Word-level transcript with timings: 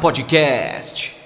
Podcast. 0.00 1.19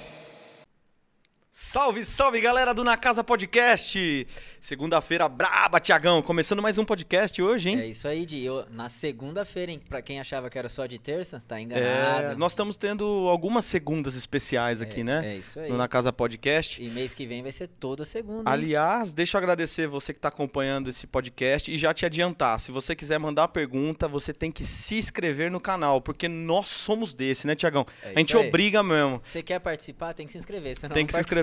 Salve, 1.67 2.05
salve 2.05 2.43
galera 2.43 2.75
do 2.75 2.85
Na 2.85 2.95
Casa 2.95 3.25
Podcast! 3.25 4.27
Segunda-feira 4.61 5.29
braba, 5.29 5.81
Tiagão. 5.81 6.23
Começando 6.23 6.61
mais 6.63 6.77
um 6.79 6.85
podcast 6.85 7.41
hoje, 7.43 7.71
hein? 7.71 7.81
É 7.81 7.87
isso 7.87 8.07
aí, 8.07 8.25
Di. 8.25 8.45
Eu, 8.45 8.67
na 8.71 8.89
segunda-feira, 8.89 9.73
hein? 9.73 9.81
Pra 9.89 10.01
quem 10.01 10.21
achava 10.21 10.49
que 10.49 10.59
era 10.59 10.69
só 10.69 10.85
de 10.87 10.99
terça, 10.99 11.43
tá 11.49 11.61
enganado. 11.61 12.33
É, 12.33 12.35
nós 12.37 12.53
estamos 12.53 12.77
tendo 12.77 13.05
algumas 13.29 13.65
segundas 13.65 14.15
especiais 14.15 14.81
aqui, 14.83 15.01
É, 15.01 15.05
né? 15.05 15.35
É 15.35 15.37
isso 15.37 15.59
aí. 15.59 15.69
No 15.71 15.77
Na 15.77 15.89
Casa 15.89 16.13
Podcast. 16.13 16.83
E 16.83 16.89
mês 16.91 17.13
que 17.15 17.27
vem 17.27 17.43
vai 17.43 17.51
ser 17.53 17.67
toda 17.69 18.05
segunda. 18.05 18.39
hein? 18.41 18.45
Aliás, 18.47 19.13
deixa 19.15 19.37
eu 19.37 19.39
agradecer 19.41 19.87
você 19.87 20.13
que 20.13 20.19
está 20.19 20.29
acompanhando 20.29 20.89
esse 20.91 21.07
podcast 21.07 21.71
e 21.73 21.77
já 21.79 21.93
te 21.93 22.05
adiantar. 22.07 22.61
Se 22.61 22.73
você 22.73 22.95
quiser 22.95 23.19
mandar 23.19 23.49
pergunta, 23.49 24.07
você 24.07 24.33
tem 24.35 24.53
que 24.53 24.65
se 24.65 24.97
inscrever 24.99 25.51
no 25.51 25.61
canal, 25.61 26.01
porque 26.01 26.29
nós 26.29 26.69
somos 26.69 27.13
desse, 27.15 27.47
né, 27.47 27.55
Tiagão? 27.55 27.87
É 28.03 28.13
a 28.15 28.19
gente 28.19 28.37
aí. 28.37 28.49
obriga 28.49 28.83
mesmo. 28.83 29.21
Você 29.25 29.43
quer 29.43 29.59
participar, 29.61 30.13
tem 30.15 30.25
que 30.27 30.33
se 30.33 30.39
inscrever. 30.39 30.77
Senão 30.77 30.95
Tem 30.95 31.05
que 31.07 31.13
se 31.13 31.19
participa. 31.19 31.43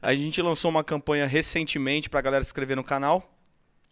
A 0.00 0.14
gente 0.14 0.40
lançou 0.42 0.70
uma 0.70 0.84
campanha 0.84 1.26
recentemente 1.26 2.08
para 2.08 2.18
a 2.20 2.22
galera 2.22 2.44
se 2.44 2.48
inscrever 2.48 2.76
no 2.76 2.84
canal. 2.84 3.32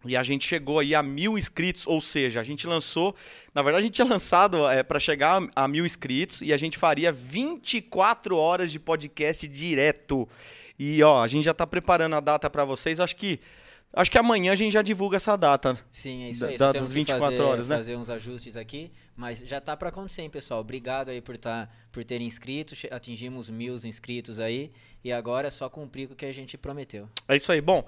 E 0.06 0.16
a 0.16 0.22
gente 0.22 0.46
chegou 0.46 0.78
aí 0.78 0.94
a 0.94 1.02
mil 1.02 1.38
inscritos, 1.38 1.86
ou 1.86 2.00
seja, 2.00 2.40
a 2.40 2.44
gente 2.44 2.66
lançou. 2.66 3.14
Na 3.54 3.62
verdade, 3.62 3.84
a 3.84 3.86
gente 3.86 3.94
tinha 3.94 4.06
lançado 4.06 4.58
para 4.86 5.00
chegar 5.00 5.42
a, 5.56 5.66
mil 5.66 5.86
inscritos 5.86 6.42
e 6.42 6.52
a 6.52 6.56
gente 6.56 6.76
faria 6.76 7.10
24 7.10 8.36
horas 8.36 8.70
de 8.70 8.78
podcast 8.78 9.48
direto. 9.48 10.28
E 10.78 11.02
ó, 11.02 11.22
a 11.22 11.28
gente 11.28 11.44
já 11.44 11.54
tá 11.54 11.66
preparando 11.66 12.16
a 12.16 12.20
data 12.20 12.50
para 12.50 12.64
vocês. 12.64 13.00
Acho 13.00 13.16
que 13.16 13.40
acho 13.96 14.10
que 14.10 14.18
amanhã 14.18 14.52
a 14.52 14.54
gente 14.56 14.72
já 14.72 14.82
divulga 14.82 15.16
essa 15.16 15.36
data. 15.36 15.76
Sim, 15.90 16.24
é 16.24 16.30
isso 16.30 16.44
aí. 16.46 16.56
da- 16.56 16.72
das 16.72 16.88
que 16.88 16.94
24 16.94 17.24
fazer, 17.24 17.40
horas, 17.42 17.68
né? 17.68 17.76
fazer 17.76 17.96
uns 17.96 18.10
ajustes 18.10 18.56
aqui, 18.56 18.90
mas 19.16 19.38
já 19.40 19.60
tá 19.60 19.76
pra 19.76 19.88
acontecer, 19.88 20.22
hein, 20.22 20.30
pessoal. 20.30 20.60
Obrigado 20.60 21.10
aí 21.10 21.20
por, 21.20 21.36
tá, 21.38 21.68
por 21.92 22.04
terem 22.04 22.26
inscrito. 22.26 22.74
Atingimos 22.90 23.48
mil 23.50 23.74
inscritos 23.84 24.38
aí. 24.40 24.70
E 25.02 25.12
agora 25.12 25.48
é 25.48 25.50
só 25.50 25.68
cumprir 25.68 26.10
o 26.10 26.14
que 26.16 26.24
a 26.26 26.32
gente 26.32 26.56
prometeu. 26.56 27.08
É 27.28 27.36
isso 27.36 27.52
aí. 27.52 27.60
Bom, 27.60 27.84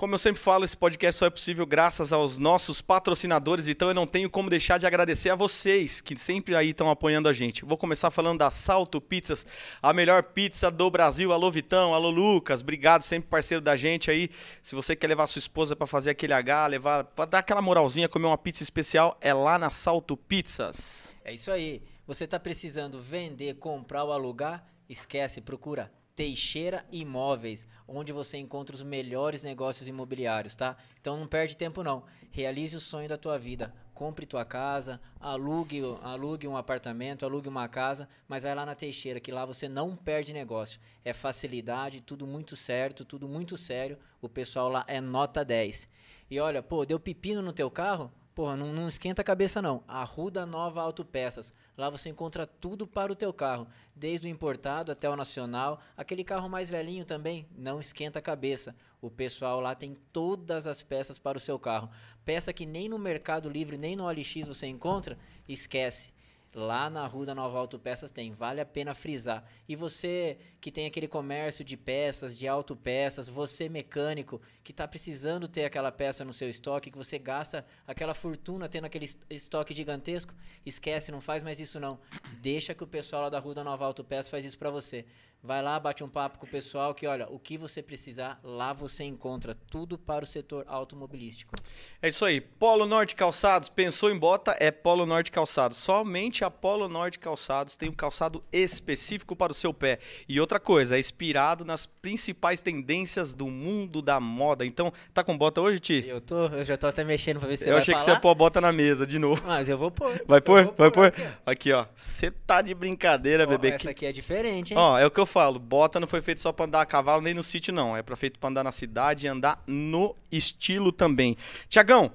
como 0.00 0.14
eu 0.14 0.18
sempre 0.18 0.40
falo, 0.40 0.64
esse 0.64 0.74
podcast 0.74 1.18
só 1.18 1.26
é 1.26 1.30
possível 1.30 1.66
graças 1.66 2.10
aos 2.10 2.38
nossos 2.38 2.80
patrocinadores, 2.80 3.68
então 3.68 3.88
eu 3.88 3.92
não 3.92 4.06
tenho 4.06 4.30
como 4.30 4.48
deixar 4.48 4.78
de 4.78 4.86
agradecer 4.86 5.28
a 5.28 5.34
vocês 5.34 6.00
que 6.00 6.18
sempre 6.18 6.56
aí 6.56 6.70
estão 6.70 6.88
apoiando 6.88 7.28
a 7.28 7.34
gente. 7.34 7.66
Vou 7.66 7.76
começar 7.76 8.10
falando 8.10 8.38
da 8.38 8.50
Salto 8.50 8.98
Pizzas, 8.98 9.44
a 9.82 9.92
melhor 9.92 10.22
pizza 10.22 10.70
do 10.70 10.90
Brasil. 10.90 11.34
Alô 11.34 11.50
Vitão, 11.50 11.92
alô 11.92 12.08
Lucas, 12.08 12.62
obrigado, 12.62 13.02
sempre 13.02 13.28
parceiro 13.28 13.62
da 13.62 13.76
gente 13.76 14.10
aí. 14.10 14.30
Se 14.62 14.74
você 14.74 14.96
quer 14.96 15.06
levar 15.06 15.26
sua 15.26 15.40
esposa 15.40 15.76
para 15.76 15.86
fazer 15.86 16.08
aquele 16.08 16.32
H, 16.32 16.66
levar 16.68 17.04
para 17.04 17.26
dar 17.26 17.38
aquela 17.40 17.60
moralzinha, 17.60 18.08
comer 18.08 18.24
uma 18.24 18.38
pizza 18.38 18.62
especial, 18.62 19.18
é 19.20 19.34
lá 19.34 19.58
na 19.58 19.68
Salto 19.68 20.16
Pizzas. 20.16 21.14
É 21.22 21.34
isso 21.34 21.50
aí. 21.50 21.82
Você 22.06 22.26
tá 22.26 22.40
precisando 22.40 22.98
vender, 22.98 23.56
comprar 23.56 24.04
ou 24.04 24.14
alugar? 24.14 24.64
Esquece, 24.88 25.42
procura 25.42 25.92
Teixeira 26.14 26.84
Imóveis, 26.90 27.66
onde 27.86 28.12
você 28.12 28.36
encontra 28.36 28.74
os 28.74 28.82
melhores 28.82 29.42
negócios 29.42 29.88
imobiliários, 29.88 30.54
tá? 30.54 30.76
Então 31.00 31.18
não 31.18 31.26
perde 31.26 31.56
tempo 31.56 31.82
não. 31.82 32.04
Realize 32.30 32.76
o 32.76 32.80
sonho 32.80 33.08
da 33.08 33.16
tua 33.16 33.38
vida. 33.38 33.74
Compre 33.94 34.24
tua 34.24 34.44
casa, 34.44 35.00
alugue, 35.18 35.82
alugue 36.02 36.48
um 36.48 36.56
apartamento, 36.56 37.24
alugue 37.24 37.48
uma 37.48 37.68
casa, 37.68 38.08
mas 38.26 38.42
vai 38.44 38.54
lá 38.54 38.64
na 38.64 38.74
Teixeira, 38.74 39.20
que 39.20 39.32
lá 39.32 39.44
você 39.44 39.68
não 39.68 39.94
perde 39.94 40.32
negócio. 40.32 40.80
É 41.04 41.12
facilidade, 41.12 42.00
tudo 42.00 42.26
muito 42.26 42.56
certo, 42.56 43.04
tudo 43.04 43.28
muito 43.28 43.56
sério. 43.56 43.98
O 44.22 44.28
pessoal 44.28 44.68
lá 44.68 44.84
é 44.86 45.00
nota 45.00 45.44
10. 45.44 45.88
E 46.30 46.38
olha, 46.40 46.62
pô, 46.62 46.86
deu 46.86 46.98
pepino 47.00 47.42
no 47.42 47.52
teu 47.52 47.70
carro? 47.70 48.10
Porra, 48.40 48.56
não, 48.56 48.72
não 48.72 48.88
esquenta 48.88 49.20
a 49.20 49.24
cabeça 49.24 49.60
não. 49.60 49.84
Arruda 49.86 50.46
Nova 50.46 50.80
Autopeças. 50.80 51.52
Lá 51.76 51.90
você 51.90 52.08
encontra 52.08 52.46
tudo 52.46 52.86
para 52.86 53.12
o 53.12 53.14
teu 53.14 53.34
carro, 53.34 53.66
desde 53.94 54.26
o 54.26 54.30
importado 54.30 54.90
até 54.90 55.10
o 55.10 55.14
nacional. 55.14 55.78
Aquele 55.94 56.24
carro 56.24 56.48
mais 56.48 56.70
velhinho 56.70 57.04
também, 57.04 57.46
não 57.54 57.78
esquenta 57.78 58.18
a 58.18 58.22
cabeça. 58.22 58.74
O 58.98 59.10
pessoal 59.10 59.60
lá 59.60 59.74
tem 59.74 59.94
todas 60.10 60.66
as 60.66 60.82
peças 60.82 61.18
para 61.18 61.36
o 61.36 61.40
seu 61.40 61.58
carro. 61.58 61.90
Peça 62.24 62.50
que 62.50 62.64
nem 62.64 62.88
no 62.88 62.98
Mercado 62.98 63.46
Livre, 63.46 63.76
nem 63.76 63.94
no 63.94 64.04
OLX 64.04 64.48
você 64.48 64.66
encontra, 64.66 65.18
esquece. 65.46 66.10
Lá 66.52 66.90
na 66.90 67.06
Rua 67.06 67.26
da 67.26 67.34
Nova 67.34 67.58
Autopeças 67.58 68.10
tem, 68.10 68.32
vale 68.32 68.60
a 68.60 68.66
pena 68.66 68.92
frisar. 68.92 69.44
E 69.68 69.76
você 69.76 70.36
que 70.60 70.72
tem 70.72 70.84
aquele 70.84 71.06
comércio 71.06 71.64
de 71.64 71.76
peças, 71.76 72.36
de 72.36 72.48
autopeças, 72.48 73.28
você 73.28 73.68
mecânico 73.68 74.40
que 74.64 74.72
está 74.72 74.86
precisando 74.88 75.46
ter 75.46 75.64
aquela 75.64 75.92
peça 75.92 76.24
no 76.24 76.32
seu 76.32 76.48
estoque, 76.48 76.90
que 76.90 76.98
você 76.98 77.18
gasta 77.20 77.64
aquela 77.86 78.14
fortuna 78.14 78.68
tendo 78.68 78.86
aquele 78.86 79.04
es- 79.04 79.16
estoque 79.30 79.72
gigantesco, 79.72 80.34
esquece, 80.66 81.12
não 81.12 81.20
faz 81.20 81.42
mais 81.44 81.60
isso 81.60 81.78
não. 81.78 82.00
Deixa 82.42 82.74
que 82.74 82.82
o 82.82 82.86
pessoal 82.86 83.22
lá 83.22 83.28
da 83.28 83.38
Rua 83.38 83.54
da 83.54 83.62
Nova 83.62 83.84
Autopeças 83.84 84.28
faz 84.28 84.44
isso 84.44 84.58
para 84.58 84.70
você. 84.70 85.06
Vai 85.42 85.62
lá, 85.62 85.80
bate 85.80 86.04
um 86.04 86.08
papo 86.08 86.38
com 86.38 86.44
o 86.44 86.48
pessoal 86.48 86.94
que, 86.94 87.06
olha, 87.06 87.26
o 87.30 87.38
que 87.38 87.56
você 87.56 87.82
precisar, 87.82 88.38
lá 88.44 88.74
você 88.74 89.04
encontra 89.04 89.56
tudo 89.70 89.96
para 89.96 90.22
o 90.22 90.26
setor 90.26 90.66
automobilístico. 90.68 91.54
É 92.02 92.10
isso 92.10 92.26
aí. 92.26 92.42
Polo 92.42 92.84
Norte 92.84 93.14
Calçados, 93.14 93.70
pensou 93.70 94.10
em 94.10 94.18
bota, 94.18 94.54
é 94.60 94.70
Polo 94.70 95.06
Norte 95.06 95.30
Calçados. 95.30 95.78
Somente 95.78 96.44
a 96.44 96.50
Polo 96.50 96.90
Norte 96.90 97.18
Calçados 97.18 97.74
tem 97.74 97.88
um 97.88 97.92
calçado 97.94 98.44
específico 98.52 99.34
para 99.34 99.50
o 99.50 99.54
seu 99.54 99.72
pé. 99.72 99.98
E 100.28 100.38
outra 100.38 100.60
coisa, 100.60 100.96
é 100.96 101.00
inspirado 101.00 101.64
nas 101.64 101.86
principais 101.86 102.60
tendências 102.60 103.32
do 103.32 103.46
mundo 103.48 104.02
da 104.02 104.20
moda. 104.20 104.66
Então, 104.66 104.92
tá 105.14 105.24
com 105.24 105.38
bota 105.38 105.62
hoje, 105.62 105.80
Ti? 105.80 106.04
Eu, 106.06 106.20
tô, 106.20 106.48
eu 106.48 106.64
já 106.64 106.76
tô 106.76 106.86
até 106.86 107.02
mexendo 107.02 107.38
para 107.40 107.48
ver 107.48 107.56
se 107.56 107.64
Eu 107.64 107.72
vai 107.72 107.80
achei 107.80 107.94
que 107.94 108.02
você 108.02 108.10
ia 108.10 108.20
pôr 108.20 108.28
a 108.28 108.34
bota 108.34 108.60
na 108.60 108.72
mesa 108.72 109.06
de 109.06 109.18
novo. 109.18 109.42
Mas 109.46 109.70
eu 109.70 109.78
vou 109.78 109.90
pôr. 109.90 110.22
Vai 110.26 110.38
Eu 110.38 110.42
pôr? 110.42 110.74
Vai 110.76 110.90
pôr? 110.90 111.14
aqui, 111.46 111.72
ó. 111.72 111.86
Você 111.96 112.30
tá 112.30 112.60
de 112.60 112.74
brincadeira, 112.74 113.44
Ó, 113.44 113.46
bebê. 113.46 113.70
Essa 113.70 113.88
aqui 113.88 114.04
é 114.04 114.12
diferente, 114.12 114.74
hein? 114.74 114.78
Ó, 114.78 114.98
é 114.98 115.06
o 115.06 115.10
que 115.10 115.18
eu 115.18 115.29
falo, 115.30 115.58
bota 115.58 116.00
não 116.00 116.08
foi 116.08 116.20
feito 116.20 116.40
só 116.40 116.52
pra 116.52 116.66
andar 116.66 116.82
a 116.82 116.86
cavalo 116.86 117.22
nem 117.22 117.32
no 117.32 117.42
sítio, 117.42 117.72
não. 117.72 117.96
É 117.96 118.02
pra 118.02 118.16
feito 118.16 118.38
pra 118.38 118.50
andar 118.50 118.64
na 118.64 118.72
cidade 118.72 119.26
e 119.26 119.28
andar 119.28 119.62
no 119.66 120.14
estilo 120.30 120.92
também. 120.92 121.36
Tiagão, 121.68 122.10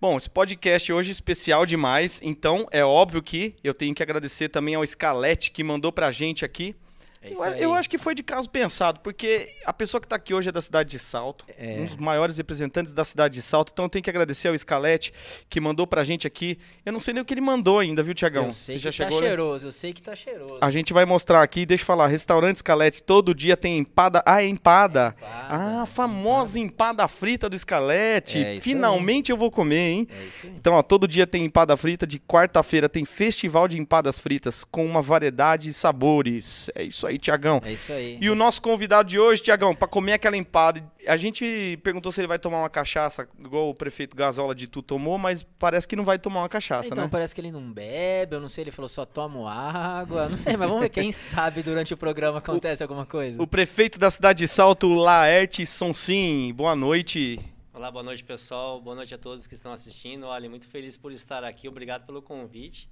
bom, 0.00 0.16
esse 0.16 0.28
podcast 0.28 0.92
hoje 0.92 1.10
é 1.10 1.12
especial 1.12 1.66
demais, 1.66 2.20
então 2.22 2.66
é 2.70 2.84
óbvio 2.84 3.22
que 3.22 3.54
eu 3.62 3.74
tenho 3.74 3.94
que 3.94 4.02
agradecer 4.02 4.48
também 4.48 4.74
ao 4.74 4.86
Scalete 4.86 5.50
que 5.50 5.62
mandou 5.62 5.92
pra 5.92 6.10
gente 6.10 6.44
aqui. 6.44 6.74
É 7.22 7.32
eu, 7.34 7.42
aí. 7.42 7.62
eu 7.62 7.74
acho 7.74 7.90
que 7.90 7.98
foi 7.98 8.14
de 8.14 8.22
caso 8.22 8.48
pensado, 8.48 9.00
porque 9.00 9.48
a 9.66 9.72
pessoa 9.74 10.00
que 10.00 10.08
tá 10.08 10.16
aqui 10.16 10.32
hoje 10.32 10.48
é 10.48 10.52
da 10.52 10.62
cidade 10.62 10.90
de 10.90 10.98
Salto, 10.98 11.44
É. 11.58 11.76
um 11.80 11.84
dos 11.84 11.96
maiores 11.96 12.38
representantes 12.38 12.94
da 12.94 13.04
cidade 13.04 13.34
de 13.34 13.42
Salto, 13.42 13.70
então 13.72 13.84
eu 13.84 13.88
tenho 13.90 14.02
que 14.02 14.08
agradecer 14.08 14.48
ao 14.48 14.56
Scalete 14.58 15.12
que 15.48 15.60
mandou 15.60 15.86
pra 15.86 16.02
gente 16.02 16.26
aqui. 16.26 16.58
Eu 16.84 16.92
não 16.94 17.00
sei 17.00 17.12
nem 17.12 17.22
o 17.22 17.24
que 17.26 17.34
ele 17.34 17.42
mandou 17.42 17.78
ainda, 17.78 18.02
viu, 18.02 18.14
Tiagão? 18.14 18.46
Eu 18.46 18.52
sei 18.52 18.76
Você 18.76 18.78
já 18.78 18.90
que 18.90 18.96
chegou 18.96 19.18
tá 19.18 19.20
né? 19.22 19.28
cheiroso, 19.28 19.66
eu 19.68 19.72
sei 19.72 19.92
que 19.92 20.00
tá 20.00 20.16
cheiroso. 20.16 20.56
A 20.62 20.70
gente 20.70 20.94
vai 20.94 21.04
mostrar 21.04 21.42
aqui, 21.42 21.66
deixa 21.66 21.82
eu 21.82 21.86
falar, 21.86 22.06
restaurante 22.06 22.58
Scalete, 22.60 23.02
todo 23.02 23.34
dia 23.34 23.54
tem 23.56 23.76
empada. 23.78 24.22
Ah, 24.24 24.42
é 24.42 24.46
empada. 24.46 25.14
Empada, 25.18 25.36
ah, 25.48 25.82
a 25.82 25.86
famosa 25.86 26.58
empada 26.58 27.06
frita 27.06 27.50
do 27.50 27.58
Scalete. 27.58 28.42
É 28.42 28.56
Finalmente 28.58 29.30
eu 29.30 29.36
vou 29.36 29.50
comer, 29.50 29.76
hein? 29.90 30.08
É 30.10 30.14
aí. 30.46 30.54
Então, 30.56 30.72
ó, 30.72 30.82
todo 30.82 31.06
dia 31.06 31.26
tem 31.26 31.44
empada 31.44 31.76
frita, 31.76 32.06
de 32.06 32.18
quarta-feira 32.18 32.88
tem 32.88 33.04
festival 33.04 33.68
de 33.68 33.78
empadas 33.78 34.18
fritas 34.18 34.64
com 34.64 34.86
uma 34.86 35.02
variedade 35.02 35.64
de 35.64 35.72
sabores. 35.74 36.70
É 36.74 36.82
isso 36.82 37.06
aí, 37.06 37.09
Tiagão. 37.18 37.60
É 37.64 37.72
isso 37.72 37.92
aí. 37.92 38.18
E 38.20 38.30
o 38.30 38.34
nosso 38.34 38.60
convidado 38.62 39.08
de 39.08 39.18
hoje, 39.18 39.42
Tiagão, 39.42 39.74
pra 39.74 39.88
comer 39.88 40.14
aquela 40.14 40.36
empada, 40.36 40.84
a 41.06 41.16
gente 41.16 41.78
perguntou 41.82 42.12
se 42.12 42.20
ele 42.20 42.28
vai 42.28 42.38
tomar 42.38 42.58
uma 42.60 42.70
cachaça, 42.70 43.28
igual 43.38 43.70
o 43.70 43.74
prefeito 43.74 44.16
Gasola 44.16 44.54
de 44.54 44.66
Tu 44.66 44.82
tomou, 44.82 45.18
mas 45.18 45.42
parece 45.58 45.86
que 45.88 45.96
não 45.96 46.04
vai 46.04 46.18
tomar 46.18 46.40
uma 46.42 46.48
cachaça, 46.48 46.90
Então 46.92 47.04
né? 47.04 47.10
parece 47.10 47.34
que 47.34 47.40
ele 47.40 47.50
não 47.50 47.72
bebe, 47.72 48.36
eu 48.36 48.40
não 48.40 48.48
sei, 48.48 48.64
ele 48.64 48.70
falou 48.70 48.88
só 48.88 49.04
tomo 49.04 49.46
água, 49.48 50.28
não 50.28 50.36
sei, 50.36 50.56
mas 50.56 50.68
vamos 50.68 50.82
ver, 50.82 50.90
quem 50.90 51.10
sabe 51.12 51.62
durante 51.62 51.92
o 51.94 51.96
programa 51.96 52.38
acontece 52.38 52.82
alguma 52.82 53.06
coisa. 53.06 53.40
O 53.40 53.46
prefeito 53.46 53.98
da 53.98 54.10
cidade 54.10 54.38
de 54.40 54.48
Salto, 54.48 54.88
Laerte 54.88 55.64
Sonsim, 55.66 56.52
boa 56.54 56.76
noite. 56.76 57.38
Olá, 57.72 57.90
boa 57.90 58.02
noite 58.02 58.22
pessoal, 58.22 58.80
boa 58.80 58.94
noite 58.94 59.14
a 59.14 59.18
todos 59.18 59.46
que 59.46 59.54
estão 59.54 59.72
assistindo. 59.72 60.26
Olha, 60.26 60.50
muito 60.50 60.68
feliz 60.68 60.96
por 60.96 61.12
estar 61.12 61.42
aqui, 61.44 61.66
obrigado 61.68 62.04
pelo 62.04 62.20
convite. 62.20 62.88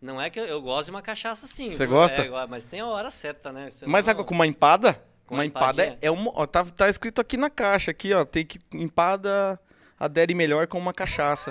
Não 0.00 0.20
é 0.20 0.30
que 0.30 0.40
eu, 0.40 0.44
eu 0.44 0.62
gosto 0.62 0.86
de 0.86 0.90
uma 0.92 1.02
cachaça 1.02 1.46
sim. 1.46 1.70
Você 1.70 1.86
gosta? 1.86 2.22
É, 2.22 2.46
mas 2.46 2.64
tem 2.64 2.80
a 2.80 2.86
hora 2.86 3.10
certa, 3.10 3.52
né? 3.52 3.68
Você 3.68 3.86
Mas 3.86 4.06
não- 4.06 4.12
água 4.12 4.24
com 4.24 4.34
uma 4.34 4.46
empada? 4.46 5.02
Com 5.26 5.34
uma 5.34 5.44
empada 5.44 5.84
é, 5.84 5.98
é 6.02 6.10
uma, 6.10 6.32
ó, 6.34 6.46
tá, 6.46 6.64
tá 6.64 6.88
escrito 6.88 7.20
aqui 7.20 7.36
na 7.36 7.50
caixa, 7.50 7.90
aqui, 7.90 8.12
ó, 8.12 8.24
tem 8.24 8.44
que 8.44 8.58
empada 8.72 9.60
adere 10.00 10.34
melhor 10.34 10.66
com 10.66 10.78
uma 10.78 10.94
cachaça. 10.94 11.50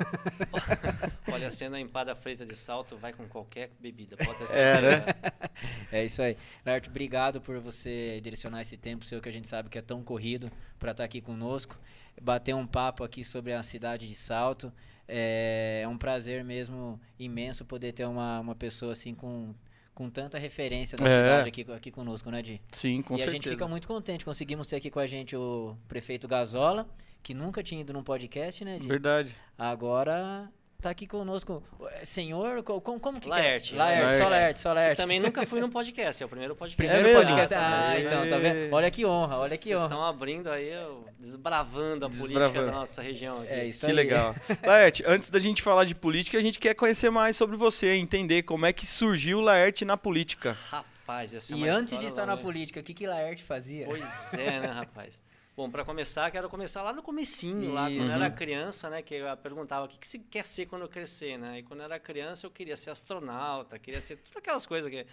Olha, 1.31 1.51
sendo 1.51 1.75
a 1.75 1.80
empada 1.80 2.16
frita 2.16 2.44
de 2.44 2.56
salto, 2.56 2.98
vai 2.98 3.13
com 3.13 3.28
qualquer 3.28 3.69
bebida, 3.80 4.18
pode 4.18 4.40
ter 4.40 4.57
É, 4.57 4.81
né? 4.81 5.06
É 5.92 6.04
isso 6.04 6.19
aí. 6.22 6.36
Laerte, 6.66 6.90
obrigado 6.90 7.40
por 7.40 7.60
você 7.60 8.19
direcionar 8.22 8.62
esse 8.62 8.75
tempo 8.75 9.06
seu 9.06 9.22
que 9.22 9.30
a 9.30 9.31
gente 9.31 9.48
sabe 9.48 9.69
que 9.69 9.78
é 9.78 9.81
tão 9.84 10.02
corrido 10.02 10.52
para 10.80 10.92
estar 10.92 11.04
aqui 11.04 11.22
conosco, 11.22 11.78
bater 12.19 12.56
um 12.56 12.66
papo 12.66 13.04
aqui 13.04 13.24
sobre 13.24 13.54
a 13.54 13.62
cidade 13.62 14.07
de 14.07 14.16
Salto. 14.16 14.74
É, 15.12 15.82
é 15.84 15.88
um 15.88 15.98
prazer 15.98 16.44
mesmo 16.44 17.00
imenso 17.18 17.66
poder 17.66 17.92
ter 17.94 18.06
uma, 18.06 18.40
uma 18.40 18.54
pessoa 18.56 18.92
assim 18.92 19.16
com, 19.16 19.54
com 19.96 20.10
tanta 20.10 20.38
referência 20.38 20.96
da 20.98 21.06
É. 21.06 21.10
cidade 21.10 21.50
aqui, 21.50 21.66
aqui 21.74 21.92
conosco, 21.92 22.30
né, 22.30 22.42
Di? 22.44 22.62
Sim, 22.72 23.02
com 23.02 23.14
e 23.14 23.16
a 23.16 23.18
certeza. 23.20 23.32
gente 23.36 23.50
fica 23.50 23.68
muito 23.68 23.88
contente. 23.88 24.24
Conseguimos 24.24 24.68
ter 24.68 24.76
aqui 24.76 24.90
com 24.92 25.00
a 25.00 25.08
gente 25.08 25.36
o 25.36 25.76
prefeito 25.88 26.28
Gazola, 26.28 26.88
que 27.24 27.34
nunca 27.34 27.64
tinha 27.64 27.82
ido 27.82 27.92
num 27.92 28.04
podcast, 28.04 28.64
né, 28.64 28.78
Di? 28.78 28.88
Verdade. 28.88 29.36
Agora 29.58 30.50
tá 30.81 30.90
aqui 30.90 31.06
conosco. 31.06 31.62
É, 31.92 32.06
senhor, 32.06 32.64
co- 32.64 32.80
como, 32.81 33.00
como 33.00 33.18
que 33.18 33.24
que 33.24 33.30
Laerte. 33.30 33.76
é? 33.76 33.78
Laerte, 33.78 34.02
só 34.02 34.08
Laerte. 34.08 34.30
Laerte, 34.30 34.60
só 34.60 34.74
Laerte. 34.74 35.02
Também 35.02 35.20
nunca 35.20 35.46
fui 35.46 35.60
num 35.60 35.70
podcast, 35.70 36.22
é 36.24 36.26
o 36.26 36.30
primeiro 36.30 36.56
podcast. 36.56 36.78
Primeiro 36.94 37.10
É 37.20 37.24
podcast. 37.26 37.54
Ah, 37.54 38.00
então, 38.00 38.30
tá 38.30 38.38
vendo? 38.38 38.74
Olha 38.74 38.90
que 38.90 39.06
honra, 39.06 39.38
olha 39.40 39.48
Vocês 39.50 39.60
que 39.60 39.76
honra. 39.76 39.86
estão 39.86 40.04
abrindo 40.04 40.50
aí, 40.50 40.70
eu- 40.70 41.06
desbravando 41.20 42.06
a 42.06 42.10
política 42.10 42.40
Desbravando. 42.40 42.66
da 42.72 42.72
nossa 42.80 43.02
região. 43.02 43.42
Aqui. 43.42 43.52
É 43.54 43.66
isso 43.66 43.86
Que 43.86 43.92
aí. 43.92 43.96
legal. 43.96 44.36
Laerte, 44.66 45.04
antes 45.06 45.30
da 45.30 45.40
gente 45.40 45.62
falar 45.62 45.84
de 45.86 45.94
política, 45.96 46.38
a 46.38 46.42
gente 46.42 46.60
quer 46.60 46.74
conhecer 46.74 47.10
mais 47.10 47.36
sobre 47.36 47.56
você, 47.58 47.96
entender 47.96 48.44
como 48.44 48.66
é 48.66 48.74
que 48.74 48.86
surgiu 48.86 49.40
o 49.40 49.42
Laerte 49.42 49.84
na 49.86 49.98
política. 49.98 50.56
Rapaz, 50.70 51.34
essa 51.34 51.54
é 51.54 51.58
E 51.58 51.68
antes 51.68 52.00
de 52.00 52.06
estar 52.06 52.26
na 52.26 52.38
política, 52.38 52.80
o 52.80 52.84
que 52.84 52.94
que 52.94 53.06
Laerte 53.08 53.44
fazia? 53.44 53.86
Pois 53.86 54.34
é, 54.36 54.60
né, 54.60 54.68
rapaz? 54.68 55.20
Bom, 55.60 55.70
para 55.70 55.84
começar, 55.84 56.32
quero 56.32 56.48
começar 56.48 56.82
lá 56.84 56.94
no 56.94 57.04
comecinho, 57.04 57.74
lá 57.74 57.88
quando 57.88 58.02
Isso. 58.02 58.12
eu 58.12 58.16
era 58.16 58.32
criança, 58.32 58.90
né, 58.90 59.02
que 59.02 59.16
eu 59.16 59.36
perguntava 59.36 59.88
o 59.88 59.90
que, 59.90 59.98
que 59.98 60.08
você 60.08 60.18
quer 60.18 60.46
ser 60.46 60.68
quando 60.68 60.84
eu 60.84 60.88
crescer, 60.88 61.38
né? 61.38 61.60
E 61.60 61.64
quando 61.64 61.82
eu 61.82 61.84
era 61.84 62.00
criança, 62.00 62.48
eu 62.48 62.50
queria 62.50 62.78
ser 62.78 62.92
astronauta, 62.92 63.78
queria 63.78 64.00
ser 64.00 64.16
todas 64.20 64.38
aquelas 64.38 64.66
coisas 64.66 64.90
que... 64.90 65.06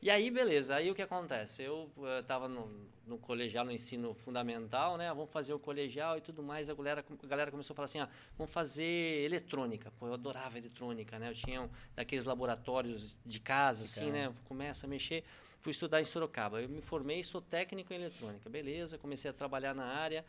E 0.00 0.08
aí, 0.08 0.30
beleza, 0.30 0.74
aí 0.74 0.90
o 0.90 0.94
que 0.94 1.02
acontece? 1.02 1.62
Eu 1.64 1.90
estava 2.18 2.48
no, 2.48 2.66
no 3.06 3.18
colegial, 3.18 3.62
no 3.66 3.72
ensino 3.72 4.14
fundamental, 4.14 4.96
né? 4.96 5.08
Vamos 5.08 5.30
fazer 5.30 5.52
o 5.52 5.58
colegial 5.58 6.16
e 6.16 6.22
tudo 6.22 6.42
mais. 6.42 6.70
A 6.70 6.74
galera, 6.74 7.04
a 7.22 7.26
galera 7.26 7.50
começou 7.50 7.74
a 7.74 7.76
falar 7.76 7.84
assim, 7.84 8.00
ah, 8.00 8.08
vamos 8.38 8.54
fazer 8.54 9.22
eletrônica. 9.26 9.92
Pô, 9.98 10.06
eu 10.06 10.14
adorava 10.14 10.56
eletrônica, 10.56 11.18
né? 11.18 11.28
Eu 11.28 11.34
tinha 11.34 11.60
um, 11.60 11.68
daqueles 11.94 12.24
laboratórios 12.24 13.14
de 13.24 13.38
casa, 13.38 13.84
assim, 13.84 14.10
né? 14.10 14.32
Começa 14.44 14.86
a 14.86 14.88
mexer. 14.88 15.24
Fui 15.64 15.70
estudar 15.70 15.98
em 15.98 16.04
Sorocaba. 16.04 16.60
Eu 16.60 16.68
me 16.68 16.82
formei, 16.82 17.24
sou 17.24 17.40
técnico 17.40 17.90
em 17.90 17.96
eletrônica. 17.96 18.50
Beleza, 18.50 18.98
comecei 18.98 19.30
a 19.30 19.32
trabalhar 19.32 19.74
na 19.74 19.86
área. 19.86 20.22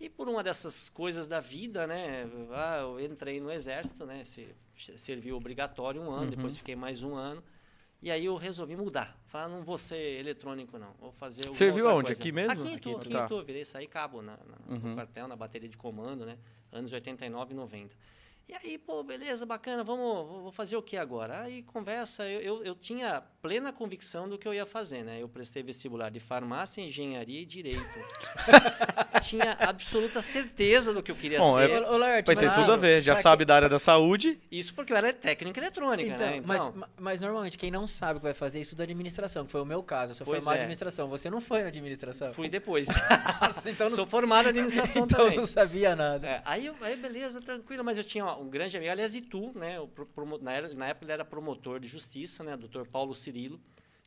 E 0.00 0.08
por 0.10 0.28
uma 0.28 0.42
dessas 0.42 0.88
coisas 0.90 1.28
da 1.28 1.38
vida, 1.38 1.86
né? 1.86 2.28
Ah, 2.50 2.78
eu 2.80 2.98
entrei 3.00 3.38
no 3.38 3.48
exército, 3.52 4.04
né? 4.04 4.24
Se, 4.24 4.48
serviu 4.96 5.36
obrigatório 5.36 6.02
um 6.02 6.10
ano, 6.10 6.32
depois 6.32 6.56
fiquei 6.56 6.74
mais 6.74 7.04
um 7.04 7.14
ano. 7.14 7.44
E 8.02 8.10
aí 8.10 8.24
eu 8.24 8.34
resolvi 8.34 8.74
mudar. 8.74 9.16
Falar, 9.28 9.48
não 9.48 9.62
vou 9.62 9.78
ser 9.78 10.18
eletrônico, 10.18 10.76
não. 10.80 10.92
Vou 10.98 11.12
fazer 11.12 11.42
alguma 11.42 11.56
Serviu 11.56 11.88
aonde? 11.88 12.06
coisa. 12.06 12.20
Aqui 12.20 12.32
mesmo? 12.32 12.50
Aqui 12.52 12.72
em 12.72 12.78
Tu, 12.78 12.96
aqui 12.96 13.08
tá. 13.10 13.24
em 13.24 13.28
Tu. 13.28 13.44
Virei, 13.44 13.64
saí 13.64 13.86
cabo 13.86 14.20
na, 14.20 14.32
na- 14.36 14.58
Uhum. 14.74 14.78
no 14.90 14.94
quartel, 14.96 15.28
na 15.28 15.36
bateria 15.36 15.68
de 15.68 15.76
comando, 15.76 16.26
né? 16.26 16.36
Anos 16.72 16.92
89 16.92 17.52
e 17.52 17.56
90. 17.56 17.94
E 18.48 18.54
aí, 18.54 18.78
pô, 18.78 19.02
beleza, 19.02 19.44
bacana, 19.44 19.82
vamos, 19.82 20.42
vou 20.42 20.52
fazer 20.52 20.76
o 20.76 20.82
que 20.82 20.96
agora? 20.96 21.42
Aí 21.42 21.64
conversa, 21.64 22.24
eu, 22.28 22.40
eu, 22.40 22.64
eu 22.64 22.74
tinha 22.76 23.20
plena 23.42 23.72
convicção 23.72 24.28
do 24.28 24.38
que 24.38 24.46
eu 24.46 24.54
ia 24.54 24.64
fazer, 24.64 25.02
né? 25.02 25.20
Eu 25.20 25.28
prestei 25.28 25.64
vestibular 25.64 26.10
de 26.10 26.20
farmácia, 26.20 26.80
engenharia 26.80 27.40
e 27.40 27.44
direito. 27.44 27.98
tinha 29.20 29.56
absoluta 29.58 30.22
certeza 30.22 30.94
do 30.94 31.02
que 31.02 31.10
eu 31.10 31.16
queria 31.16 31.40
Bom, 31.40 31.54
ser. 31.54 31.70
é- 31.70 31.90
ô, 31.90 31.96
Laerte, 31.96 32.26
Vai 32.28 32.36
ter 32.36 32.46
mas- 32.46 32.54
tudo 32.54 32.70
a 32.72 32.76
ver, 32.76 33.02
já 33.02 33.16
sabe 33.16 33.44
da 33.44 33.56
área 33.56 33.68
da 33.68 33.80
saúde. 33.80 34.38
Isso 34.48 34.72
porque 34.74 34.92
eu 34.92 34.96
era 34.96 35.12
técnico 35.12 35.58
em 35.58 35.62
eletrônica, 35.62 36.14
Então, 36.14 36.26
né? 36.26 36.42
mas, 36.46 36.60
Então, 36.60 36.72
ma- 36.76 36.88
mas 37.00 37.18
normalmente 37.18 37.58
quem 37.58 37.72
não 37.72 37.84
sabe 37.84 38.18
o 38.18 38.20
que 38.20 38.24
vai 38.26 38.34
fazer 38.34 38.60
é 38.60 38.62
estuda 38.62 38.84
administração, 38.84 39.44
que 39.44 39.50
foi 39.50 39.60
o 39.60 39.64
meu 39.66 39.82
caso. 39.82 40.12
Eu 40.12 40.14
sou 40.14 40.24
Pois 40.24 40.38
formado 40.38 40.54
é. 40.54 40.58
em 40.58 40.62
administração. 40.62 41.08
Você 41.08 41.28
não 41.28 41.40
foi 41.40 41.62
na 41.62 41.68
administração. 41.68 42.32
fui 42.32 42.48
depois. 42.48 42.86
então 43.66 43.88
não, 43.88 43.96
Sou 43.96 44.06
formado 44.06 44.46
em 44.46 44.50
administração 44.50 45.02
então 45.04 45.18
também. 45.24 45.36
não 45.36 45.46
sabia 45.46 45.96
nada. 45.96 46.24
É, 46.28 46.42
aí, 46.44 46.66
eu- 46.66 46.76
aí 46.80 46.94
beleza, 46.96 47.40
tranquilo, 47.40 47.82
mas 47.82 47.98
eu 47.98 48.04
tinha 48.04 48.24
ó, 48.24 48.35
um 48.36 48.48
grande 48.48 48.76
amigo, 48.76 48.92
aliás, 48.92 49.14
Itu, 49.14 49.52
né? 49.58 49.76
pro- 49.94 50.38
na, 50.40 50.60
na 50.74 50.86
época 50.88 51.04
ele 51.04 51.12
era 51.12 51.24
promotor 51.24 51.80
de 51.80 51.88
justiça, 51.88 52.42
né? 52.44 52.56
Doutor 52.56 52.86
Paulo 52.86 53.14
Cirilo, 53.14 53.60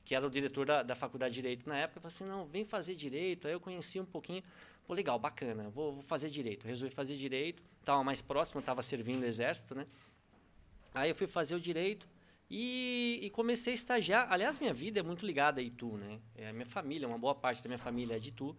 que 0.05 0.15
era 0.15 0.25
o 0.25 0.29
diretor 0.29 0.65
da, 0.65 0.81
da 0.83 0.95
faculdade 0.95 1.33
de 1.33 1.41
Direito 1.41 1.67
na 1.69 1.77
época. 1.77 1.99
Falei 1.99 2.15
assim, 2.15 2.25
não, 2.25 2.45
vem 2.45 2.65
fazer 2.65 2.95
Direito. 2.95 3.47
Aí 3.47 3.53
eu 3.53 3.59
conheci 3.59 3.99
um 3.99 4.05
pouquinho, 4.05 4.43
pô, 4.87 4.93
legal, 4.93 5.19
bacana, 5.19 5.69
vou, 5.69 5.93
vou 5.93 6.03
fazer 6.03 6.29
Direito. 6.29 6.65
Resolvi 6.65 6.93
fazer 6.93 7.15
Direito, 7.15 7.61
estava 7.79 8.03
mais 8.03 8.21
próximo, 8.21 8.59
estava 8.59 8.81
servindo 8.81 9.21
o 9.21 9.25
Exército, 9.25 9.75
né? 9.75 9.85
Aí 10.93 11.09
eu 11.09 11.15
fui 11.15 11.27
fazer 11.27 11.55
o 11.55 11.59
Direito 11.59 12.07
e, 12.49 13.19
e 13.21 13.29
comecei 13.29 13.73
a 13.73 13.75
estagiar. 13.75 14.27
Aliás, 14.31 14.57
minha 14.57 14.73
vida 14.73 14.99
é 14.99 15.03
muito 15.03 15.25
ligada 15.25 15.61
a 15.61 15.63
Itu, 15.63 15.97
né? 15.97 16.19
É 16.35 16.49
a 16.49 16.53
minha 16.53 16.65
família, 16.65 17.07
uma 17.07 17.17
boa 17.19 17.35
parte 17.35 17.61
da 17.61 17.67
minha 17.69 17.77
família 17.77 18.15
é 18.15 18.19
de 18.19 18.29
Itu. 18.29 18.55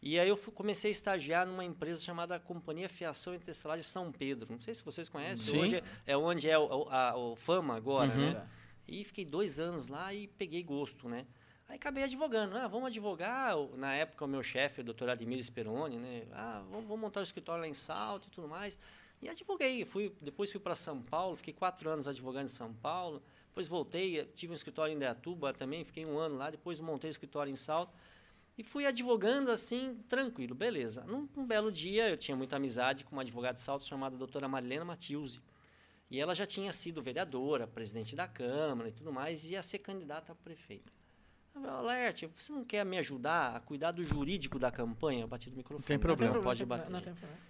E 0.00 0.18
aí 0.18 0.28
eu 0.28 0.36
fu- 0.36 0.52
comecei 0.52 0.90
a 0.90 0.92
estagiar 0.92 1.46
numa 1.46 1.64
empresa 1.64 2.00
chamada 2.02 2.38
Companhia 2.38 2.88
Fiação 2.88 3.34
Interestelar 3.34 3.76
de 3.76 3.82
São 3.84 4.12
Pedro. 4.12 4.46
Não 4.50 4.60
sei 4.60 4.72
se 4.74 4.82
vocês 4.84 5.08
conhecem. 5.08 5.52
Sim. 5.54 5.60
Hoje 5.60 5.76
é, 5.76 6.12
é 6.12 6.16
onde 6.16 6.48
é 6.48 6.58
o, 6.58 6.88
a- 6.88 7.16
o 7.16 7.34
Fama 7.36 7.74
agora, 7.76 8.10
Uhum. 8.12 8.26
né? 8.26 8.34
Tá. 8.34 8.46
E 8.86 9.04
fiquei 9.04 9.24
dois 9.24 9.58
anos 9.58 9.88
lá 9.88 10.14
e 10.14 10.28
peguei 10.28 10.62
gosto, 10.62 11.08
né? 11.08 11.26
Aí 11.68 11.76
acabei 11.76 12.04
advogando. 12.04 12.56
Ah, 12.56 12.66
vamos 12.68 12.86
advogar. 12.86 13.54
Na 13.76 13.92
época, 13.94 14.24
o 14.24 14.28
meu 14.28 14.42
chefe, 14.42 14.80
o 14.80 14.84
doutor 14.84 15.10
Admir 15.10 15.42
Speroni, 15.44 15.98
né? 15.98 16.22
Ah, 16.32 16.62
vamos, 16.70 16.86
vamos 16.86 17.00
montar 17.00 17.20
o 17.20 17.22
escritório 17.22 17.60
lá 17.60 17.68
em 17.68 17.74
Salto 17.74 18.28
e 18.28 18.30
tudo 18.30 18.48
mais. 18.48 18.78
E 19.20 19.28
advoguei. 19.28 19.84
Fui, 19.84 20.14
depois 20.22 20.50
fui 20.50 20.60
para 20.60 20.74
São 20.76 21.02
Paulo, 21.02 21.36
fiquei 21.36 21.52
quatro 21.52 21.90
anos 21.90 22.06
advogando 22.08 22.44
em 22.46 22.48
São 22.48 22.72
Paulo. 22.72 23.20
Depois 23.48 23.66
voltei, 23.68 24.24
tive 24.34 24.52
um 24.52 24.54
escritório 24.54 24.94
em 24.94 24.98
Deatuba 24.98 25.52
também, 25.52 25.84
fiquei 25.84 26.06
um 26.06 26.16
ano 26.18 26.36
lá. 26.36 26.48
Depois 26.48 26.78
montei 26.80 27.10
o 27.10 27.12
escritório 27.12 27.50
em 27.52 27.56
Salto. 27.56 27.92
E 28.58 28.64
fui 28.64 28.84
advogando 28.84 29.52
assim, 29.52 29.96
tranquilo, 30.08 30.52
beleza. 30.52 31.04
Num, 31.04 31.28
num 31.36 31.46
belo 31.46 31.70
dia, 31.70 32.10
eu 32.10 32.16
tinha 32.16 32.36
muita 32.36 32.56
amizade 32.56 33.04
com 33.04 33.14
uma 33.14 33.22
advogada 33.22 33.54
de 33.54 33.60
salto 33.60 33.84
chamada 33.84 34.16
doutora 34.16 34.48
Marilena 34.48 34.84
Matilze. 34.84 35.40
E 36.10 36.18
ela 36.18 36.34
já 36.34 36.44
tinha 36.44 36.72
sido 36.72 37.00
vereadora, 37.00 37.68
presidente 37.68 38.16
da 38.16 38.26
Câmara 38.26 38.88
e 38.88 38.92
tudo 38.92 39.12
mais, 39.12 39.44
e 39.44 39.52
ia 39.52 39.62
ser 39.62 39.78
candidata 39.78 40.32
a 40.32 40.34
prefeita. 40.34 40.92
Alerte, 41.54 42.26
você 42.36 42.52
não 42.52 42.64
quer 42.64 42.84
me 42.84 42.98
ajudar 42.98 43.54
a 43.56 43.60
cuidar 43.60 43.92
do 43.92 44.04
jurídico 44.04 44.58
da 44.58 44.70
campanha? 44.70 45.22
Eu 45.22 45.28
bati 45.28 45.50
no 45.50 45.56
microfone. 45.56 45.84
Tem 45.86 45.96
não 45.96 46.02
problema. 46.02 46.34
Não 46.34 46.42
pode 46.42 46.58
tem- 46.58 46.66
bater. 46.66 46.90
Não 46.90 47.00
tem 47.00 47.14
problema. 47.14 47.40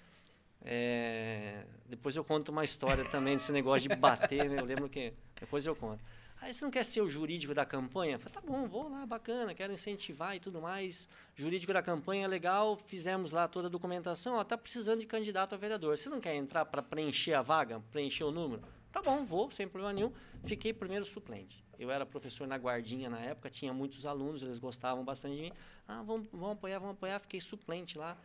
É, 0.62 1.64
depois 1.87 2.16
eu 2.16 2.25
conto 2.25 2.50
uma 2.50 2.64
história 2.64 3.04
também 3.04 3.34
desse 3.34 3.52
negócio 3.52 3.88
de 3.88 3.94
bater, 3.94 4.49
né? 4.49 4.61
Eu 4.61 4.64
lembro 4.64 4.88
que. 4.88 5.12
Depois 5.38 5.64
eu 5.64 5.75
conto. 5.76 6.02
Aí 6.40 6.55
você 6.55 6.64
não 6.64 6.70
quer 6.70 6.85
ser 6.85 7.00
o 7.00 7.11
jurídico 7.11 7.52
da 7.52 7.67
campanha? 7.67 8.19
Falei, 8.19 8.35
tá 8.35 8.40
bom, 8.40 8.67
vou 8.69 8.88
lá, 8.88 9.05
bacana, 9.05 9.55
quero 9.55 9.73
incentivar 9.73 10.37
e 10.37 10.40
tudo 10.40 10.61
mais. 10.61 11.08
Jurídico 11.35 11.73
da 11.73 11.82
campanha, 11.82 12.29
legal, 12.29 12.76
fizemos 12.87 13.32
lá 13.32 13.49
toda 13.49 13.67
a 13.67 13.70
documentação, 13.70 14.37
ó, 14.37 14.44
tá 14.44 14.56
precisando 14.56 15.00
de 15.00 15.06
candidato 15.06 15.55
a 15.55 15.58
vereador. 15.58 15.99
Você 15.99 16.08
não 16.08 16.20
quer 16.20 16.35
entrar 16.35 16.64
para 16.64 16.82
preencher 16.82 17.35
a 17.35 17.43
vaga, 17.43 17.81
preencher 17.90 18.25
o 18.25 18.31
número? 18.31 18.62
Tá 18.93 19.02
bom, 19.02 19.25
vou, 19.25 19.50
sem 19.50 19.69
problema 19.69 19.93
nenhum. 19.93 20.12
Fiquei 20.44 20.73
primeiro 20.73 21.05
suplente. 21.05 21.64
Eu 21.79 21.90
era 21.90 22.06
professor 22.06 22.46
na 22.46 22.56
Guardinha 22.56 23.11
na 23.11 23.20
época, 23.20 23.50
tinha 23.50 23.73
muitos 23.73 24.06
alunos, 24.06 24.43
eles 24.43 24.58
gostavam 24.58 25.05
bastante 25.05 25.37
de 25.37 25.43
mim. 25.43 25.52
Ah, 25.87 26.02
vamos, 26.02 26.29
vamos 26.32 26.52
apoiar, 26.52 26.79
vamos 26.79 26.94
apoiar. 26.94 27.20
Fiquei 27.20 27.40
suplente 27.40 27.99
lá. 27.99 28.17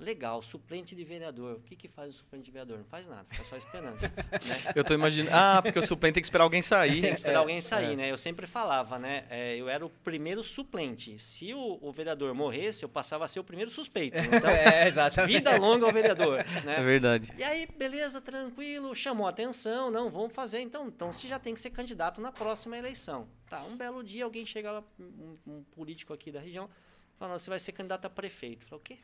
Legal, 0.00 0.42
suplente 0.42 0.96
de 0.96 1.04
vereador. 1.04 1.56
O 1.56 1.60
que, 1.60 1.76
que 1.76 1.86
faz 1.86 2.14
o 2.14 2.18
suplente 2.18 2.46
de 2.46 2.50
vereador? 2.50 2.78
Não 2.78 2.84
faz 2.86 3.06
nada, 3.06 3.26
fica 3.30 3.44
só 3.44 3.54
esperando. 3.54 4.00
né? 4.00 4.72
Eu 4.74 4.82
tô 4.82 4.94
imaginando. 4.94 5.36
Ah, 5.36 5.60
porque 5.62 5.78
o 5.78 5.82
suplente 5.86 6.14
tem 6.14 6.22
que 6.22 6.26
esperar 6.26 6.44
alguém 6.44 6.62
sair. 6.62 7.02
Tem 7.02 7.10
que 7.10 7.18
esperar 7.18 7.40
alguém 7.40 7.60
sair, 7.60 7.92
é. 7.92 7.96
né? 7.96 8.10
Eu 8.10 8.16
sempre 8.16 8.46
falava, 8.46 8.98
né? 8.98 9.26
é, 9.28 9.56
eu 9.56 9.68
era 9.68 9.84
o 9.84 9.90
primeiro 9.90 10.42
suplente. 10.42 11.18
Se 11.18 11.52
o, 11.52 11.78
o 11.82 11.92
vereador 11.92 12.32
morresse, 12.34 12.82
eu 12.82 12.88
passava 12.88 13.26
a 13.26 13.28
ser 13.28 13.40
o 13.40 13.44
primeiro 13.44 13.70
suspeito. 13.70 14.16
Então, 14.40 14.48
É, 14.50 14.88
exatamente. 14.88 15.32
vida 15.32 15.56
longa 15.58 15.84
ao 15.84 15.92
vereador, 15.92 16.40
É 16.40 16.60
né? 16.62 16.80
verdade. 16.82 17.30
E 17.36 17.42
aí, 17.42 17.66
beleza, 17.66 18.20
tranquilo, 18.22 18.94
chamou 18.94 19.26
a 19.26 19.30
atenção, 19.30 19.90
não, 19.90 20.08
vamos 20.08 20.32
fazer. 20.32 20.60
Então, 20.60 20.86
então 20.86 21.12
você 21.12 21.28
já 21.28 21.38
tem 21.38 21.52
que 21.52 21.60
ser 21.60 21.70
candidato 21.70 22.20
na 22.20 22.32
próxima 22.32 22.78
eleição. 22.78 23.28
Tá, 23.50 23.62
um 23.64 23.76
belo 23.76 24.02
dia 24.02 24.24
alguém 24.24 24.46
chega 24.46 24.70
lá, 24.72 24.84
um, 24.98 25.34
um 25.46 25.62
político 25.64 26.14
aqui 26.14 26.30
da 26.32 26.40
região, 26.40 26.70
fala, 27.18 27.38
você 27.38 27.50
vai 27.50 27.58
ser 27.58 27.72
candidato 27.72 28.06
a 28.06 28.10
prefeito. 28.10 28.64
Falei, 28.64 28.78
o 28.80 28.82
quê? 28.82 28.98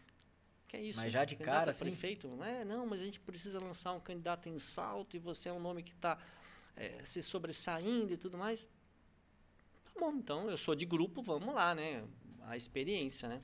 Que 0.69 0.77
é 0.77 0.83
isso? 0.83 1.01
Mas 1.01 1.13
já 1.13 1.25
de 1.25 1.37
Candidato 1.37 1.59
cara, 1.59 1.71
assim? 1.71 1.85
prefeito? 1.85 2.29
Não 2.29 2.45
é, 2.45 2.65
não, 2.65 2.87
mas 2.87 3.01
a 3.01 3.05
gente 3.05 3.21
precisa 3.21 3.61
lançar 3.61 3.93
um 3.93 4.01
candidato 4.01 4.49
em 4.49 4.59
salto 4.59 5.17
e 5.17 5.19
você 5.19 5.49
é 5.49 5.53
um 5.53 5.61
nome 5.61 5.83
que 5.83 5.93
está 5.93 6.19
se 7.05 7.23
sobressaindo 7.23 8.13
e 8.13 8.17
tudo 8.17 8.37
mais. 8.37 8.67
Tá 9.85 9.93
bom, 9.99 10.13
então 10.13 10.51
eu 10.51 10.57
sou 10.57 10.75
de 10.75 10.85
grupo, 10.85 11.23
vamos 11.23 11.55
lá, 11.55 11.75
né? 11.75 12.05
A 12.43 12.57
experiência, 12.57 13.29
né? 13.29 13.43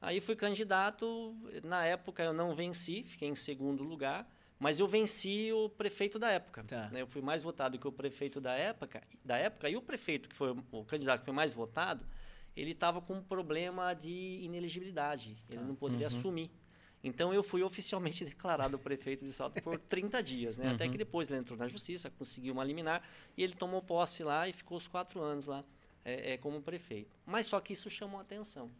Aí 0.00 0.20
fui 0.20 0.34
candidato, 0.34 1.36
na 1.64 1.84
época 1.84 2.22
eu 2.22 2.32
não 2.32 2.54
venci, 2.54 3.02
fiquei 3.02 3.28
em 3.28 3.34
segundo 3.34 3.82
lugar, 3.82 4.26
mas 4.58 4.78
eu 4.78 4.86
venci 4.86 5.52
o 5.52 5.68
prefeito 5.68 6.18
da 6.18 6.30
época. 6.30 6.64
Tá. 6.64 6.88
né? 6.90 7.02
Eu 7.02 7.06
fui 7.06 7.20
mais 7.20 7.42
votado 7.42 7.78
que 7.78 7.86
o 7.86 7.92
prefeito 7.92 8.40
da 8.40 8.54
época, 8.54 9.02
da 9.24 9.36
época 9.36 9.68
e 9.68 9.76
o 9.76 9.82
prefeito 9.82 10.28
que 10.28 10.36
foi 10.36 10.56
o 10.70 10.84
candidato 10.84 11.20
que 11.20 11.26
foi 11.26 11.34
mais 11.34 11.52
votado, 11.52 12.06
ele 12.56 12.72
estava 12.72 13.00
com 13.00 13.14
um 13.14 13.22
problema 13.22 13.94
de 13.94 14.40
inelegibilidade, 14.42 15.36
ele 15.48 15.62
não 15.62 15.74
poderia 15.74 16.06
assumir. 16.06 16.50
Então 17.02 17.32
eu 17.32 17.42
fui 17.42 17.62
oficialmente 17.62 18.24
declarado 18.26 18.78
prefeito 18.78 19.24
de 19.24 19.32
Salto 19.32 19.60
por 19.62 19.78
30 19.78 20.22
dias, 20.22 20.58
né? 20.58 20.70
Até 20.70 20.88
que 20.88 20.98
depois 20.98 21.30
ele 21.30 21.40
entrou 21.40 21.58
na 21.58 21.66
justiça, 21.66 22.10
conseguiu 22.10 22.52
uma 22.52 22.64
liminar 22.64 23.02
e 23.36 23.42
ele 23.42 23.54
tomou 23.54 23.80
posse 23.82 24.22
lá 24.22 24.48
e 24.48 24.52
ficou 24.52 24.76
os 24.76 24.86
quatro 24.86 25.20
anos 25.20 25.46
lá 25.46 25.64
é, 26.04 26.32
é, 26.32 26.36
como 26.36 26.60
prefeito. 26.60 27.16
Mas 27.24 27.46
só 27.46 27.60
que 27.60 27.72
isso 27.72 27.88
chamou 27.88 28.20
atenção. 28.20 28.70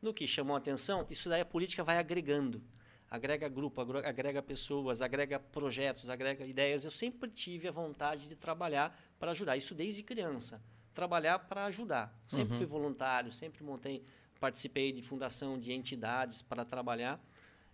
No 0.00 0.12
que 0.12 0.26
chamou 0.26 0.54
atenção, 0.54 1.06
isso 1.10 1.28
daí 1.28 1.40
a 1.40 1.44
política 1.44 1.82
vai 1.82 1.98
agregando. 1.98 2.62
Agrega 3.10 3.48
grupo, 3.48 3.80
agrega 3.80 4.42
pessoas, 4.42 5.00
agrega 5.00 5.38
projetos, 5.38 6.08
agrega 6.08 6.44
ideias. 6.44 6.84
Eu 6.84 6.90
sempre 6.90 7.30
tive 7.30 7.68
a 7.68 7.70
vontade 7.70 8.28
de 8.28 8.34
trabalhar 8.34 8.96
para 9.18 9.30
ajudar, 9.30 9.56
isso 9.56 9.74
desde 9.74 10.02
criança. 10.02 10.60
Trabalhar 10.94 11.38
para 11.40 11.64
ajudar. 11.66 12.16
Sempre 12.26 12.56
fui 12.56 12.66
voluntário, 12.66 13.32
sempre 13.32 13.62
montei, 13.64 14.02
participei 14.40 14.92
de 14.92 15.02
fundação 15.02 15.58
de 15.58 15.72
entidades 15.72 16.40
para 16.40 16.64
trabalhar. 16.64 17.20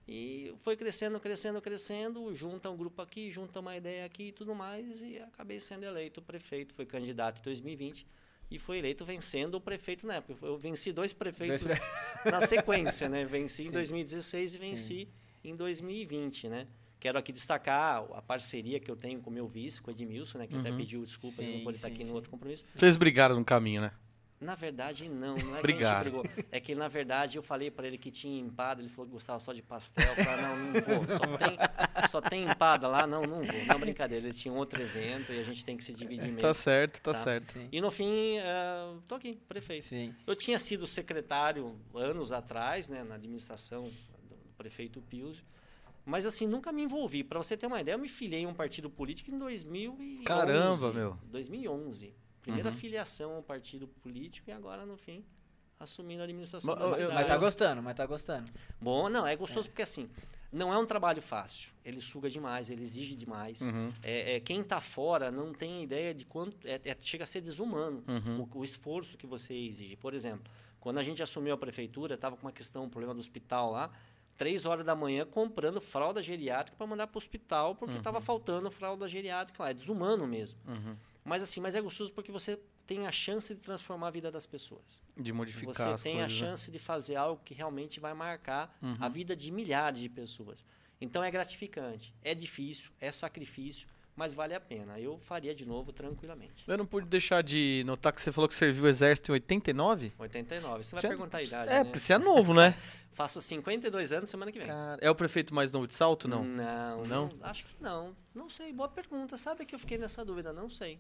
E 0.08 0.52
foi 0.58 0.76
crescendo, 0.76 1.20
crescendo, 1.20 1.60
crescendo, 1.60 2.34
junta 2.34 2.68
um 2.68 2.76
grupo 2.76 3.00
aqui, 3.00 3.30
junta 3.30 3.60
uma 3.60 3.76
ideia 3.76 4.04
aqui 4.04 4.28
e 4.28 4.32
tudo 4.32 4.54
mais, 4.54 5.02
e 5.02 5.18
acabei 5.18 5.60
sendo 5.60 5.84
eleito 5.84 6.20
prefeito, 6.20 6.74
fui 6.74 6.84
candidato 6.84 7.38
em 7.38 7.42
2020 7.42 8.06
e 8.50 8.58
foi 8.58 8.78
eleito 8.78 9.04
vencendo 9.04 9.54
o 9.54 9.60
prefeito 9.60 10.06
na 10.06 10.14
época. 10.14 10.44
Eu 10.44 10.58
venci 10.58 10.90
dois 10.90 11.12
prefeitos 11.12 11.62
Dois 11.62 11.78
na 12.24 12.40
sequência, 12.44 13.08
né? 13.08 13.24
Venci 13.24 13.62
em 13.62 13.66
Sim. 13.70 13.72
2016 13.72 14.54
e 14.54 14.58
venci 14.58 15.08
em 15.44 15.54
2020, 15.54 16.48
né? 16.48 16.66
Quero 17.00 17.18
aqui 17.18 17.32
destacar 17.32 18.04
a 18.14 18.20
parceria 18.22 18.78
que 18.78 18.90
eu 18.90 18.94
tenho 18.96 19.20
com 19.20 19.30
o 19.30 19.32
meu 19.32 19.48
vice, 19.48 19.80
com 19.80 19.90
o 19.90 19.94
Edmilson, 19.94 20.38
né? 20.38 20.46
Que 20.46 20.54
até 20.56 20.70
pediu 20.70 21.02
desculpas 21.04 21.38
de 21.44 21.50
não 21.50 21.58
Sim, 21.58 21.64
poder 21.64 21.76
estar 21.76 21.88
sim, 21.88 21.94
aqui 21.94 22.04
sim. 22.04 22.10
no 22.10 22.16
outro 22.16 22.30
compromisso. 22.30 22.64
Vocês 22.76 22.96
brigaram 22.98 23.34
no 23.36 23.44
caminho, 23.44 23.80
né? 23.80 23.90
Na 24.38 24.54
verdade, 24.54 25.06
não. 25.08 25.34
Não 25.34 25.34
é 25.34 25.36
que 25.36 25.40
a 25.42 25.46
gente 25.46 25.58
Obrigado. 25.58 26.00
brigou. 26.02 26.24
É 26.50 26.58
que, 26.60 26.74
na 26.74 26.88
verdade, 26.88 27.36
eu 27.36 27.42
falei 27.42 27.70
para 27.70 27.86
ele 27.86 27.98
que 27.98 28.10
tinha 28.10 28.40
empada, 28.40 28.80
ele 28.80 28.88
falou 28.88 29.06
que 29.06 29.12
gostava 29.12 29.38
só 29.38 29.52
de 29.52 29.60
pastel. 29.60 30.08
Eu 30.08 30.24
falei, 30.24 30.40
não, 30.42 30.56
não 30.56 30.72
vou. 30.80 31.08
Só 31.18 31.36
tem, 31.36 32.08
só 32.08 32.20
tem 32.22 32.44
empada 32.50 32.88
lá? 32.88 33.06
Não, 33.06 33.20
não 33.22 33.42
vou. 33.42 33.64
Não, 33.66 33.78
brincadeira. 33.80 34.26
Ele 34.26 34.34
tinha 34.34 34.52
um 34.52 34.56
outro 34.56 34.80
evento 34.80 35.30
e 35.30 35.38
a 35.40 35.42
gente 35.42 35.62
tem 35.62 35.76
que 35.76 35.84
se 35.84 35.92
dividir 35.92 36.24
mesmo. 36.24 36.40
Tá 36.40 36.54
certo, 36.54 37.00
tá, 37.02 37.12
Tá. 37.12 37.18
certo. 37.18 37.52
Sim. 37.52 37.68
E 37.70 37.80
no 37.82 37.90
fim, 37.90 38.38
eh, 38.38 38.94
tô 39.06 39.14
aqui, 39.16 39.38
prefeito. 39.46 39.84
Sim. 39.84 40.14
Eu 40.26 40.34
tinha 40.34 40.58
sido 40.58 40.86
secretário 40.86 41.78
anos 41.94 42.32
atrás, 42.32 42.88
né, 42.88 43.02
na 43.04 43.16
administração 43.16 43.84
do 43.88 44.10
do 44.30 44.54
prefeito 44.56 45.00
Pius, 45.02 45.42
mas 46.04 46.26
assim, 46.26 46.46
nunca 46.46 46.72
me 46.72 46.82
envolvi. 46.82 47.22
Para 47.22 47.38
você 47.42 47.56
ter 47.56 47.66
uma 47.66 47.80
ideia, 47.80 47.94
eu 47.94 47.98
me 47.98 48.08
filiei 48.08 48.42
em 48.42 48.46
um 48.46 48.54
partido 48.54 48.88
político 48.90 49.32
em 49.34 49.38
2011. 49.38 50.22
Caramba, 50.24 50.92
meu. 50.92 51.18
2011. 51.24 52.14
Primeira 52.42 52.70
Uhum. 52.70 52.74
filiação 52.76 53.32
ao 53.36 53.42
partido 53.42 53.86
político 53.86 54.48
e 54.50 54.52
agora, 54.52 54.86
no 54.86 54.96
fim, 54.96 55.24
assumindo 55.78 56.22
a 56.22 56.24
administração 56.24 56.74
Mas, 56.74 56.90
da 56.90 56.96
cidade. 56.96 57.14
Mas 57.14 57.26
tá 57.26 57.36
gostando, 57.36 57.82
mas 57.82 57.94
tá 57.94 58.06
gostando. 58.06 58.50
Bom, 58.80 59.08
não, 59.08 59.26
é 59.26 59.36
gostoso 59.36 59.68
porque 59.68 59.82
assim, 59.82 60.08
não 60.50 60.72
é 60.72 60.78
um 60.78 60.86
trabalho 60.86 61.20
fácil. 61.22 61.70
Ele 61.84 62.00
suga 62.00 62.28
demais, 62.30 62.70
ele 62.70 62.82
exige 62.82 63.14
demais. 63.14 63.60
Uhum. 63.62 63.92
É, 64.02 64.36
é, 64.36 64.40
quem 64.40 64.60
está 64.62 64.80
fora 64.80 65.30
não 65.30 65.52
tem 65.52 65.82
ideia 65.84 66.14
de 66.14 66.24
quanto. 66.24 66.56
é- 66.66 66.80
é- 66.84 66.96
chega 67.00 67.24
a 67.24 67.26
ser 67.26 67.40
desumano 67.42 68.02
Uhum. 68.08 68.40
o, 68.52 68.58
o 68.58 68.64
esforço 68.64 69.16
que 69.18 69.26
você 69.26 69.54
exige. 69.54 69.96
Por 69.96 70.14
exemplo, 70.14 70.50
quando 70.80 70.96
a 70.98 71.02
gente 71.02 71.22
assumiu 71.22 71.52
a 71.54 71.58
prefeitura, 71.58 72.14
estava 72.14 72.36
com 72.36 72.46
uma 72.46 72.52
questão, 72.52 72.84
um 72.84 72.88
problema 72.88 73.12
do 73.14 73.20
hospital 73.20 73.70
lá, 73.70 73.90
três 74.40 74.64
horas 74.64 74.86
da 74.86 74.94
manhã 74.96 75.26
comprando 75.26 75.82
fralda 75.82 76.22
geriátrica 76.22 76.74
para 76.78 76.86
mandar 76.86 77.06
para 77.06 77.18
o 77.18 77.18
hospital, 77.18 77.74
porque 77.74 77.94
estava 77.98 78.22
faltando 78.22 78.70
fralda 78.70 79.06
geriátrica 79.06 79.62
lá. 79.62 79.68
É 79.68 79.74
desumano 79.74 80.26
mesmo. 80.26 80.58
Uhum. 80.66 80.96
Mas 81.22 81.42
assim, 81.42 81.60
mas 81.60 81.74
é 81.74 81.80
gostoso 81.82 82.10
porque 82.14 82.32
você 82.32 82.58
tem 82.86 83.06
a 83.06 83.12
chance 83.12 83.54
de 83.54 83.60
transformar 83.60 84.08
a 84.08 84.10
vida 84.10 84.30
das 84.30 84.46
pessoas. 84.46 85.02
De 85.14 85.30
modificar 85.30 85.74
Você 85.74 85.88
as 85.90 86.02
tem 86.02 86.14
coisas. 86.16 86.30
a 86.30 86.34
né? 86.34 86.40
chance 86.50 86.70
de 86.70 86.78
fazer 86.78 87.16
algo 87.16 87.42
que 87.44 87.52
realmente 87.52 88.00
vai 88.00 88.14
marcar 88.14 88.74
Uhum. 88.80 88.96
a 88.98 89.08
vida 89.10 89.36
de 89.36 89.50
milhares 89.50 90.00
de 90.00 90.08
pessoas. 90.08 90.64
Então 90.98 91.22
é 91.22 91.30
gratificante, 91.30 92.14
é 92.22 92.34
difícil, 92.34 92.90
é 92.98 93.12
sacrifício, 93.12 93.86
mas 94.16 94.34
vale 94.34 94.54
a 94.54 94.60
pena. 94.60 94.98
Eu 94.98 95.18
faria 95.18 95.54
de 95.54 95.64
novo 95.66 95.92
tranquilamente. 95.92 96.64
Eu 96.66 96.76
não 96.76 96.84
pude 96.86 97.06
deixar 97.06 97.42
de 97.42 97.82
notar 97.86 98.12
que 98.12 98.20
você 98.20 98.32
falou 98.32 98.48
que 98.48 98.54
serviu 98.54 98.84
o 98.84 98.88
exército 98.88 99.30
em 99.32 99.34
89. 99.34 100.12
89. 100.18 100.82
Você 100.84 100.92
vai 100.92 101.00
Você 101.00 101.06
é- 101.06 101.10
perguntar 101.10 101.38
a 101.38 101.42
idade, 101.42 101.70
É, 101.70 101.78
né? 101.78 101.84
porque 101.84 101.98
você 102.00 102.12
é 102.14 102.18
novo, 102.18 102.52
né? 102.54 102.74
Faço 103.12 103.40
52 103.40 104.12
anos 104.12 104.28
semana 104.28 104.50
que 104.52 104.58
vem. 104.58 104.68
Cara, 104.68 104.98
é 105.02 105.10
o 105.10 105.14
prefeito 105.14 105.54
mais 105.54 105.72
novo 105.72 105.86
de 105.86 105.94
Salto, 105.94 106.26
não? 106.28 106.44
Não, 106.44 107.02
Não? 107.04 107.28
não, 107.28 107.30
Acho 107.42 107.64
que 107.64 107.74
não. 107.82 108.16
Não 108.34 108.48
sei. 108.48 108.72
Boa 108.72 108.88
pergunta. 108.88 109.36
Sabe 109.36 109.66
que 109.66 109.74
eu 109.74 109.78
fiquei 109.78 109.98
nessa 109.98 110.24
dúvida? 110.24 110.52
Não 110.52 110.70
sei. 110.70 110.98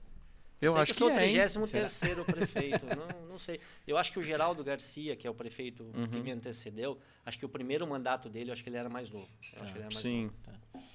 Eu 0.60 0.72
sei 0.72 0.82
acho 0.82 0.92
que, 0.92 1.02
eu 1.02 1.08
sou 1.08 1.16
o 1.16 1.18
é, 1.18 1.24
hein? 1.26 1.32
33 1.32 2.26
prefeito. 2.26 2.84
não, 2.84 3.26
não 3.28 3.38
sei. 3.38 3.58
Eu 3.86 3.96
acho 3.96 4.12
que 4.12 4.18
o 4.18 4.22
Geraldo 4.22 4.62
Garcia, 4.62 5.16
que 5.16 5.26
é 5.26 5.30
o 5.30 5.34
prefeito 5.34 5.84
Uhum. 5.84 6.06
que 6.08 6.20
me 6.20 6.30
antecedeu, 6.32 6.98
acho 7.24 7.38
que 7.38 7.46
o 7.46 7.48
primeiro 7.48 7.86
mandato 7.86 8.28
dele, 8.28 8.50
eu 8.50 8.52
acho 8.52 8.62
que 8.62 8.68
ele 8.68 8.76
era 8.76 8.88
mais 8.90 9.10
novo. 9.10 9.26
Eu 9.56 9.62
acho 9.62 9.72
que 9.72 9.78
ele 9.78 9.84
era 9.86 9.94
mais 9.94 9.98
Sim. 10.02 10.30
novo. 10.74 10.86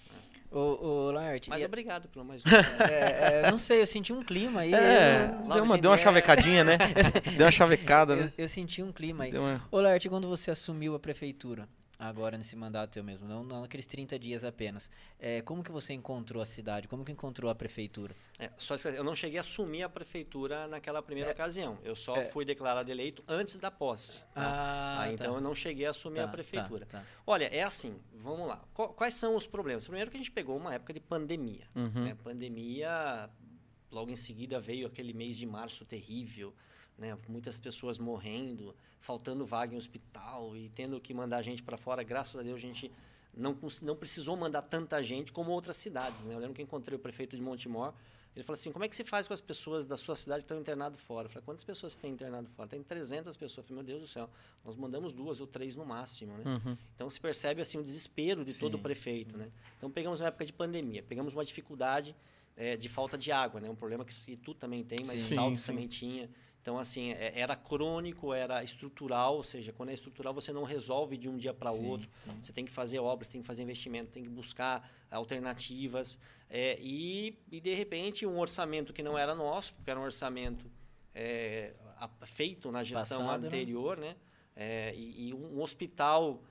Ô, 0.58 1.08
ô 1.08 1.12
Lart, 1.12 1.50
Mas 1.50 1.62
e- 1.62 1.66
obrigado 1.66 2.08
pelo 2.08 2.24
mais 2.24 2.42
é, 2.90 3.42
é, 3.44 3.52
não 3.52 3.58
sei, 3.58 3.82
eu 3.82 3.88
senti 3.88 4.14
um 4.14 4.24
clima 4.24 4.62
aí. 4.62 4.74
É, 4.74 5.30
eu- 5.44 5.54
deu 5.54 5.64
uma, 5.66 5.78
deu 5.78 5.92
uma 5.92 5.98
chavecadinha, 5.98 6.64
né? 6.64 6.78
deu 7.38 7.46
uma 7.46 7.52
chavecada, 7.52 8.14
eu, 8.14 8.24
né? 8.24 8.34
eu 8.38 8.48
senti 8.48 8.82
um 8.82 8.90
clima 8.90 9.26
aí. 9.26 9.32
Deu 9.32 9.42
uma... 9.42 9.62
Ô 9.70 9.82
Lart, 9.82 10.08
quando 10.08 10.30
você 10.30 10.52
assumiu 10.52 10.96
a 10.96 11.00
prefeitura, 11.00 11.68
agora 11.98 12.38
nesse 12.38 12.56
mandato 12.56 12.92
teu 12.92 13.04
mesmo, 13.04 13.28
não, 13.28 13.44
não 13.44 13.62
naqueles 13.62 13.86
30 13.86 14.20
dias 14.20 14.44
apenas, 14.44 14.90
é, 15.20 15.42
como 15.42 15.64
que 15.64 15.72
você 15.72 15.94
encontrou 15.94 16.42
a 16.42 16.46
cidade? 16.46 16.88
Como 16.88 17.06
que 17.06 17.12
encontrou 17.12 17.50
a 17.50 17.56
prefeitura? 17.56 18.16
É, 18.38 18.52
só 18.58 18.76
eu 18.90 19.04
não 19.04 19.16
cheguei 19.16 19.38
a 19.38 19.42
assumir 19.42 19.84
a 19.84 19.90
prefeitura 19.90 20.68
naquela 20.68 21.02
primeira 21.02 21.32
ocasião. 21.32 21.78
Eu 21.84 21.96
só 21.96 22.16
é. 22.18 22.26
fui 22.26 22.44
declarado 22.46 22.92
eleito 22.92 23.24
antes 23.28 23.56
da 23.56 23.72
posse. 23.72 24.20
tá? 24.34 24.42
Ah, 24.42 25.02
Ah, 25.02 25.06
tá. 25.08 25.14
então 25.14 25.36
eu 25.36 25.42
não 25.42 25.56
cheguei 25.56 25.86
a 25.86 25.92
assumir 25.92 26.16
Tá, 26.18 26.26
a 26.26 26.28
prefeitura. 26.28 26.86
tá, 26.86 27.00
tá. 27.00 27.06
Olha, 27.26 27.46
é 27.46 27.64
assim, 27.64 27.98
vamos 28.14 28.48
lá. 28.48 28.62
Qu- 28.74 28.90
Quais 28.90 29.14
são 29.14 29.36
os 29.36 29.46
problemas? 29.48 29.86
Primeiro 29.86 30.12
que 30.12 30.18
a 30.18 30.20
gente 30.20 30.32
pegou 30.32 30.58
uma 30.58 30.74
época 30.74 30.94
de 30.94 31.00
pandemia. 31.00 31.68
Uhum. 31.76 32.04
né? 32.04 32.16
Pandemia, 32.24 33.30
logo 33.92 34.12
em 34.12 34.16
seguida 34.16 34.60
veio 34.60 34.88
aquele 34.88 35.14
mês 35.14 35.38
de 35.38 35.46
março 35.46 35.86
terrível, 35.86 36.54
né? 36.98 37.18
muitas 37.28 37.60
pessoas 37.60 37.98
morrendo, 37.98 38.76
faltando 39.00 39.46
vaga 39.46 39.74
em 39.74 39.78
hospital 39.78 40.56
e 40.56 40.70
tendo 40.70 41.00
que 41.00 41.14
mandar 41.14 41.42
gente 41.42 41.62
para 41.62 41.78
fora. 41.78 42.04
Graças 42.04 42.40
a 42.40 42.44
Deus 42.44 42.58
a 42.58 42.62
gente 42.62 42.92
não, 43.34 43.58
não 43.82 43.96
precisou 43.96 44.36
mandar 44.36 44.62
tanta 44.62 45.02
gente 45.04 45.32
como 45.32 45.52
outras 45.52 45.78
cidades. 45.78 46.26
Né? 46.26 46.34
Eu 46.34 46.40
lembro 46.40 46.56
que 46.56 46.62
encontrei 46.62 46.96
o 46.96 47.00
prefeito 47.00 47.36
de 47.36 47.42
Montemor, 47.42 47.94
ele 48.36 48.44
falou 48.44 48.56
assim, 48.56 48.72
como 48.72 48.84
é 48.84 48.90
que 48.90 48.96
se 48.96 49.04
faz 49.06 49.28
com 49.28 49.34
as 49.34 49.40
pessoas 49.40 49.86
da 49.86 49.96
sua 49.96 50.14
cidade 50.14 50.40
que 50.40 50.46
estão 50.46 50.60
internadas 50.60 51.00
fora? 51.00 51.28
Eu 51.28 51.30
falei, 51.30 51.46
quantas 51.46 51.64
pessoas 51.64 51.94
você 51.94 52.00
tem 52.00 52.12
internado 52.12 52.50
fora? 52.50 52.68
Tem 52.68 52.84
300 52.84 53.38
pessoas. 53.38 53.60
Eu 53.60 53.64
falei, 53.64 53.84
meu 53.84 53.86
Deus 53.86 54.02
do 54.02 54.08
céu, 54.10 54.30
nós 54.64 54.76
mandamos 54.76 55.14
duas 55.14 55.40
ou 55.40 55.48
três 55.48 55.78
no 55.78 55.86
máximo. 55.86 56.38
Né? 56.38 56.44
Uhum. 56.46 56.78
Então 56.96 57.10
se 57.10 57.20
percebe 57.20 57.62
assim 57.62 57.78
o 57.78 57.84
desespero 57.84 58.44
de 58.44 58.54
todo 58.54 58.76
Sim, 58.76 58.84
prefeito, 58.84 59.38
né? 59.38 59.50
Então 59.78 59.90
pegamos 59.90 60.20
uma 60.20 60.28
época 60.28 60.44
de 60.44 60.52
pandemia, 60.52 61.02
pegamos 61.02 61.34
uma 61.34 61.46
dificuldade 61.46 62.14
eh, 62.58 62.76
de 62.76 62.90
falta 62.90 63.18
de 63.18 63.32
água, 63.32 63.62
né? 63.62 63.70
Um 63.70 63.76
problema 63.76 64.04
que 64.04 64.14
Itu 64.30 64.54
também 64.54 64.84
tem, 64.84 65.00
mas 65.06 65.22
Sim. 65.22 65.36
Salto 65.36 65.58
Sim, 65.58 65.68
também 65.68 65.88
tinha. 65.88 66.30
Então 66.66 66.80
assim 66.80 67.12
é- 67.12 67.32
era 67.40 67.56
crônico, 67.56 68.34
era 68.34 68.64
estrutural, 68.64 69.36
ou 69.36 69.44
seja, 69.44 69.72
quando 69.72 69.90
é 69.90 69.94
estrutural 69.94 70.34
você 70.34 70.52
não 70.52 70.64
resolve 70.64 71.16
de 71.16 71.30
um 71.30 71.38
dia 71.38 71.54
para 71.54 71.72
Sim, 71.72 71.88
outro. 71.88 72.10
sim. 72.12 72.32
Você 72.42 72.52
tem 72.52 72.66
que 72.66 72.72
fazer 72.72 72.98
obras, 72.98 73.30
tem 73.30 73.40
que 73.40 73.46
fazer 73.46 73.62
investimento, 73.62 74.10
tem 74.10 74.24
que 74.24 74.30
buscar 74.32 74.90
alternativas 75.12 76.18
eh, 76.50 76.80
e, 76.82 77.38
e 77.52 77.62
de 77.62 77.72
repente 77.76 78.26
um 78.26 78.40
orçamento 78.40 78.94
que 78.94 79.04
não 79.04 79.16
era 79.16 79.36
nosso, 79.36 79.76
porque 79.76 79.92
era 79.92 80.00
um 80.00 80.04
orçamento 80.04 80.66
a- 82.00 82.10
feito 82.26 82.72
na 82.72 82.84
gestão 82.84 83.20
Passado, 83.26 83.42
né? 83.42 83.48
anterior, 83.48 83.96
né? 84.00 84.16
Eh, 84.56 84.92
e, 84.98 85.28
e 85.28 85.34
um 85.36 85.62
hospital 85.62 86.42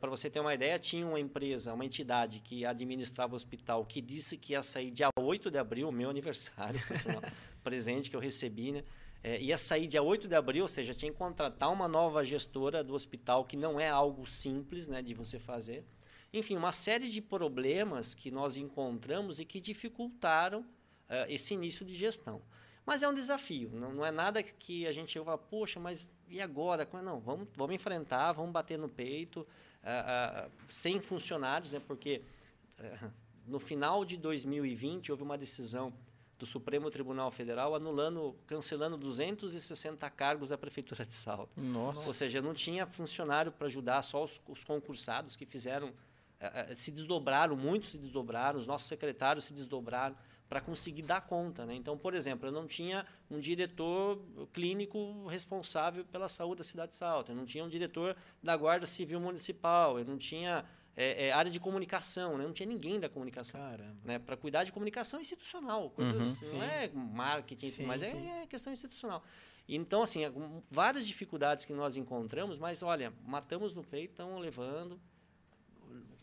para 0.00 0.10
você 0.10 0.28
ter 0.28 0.38
uma 0.40 0.52
ideia, 0.52 0.78
tinha 0.78 1.06
uma 1.06 1.18
empresa, 1.18 1.72
uma 1.72 1.84
entidade 1.86 2.40
que 2.40 2.66
administrava 2.66 3.32
o 3.32 3.36
hospital 3.36 3.86
que 3.86 3.98
disse 4.02 4.36
que 4.36 4.52
ia 4.52 4.62
sair 4.62 4.90
dia 4.90 5.08
8 5.18 5.50
de 5.50 5.56
abril, 5.56 5.90
meu 5.90 6.10
aniversário, 6.10 6.78
por 6.86 6.94
sinal, 6.98 7.22
presente 7.64 8.10
que 8.10 8.16
eu 8.16 8.20
recebi, 8.20 8.72
né? 8.72 8.84
É, 9.22 9.40
ia 9.40 9.58
sair 9.58 9.86
dia 9.86 10.02
8 10.02 10.26
de 10.26 10.34
abril, 10.34 10.62
ou 10.62 10.68
seja, 10.68 10.94
tinha 10.94 11.12
que 11.12 11.18
contratar 11.18 11.70
uma 11.70 11.86
nova 11.86 12.24
gestora 12.24 12.82
do 12.82 12.94
hospital, 12.94 13.44
que 13.44 13.56
não 13.56 13.78
é 13.78 13.88
algo 13.88 14.26
simples 14.26 14.88
né, 14.88 15.02
de 15.02 15.12
você 15.12 15.38
fazer. 15.38 15.84
Enfim, 16.32 16.56
uma 16.56 16.72
série 16.72 17.08
de 17.08 17.20
problemas 17.20 18.14
que 18.14 18.30
nós 18.30 18.56
encontramos 18.56 19.38
e 19.38 19.44
que 19.44 19.60
dificultaram 19.60 20.64
eh, 21.08 21.26
esse 21.28 21.52
início 21.52 21.84
de 21.84 21.94
gestão. 21.94 22.40
Mas 22.86 23.02
é 23.02 23.08
um 23.08 23.14
desafio, 23.14 23.70
não, 23.74 23.92
não 23.92 24.06
é 24.06 24.10
nada 24.10 24.42
que 24.42 24.86
a 24.86 24.92
gente 24.92 25.18
vai, 25.18 25.36
poxa, 25.36 25.78
mas 25.78 26.16
e 26.28 26.40
agora? 26.40 26.88
Não, 27.02 27.20
vamos, 27.20 27.48
vamos 27.54 27.74
enfrentar, 27.74 28.32
vamos 28.32 28.52
bater 28.52 28.78
no 28.78 28.88
peito, 28.88 29.46
ah, 29.82 30.48
ah, 30.48 30.50
sem 30.68 30.98
funcionários, 30.98 31.72
né, 31.72 31.80
porque 31.86 32.22
no 33.46 33.58
final 33.58 34.04
de 34.04 34.16
2020 34.16 35.10
houve 35.10 35.22
uma 35.22 35.36
decisão 35.36 35.92
do 36.40 36.46
Supremo 36.46 36.90
Tribunal 36.90 37.30
Federal 37.30 37.74
anulando, 37.74 38.34
cancelando 38.46 38.96
260 38.96 40.08
cargos 40.10 40.48
da 40.48 40.56
Prefeitura 40.56 41.04
de 41.04 41.12
Salto. 41.12 41.60
Nossa. 41.60 42.08
Ou 42.08 42.14
seja, 42.14 42.40
não 42.40 42.54
tinha 42.54 42.86
funcionário 42.86 43.52
para 43.52 43.66
ajudar, 43.66 44.00
só 44.00 44.24
os, 44.24 44.40
os 44.48 44.64
concursados 44.64 45.36
que 45.36 45.44
fizeram, 45.44 45.92
eh, 46.40 46.66
eh, 46.70 46.74
se 46.74 46.90
desdobraram, 46.90 47.54
muitos 47.54 47.90
se 47.90 47.98
desdobraram, 47.98 48.58
os 48.58 48.66
nossos 48.66 48.88
secretários 48.88 49.44
se 49.44 49.52
desdobraram 49.52 50.16
para 50.48 50.62
conseguir 50.62 51.02
dar 51.02 51.20
conta. 51.20 51.66
Né? 51.66 51.74
Então, 51.74 51.96
por 51.96 52.14
exemplo, 52.14 52.48
eu 52.48 52.52
não 52.52 52.66
tinha 52.66 53.06
um 53.30 53.38
diretor 53.38 54.18
clínico 54.54 55.26
responsável 55.26 56.06
pela 56.06 56.26
saúde 56.26 56.58
da 56.58 56.64
cidade 56.64 56.92
de 56.92 56.96
Salto, 56.96 57.32
eu 57.32 57.36
não 57.36 57.44
tinha 57.44 57.62
um 57.62 57.68
diretor 57.68 58.16
da 58.42 58.56
Guarda 58.56 58.86
Civil 58.86 59.20
Municipal, 59.20 59.98
eu 59.98 60.06
não 60.06 60.16
tinha 60.16 60.64
eh, 61.02 61.28
eh, 61.28 61.32
área 61.32 61.50
de 61.50 61.58
comunicação, 61.58 62.36
né? 62.36 62.44
não 62.44 62.52
tinha 62.52 62.68
ninguém 62.68 63.00
da 63.00 63.08
comunicação 63.08 63.58
Caramba. 63.58 63.96
né, 64.04 64.18
para 64.18 64.36
cuidar 64.36 64.64
de 64.64 64.72
comunicação 64.72 65.20
institucional, 65.20 65.90
coisas 65.90 66.42
Uhum. 66.42 66.58
não 66.58 66.66
Sim. 66.66 66.70
é 66.70 66.90
marketing, 66.94 67.70
Sim, 67.70 67.86
mas 67.86 68.02
é, 68.02 68.42
é 68.42 68.46
questão 68.46 68.72
institucional. 68.72 69.22
Então, 69.66 70.02
assim, 70.02 70.24
é, 70.24 70.32
várias 70.70 71.06
dificuldades 71.06 71.64
que 71.64 71.72
nós 71.72 71.96
encontramos, 71.96 72.58
mas 72.58 72.82
olha, 72.82 73.12
matamos 73.24 73.72
no 73.72 73.82
peito, 73.84 74.10
estamos 74.10 74.40
levando 74.42 75.00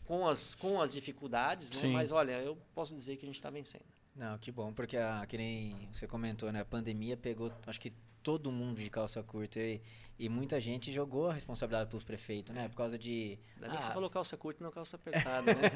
com 0.04 0.26
as, 0.26 0.54
com 0.54 0.80
as 0.80 0.92
dificuldades, 0.92 1.70
né? 1.82 1.88
Mas 1.90 2.12
olha, 2.12 2.40
eu 2.40 2.56
posso 2.74 2.94
dizer 2.94 3.16
que 3.16 3.24
a 3.24 3.28
gente 3.28 3.36
está 3.36 3.50
vencendo. 3.50 3.84
Não, 4.14 4.36
que 4.38 4.50
bom, 4.50 4.72
porque 4.72 4.96
a, 4.96 5.24
que 5.26 5.36
nem 5.36 5.88
você 5.92 6.06
comentou, 6.06 6.50
né? 6.50 6.60
A 6.60 6.64
pandemia 6.64 7.16
pegou, 7.16 7.52
acho 7.66 7.80
que 7.80 7.92
todo 8.28 8.52
mundo 8.52 8.78
de 8.78 8.90
calça 8.90 9.22
curta 9.22 9.58
e, 9.58 9.80
e 10.18 10.28
muita 10.28 10.60
gente 10.60 10.92
jogou 10.92 11.30
a 11.30 11.32
responsabilidade 11.32 11.88
para 11.88 11.96
os 11.96 12.04
prefeitos, 12.04 12.52
né? 12.54 12.68
Por 12.68 12.76
causa 12.76 12.98
de. 12.98 13.38
Ainda 13.54 13.68
bem 13.68 13.70
que 13.70 13.76
ah, 13.78 13.80
você 13.86 13.92
falou 13.92 14.10
calça 14.10 14.36
curta 14.36 14.62
e 14.62 14.64
não 14.64 14.70
calça 14.70 14.96
apertada, 15.00 15.54
né? 15.54 15.70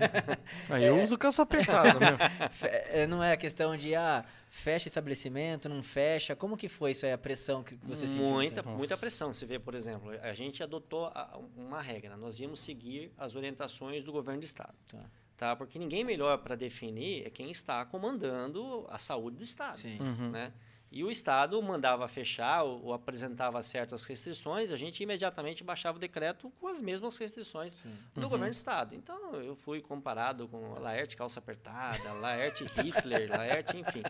Aí 0.68 0.85
eu 0.85 1.00
uso 1.02 1.16
calça 1.16 1.40
apertada, 1.42 1.99
meu. 1.99 2.18
fe- 2.52 2.66
é, 2.66 3.06
não 3.06 3.23
é 3.25 3.35
questão 3.38 3.75
de, 3.75 3.94
ah, 3.94 4.23
fecha 4.50 4.87
estabelecimento, 4.87 5.66
não 5.68 5.82
fecha. 5.82 6.37
Como 6.37 6.56
que 6.59 6.68
foi 6.68 6.90
isso 6.90 7.06
aí, 7.06 7.12
a 7.12 7.16
pressão 7.18 7.62
que 7.62 7.75
você 7.76 8.06
sentiu? 8.06 8.28
muita, 8.28 8.61
assim? 8.61 8.71
muita 8.76 8.97
pressão. 8.99 9.32
Você 9.32 9.47
vê, 9.47 9.59
por 9.59 9.75
exemplo, 9.75 10.11
a 10.21 10.32
gente 10.35 10.62
adotou 10.62 11.06
a- 11.06 11.38
uma 11.56 11.80
regra. 11.80 12.16
Nós 12.18 12.38
íamos 12.38 12.61
seguir 12.61 13.11
as 13.16 13.35
orientações 13.35 14.04
do 14.04 14.12
governo 14.12 14.40
do 14.40 14.44
estado. 14.44 14.75
Tá. 14.88 14.99
Tá? 15.38 15.56
Porque 15.56 15.78
ninguém 15.78 16.04
melhor 16.04 16.37
para 16.38 16.54
definir 16.54 17.26
é 17.26 17.30
quem 17.30 17.50
está 17.50 17.85
comandando 17.87 18.85
a 18.90 18.99
saúde 18.99 19.38
do 19.38 19.42
estado. 19.42 19.78
Sim. 19.78 19.99
Uhum. 19.99 20.30
né? 20.30 20.52
E 20.93 21.03
o 21.03 21.11
Estado 21.11 21.61
mandava 21.63 22.07
fechar 22.07 22.63
ou, 22.65 22.85
ou 22.85 22.93
apresentava 22.93 23.63
certas 23.63 24.05
restrições, 24.05 24.71
a 24.71 24.77
gente 24.77 25.03
imediatamente 25.03 25.65
baixava 25.65 25.97
o 25.97 26.01
decreto 26.01 26.53
com 26.61 26.69
as 26.69 26.83
mesmas 26.83 27.17
restrições 27.17 27.73
Sim. 27.73 27.97
do 28.15 28.29
governo 28.29 28.45
do 28.45 28.53
Estado. 28.53 28.95
Então, 28.95 29.35
eu 29.37 29.57
fui 29.57 29.81
comparado 29.81 30.47
com 30.49 30.79
Laerte 30.79 31.17
calça 31.17 31.39
apertada, 31.39 32.13
Laerte 32.13 32.65
Hitler, 32.65 33.31
Laerte, 33.31 33.79
enfim. 33.79 34.03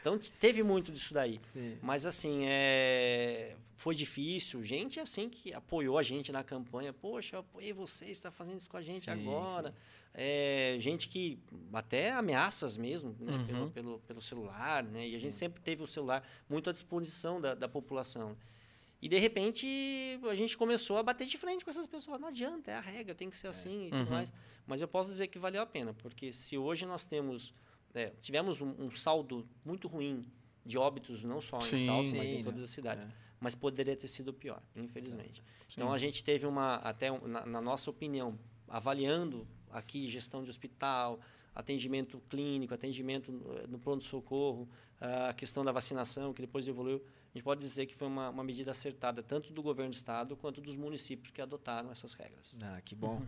Então, 0.00 0.18
teve 0.40 0.62
muito 0.62 0.90
disso 0.90 1.12
daí. 1.12 1.38
Sim. 1.52 1.78
Mas, 1.82 2.06
assim, 2.06 2.46
é... 2.46 3.54
foi 3.82 3.94
difícil. 3.96 4.62
Gente, 4.62 5.00
assim, 5.00 5.28
que 5.28 5.52
apoiou 5.52 5.98
a 5.98 6.02
gente 6.04 6.30
na 6.30 6.44
campanha. 6.44 6.92
Poxa, 6.92 7.34
eu 7.36 7.40
apoiei 7.40 7.72
você, 7.72 8.06
está 8.06 8.30
fazendo 8.30 8.58
isso 8.58 8.70
com 8.70 8.76
a 8.76 8.82
gente 8.82 9.02
Sim, 9.04 9.10
agora. 9.10 9.74
É, 10.14 10.76
gente 10.78 11.08
que 11.08 11.38
até 11.72 12.12
ameaças 12.12 12.76
mesmo, 12.76 13.16
né, 13.18 13.32
Uhum. 13.38 13.44
pelo, 13.46 13.70
pelo, 13.70 13.98
pelo 14.00 14.20
celular, 14.22 14.84
né? 14.84 15.08
E 15.08 15.16
a 15.16 15.18
gente 15.18 15.34
sempre 15.34 15.60
teve 15.60 15.82
o 15.82 15.86
celular 15.86 16.22
muito 16.48 16.70
à 16.70 16.72
disposição 16.72 17.40
da, 17.40 17.54
da 17.54 17.68
população. 17.68 18.36
E 19.00 19.08
de 19.08 19.18
repente 19.18 19.66
a 20.30 20.34
gente 20.36 20.56
começou 20.56 20.96
a 20.98 21.02
bater 21.02 21.26
de 21.26 21.36
frente 21.36 21.64
com 21.64 21.70
essas 21.70 21.88
pessoas. 21.88 22.20
Não 22.20 22.28
adianta, 22.28 22.70
é 22.70 22.74
a 22.76 22.80
regra, 22.80 23.16
tem 23.16 23.28
que 23.28 23.36
ser 23.36 23.48
assim 23.48 23.86
e 23.86 23.90
tudo 23.90 24.04
Uhum. 24.04 24.10
mais. 24.10 24.32
Mas 24.64 24.80
eu 24.80 24.86
posso 24.86 25.08
dizer 25.10 25.26
que 25.26 25.40
valeu 25.40 25.60
a 25.60 25.66
pena, 25.66 25.92
porque 25.94 26.32
se 26.32 26.56
hoje 26.56 26.86
nós 26.86 27.04
temos 27.04 27.52
é, 27.94 28.10
tivemos 28.20 28.60
um, 28.60 28.74
um 28.78 28.90
saldo 28.92 29.44
muito 29.64 29.88
ruim 29.88 30.24
de 30.64 30.78
óbitos, 30.78 31.24
não 31.24 31.40
só 31.40 31.58
Sim. 31.60 31.74
em 31.74 31.78
Salto, 31.84 32.16
mas 32.16 32.30
Sim, 32.30 32.36
em 32.38 32.44
todas 32.44 32.60
né? 32.60 32.64
as 32.64 32.70
cidades. 32.70 33.04
É. 33.06 33.31
Mas 33.42 33.56
poderia 33.56 33.96
ter 33.96 34.06
sido 34.06 34.32
pior, 34.32 34.62
infelizmente. 34.76 35.42
Sim. 35.66 35.74
Então 35.74 35.92
a 35.92 35.98
gente 35.98 36.22
teve 36.22 36.46
uma, 36.46 36.76
até 36.76 37.10
um- 37.10 37.26
na, 37.26 37.44
na 37.44 37.60
nossa 37.60 37.90
opinião, 37.90 38.38
avaliando 38.68 39.46
aqui 39.70 40.08
gestão 40.08 40.44
de 40.44 40.48
hospital, 40.50 41.18
atendimento 41.52 42.22
clínico, 42.30 42.72
atendimento 42.72 43.32
no, 43.32 43.66
no 43.66 43.78
pronto-socorro, 43.80 44.68
a 45.28 45.32
questão 45.34 45.64
da 45.64 45.72
vacinação, 45.72 46.32
que 46.32 46.40
depois 46.40 46.68
evoluiu, 46.68 47.02
a 47.34 47.36
gente 47.36 47.42
pode 47.42 47.60
dizer 47.60 47.86
que 47.86 47.94
foi 47.96 48.06
uma, 48.06 48.28
uma 48.30 48.44
medida 48.44 48.70
acertada, 48.70 49.20
tanto 49.24 49.52
do 49.52 49.60
governo 49.60 49.90
do 49.90 49.94
estado 49.94 50.36
quanto 50.36 50.60
dos 50.60 50.76
municípios 50.76 51.32
que 51.32 51.42
adotaram 51.42 51.90
essas 51.90 52.14
regras. 52.14 52.56
Ah, 52.62 52.80
que 52.84 52.94
bom. 52.94 53.20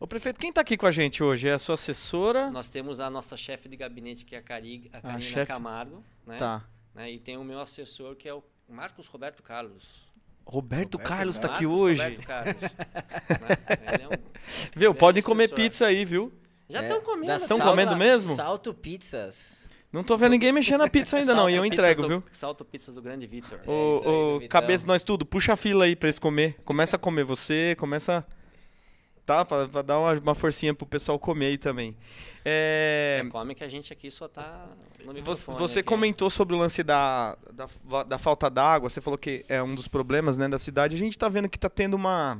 Ô, 0.00 0.06
prefeito, 0.08 0.40
quem 0.40 0.52
tá 0.52 0.62
aqui 0.62 0.76
com 0.76 0.86
a 0.86 0.90
gente 0.90 1.22
hoje? 1.22 1.46
É 1.46 1.52
a 1.52 1.58
sua 1.60 1.74
assessora? 1.74 2.50
Nós 2.50 2.68
temos 2.68 2.98
a 2.98 3.08
nossa 3.08 3.36
chefe 3.36 3.68
de 3.68 3.76
gabinete, 3.76 4.24
que 4.24 4.34
é 4.34 4.38
a, 4.38 4.42
Cari, 4.42 4.90
a 4.92 5.00
Karina 5.00 5.20
chefe. 5.20 5.46
Camargo, 5.46 6.02
né? 6.26 6.36
Tá. 6.38 6.66
Né? 6.92 7.12
E 7.12 7.20
tem 7.20 7.36
o 7.36 7.44
meu 7.44 7.60
assessor, 7.60 8.16
que 8.16 8.28
é 8.28 8.34
o 8.34 8.42
Marcos 8.68 9.06
Roberto 9.06 9.42
Carlos. 9.42 10.12
Roberto, 10.46 10.94
Roberto 10.96 10.98
Carlos 10.98 11.38
tá 11.38 11.48
aqui 11.48 11.66
hoje. 11.66 12.02
Roberto 12.02 12.26
Carlos. 12.26 12.62
né? 12.62 13.98
É 14.02 14.06
um- 14.08 14.18
Viu? 14.76 14.90
é 14.90 14.94
Podem 14.94 15.22
comer 15.22 15.48
pizza 15.52 15.86
aí, 15.86 16.04
viu? 16.04 16.32
Já 16.68 16.80
É, 16.80 16.82
estão 16.88 17.00
comendo. 17.00 17.26
da 17.26 17.34
essa 17.34 17.48
Tão 17.48 17.56
Salto- 17.58 17.70
comendo 17.70 17.96
mesmo? 17.96 18.34
Salto 18.34 18.74
Pizzas. 18.74 19.68
Não 19.92 20.02
tô 20.02 20.16
vendo 20.18 20.32
ninguém 20.32 20.50
mexendo 20.52 20.80
na 20.80 20.88
pizza 20.88 21.16
ainda 21.16 21.34
não, 21.34 21.48
e 21.48 21.54
eu 21.54 21.64
entrego, 21.64 22.02
Pizzas 22.02 22.08
viu? 22.10 22.20
do, 22.20 22.36
Salto 22.36 22.64
pizza 22.64 22.90
do 22.90 23.00
grande 23.00 23.26
Vitor. 23.28 23.58
É 23.58 23.62
aí, 23.62 23.68
Ô, 23.68 24.02
ô, 24.34 24.38
Vitão. 24.40 24.48
cabeça 24.48 24.86
nós 24.86 25.04
tudo, 25.04 25.24
puxa 25.24 25.52
a 25.52 25.56
fila 25.56 25.84
aí 25.84 25.94
pra 25.94 26.08
eles 26.08 26.18
comer. 26.18 26.56
Começa 26.64 26.96
a 26.96 26.98
comer 26.98 27.24
você, 27.24 27.76
começa. 27.78 28.26
Tá? 29.24 29.44
Pra, 29.44 29.68
pra 29.68 29.82
dar 29.82 29.98
uma, 29.98 30.12
uma 30.12 30.34
forcinha 30.34 30.74
pro 30.74 30.86
pessoal 30.86 31.18
comer 31.18 31.46
aí 31.46 31.58
também. 31.58 31.96
É, 32.44 33.22
É, 33.24 33.30
come 33.30 33.54
que 33.54 33.64
a 33.64 33.68
gente 33.68 33.90
aqui 33.92 34.10
só 34.10 34.28
tá 34.28 34.68
você 35.58 35.82
comentou 35.82 36.28
sobre 36.28 36.54
o 36.54 36.58
lance 36.58 36.82
da, 36.82 37.36
da, 37.52 38.02
da 38.04 38.18
falta 38.18 38.50
d'água, 38.50 38.90
você 38.90 39.00
falou 39.00 39.16
que 39.16 39.44
é 39.48 39.62
um 39.62 39.74
dos 39.74 39.88
problemas 39.88 40.36
né, 40.36 40.48
da 40.48 40.58
cidade. 40.58 40.94
A 40.94 40.98
gente 40.98 41.18
tá 41.18 41.28
vendo 41.28 41.48
que 41.48 41.58
tá 41.58 41.70
tendo 41.70 41.94
uma. 41.94 42.38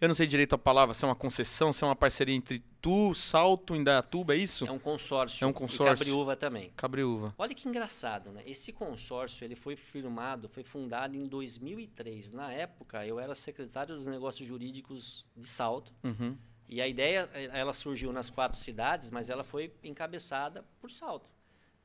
Eu 0.00 0.08
não 0.08 0.14
sei 0.14 0.26
direito 0.26 0.54
a 0.54 0.58
palavra, 0.58 0.94
se 0.94 1.04
é 1.04 1.08
uma 1.08 1.14
concessão, 1.14 1.72
se 1.72 1.82
é 1.82 1.86
uma 1.86 1.96
parceria 1.96 2.34
entre 2.34 2.62
tu, 2.86 3.12
Salto, 3.14 3.74
Indaiatuba, 3.74 4.36
é 4.36 4.38
isso? 4.38 4.64
É 4.64 4.70
um 4.70 4.78
consórcio. 4.78 5.44
É 5.44 5.48
um 5.48 5.52
consórcio. 5.52 6.04
E 6.04 6.06
Cabriúva 6.06 6.36
também. 6.36 6.70
Cabriúva. 6.76 7.34
Olha 7.36 7.52
que 7.52 7.68
engraçado, 7.68 8.30
né? 8.30 8.44
Esse 8.46 8.72
consórcio 8.72 9.44
ele 9.44 9.56
foi 9.56 9.74
firmado, 9.74 10.48
foi 10.48 10.62
fundado 10.62 11.16
em 11.16 11.26
2003. 11.26 12.30
Na 12.30 12.52
época, 12.52 13.04
eu 13.04 13.18
era 13.18 13.34
secretário 13.34 13.92
dos 13.92 14.06
negócios 14.06 14.46
jurídicos 14.46 15.26
de 15.36 15.48
Salto. 15.48 15.92
Uhum. 16.04 16.38
E 16.68 16.80
a 16.80 16.86
ideia, 16.86 17.28
eh, 17.34 17.50
ela 17.52 17.72
surgiu 17.72 18.12
nas 18.12 18.30
quatro 18.30 18.56
cidades, 18.56 19.10
mas 19.10 19.30
ela 19.30 19.42
foi 19.42 19.74
encabeçada 19.82 20.64
por 20.80 20.88
Salto. 20.88 21.34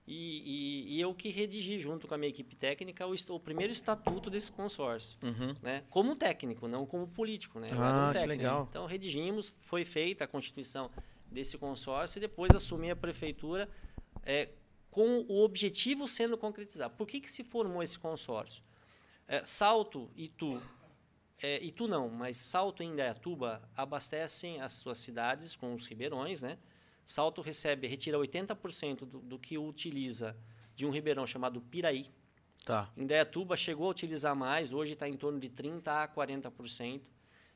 E, 0.07 0.13
e- 0.93 0.95
e 0.97 1.01
eu 1.01 1.13
que 1.13 1.29
redigi, 1.29 1.79
junto 1.79 2.07
com 2.07 2.13
a 2.13 2.17
minha 2.17 2.29
equipe 2.29 2.55
técnica, 2.55 3.05
o, 3.07 3.13
o 3.29 3.39
primeiro 3.39 3.71
estatuto 3.71 4.29
desse 4.29 4.51
consórcio. 4.51 5.17
Uhum. 5.21 5.55
Né? 5.61 5.83
Como 5.89 6.15
técnico, 6.15 6.67
não 6.67 6.85
como 6.85 7.07
político. 7.07 7.59
Né? 7.59 7.67
Ah, 7.71 8.09
um 8.09 8.13
técnico. 8.13 8.27
legal. 8.37 8.67
Então, 8.69 8.85
redigimos, 8.85 9.53
foi 9.61 9.85
feita 9.85 10.23
a 10.23 10.27
constituição 10.27 10.89
desse 11.31 11.57
consórcio 11.57 12.17
e 12.19 12.21
depois 12.21 12.53
assumi 12.55 12.91
a 12.91 12.95
prefeitura 12.95 13.69
eh, 14.23 14.49
com 14.89 15.19
o 15.29 15.43
objetivo 15.43 16.07
sendo 16.07 16.37
concretizado. 16.37 16.93
Por 16.95 17.07
que, 17.07 17.21
que 17.21 17.31
se 17.31 17.43
formou 17.43 17.81
esse 17.81 17.97
consórcio? 17.97 18.61
Eh, 19.27 19.43
Salto, 19.45 20.09
Itu, 20.15 20.61
é, 21.41 21.63
Itu 21.63 21.87
não, 21.87 22.09
mas 22.09 22.35
Salto 22.37 22.83
e 22.83 22.85
Indaiatuba 22.85 23.61
abastecem 23.77 24.59
as 24.59 24.73
suas 24.73 24.97
cidades 24.97 25.55
com 25.55 25.73
os 25.73 25.85
ribeirões, 25.87 26.41
né? 26.41 26.57
Salto 27.05 27.41
recebe, 27.41 27.87
retira 27.87 28.17
80% 28.17 28.99
do, 28.99 29.19
do 29.19 29.39
que 29.39 29.57
utiliza 29.57 30.37
de 30.75 30.85
um 30.85 30.89
ribeirão 30.89 31.25
chamado 31.27 31.61
Piraí. 31.61 32.09
Tá. 32.65 32.91
Indaiatuba 32.95 33.57
chegou 33.57 33.87
a 33.87 33.91
utilizar 33.91 34.35
mais, 34.35 34.71
hoje 34.71 34.93
está 34.93 35.07
em 35.07 35.17
torno 35.17 35.39
de 35.39 35.49
30% 35.49 35.87
a 35.87 36.07
40%. 36.07 37.01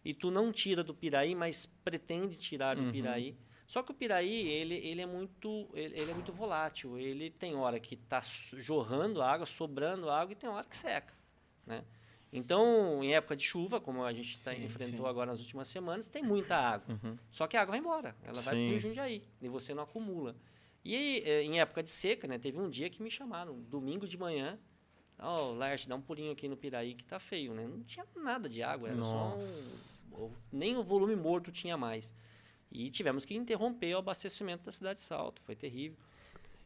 Itu 0.04 0.30
não 0.30 0.52
tira 0.52 0.84
do 0.84 0.94
Piraí, 0.94 1.34
mas 1.34 1.66
pretende 1.66 2.36
tirar 2.36 2.76
do 2.76 2.84
Uhum. 2.84 2.92
Piraí. 2.92 3.38
Só 3.66 3.82
que 3.82 3.92
o 3.92 3.96
Piraí, 3.96 4.48
ele, 4.48 4.76
ele, 4.76 5.02
é, 5.02 5.06
muito, 5.06 5.68
ele, 5.74 6.00
ele 6.00 6.12
é 6.12 6.14
muito 6.14 6.32
volátil. 6.32 7.00
Ele 7.00 7.32
tem 7.32 7.56
hora 7.56 7.80
que 7.80 7.96
está 7.96 8.22
jorrando 8.58 9.22
água, 9.22 9.46
sobrando 9.48 10.10
água, 10.10 10.34
e 10.34 10.36
tem 10.36 10.48
hora 10.48 10.66
que 10.66 10.78
seca. 10.78 11.14
Né? 11.66 11.84
Então, 12.38 13.02
em 13.02 13.16
época 13.16 13.36
de 13.36 13.44
chuva, 13.44 13.80
como 13.80 14.04
a 14.04 14.12
gente 14.12 14.44
tá, 14.44 14.54
Sim, 14.54 14.66
enfrentou 14.66 15.06
sim. 15.06 15.10
agora 15.10 15.32
nas 15.32 15.40
últimas 15.40 15.70
semanas, 15.70 16.08
tem 16.08 16.22
muita 16.22 16.58
água. 16.58 17.00
Uhum. 17.02 17.18
Só 17.32 17.48
que 17.48 17.56
a 17.56 17.62
água 17.62 17.72
vai 17.72 17.80
embora, 17.80 18.14
ela 18.24 18.42
vai 18.42 18.56
Sim. 18.56 18.68
para 18.68 18.76
o 18.76 18.80
Jundiaí 18.80 19.24
e 19.42 19.48
você 19.48 19.74
não 19.74 19.84
acumula. 19.84 20.36
E 20.84 21.24
eh, 21.26 21.44
em 21.44 21.62
época 21.62 21.82
de 21.82 21.90
seca, 21.90 22.28
né, 22.28 22.38
teve 22.38 22.60
um 22.60 22.70
dia 22.70 22.90
que 22.90 23.02
me 23.02 23.10
chamaram, 23.10 23.60
domingo 23.62 24.06
de 24.06 24.18
manhã, 24.18 24.60
ó, 25.18 25.50
oh, 25.50 25.54
Larte, 25.54 25.88
dá 25.88 25.96
um 25.96 26.02
pulinho 26.02 26.34
aqui 26.34 26.48
no 26.50 26.58
Piraí 26.58 26.94
que 26.94 27.06
tá 27.06 27.20
feio, 27.20 27.54
né? 27.54 27.66
Não 27.66 27.82
tinha 27.84 28.06
nada 28.18 28.50
de 28.50 28.62
água, 28.62 28.90
era 28.90 29.02
só 29.02 29.38
um, 29.38 30.30
nem 30.52 30.76
o 30.78 30.84
volume 30.84 31.16
morto 31.16 31.52
tinha 31.52 31.78
mais. 31.78 32.14
E 32.70 32.90
tivemos 32.90 33.24
que 33.24 33.34
interromper 33.34 33.96
o 33.96 34.00
abastecimento 34.00 34.66
da 34.66 34.72
cidade 34.72 35.00
de 35.00 35.06
Salto, 35.06 35.42
foi 35.42 35.56
terrível. 35.56 35.98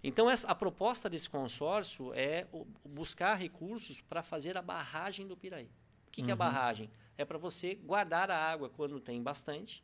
Então, 0.03 0.29
essa, 0.29 0.47
a 0.47 0.55
proposta 0.55 1.09
desse 1.09 1.29
consórcio 1.29 2.13
é 2.13 2.47
o- 2.51 2.65
buscar 2.85 3.35
recursos 3.35 3.99
para 3.99 4.23
fazer 4.23 4.57
a 4.57 4.61
barragem 4.61 5.27
do 5.27 5.35
Piraí. 5.35 5.65
O 6.07 6.11
que, 6.11 6.23
que 6.23 6.29
é 6.29 6.33
a 6.33 6.35
barragem? 6.37 6.89
É 7.17 7.25
para 7.25 7.37
você 7.37 7.75
guardar 7.75 8.31
a 8.31 8.37
água 8.37 8.69
quando 8.69 8.99
tem 8.99 9.21
bastante 9.21 9.83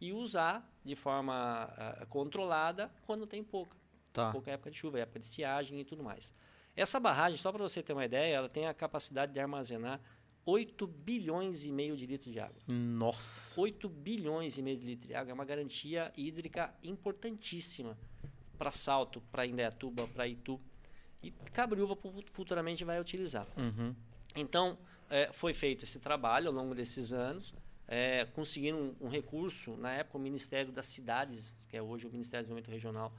e 0.00 0.12
usar 0.12 0.66
de 0.84 0.94
forma 0.94 1.34
ah, 1.76 2.06
controlada 2.08 2.90
quando 3.04 3.26
tem 3.26 3.42
pouca. 3.42 3.76
Tá. 4.12 4.30
Pouca 4.32 4.50
época 4.50 4.70
de 4.70 4.76
chuva, 4.78 4.98
época 5.00 5.18
de 5.18 5.26
estiagem 5.26 5.80
e 5.80 5.84
tudo 5.84 6.02
mais. 6.02 6.32
Essa 6.74 7.00
barragem, 7.00 7.38
só 7.38 7.50
para 7.52 7.62
você 7.62 7.82
ter 7.82 7.92
uma 7.92 8.04
ideia, 8.04 8.34
ela 8.36 8.48
tem 8.48 8.66
a 8.66 8.74
capacidade 8.74 9.32
de 9.32 9.40
armazenar 9.40 10.00
8 10.44 10.86
bilhões 10.86 11.64
e 11.64 11.72
meio 11.72 11.96
de 11.96 12.06
litros 12.06 12.32
de 12.32 12.38
água. 12.38 12.60
Nossa. 12.70 13.60
8 13.60 13.88
bilhões 13.88 14.56
e 14.58 14.62
meio 14.62 14.76
de 14.78 14.86
litros 14.86 15.08
de 15.08 15.14
água 15.14 15.32
é 15.32 15.34
uma 15.34 15.44
garantia 15.44 16.12
hídrica 16.16 16.72
importantíssima 16.82 17.98
para 18.56 18.72
Salto, 18.72 19.20
para 19.30 19.46
Indaiatuba, 19.46 20.08
para 20.08 20.26
Itu. 20.26 20.60
E 21.22 21.30
Cabriúva 21.52 21.94
fu- 21.96 22.22
futuramente 22.30 22.84
vai 22.84 23.00
utilizar. 23.00 23.46
Uhum. 23.56 23.94
Então, 24.34 24.76
eh, 25.10 25.30
foi 25.32 25.54
feito 25.54 25.84
esse 25.84 25.98
trabalho 26.00 26.48
ao 26.48 26.54
longo 26.54 26.74
desses 26.74 27.12
anos, 27.12 27.54
eh, 27.88 28.26
conseguiram 28.34 28.78
um, 29.00 29.06
um 29.06 29.08
recurso, 29.08 29.76
na 29.76 29.92
época 29.92 30.18
o 30.18 30.20
Ministério 30.20 30.72
das 30.72 30.86
Cidades, 30.86 31.66
que 31.70 31.76
é 31.76 31.82
hoje 31.82 32.06
o 32.06 32.10
Ministério 32.10 32.44
do 32.44 32.48
Desenvolvimento 32.48 32.72
Regional, 32.74 33.12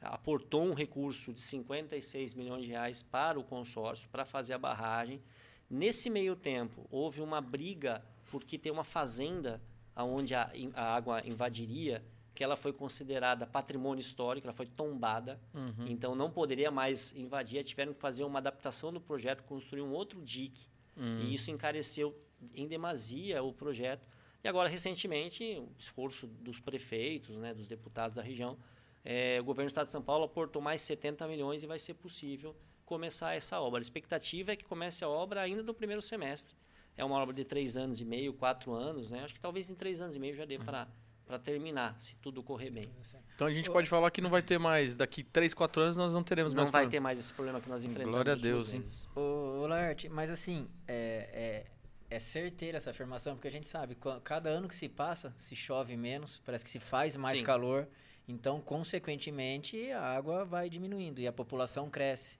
aportou 0.00 0.64
um 0.64 0.74
recurso 0.74 1.32
de 1.32 1.40
56 1.40 2.34
milhões 2.34 2.64
de 2.64 2.70
reais 2.70 3.02
para 3.02 3.38
o 3.38 3.44
consórcio, 3.44 4.08
para 4.08 4.24
fazer 4.24 4.54
a 4.54 4.58
barragem. 4.58 5.22
Nesse 5.70 6.10
meio 6.10 6.34
tempo, 6.34 6.86
houve 6.90 7.20
uma 7.20 7.40
briga, 7.40 8.02
porque 8.30 8.58
tem 8.58 8.72
uma 8.72 8.82
fazenda 8.84 9.60
onde 9.96 10.34
a, 10.34 10.50
a 10.74 10.94
água 10.94 11.22
invadiria, 11.26 12.02
que 12.34 12.42
ela 12.42 12.56
foi 12.56 12.72
considerada 12.72 13.46
patrimônio 13.46 14.00
histórico, 14.00 14.46
ela 14.46 14.54
foi 14.54 14.66
tombada, 14.66 15.40
Uhum. 15.54 15.86
então 15.88 16.14
não 16.14 16.30
poderia 16.30 16.70
mais 16.70 17.12
invadir. 17.14 17.62
Tiveram 17.64 17.92
que 17.92 18.00
fazer 18.00 18.24
uma 18.24 18.38
adaptação 18.38 18.92
do 18.92 19.00
projeto, 19.00 19.42
construir 19.44 19.82
um 19.82 19.92
outro 19.92 20.20
dique. 20.22 20.66
Hum. 20.96 21.20
E 21.22 21.34
isso 21.34 21.50
encareceu 21.50 22.18
em 22.54 22.66
demasia 22.66 23.42
o 23.42 23.52
projeto. 23.52 24.08
E 24.44 24.48
agora, 24.48 24.68
recentemente, 24.68 25.42
o 25.58 25.70
esforço 25.78 26.26
dos 26.26 26.58
prefeitos, 26.58 27.36
né, 27.36 27.54
dos 27.54 27.66
deputados 27.66 28.16
da 28.16 28.22
região, 28.22 28.58
eh, 29.04 29.38
o 29.40 29.44
governo 29.44 29.68
do 29.68 29.70
Estado 29.70 29.86
de 29.86 29.92
São 29.92 30.02
Paulo 30.02 30.24
aportou 30.24 30.60
mais 30.60 30.80
70 30.82 31.26
milhões 31.28 31.62
e 31.62 31.66
vai 31.66 31.78
ser 31.78 31.94
possível 31.94 32.54
começar 32.84 33.34
essa 33.34 33.60
obra. 33.60 33.78
A 33.78 33.82
expectativa 33.82 34.52
é 34.52 34.56
que 34.56 34.64
comece 34.64 35.04
a 35.04 35.08
obra 35.08 35.40
ainda 35.40 35.62
no 35.62 35.72
primeiro 35.72 36.02
semestre. 36.02 36.56
É 36.96 37.04
uma 37.04 37.16
obra 37.22 37.32
de 37.34 37.44
três 37.44 37.76
anos 37.78 38.00
e 38.00 38.04
meio, 38.04 38.34
quatro 38.34 38.72
anos, 38.72 39.10
né? 39.10 39.22
Acho 39.24 39.32
que 39.32 39.40
talvez 39.40 39.70
em 39.70 39.74
três 39.74 40.00
anos 40.00 40.14
e 40.14 40.18
meio 40.18 40.34
já 40.34 40.44
dê 40.44 40.58
para 40.58 40.86
para 41.32 41.38
terminar, 41.38 41.98
se 41.98 42.14
tudo 42.16 42.42
correr 42.42 42.68
bem. 42.70 42.90
Então 43.34 43.46
a 43.46 43.50
gente 43.50 43.70
pode 43.70 43.88
falar 43.88 44.10
que 44.10 44.20
não 44.20 44.28
vai 44.28 44.42
ter 44.42 44.58
mais. 44.58 44.94
Daqui 44.94 45.22
3, 45.22 45.54
4 45.54 45.80
anos 45.82 45.96
nós 45.96 46.12
não 46.12 46.22
teremos 46.22 46.52
Não 46.52 46.58
mais. 46.64 46.70
vai 46.70 46.82
problema. 46.82 46.90
ter 46.90 47.00
mais 47.00 47.18
esse 47.18 47.32
problema 47.32 47.58
que 47.58 47.70
nós 47.70 47.82
enfrentamos. 47.84 48.12
Glória 48.12 48.32
a 48.34 48.36
Deus, 48.36 48.70
hein? 48.70 48.82
Ô, 49.16 49.62
ô 49.62 49.66
Laerte, 49.66 50.10
mas 50.10 50.30
assim, 50.30 50.68
é, 50.86 51.64
é, 52.10 52.14
é 52.14 52.18
certeira 52.18 52.76
essa 52.76 52.90
afirmação, 52.90 53.34
porque 53.34 53.48
a 53.48 53.50
gente 53.50 53.66
sabe, 53.66 53.96
cada 54.22 54.50
ano 54.50 54.68
que 54.68 54.74
se 54.74 54.90
passa, 54.90 55.32
se 55.38 55.56
chove 55.56 55.96
menos, 55.96 56.42
parece 56.44 56.62
que 56.66 56.70
se 56.70 56.78
faz 56.78 57.16
mais 57.16 57.38
Sim. 57.38 57.44
calor, 57.44 57.88
então, 58.28 58.60
consequentemente, 58.60 59.90
a 59.90 60.02
água 60.02 60.44
vai 60.44 60.68
diminuindo 60.68 61.18
e 61.18 61.26
a 61.26 61.32
população 61.32 61.88
cresce. 61.88 62.38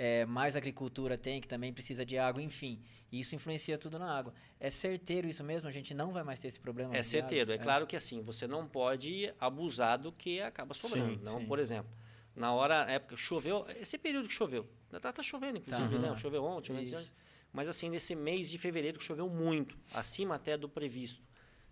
É, 0.00 0.24
mais 0.24 0.56
agricultura 0.56 1.18
tem, 1.18 1.40
que 1.40 1.48
também 1.48 1.72
precisa 1.72 2.06
de 2.06 2.16
água, 2.16 2.40
enfim. 2.40 2.80
E 3.10 3.18
isso 3.18 3.34
influencia 3.34 3.76
tudo 3.76 3.98
na 3.98 4.16
água. 4.16 4.32
É 4.60 4.70
certeiro 4.70 5.26
isso 5.28 5.42
mesmo? 5.42 5.68
A 5.68 5.72
gente 5.72 5.92
não 5.92 6.12
vai 6.12 6.22
mais 6.22 6.38
ter 6.40 6.46
esse 6.46 6.60
problema? 6.60 6.96
É 6.96 7.02
certeiro. 7.02 7.50
É 7.50 7.54
água? 7.54 7.64
claro 7.64 7.86
que 7.86 7.96
assim, 7.96 8.22
você 8.22 8.46
não 8.46 8.64
pode 8.68 9.34
abusar 9.40 9.98
do 9.98 10.12
que 10.12 10.40
acaba 10.40 10.72
sobrando. 10.72 11.14
Sim, 11.18 11.20
não, 11.24 11.40
sim. 11.40 11.46
por 11.46 11.58
exemplo, 11.58 11.90
na 12.36 12.52
hora, 12.52 12.84
na 12.86 12.92
época, 12.92 13.16
choveu, 13.16 13.66
esse 13.80 13.98
período 13.98 14.28
que 14.28 14.34
choveu, 14.34 14.68
tá, 15.00 15.12
tá 15.12 15.20
chovendo, 15.20 15.58
inclusive, 15.58 15.98
Tá. 15.98 16.10
né? 16.12 16.16
Choveu 16.16 16.44
ontem, 16.44 16.68
choveu 16.68 16.82
ontem. 16.98 17.08
Mas 17.52 17.66
assim, 17.66 17.88
nesse 17.88 18.14
mês 18.14 18.48
de 18.48 18.56
fevereiro 18.56 18.98
que 19.00 19.04
choveu 19.04 19.28
muito, 19.28 19.76
acima 19.92 20.36
até 20.36 20.56
do 20.56 20.68
previsto. 20.68 21.26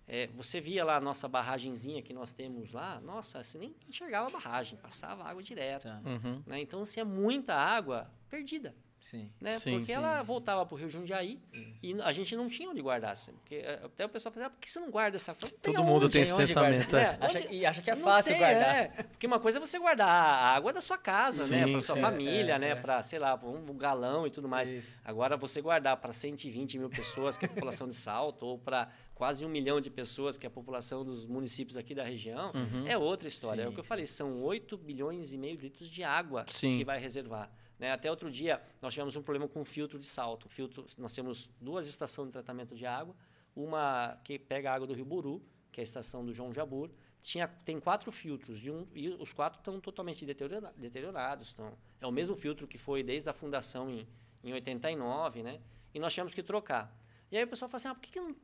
É, 0.08 0.28
você 0.28 0.60
via 0.60 0.84
lá 0.84 0.96
a 0.96 1.00
nossa 1.00 1.28
barragenzinha 1.28 2.00
que 2.02 2.12
nós 2.14 2.32
temos 2.32 2.72
lá, 2.72 3.00
nossa, 3.00 3.42
você 3.44 3.58
nem 3.58 3.74
enxergava 3.88 4.28
a 4.28 4.30
barragem, 4.30 4.78
passava 4.78 5.22
água 5.24 5.42
direto. 5.42 5.84
Tá, 5.84 6.00
Uhum. 6.04 6.42
Né? 6.46 6.60
Então, 6.60 6.82
assim, 6.82 6.98
é 7.00 7.04
muita 7.04 7.54
água 7.54 8.08
perdida. 8.28 8.74
sim. 8.98 9.30
Né? 9.40 9.58
Sim, 9.58 9.72
porque 9.72 9.86
sim, 9.86 9.92
ela 9.92 10.20
sim. 10.20 10.26
voltava 10.26 10.64
para 10.66 10.74
o 10.74 10.78
Rio 10.78 10.88
Jundiaí 10.88 11.38
e 11.82 11.94
a 12.02 12.10
gente 12.12 12.34
não 12.34 12.48
tinha 12.48 12.68
onde 12.68 12.80
guardar. 12.82 13.12
assim, 13.12 13.32
Porque 13.34 13.56
eh, 13.56 13.80
até 13.84 14.04
o 14.04 14.08
pessoal 14.08 14.32
fazia, 14.32 14.46
ah, 14.48 14.50
por 14.50 14.58
que 14.58 14.68
você 14.70 14.80
não 14.80 14.90
guarda 14.90 15.16
essa 15.16 15.32
tem 15.34 15.50
Todo 15.62 15.84
mundo 15.84 16.08
tem 16.08 16.22
esse 16.22 16.34
pensamento. 16.34 16.90
guardar. 16.90 17.14
é. 17.14 17.18
É, 17.22 17.24
Acha- 17.26 17.52
e 17.52 17.66
acha 17.66 17.82
que 17.82 17.90
é 17.90 17.94
Não 17.94 18.02
fácil 18.02 18.32
tem, 18.32 18.40
guardar. 18.40 18.74
é. 18.76 18.88
Porque 19.04 19.26
uma 19.26 19.38
coisa 19.38 19.58
é 19.58 19.60
você 19.60 19.78
guardar 19.78 20.08
a 20.08 20.54
água 20.56 20.72
da 20.72 20.80
sua 20.80 20.98
casa, 20.98 21.46
né? 21.54 21.70
Para 21.70 21.82
sua 21.82 21.94
sim. 21.94 22.00
família, 22.00 22.54
É, 22.54 22.58
né? 22.58 22.68
é. 22.70 22.74
Para, 22.74 23.00
sei 23.02 23.18
lá, 23.20 23.38
um, 23.44 23.70
um 23.70 23.76
galão 23.76 24.26
e 24.26 24.30
tudo 24.30 24.48
mais. 24.48 24.70
Isso. 24.70 24.98
Agora, 25.04 25.36
você 25.36 25.60
guardar 25.60 25.96
para 25.98 26.12
120 26.12 26.78
mil 26.78 26.90
pessoas, 26.90 27.36
que 27.36 27.44
é 27.44 27.48
a 27.48 27.52
população 27.52 27.86
de 27.86 27.94
Salto, 27.94 28.44
ou 28.44 28.58
para 28.58 28.88
quase 29.14 29.44
um 29.44 29.48
milhão 29.48 29.80
de 29.80 29.88
pessoas, 29.90 30.36
que 30.36 30.44
é 30.46 30.48
a 30.48 30.50
população 30.50 31.04
dos 31.04 31.26
municípios 31.26 31.76
aqui 31.76 31.94
da 31.94 32.02
região, 32.02 32.50
Uhum. 32.54 32.86
é 32.88 32.98
outra 32.98 33.28
história. 33.28 33.62
é 33.62 33.66
o 33.66 33.68
Sim, 33.68 33.74
que 33.74 33.80
eu 33.80 33.84
falei, 33.84 34.06
são 34.06 34.42
8 34.42 34.76
bilhões 34.76 35.32
e 35.32 35.38
meio 35.38 35.56
de 35.56 35.64
litros 35.64 35.88
de 35.90 36.02
água 36.02 36.44
Sim. 36.48 36.76
que 36.76 36.84
vai 36.84 36.98
reservar. 36.98 37.50
Né? 37.78 37.92
Até 37.92 38.10
outro 38.10 38.30
dia, 38.30 38.62
nós 38.80 38.92
tivemos 38.92 39.16
um 39.16 39.22
problema 39.22 39.48
com 39.48 39.60
o 39.60 39.64
filtro 39.64 39.98
de 39.98 40.04
salto. 40.04 40.48
Filtro, 40.48 40.86
nós 40.98 41.12
temos 41.12 41.48
duas 41.60 41.86
estações 41.86 42.26
de 42.26 42.32
tratamento 42.32 42.74
de 42.74 42.86
água, 42.86 43.14
uma 43.54 44.18
que 44.24 44.38
pega 44.38 44.70
a 44.70 44.74
água 44.74 44.86
do 44.86 44.94
Rio 44.94 45.04
Buru, 45.04 45.42
que 45.72 45.80
é 45.80 45.82
a 45.82 45.84
estação 45.84 46.24
do 46.24 46.32
João 46.32 46.52
Jabur, 46.52 46.90
tinha, 47.20 47.48
tem 47.48 47.80
quatro 47.80 48.12
filtros 48.12 48.64
e, 48.64 48.70
um, 48.70 48.86
e 48.94 49.08
os 49.08 49.32
quatro 49.32 49.58
estão 49.58 49.80
totalmente 49.80 50.24
deteriora- 50.24 50.72
deteriorados. 50.76 51.52
Então, 51.52 51.76
é 52.00 52.06
o 52.06 52.12
mesmo 52.12 52.36
filtro 52.36 52.66
que 52.66 52.78
foi 52.78 53.02
desde 53.02 53.28
a 53.28 53.32
fundação 53.32 53.90
em, 53.90 54.06
em 54.44 54.52
89, 54.52 55.42
né? 55.42 55.60
E 55.92 55.98
nós 55.98 56.12
tivemos 56.12 56.34
que 56.34 56.42
trocar. 56.42 56.94
E 57.30 57.36
aí 57.36 57.44
o 57.44 57.48
pessoal 57.48 57.68
fala 57.68 57.76
assim, 57.76 57.88
ah, 57.88 57.94
por 57.94 58.00
que, 58.00 58.10
que 58.10 58.20
não, 58.20 58.34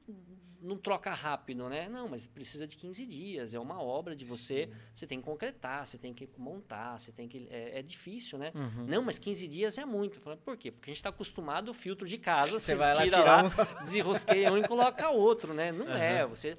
não 0.60 0.76
troca 0.76 1.10
rápido, 1.10 1.68
né? 1.68 1.88
Não, 1.88 2.08
mas 2.08 2.26
precisa 2.26 2.66
de 2.66 2.76
15 2.76 3.06
dias, 3.06 3.54
é 3.54 3.58
uma 3.58 3.80
obra 3.82 4.14
de 4.14 4.24
você, 4.24 4.68
você 4.94 5.06
tem 5.06 5.18
que 5.18 5.24
concretar, 5.24 5.86
você 5.86 5.98
tem 5.98 6.12
que 6.12 6.28
montar, 6.36 6.98
você 6.98 7.12
tem 7.12 7.28
que... 7.28 7.46
É, 7.50 7.78
é 7.78 7.82
difícil, 7.82 8.38
né? 8.38 8.52
Uhum. 8.54 8.86
Não, 8.86 9.02
mas 9.02 9.18
15 9.18 9.46
dias 9.48 9.78
é 9.78 9.84
muito. 9.84 10.20
Falei, 10.20 10.38
por 10.44 10.56
quê? 10.56 10.70
Porque 10.70 10.90
a 10.90 10.92
gente 10.92 10.98
está 10.98 11.10
acostumado 11.10 11.68
ao 11.68 11.74
filtro 11.74 12.06
de 12.06 12.18
casa, 12.18 12.52
Você 12.52 12.66
você, 12.66 12.74
vai 12.74 12.94
lá, 12.94 13.02
tira 13.02 13.18
tira 13.18 13.36
lá, 13.36 13.44
um. 13.44 13.84
desenrosqueia 13.84 14.52
um 14.52 14.58
e 14.58 14.66
coloca 14.66 15.10
outro, 15.10 15.52
né? 15.54 15.72
Não 15.72 15.88
é, 15.92 16.26
você... 16.26 16.56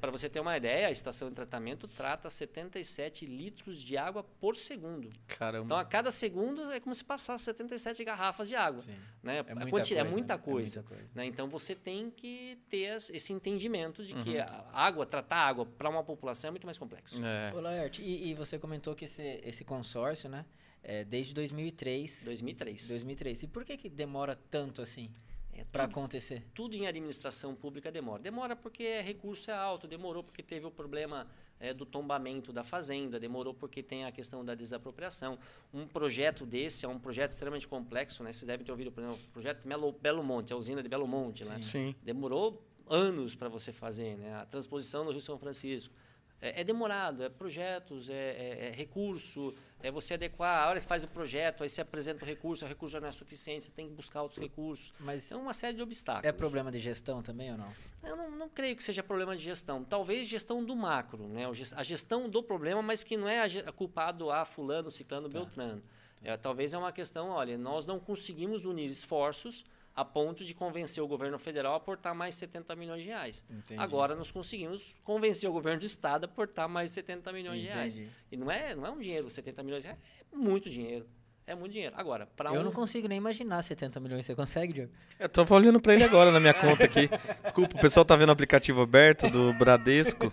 Para 0.00 0.10
você 0.10 0.28
ter 0.28 0.38
uma 0.40 0.56
ideia, 0.56 0.88
a 0.88 0.90
estação 0.90 1.28
de 1.28 1.34
tratamento 1.34 1.88
trata 1.88 2.28
77 2.28 3.24
litros 3.26 3.80
de 3.80 3.96
água 3.96 4.22
por 4.22 4.56
segundo. 4.56 5.08
Caramba. 5.26 5.64
Então, 5.64 5.78
a 5.78 5.84
cada 5.84 6.10
segundo 6.12 6.70
é 6.70 6.78
como 6.78 6.94
se 6.94 7.02
passasse 7.02 7.44
77 7.44 8.04
garrafas 8.04 8.48
de 8.48 8.54
água. 8.54 8.82
Sim. 8.82 8.94
Né? 9.22 9.38
É 9.38 9.42
muita 9.54 9.70
quanti- 9.70 9.70
coisa. 9.94 10.00
é 10.00 10.04
muita 10.04 10.36
né? 10.36 10.42
coisa. 10.42 10.78
É 10.78 10.82
muita 10.82 10.94
coisa. 10.96 11.10
né? 11.14 11.24
Então, 11.24 11.48
você 11.48 11.74
tem 11.74 12.10
que 12.10 12.58
ter 12.68 12.96
esse 13.12 13.32
entendimento 13.32 14.04
de 14.04 14.12
que 14.14 14.36
Uhum. 14.36 14.42
a 14.42 14.70
água, 14.86 15.06
tratar 15.06 15.36
água 15.38 15.64
para 15.64 15.88
uma 15.88 16.04
população 16.04 16.48
é 16.48 16.50
muito 16.50 16.66
mais 16.66 16.76
complexo. 16.78 17.24
É. 17.24 17.52
Ô, 17.54 17.60
Laerte, 17.60 18.02
e, 18.02 18.28
e 18.30 18.34
você 18.34 18.58
comentou 18.58 18.94
que 18.94 19.06
esse, 19.06 19.22
esse 19.44 19.64
consórcio, 19.64 20.28
né, 20.28 20.44
é 20.82 21.04
desde 21.04 21.32
2003. 21.32 22.24
2003. 22.24 22.88
2003. 22.88 23.42
E 23.44 23.46
por 23.46 23.64
que, 23.64 23.76
que 23.76 23.88
demora 23.88 24.36
tanto 24.50 24.82
assim 24.82 25.10
É 25.52 25.64
para 25.64 25.84
acontecer? 25.84 26.42
tudo 26.54 26.74
em 26.74 26.86
administração 26.86 27.54
pública 27.54 27.90
demora. 27.92 28.22
Demora 28.22 28.56
porque 28.56 29.00
recurso 29.02 29.50
é 29.50 29.54
alto, 29.54 29.86
demorou 29.86 30.22
porque 30.24 30.42
teve 30.42 30.64
o 30.66 30.70
problema 30.70 31.26
eh, 31.60 31.74
do 31.74 31.84
tombamento 31.84 32.52
da 32.52 32.64
fazenda, 32.64 33.20
demorou 33.20 33.52
porque 33.52 33.82
tem 33.82 34.04
a 34.04 34.10
questão 34.12 34.44
da 34.44 34.54
desapropriação. 34.54 35.38
Um 35.72 35.86
projeto 35.86 36.46
desse 36.46 36.84
é 36.86 36.88
um 36.88 36.98
projeto 36.98 37.32
extremamente 37.32 37.68
complexo, 37.68 38.22
né? 38.24 38.32
Vocês 38.32 38.46
devem 38.46 38.64
ter 38.64 38.72
ouvido 38.72 38.90
por 38.90 39.02
exemplo, 39.02 39.18
o 39.28 39.32
projeto 39.32 39.66
Melo, 39.68 39.92
Belo 39.92 40.22
Monte, 40.24 40.52
a 40.52 40.56
usina 40.56 40.82
de 40.82 40.88
Belo 40.88 41.06
Monte, 41.06 41.44
né? 41.46 41.60
Sim. 41.62 41.94
Demorou 42.02 42.62
anos 42.88 43.34
para 43.34 43.48
você 43.48 43.72
fazer, 43.72 44.16
né? 44.16 44.34
A 44.34 44.46
transposição 44.46 45.04
no 45.04 45.10
Rio 45.10 45.20
São 45.20 45.38
Francisco. 45.38 45.94
É, 46.40 46.62
é 46.62 46.64
demorado, 46.64 47.22
é 47.22 47.28
projetos, 47.28 48.08
é, 48.10 48.14
é- 48.14 48.68
é 48.68 48.70
recurso, 48.70 49.54
é 49.82 49.90
você 49.90 50.14
adequar. 50.14 50.62
A 50.64 50.68
hora 50.68 50.80
que 50.80 50.86
faz 50.86 51.02
o 51.02 51.08
projeto, 51.08 51.62
aí 51.62 51.68
você 51.68 51.80
apresenta 51.80 52.24
o 52.24 52.26
recurso, 52.26 52.64
o 52.64 52.68
recurso 52.68 52.92
já 52.92 53.00
não 53.00 53.08
é 53.08 53.12
suficiente, 53.12 53.64
você 53.66 53.70
tem 53.72 53.88
que 53.88 53.94
buscar 53.94 54.22
outros 54.22 54.40
recursos. 54.40 54.92
Mas 55.00 55.26
Então, 55.30 55.42
uma 55.42 55.52
série 55.52 55.76
de 55.76 55.82
obstáculos. 55.82 56.26
é 56.28 56.32
problema 56.32 56.70
de 56.70 56.78
gestão 56.78 57.22
também 57.22 57.50
ou 57.52 57.58
não? 57.58 57.72
Eu 58.02 58.16
não, 58.16 58.30
não 58.30 58.48
creio 58.48 58.76
que 58.76 58.82
seja 58.82 59.02
problema 59.02 59.36
de 59.36 59.42
gestão. 59.42 59.84
Talvez 59.84 60.28
gestão 60.28 60.64
do 60.64 60.74
macro, 60.76 61.26
né? 61.28 61.44
A 61.76 61.82
gestão 61.82 62.28
do 62.28 62.42
problema, 62.42 62.80
mas 62.82 63.02
que 63.04 63.16
não 63.16 63.28
é 63.28 63.42
a 63.66 63.72
culpado 63.72 64.30
a 64.30 64.44
fulano, 64.44 64.90
ciclano, 64.90 65.28
Tá. 65.28 65.38
beltrano. 65.38 65.82
É, 66.24 66.36
talvez 66.36 66.72
é 66.72 66.78
uma 66.78 66.92
questão, 66.92 67.30
olha, 67.30 67.58
nós 67.58 67.84
não 67.84 67.98
conseguimos 67.98 68.64
unir 68.64 68.86
esforços 68.88 69.64
a 69.94 70.04
ponto 70.04 70.44
de 70.44 70.54
convencer 70.54 71.02
o 71.02 71.06
governo 71.06 71.38
federal 71.38 71.74
a 71.74 71.76
aportar 71.76 72.14
mais 72.14 72.34
70 72.34 72.74
milhões 72.76 73.02
de 73.02 73.08
reais. 73.08 73.44
Entendi. 73.50 73.80
Agora 73.80 74.14
nós 74.14 74.30
conseguimos 74.30 74.94
convencer 75.04 75.48
o 75.48 75.52
governo 75.52 75.80
do 75.80 75.86
estado 75.86 76.24
a 76.24 76.26
aportar 76.26 76.68
mais 76.68 76.90
70 76.90 77.32
milhões 77.32 77.60
de 77.60 77.68
reais. 77.68 77.96
Entendi. 77.96 78.10
E 78.30 78.36
não 78.36 78.50
é, 78.50 78.74
não 78.74 78.86
é 78.86 78.90
um 78.90 78.98
dinheiro, 78.98 79.30
70 79.30 79.62
milhões 79.62 79.82
de 79.82 79.88
reais 79.88 80.02
é 80.32 80.36
muito 80.36 80.70
dinheiro. 80.70 81.06
É 81.44 81.54
muito 81.56 81.72
dinheiro. 81.72 81.94
Agora, 81.98 82.26
para 82.36 82.50
Eu 82.50 82.60
um 82.60 82.64
não 82.64 82.70
consigo 82.70 83.08
nem 83.08 83.18
imaginar 83.18 83.60
70 83.62 83.98
milhões. 83.98 84.24
Você 84.24 84.34
consegue, 84.34 84.72
Diogo? 84.72 84.92
Eu 85.18 85.28
tô 85.28 85.44
olhando 85.54 85.80
pra 85.80 85.92
ele 85.92 86.04
agora 86.04 86.30
na 86.30 86.38
minha 86.38 86.54
conta 86.54 86.84
aqui. 86.84 87.10
Desculpa, 87.42 87.76
o 87.76 87.80
pessoal 87.80 88.04
tá 88.04 88.14
vendo 88.14 88.28
o 88.28 88.32
aplicativo 88.32 88.80
aberto 88.80 89.28
do 89.28 89.52
Bradesco. 89.54 90.32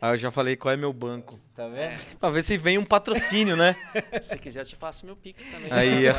Aí 0.00 0.12
eu 0.12 0.16
já 0.16 0.30
falei 0.30 0.56
qual 0.56 0.72
é 0.72 0.76
meu 0.76 0.92
banco. 0.92 1.38
Tá 1.56 1.66
vendo? 1.66 1.98
Pra 2.18 2.30
ver 2.30 2.42
se 2.42 2.56
vem 2.56 2.78
um 2.78 2.84
patrocínio, 2.84 3.56
né? 3.56 3.74
se 4.22 4.38
quiser 4.38 4.60
eu 4.60 4.64
te 4.64 4.76
passo 4.76 5.04
meu 5.04 5.16
Pix 5.16 5.42
também. 5.42 5.72
Aí, 5.72 6.04
ó. 6.08 6.14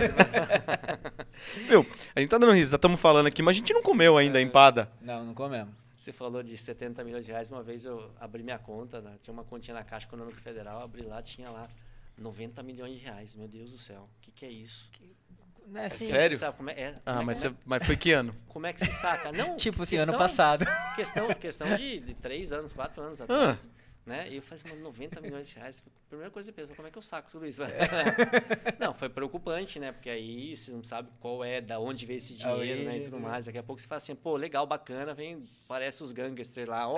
Meu, 1.70 1.86
a 2.14 2.20
gente 2.20 2.30
tá 2.30 2.38
dando 2.38 2.52
risada, 2.52 2.76
estamos 2.76 3.00
falando 3.00 3.28
aqui, 3.28 3.42
mas 3.42 3.56
a 3.56 3.60
gente 3.60 3.74
não 3.74 3.82
comeu 3.82 4.18
ainda 4.18 4.38
a 4.38 4.42
empada. 4.42 4.92
Não, 5.02 5.24
não 5.24 5.34
comemos. 5.34 5.74
Você 5.98 6.12
falou 6.12 6.44
de 6.44 6.58
70 6.58 7.04
milhões 7.04 7.26
de 7.26 7.32
reais. 7.32 7.50
Uma 7.50 7.64
vez 7.64 7.86
eu 7.86 8.12
abri 8.20 8.44
minha 8.44 8.60
conta, 8.60 9.02
né? 9.02 9.12
tinha 9.22 9.34
uma 9.34 9.44
continha 9.44 9.76
na 9.76 9.84
Caixa 9.84 10.08
Econômica 10.08 10.42
Federal, 10.42 10.82
abri 10.82 11.04
lá, 11.04 11.22
tinha 11.22 11.50
lá 11.50 11.68
90 12.20 12.62
milhões 12.64 12.94
de 12.94 13.00
reais. 13.00 13.36
Meu 13.36 13.48
Deus 13.48 13.72
do 13.72 13.78
céu, 13.78 14.10
o 14.18 14.22
que, 14.22 14.32
que 14.32 14.46
é 14.46 14.50
isso? 14.50 14.90
Não 15.68 15.82
é 15.82 15.86
assim, 15.86 16.06
sério? 16.06 16.38
Sabe 16.38 16.58
como 16.58 16.70
é, 16.72 16.74
é, 16.74 16.96
Ah, 17.06 17.18
como 17.18 17.22
é- 17.22 17.26
mas, 17.26 17.44
como, 17.44 17.56
você, 17.56 17.62
mas 17.66 17.86
foi 17.86 17.96
que 17.98 18.12
ano? 18.12 18.32
é, 18.36 18.52
como 18.52 18.66
é 18.66 18.74
que 18.74 18.80
se 18.80 18.92
saca? 18.92 19.32
Não, 19.34 19.56
Tipo 19.56 19.84
assim, 19.84 19.98
questão, 19.98 20.14
ano 20.16 20.18
passado. 20.24 20.66
Questão, 20.96 21.28
questão 21.36 21.78
de, 21.78 22.00
de 22.00 22.14
três 22.16 22.52
anos, 22.52 22.74
quatro 22.74 23.04
anos 23.04 23.22
atrás. 23.22 23.70
Né? 24.06 24.28
E 24.30 24.38
eu 24.38 24.42
falei 24.42 24.56
assim, 24.56 24.70
mano, 24.70 24.82
90 24.82 25.22
milhões 25.22 25.48
de 25.48 25.56
reais. 25.56 25.84
A 25.86 26.10
primeira 26.10 26.32
coisa 26.32 26.52
que 26.52 26.56
você 26.56 26.62
pensa, 26.64 26.76
como 26.76 26.88
é 26.88 26.92
que 26.92 26.98
eu 26.98 27.02
saco 27.02 27.30
tudo 27.30 27.46
isso? 27.46 27.62
não, 28.80 28.92
foi 28.92 29.08
preocupante, 29.08 29.78
né? 29.78 29.92
Porque 29.92 30.10
aí 30.10 30.56
você 30.56 30.72
não 30.72 30.84
sabe 30.84 31.10
qual 31.20 31.44
é, 31.44 31.62
da 31.62 31.80
onde 31.80 32.08
veio 32.08 32.18
esse 32.18 32.34
A 32.42 32.56
dinheiro, 32.56 32.86
né? 32.86 32.98
E 32.98 33.02
tudo 33.04 33.18
né? 33.18 33.22
mais. 33.28 33.46
Daqui 33.46 33.60
a 33.60 33.64
pouco 33.64 33.80
você 33.80 33.88
fala 33.88 33.98
assim, 33.98 34.16
pô, 34.16 34.36
legal, 34.36 34.66
bacana, 34.66 35.14
vem, 35.14 35.44
parece 35.68 36.02
os 36.02 36.12
gangsters 36.12 36.68
lá, 36.68 36.90
ó, 36.90 36.96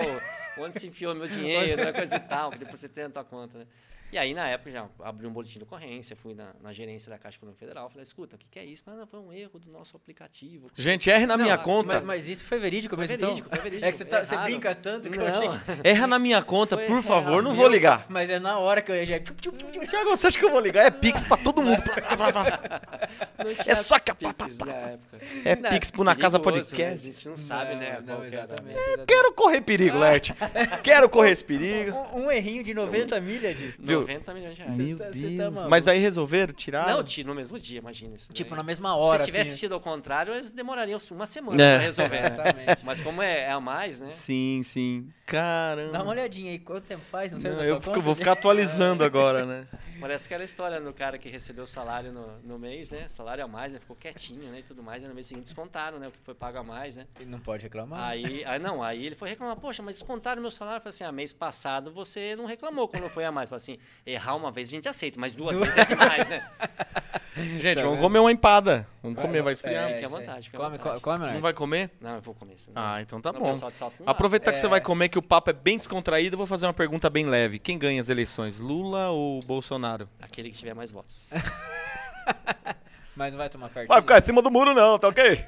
onde 0.56 0.80
se 0.80 0.86
enfiou 0.86 1.14
meu 1.14 1.28
dinheiro, 1.28 1.84
né? 1.84 1.92
coisa 1.92 2.16
e 2.16 2.20
tal, 2.20 2.50
que 2.50 2.58
depois 2.60 2.80
você 2.80 2.88
tem 2.88 3.04
na 3.04 3.10
tua 3.10 3.24
conta, 3.24 3.58
né? 3.58 3.66
E 4.12 4.18
aí, 4.18 4.34
na 4.34 4.46
época, 4.46 4.70
já 4.70 4.86
abri 5.02 5.26
um 5.26 5.32
boletim 5.32 5.58
de 5.58 5.64
ocorrência, 5.64 6.14
fui 6.14 6.34
na, 6.34 6.50
na 6.60 6.70
gerência 6.70 7.08
da 7.08 7.16
Caixa 7.16 7.38
Econômica 7.38 7.58
Federal, 7.58 7.88
falei, 7.88 8.02
escuta, 8.02 8.36
o 8.36 8.38
que, 8.38 8.46
que 8.46 8.58
é 8.58 8.64
isso? 8.64 8.82
Falei, 8.84 9.00
não, 9.00 9.06
foi 9.06 9.18
um 9.20 9.32
erro 9.32 9.58
do 9.58 9.70
nosso 9.70 9.96
aplicativo. 9.96 10.68
Gente, 10.76 11.08
erre 11.08 11.24
na 11.24 11.34
Não, 11.34 11.44
minha 11.44 11.54
ah, 11.54 11.58
conta. 11.58 11.94
Mas, 11.94 12.04
mas 12.04 12.28
isso 12.28 12.44
foi 12.44 12.58
verídico 12.58 12.94
Foi 12.94 13.06
mesmo, 13.06 13.16
verídico, 13.18 13.48
então? 13.48 13.58
foi 13.58 13.70
verídico. 13.70 13.88
É 13.88 13.90
que 13.90 13.96
você, 13.96 14.04
tá- 14.04 14.22
você 14.22 14.36
brinca 14.36 14.74
tanto 14.74 15.08
que 15.08 15.18
eu 15.18 15.24
Não, 15.24 15.52
achei... 15.52 15.80
Erra 15.82 16.06
na 16.06 16.18
minha 16.18 16.42
conta, 16.42 16.76
Foi 16.76 16.86
por 16.86 17.02
favor, 17.02 17.30
real. 17.30 17.42
não 17.42 17.54
vou 17.54 17.66
ligar. 17.66 18.04
Mas 18.10 18.28
é 18.28 18.38
na 18.38 18.58
hora 18.58 18.82
que 18.82 18.92
eu 18.92 18.96
ia 18.96 19.06
já... 19.06 19.18
Thiago, 19.18 20.10
você 20.10 20.26
acha 20.26 20.38
que 20.38 20.44
eu 20.44 20.50
vou 20.50 20.60
ligar? 20.60 20.84
É 20.84 20.90
Pix 20.90 21.24
pra 21.24 21.38
todo 21.38 21.62
mundo. 21.62 21.82
É 23.66 23.74
só 23.74 23.98
que. 23.98 24.12
Pix 24.14 24.58
na 24.58 24.72
época. 24.72 25.18
É 25.44 25.56
Não, 25.56 25.70
Pix 25.70 25.90
pro 25.90 26.04
Na 26.04 26.14
Casa 26.14 26.38
né? 26.38 26.44
Podcast. 26.44 27.08
A 27.08 27.12
gente 27.12 27.28
não 27.28 27.36
sabe, 27.36 27.74
né? 27.74 28.00
Não, 28.06 28.22
é 28.22 28.24
a- 28.24 28.26
exatamente. 28.26 28.80
Quero 29.06 29.32
correr 29.32 29.60
perigo, 29.60 29.98
Lert. 29.98 30.30
Quero 30.82 31.08
correr 31.08 31.30
esse 31.32 31.44
perigo. 31.44 31.96
Um, 32.14 32.26
um 32.26 32.30
errinho 32.30 32.62
de 32.62 32.72
90 32.74 33.20
milhas, 33.20 33.56
de... 33.56 33.74
Viu? 33.78 34.01
90 34.02 34.34
milhões 34.34 34.54
de 34.56 34.62
reais. 34.62 34.76
Meu 34.76 34.98
tá- 34.98 35.04
você 35.06 35.18
Deus. 35.18 35.36
tá 35.36 35.50
maluco. 35.50 35.70
Mas 35.70 35.88
aí 35.88 35.98
resolveram, 35.98 36.52
tiraram? 36.54 36.96
Não, 36.96 37.02
ti- 37.04 37.24
no 37.24 37.34
mesmo 37.34 37.58
dia, 37.58 37.78
imagina 37.78 38.14
isso. 38.14 38.32
Tipo, 38.32 38.50
daí. 38.50 38.56
na 38.58 38.62
mesma 38.62 38.94
hora, 38.96 39.18
Se 39.20 39.24
tivesse 39.26 39.50
assim. 39.50 39.58
sido 39.60 39.74
ao 39.74 39.80
contrário, 39.80 40.32
eles 40.34 40.50
demorariam 40.50 40.98
uma 41.10 41.26
semana 41.26 41.62
É. 41.62 41.76
pra 41.76 41.84
resolver. 41.86 42.18
Exatamente. 42.32 42.84
Mas 42.84 43.00
como 43.00 43.22
é, 43.22 43.40
é 43.42 43.50
a 43.52 43.60
mais, 43.60 44.00
né? 44.00 44.10
Sim, 44.10 44.62
sim. 44.64 45.08
Caramba. 45.26 45.92
Dá 45.92 46.02
uma 46.02 46.10
olhadinha 46.12 46.50
aí, 46.50 46.58
quanto 46.58 46.84
tempo 46.84 47.02
faz? 47.02 47.32
Não 47.32 47.40
sei 47.40 47.50
Não, 47.50 47.58
da 47.58 47.64
eu 47.64 47.80
fico- 47.80 48.00
vou 48.00 48.14
ficar 48.14 48.32
atualizando 48.32 49.02
agora, 49.04 49.44
né? 49.46 49.66
Parece 50.00 50.26
aquela 50.26 50.42
história 50.42 50.80
do 50.80 50.92
cara 50.92 51.16
que 51.16 51.28
recebeu 51.28 51.62
o 51.62 51.66
salário 51.66 52.12
no, 52.12 52.26
no 52.42 52.58
mês, 52.58 52.90
né? 52.90 53.08
Salário 53.08 53.44
a 53.44 53.46
mais, 53.48 53.72
né? 53.72 53.78
Ficou 53.78 53.94
quietinho, 53.94 54.50
né? 54.50 54.58
E 54.58 54.62
tudo 54.64 54.82
mais. 54.82 55.00
E 55.02 55.06
no 55.06 55.14
mês 55.14 55.26
seguinte 55.26 55.44
descontaram, 55.44 55.98
né? 56.00 56.08
O 56.08 56.10
que 56.10 56.18
foi 56.24 56.34
pago 56.34 56.58
a 56.58 56.62
mais, 56.64 56.96
né? 56.96 57.06
Não 57.24 57.38
pode 57.38 57.62
reclamar. 57.62 58.00
Aí, 58.10 58.44
aí, 58.44 58.58
não, 58.58 58.82
aí 58.82 59.06
ele 59.06 59.14
foi 59.14 59.28
reclamar, 59.28 59.56
poxa, 59.56 59.80
mas 59.80 59.94
descontaram 59.96 60.42
meu 60.42 60.50
salário. 60.50 60.78
Eu 60.78 60.82
falei 60.82 60.90
assim, 60.94 61.04
ah, 61.04 61.12
mês 61.12 61.32
passado 61.32 61.92
você 61.92 62.34
não 62.34 62.46
reclamou 62.46 62.88
quando 62.88 63.08
foi 63.08 63.24
a 63.24 63.30
mais. 63.30 63.48
Eu 63.50 63.58
falei 63.58 63.76
assim, 63.76 63.84
errar 64.06 64.34
uma 64.36 64.50
vez 64.50 64.68
a 64.68 64.70
gente 64.72 64.88
aceita, 64.88 65.18
mas 65.20 65.32
duas 65.34 65.56
vezes 65.60 65.76
é 65.78 65.84
demais, 65.84 66.28
né? 66.28 66.48
Gente, 67.34 67.76
Tá 67.76 67.82
vamos 67.82 67.94
vendo? 67.96 68.02
comer 68.02 68.18
uma 68.18 68.30
empada. 68.30 68.86
Vamos 69.02 69.16
Vai, 69.16 69.24
comer, 69.24 69.38
vai 69.38 69.42
vai. 69.44 69.52
esfriar. 69.54 69.88
É, 69.90 69.94
Fique 69.94 70.04
à 70.04 70.08
vontade, 70.08 70.50
Come, 70.50 70.76
vontade. 70.76 71.00
come, 71.00 71.32
Não 71.32 71.40
vai 71.40 71.52
comer? 71.54 71.90
Não, 71.98 72.16
eu 72.16 72.20
vou 72.20 72.34
comer. 72.34 72.56
senão- 72.58 72.82
Ah, 72.82 73.00
então 73.00 73.22
tá 73.22 73.32
Não, 73.32 73.40
bom. 73.40 73.50
de. 73.50 73.62
Aproveitar 74.04 74.52
que 74.52 74.58
você 74.58 74.66
É. 74.66 74.68
vai 74.68 74.82
comer, 74.82 75.08
que 75.08 75.18
o 75.18 75.22
papo 75.22 75.48
é 75.48 75.52
bem 75.54 75.78
descontraído, 75.78 76.34
eu 76.34 76.38
vou 76.38 76.46
fazer 76.46 76.66
uma 76.66 76.74
pergunta 76.74 77.08
bem 77.08 77.24
leve. 77.24 77.58
Quem 77.58 77.78
ganha 77.78 77.98
as 78.02 78.10
eleições, 78.10 78.60
Lula 78.60 79.08
ou 79.08 79.40
Bolsonaro? 79.44 80.06
Aquele 80.20 80.50
que 80.50 80.58
tiver 80.58 80.74
mais 80.74 80.90
votos. 80.90 81.26
Mas 83.16 83.32
não 83.32 83.38
vai 83.38 83.48
tomar 83.48 83.68
partido. 83.70 83.88
Vai 83.88 84.00
ficar 84.02 84.18
em 84.18 84.22
cima 84.22 84.42
do 84.42 84.50
muro 84.50 84.74
não, 84.74 84.98
tá 84.98 85.08
ok? 85.08 85.44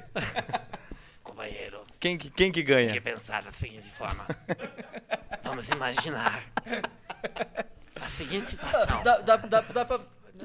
Companheiro, 1.23 1.81
Quem, 1.99 2.17
que- 2.17 2.29
quem 2.31 2.51
que 2.51 2.63
ganha? 2.63 2.99
pensar 3.01 3.43
da 3.43 3.51
seguinte 3.51 3.87
forma. 3.89 4.25
Vamos 5.45 5.69
imaginar 5.69 6.43
a 8.01 8.07
seguinte 8.09 8.51
situação. 8.51 9.03
Dá, 9.03 9.17
dá, 9.19 9.35
dá, 9.37 9.61
dá 9.61 9.85
pra... 9.85 9.99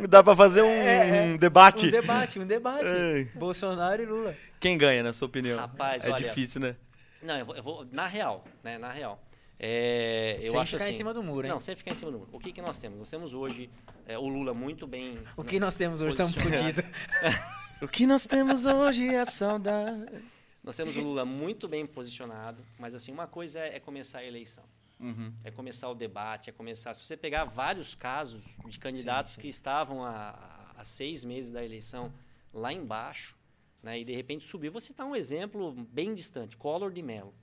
Dá 0.08 0.22
pra 0.22 0.36
fazer 0.36 0.62
um, 0.62 0.66
É, 0.70 1.32
é. 1.34 1.38
debate? 1.38 1.86
Um 1.86 1.90
debate, 1.90 2.38
um 2.38 2.46
debate. 2.46 2.86
Ei. 2.86 3.24
Bolsonaro 3.34 4.00
e 4.00 4.06
Lula. 4.06 4.36
Quem 4.60 4.78
ganha, 4.78 5.02
na 5.02 5.12
sua 5.12 5.26
opinião? 5.26 5.58
Rapaz, 5.58 6.04
é 6.04 6.10
olha- 6.10 6.28
difícil, 6.28 6.60
né? 6.60 6.76
Não, 7.20 7.36
eu 7.36 7.44
vou, 7.44 7.56
eu 7.56 7.62
vou- 7.62 7.86
na 7.90 8.06
real, 8.06 8.44
né? 8.62 8.78
Na 8.78 8.90
real. 8.90 9.20
É, 9.58 10.36
eu 10.40 10.52
Sem 10.52 10.60
acho 10.60 10.70
ficar 10.72 10.84
em 10.84 10.88
assim, 10.88 10.96
cima 10.96 11.12
do 11.12 11.22
muro, 11.22 11.46
hein? 11.46 11.52
Não, 11.52 11.60
sem 11.60 11.74
ficar 11.74 11.90
em 11.90 11.94
cima 11.96 12.10
do 12.12 12.18
muro. 12.18 12.30
O 12.32 12.38
que, 12.38 12.52
que 12.52 12.62
nós 12.62 12.78
temos? 12.78 12.98
Nós 12.98 13.10
temos 13.10 13.34
hoje 13.34 13.68
é, 14.06 14.16
o 14.16 14.26
Lula 14.28 14.54
muito 14.54 14.86
bem. 14.86 15.18
O 15.36 15.42
que 15.42 15.58
nós 15.58 15.74
temos 15.74 16.00
hoje? 16.00 16.10
Estamos 16.12 16.34
fodidos. 16.34 16.84
O 17.82 17.88
que 17.88 18.06
nós 18.06 18.26
temos 18.26 18.66
hoje 18.66 19.08
é 19.08 19.24
saudade. 19.24 20.22
Nós 20.62 20.76
temos 20.76 20.94
o 20.96 21.00
Lula 21.00 21.24
muito 21.24 21.66
bem 21.66 21.86
posicionado, 21.86 22.62
mas 22.78 22.94
assim, 22.94 23.10
uma 23.10 23.26
coisa 23.26 23.58
é, 23.58 23.76
é 23.76 23.80
começar 23.80 24.18
a 24.18 24.24
eleição. 24.24 24.62
Uhum. 25.00 25.32
É 25.42 25.50
começar 25.50 25.88
o 25.88 25.94
debate, 25.94 26.50
é 26.50 26.52
começar. 26.52 26.92
Se 26.94 27.04
você 27.06 27.16
pegar 27.16 27.44
vários 27.44 27.94
casos 27.94 28.44
de 28.68 28.78
candidatos 28.78 29.36
que 29.36 29.48
estavam 29.48 30.04
há, 30.04 30.72
há 30.76 30.84
seis 30.84 31.24
meses 31.24 31.50
da 31.50 31.64
eleição 31.64 32.12
lá 32.52 32.72
embaixo, 32.72 33.36
né, 33.82 33.98
e 33.98 34.04
de 34.04 34.14
repente 34.14 34.44
subiu, 34.44 34.70
você 34.70 34.92
está 34.92 35.04
um 35.06 35.16
exemplo 35.16 35.72
bem 35.90 36.12
distante, 36.14 36.56
Collor 36.56 36.92
de 36.92 37.00
Mello. 37.02 37.34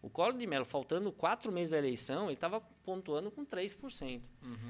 O 0.00 0.10
Collor 0.10 0.36
de 0.36 0.46
Mello, 0.46 0.64
faltando 0.66 1.10
quatro 1.10 1.50
meses 1.50 1.70
da 1.70 1.78
eleição, 1.78 2.24
ele 2.26 2.34
estava 2.34 2.60
pontuando 2.60 3.30
com 3.30 3.44
3%. 3.44 4.20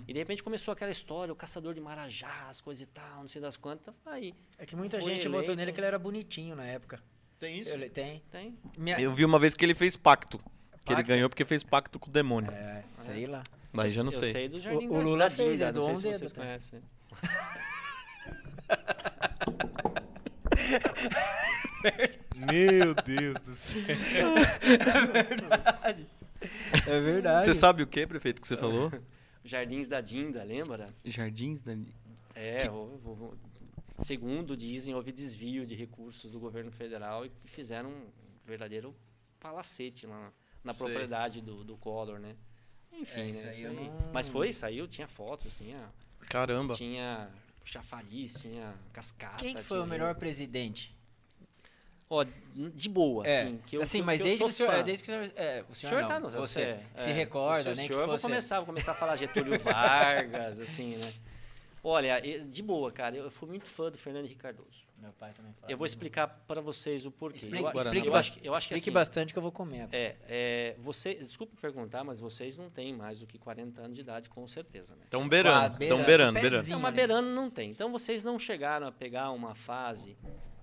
E 0.07 0.13
de 0.13 0.19
repente 0.19 0.43
começou 0.45 0.71
aquela 0.73 0.93
história, 0.93 1.33
o 1.33 1.37
caçador 1.37 1.75
de 1.75 1.81
Marajá, 1.81 2.47
as 2.49 2.61
coisas 2.61 2.83
e 2.83 2.87
tal, 2.87 3.21
não 3.23 3.29
sei 3.29 3.41
das 3.41 3.57
quantas. 3.57 3.93
Aí, 4.07 4.33
É 4.59 4.65
que 4.65 4.77
muita 4.77 5.01
gente 5.01 5.27
votou 5.27 5.39
eleito. 5.41 5.57
nele 5.57 5.73
que 5.73 5.81
ele 5.81 5.87
era 5.89 5.99
bonitinho 5.99 6.55
na 6.55 6.65
época. 6.65 7.03
Tem 7.39 7.59
Eu- 7.63 7.91
tem. 7.91 8.23
tem. 8.31 8.57
Minha... 8.79 9.01
Eu 9.01 9.13
vi 9.13 9.25
uma 9.25 9.39
vez 9.41 9.55
que 9.55 9.65
ele 9.65 9.75
fez 9.75 9.97
pacto. 9.97 10.41
Que 10.85 10.93
ele 10.93 11.03
ganhou 11.03 11.29
porque 11.31 11.45
fez 11.45 11.63
pacto 11.65 11.99
com 11.99 12.11
o 12.11 12.13
demônio. 12.13 12.51
É, 12.53 12.85
sei 12.99 13.27
lá. 13.27 13.43
Daí 13.73 13.91
já 13.91 14.05
não 14.05 14.13
eu 14.13 14.19
sei. 14.19 14.31
sei 14.31 14.49
do 14.49 14.61
Jardim 14.61 14.87
O- 14.89 14.95
o 14.95 15.01
Lula 15.01 15.25
da 15.25 15.31
fez, 15.31 15.53
Dinda, 15.55 15.65
é 15.69 15.73
do 15.73 15.81
não 15.81 15.87
sei 15.87 15.95
se 15.97 16.01
Ondedo, 16.07 16.19
vocês 16.19 16.33
tá? 16.33 16.41
conhecem. 16.43 16.81
Meu 22.37 22.95
Deus 22.95 23.41
do 23.41 23.55
céu. 23.55 23.81
É 26.87 27.01
verdade. 27.01 27.47
Você 27.47 27.55
sabe 27.55 27.83
o 27.83 27.87
que, 27.87 28.07
prefeito, 28.07 28.39
que 28.39 28.47
você 28.47 28.57
falou? 28.57 28.93
Jardins 29.43 29.89
da 29.89 30.03
Dinda, 30.03 30.43
lembra? 30.45 30.85
Jardins 31.03 31.63
da... 31.63 31.73
É, 32.35 32.71
houve- 32.71 32.99
houve- 33.03 33.37
segundo 34.01 34.55
dizem, 34.55 34.95
houve 34.95 35.11
desvio 35.11 35.65
de 35.65 35.75
recursos 35.75 36.31
do 36.31 36.39
governo 36.39 36.71
federal 36.71 37.25
e 37.25 37.31
fizeram 37.47 37.89
um 37.91 38.07
verdadeiro 38.47 38.95
palacete 39.41 40.07
lá 40.07 40.31
na 40.65 40.73
Sei. 40.73 40.87
propriedade 40.87 41.41
do, 41.41 41.63
do 41.63 41.77
Collor, 41.77 42.19
né? 42.19 42.35
Enfim, 42.93 43.21
É, 43.21 43.25
né? 43.25 43.31
isso 43.31 43.47
aí 43.47 43.53
isso 43.53 43.63
eu 43.65 43.71
aí. 43.71 43.77
não- 43.77 44.11
Mas 44.13 44.29
foi, 44.29 44.53
saiu, 44.53 44.89
tinha 44.89 45.07
fotos, 45.07 45.57
tinha, 45.57 45.89
Caramba. 46.29 46.75
tinha 46.75 47.29
chafariz, 47.65 48.35
tinha 48.41 48.75
cascata. 48.93 49.37
Quem 49.37 49.55
que 49.55 49.63
foi 49.63 49.77
tinha- 49.79 49.85
o 49.87 49.89
melhor 49.89 50.15
presidente? 50.15 50.95
Ó, 52.09 52.25
de 52.55 52.89
boa, 52.89 53.27
É, 53.27 53.43
assim. 53.43 53.61
Que 53.67 53.77
eu, 53.77 53.83
assim, 53.83 53.99
que 53.99 54.03
eu- 54.03 54.07
mas 54.07 54.21
que 54.21 54.23
eu 54.23 54.27
desde 54.27 54.45
que 54.45 54.53
sou 54.53 54.67
o 54.67 54.69
senhor, 54.69 54.79
é, 54.79 54.83
desde 54.83 55.03
que 55.05 55.11
o 55.11 55.15
senhor, 55.15 55.33
é, 55.37 55.63
o 55.69 55.73
O 55.73 55.75
senhor, 55.75 55.91
senhor 55.91 56.01
não, 56.03 56.09
tá 56.09 56.21
no 56.21 56.31
você 56.31 56.61
é, 56.63 56.87
se 56.95 57.11
é, 57.11 57.13
recorda, 57.13 57.59
o 57.61 57.63
senhor, 57.63 57.77
né, 57.77 57.83
que 57.83 57.89
senhor, 57.89 58.01
eu 58.03 58.07
vou 58.09 58.19
começar, 58.19 58.57
vou 58.59 58.67
começar 58.67 58.93
a 58.93 58.95
falar 58.95 59.17
Getúlio 59.17 59.59
Vargas, 59.59 60.61
assim, 60.61 60.97
né? 60.97 61.13
Olha, 61.83 62.21
de 62.21 62.63
boa, 62.63 62.93
cara, 62.93 63.17
eu 63.17 63.31
fui 63.31 63.49
muito 63.49 63.69
fã 63.69 63.91
do 63.91 63.99
Fernando 63.99 64.27
Henrique 64.27 64.41
Cardoso. 64.41 64.85
Meu 65.05 65.13
pai 65.13 65.33
também 65.35 65.53
fala. 65.53 65.71
Eu 65.71 65.77
vou 65.77 65.85
explicar 65.85 66.27
para 66.27 66.63
vocês 66.63 67.05
o 67.05 67.11
porquê. 67.11 67.37
Explique, 67.45 67.63
eu, 67.63 67.71
explique, 67.83 68.09
eu 68.09 68.15
acho, 68.15 68.33
que- 68.33 68.49
eu 68.49 68.55
acho 68.55 68.69
que 68.69 68.75
explique 68.75 68.89
assim, 68.91 68.95
bastante 68.95 69.33
que 69.35 69.39
eu 69.39 69.43
vou 69.43 69.53
comer. 69.53 69.87
é, 69.93 70.17
é, 70.27 70.77
você, 70.79 71.15
desculpe 71.15 71.55
perguntar, 71.61 72.03
mas 72.05 72.19
vocês 72.19 72.57
não 72.57 72.71
têm 72.71 72.95
mais 72.95 73.19
do 73.19 73.27
que 73.27 73.39
40 73.39 73.83
anos 73.83 73.95
de 73.95 74.01
idade, 74.01 74.31
com 74.31 74.49
certeza, 74.49 74.95
né? 74.97 75.03
Estão 75.05 75.29
beirando, 75.29 75.59
Quase, 75.59 75.83
estão 75.83 75.99
beirando, 75.99 76.07
beirando, 76.07 76.33
pezinho. 76.35 76.51
beirando. 76.51 76.71
Não, 76.71 76.81
mas 76.81 76.91
né? 76.93 76.97
beirando 76.97 77.29
não 77.29 77.51
tem. 77.51 77.71
Então 77.71 77.93
vocês 77.93 78.25
não 78.25 78.39
chegaram 78.39 78.87
a 78.87 78.93
pegar 78.93 79.31
uma 79.31 79.55
fase 79.55 80.17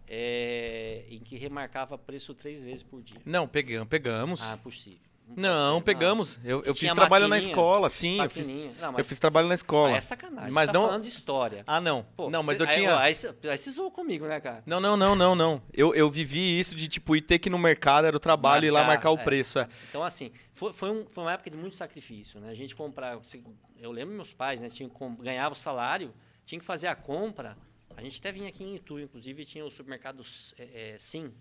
é, 0.07 1.05
em 1.07 1.19
que 1.19 1.37
remarcava 1.37 1.97
preço 1.97 2.33
três 2.33 2.63
vezes 2.63 2.83
por 2.83 3.01
dia. 3.01 3.21
Não, 3.25 3.47
pegamos, 3.47 3.87
pegamos. 3.87 4.41
Ah, 4.41 4.57
possível. 4.57 5.10
Não, 5.35 5.81
pegamos. 5.81 6.39
Eu, 6.43 6.59
eu 6.59 6.73
fiz 6.73 6.79
tinha 6.79 6.95
trabalho 6.95 7.27
na 7.27 7.37
escola, 7.37 7.89
sim. 7.89 8.21
Eu 8.21 8.29
fiz. 8.29 8.47
Não, 8.47 8.97
eu 8.97 9.03
fiz 9.05 9.19
trabalho 9.19 9.47
na 9.47 9.55
escola. 9.55 9.97
É 9.97 10.01
sacanagem. 10.01 10.51
Mas 10.51 10.67
Mas 10.67 10.73
não- 10.73 10.85
falando 10.87 11.03
de 11.03 11.09
história. 11.09 11.63
Ah, 11.67 11.81
não. 11.81 12.05
Pô, 12.15 12.29
não, 12.29 12.43
mas 12.43 12.57
cê- 12.57 12.63
eu 12.63 12.67
aí, 12.67 12.73
tinha. 12.75 12.95
ó, 12.95 12.97
Aí, 12.99 13.15
cê- 13.15 13.33
aí 13.43 13.57
você 13.57 13.71
zoou 13.71 13.91
comigo, 13.91 14.25
né, 14.27 14.39
cara? 14.39 14.63
Não, 14.65 14.79
não, 14.79 14.95
não, 14.95 15.15
não, 15.15 15.35
não. 15.35 15.61
Eu, 15.73 15.93
eu 15.95 16.09
vivi 16.09 16.59
isso 16.59 16.75
de, 16.75 16.87
tipo, 16.87 17.15
ir 17.15 17.21
ter 17.21 17.39
que 17.39 17.49
ir 17.49 17.51
no 17.51 17.57
mercado, 17.59 18.05
era 18.05 18.15
o 18.15 18.19
trabalho, 18.19 18.65
e 18.65 18.67
ir 18.67 18.71
lá 18.71 18.79
Marcar, 18.81 18.93
marcar 18.93 19.11
o 19.11 19.17
é. 19.19 19.23
preço. 19.23 19.59
É. 19.59 19.67
Então, 19.89 20.03
assim, 20.03 20.31
foi, 20.53 20.73
foi, 20.73 20.89
um- 20.91 21.05
foi 21.11 21.23
uma 21.23 21.33
época 21.33 21.49
de 21.49 21.57
muito 21.57 21.75
sacrifício, 21.75 22.39
né? 22.39 22.49
A 22.49 22.55
gente 22.55 22.75
comprava... 22.75 23.19
você- 23.19 23.41
Eu 23.79 23.91
lembro 23.91 24.13
meus 24.15 24.31
pais, 24.33 24.61
né? 24.61 24.67
Com- 24.93 25.15
ganhava 25.15 25.53
o 25.53 25.57
salário, 25.57 26.13
tinha 26.45 26.59
que 26.59 26.65
fazer 26.65 26.87
a 26.87 26.95
compra. 26.95 27.57
A 27.97 28.01
gente 28.01 28.19
até 28.19 28.31
vinha 28.31 28.47
aqui 28.47 28.63
em 28.63 28.75
Itu, 28.75 28.99
inclusive, 28.99 29.43
tinha 29.45 29.65
o 29.65 29.69
supermercado 29.71 30.23
é, 30.57 30.93
é, 30.93 30.95
Sim. 30.99 31.31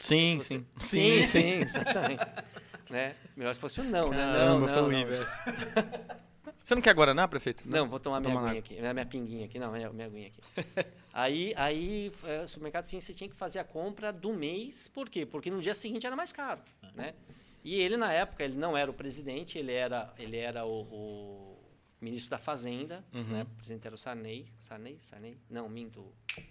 Sim, 0.00 0.40
sim. 0.40 0.66
Sim, 0.78 1.22
sim. 1.22 1.24
sim, 1.24 1.52
exatamente. 1.60 2.24
né? 2.90 3.14
Melhor 3.36 3.54
se 3.54 3.60
fosse 3.60 3.80
o 3.80 3.84
não, 3.84 4.08
né? 4.10 4.16
Não, 4.46 4.58
foi 4.60 4.68
não, 4.72 4.84
horrível 4.86 5.20
não. 5.20 6.20
Você 6.64 6.74
não 6.74 6.82
quer 6.82 6.94
Guaraná, 6.94 7.26
prefeito? 7.26 7.68
Não, 7.68 7.88
vou 7.88 7.98
tomar 7.98 8.20
minha 8.20 8.38
aguinha 8.38 8.58
aqui, 8.60 8.74
minha, 8.80 8.92
minha 8.94 9.06
pinguinha 9.06 9.46
aqui, 9.46 9.58
não, 9.58 9.72
minha, 9.72 9.90
minha 9.90 10.06
aguinha 10.06 10.28
aqui. 10.28 10.40
aí, 11.12 11.52
aí 11.56 12.12
é, 12.24 12.46
supermercado 12.46 12.84
sim, 12.84 13.00
você 13.00 13.12
tinha 13.12 13.28
que 13.28 13.34
fazer 13.36 13.58
a 13.58 13.64
compra 13.64 14.12
do 14.12 14.32
mês, 14.32 14.86
por 14.88 15.08
quê? 15.08 15.26
Porque 15.26 15.50
no 15.50 15.60
dia 15.60 15.74
seguinte 15.74 16.06
era 16.06 16.14
mais 16.16 16.32
caro, 16.32 16.60
né? 16.94 17.14
E 17.64 17.74
ele 17.80 17.96
na 17.96 18.12
época, 18.12 18.42
ele 18.44 18.56
não 18.56 18.76
era 18.76 18.90
o 18.90 18.94
presidente, 18.94 19.58
ele 19.58 19.72
era, 19.72 20.12
ele 20.18 20.36
era 20.36 20.64
o, 20.64 20.82
o 20.82 21.58
ministro 22.00 22.30
da 22.30 22.38
Fazenda, 22.38 23.04
Uhum. 23.14 23.22
né? 23.24 23.42
O 23.42 23.56
presidente 23.56 23.86
era 23.86 23.94
o 23.94 23.98
Sarney, 23.98 24.46
Sarney, 24.58 24.98
Sarney, 25.00 25.38
não, 25.50 25.68
minto, 25.68 26.06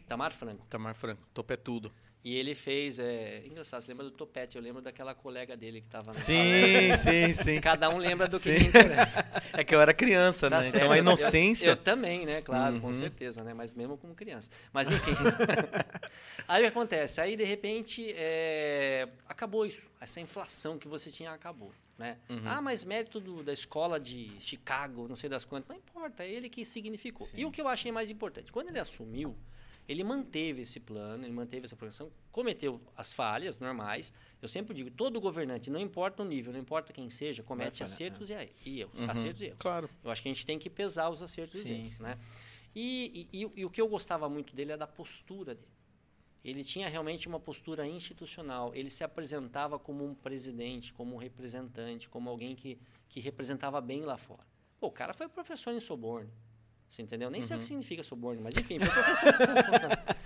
Tamar 0.08 0.32
Franco. 0.34 0.66
Tamar 0.70 0.96
Franco, 0.96 1.26
topo 1.34 1.54
é 1.54 1.58
tudo. 1.58 1.92
E 2.22 2.36
ele 2.36 2.54
fez, 2.54 3.00
é, 3.00 3.44
engraçado, 3.46 3.82
você 3.82 3.92
lembra 3.92 4.04
do 4.04 4.12
Topete, 4.12 4.58
eu 4.58 4.62
lembro 4.62 4.82
daquela 4.82 5.16
colega 5.16 5.56
dele 5.56 5.80
que 5.80 5.88
estava 5.88 6.08
na 6.08 6.14
Sim, 6.14 6.94
sim, 6.98 7.34
sim. 7.34 7.62
Cada 7.62 7.90
um 7.90 7.98
lembra 7.98 8.28
do 8.28 8.38
que 8.38 8.54
Sim. 8.58 8.64
te 8.64 8.68
interessa. 8.68 9.26
É 9.54 9.64
que 9.64 9.74
eu 9.74 9.80
era 9.82 9.94
criança, 9.94 10.50
Tá 10.50 10.58
né? 10.58 10.64
certo. 10.64 10.76
Então 10.78 10.92
a 10.92 10.98
Eu- 10.98 11.02
inocência. 11.02 11.70
Eu, 11.70 11.78
também, 11.78 12.26
né? 12.26 12.42
Claro, 12.42 12.76
Uhum. 12.76 12.82
com 12.82 12.94
certeza, 12.94 13.42
né? 13.44 13.54
Mas 13.54 13.74
mesmo 13.74 13.98
como 13.98 14.14
criança. 14.14 14.50
Mas 14.74 14.92
enfim. 14.92 15.12
Aí 16.48 16.62
o 16.62 16.66
que 16.66 16.68
acontece? 16.70 17.22
Aí, 17.22 17.36
de 17.36 17.44
repente, 17.44 18.14
é, 18.18 19.08
acabou 19.28 19.66
isso. 19.66 19.88
Essa 20.02 20.20
inflação 20.20 20.78
que 20.78 20.88
você 20.88 21.10
tinha 21.10 21.32
acabou. 21.32 21.72
Né? 21.98 22.18
Uhum. 22.30 22.42
Ah, 22.46 22.62
mas 22.62 22.84
mérito 22.86 23.20
do- 23.20 23.44
da 23.44 23.52
escola 23.54 24.00
de 24.00 24.32
Chicago, 24.40 25.08
não 25.08 25.16
sei 25.16 25.30
das 25.30 25.44
quantas. 25.46 25.68
Não 25.70 25.76
importa, 25.76 26.24
é 26.24 26.30
ele 26.30 26.48
que 26.50 26.66
significou. 26.66 27.28
Sim. 27.28 27.38
E 27.40 27.46
o 27.46 27.52
que 27.52 27.60
eu 27.62 27.68
achei 27.68 27.92
mais 27.92 28.10
importante? 28.10 28.52
Quando 28.54 28.70
ele 28.70 28.80
assumiu, 28.80 29.36
ele 29.90 30.04
manteve 30.04 30.62
esse 30.62 30.80
plano, 30.80 31.26
ele 31.26 31.34
manteve 31.34 31.66
essa 31.66 31.76
programação, 31.76 32.12
cometeu 32.32 32.80
as 32.96 33.12
falhas 33.12 33.58
normais. 33.58 34.14
Eu 34.42 34.48
sempre 34.48 34.74
digo, 34.76 34.92
todo 34.92 35.20
governante, 35.20 35.70
não 35.72 35.80
importa 35.80 36.22
o 36.22 36.26
nível, 36.26 36.54
não 36.54 36.60
importa 36.60 36.94
quem 36.94 37.10
seja, 37.10 37.42
comete 37.42 37.80
falhar, 37.80 37.86
acertos 37.92 38.30
e 38.30 38.36
aí- 38.36 38.52
e 38.64 38.82
erros. 38.82 39.00
Uhum. 39.00 39.10
Acertos 39.10 39.42
e 39.42 39.46
erros. 39.46 39.58
Claro. 39.60 39.90
Eu 40.04 40.12
acho 40.12 40.22
que 40.22 40.30
a 40.30 40.32
gente 40.34 40.46
tem 40.46 40.60
que 40.60 40.70
pesar 40.70 41.10
os 41.10 41.24
acertos 41.24 41.60
Sim, 41.62 41.70
e 41.70 41.82
erros, 41.82 41.96
sim. 41.96 42.04
né? 42.04 42.20
E, 42.76 43.28
e- 43.34 43.42
e- 43.44 43.52
e 43.62 43.66
o 43.66 43.70
que 43.72 43.82
eu 43.82 43.88
gostava 43.88 44.30
muito 44.30 44.56
dele 44.56 44.72
é 44.74 44.78
da 44.78 44.86
postura 44.88 45.56
dele. 45.56 45.68
Ele 46.44 46.64
tinha 46.64 46.88
realmente 46.88 47.28
uma 47.28 47.40
postura 47.40 47.86
institucional. 47.86 48.72
Ele 48.74 48.90
se 48.90 49.04
apresentava 49.04 49.78
como 49.78 50.06
um 50.06 50.14
presidente, 50.14 50.94
como 50.94 51.16
um 51.16 51.18
representante, 51.18 52.08
como 52.08 52.30
alguém 52.30 52.56
que, 52.56 52.80
que 53.10 53.20
representava 53.20 53.82
bem 53.82 54.02
lá 54.04 54.18
fora. 54.18 54.48
Pô, 54.80 54.88
o 54.88 54.92
cara 54.92 55.14
foi 55.14 55.28
professor 55.28 55.74
em 55.74 55.80
Soborno. 55.82 56.32
Você 56.90 57.02
entendeu? 57.04 57.30
Nem 57.30 57.42
sei 57.42 57.56
o 57.56 57.60
que 57.60 57.66
significa 57.66 58.02
Soborno, 58.04 58.42
mas 58.42 58.58
enfim, 58.58 58.80
foi 58.80 58.90
professor. 58.90 59.34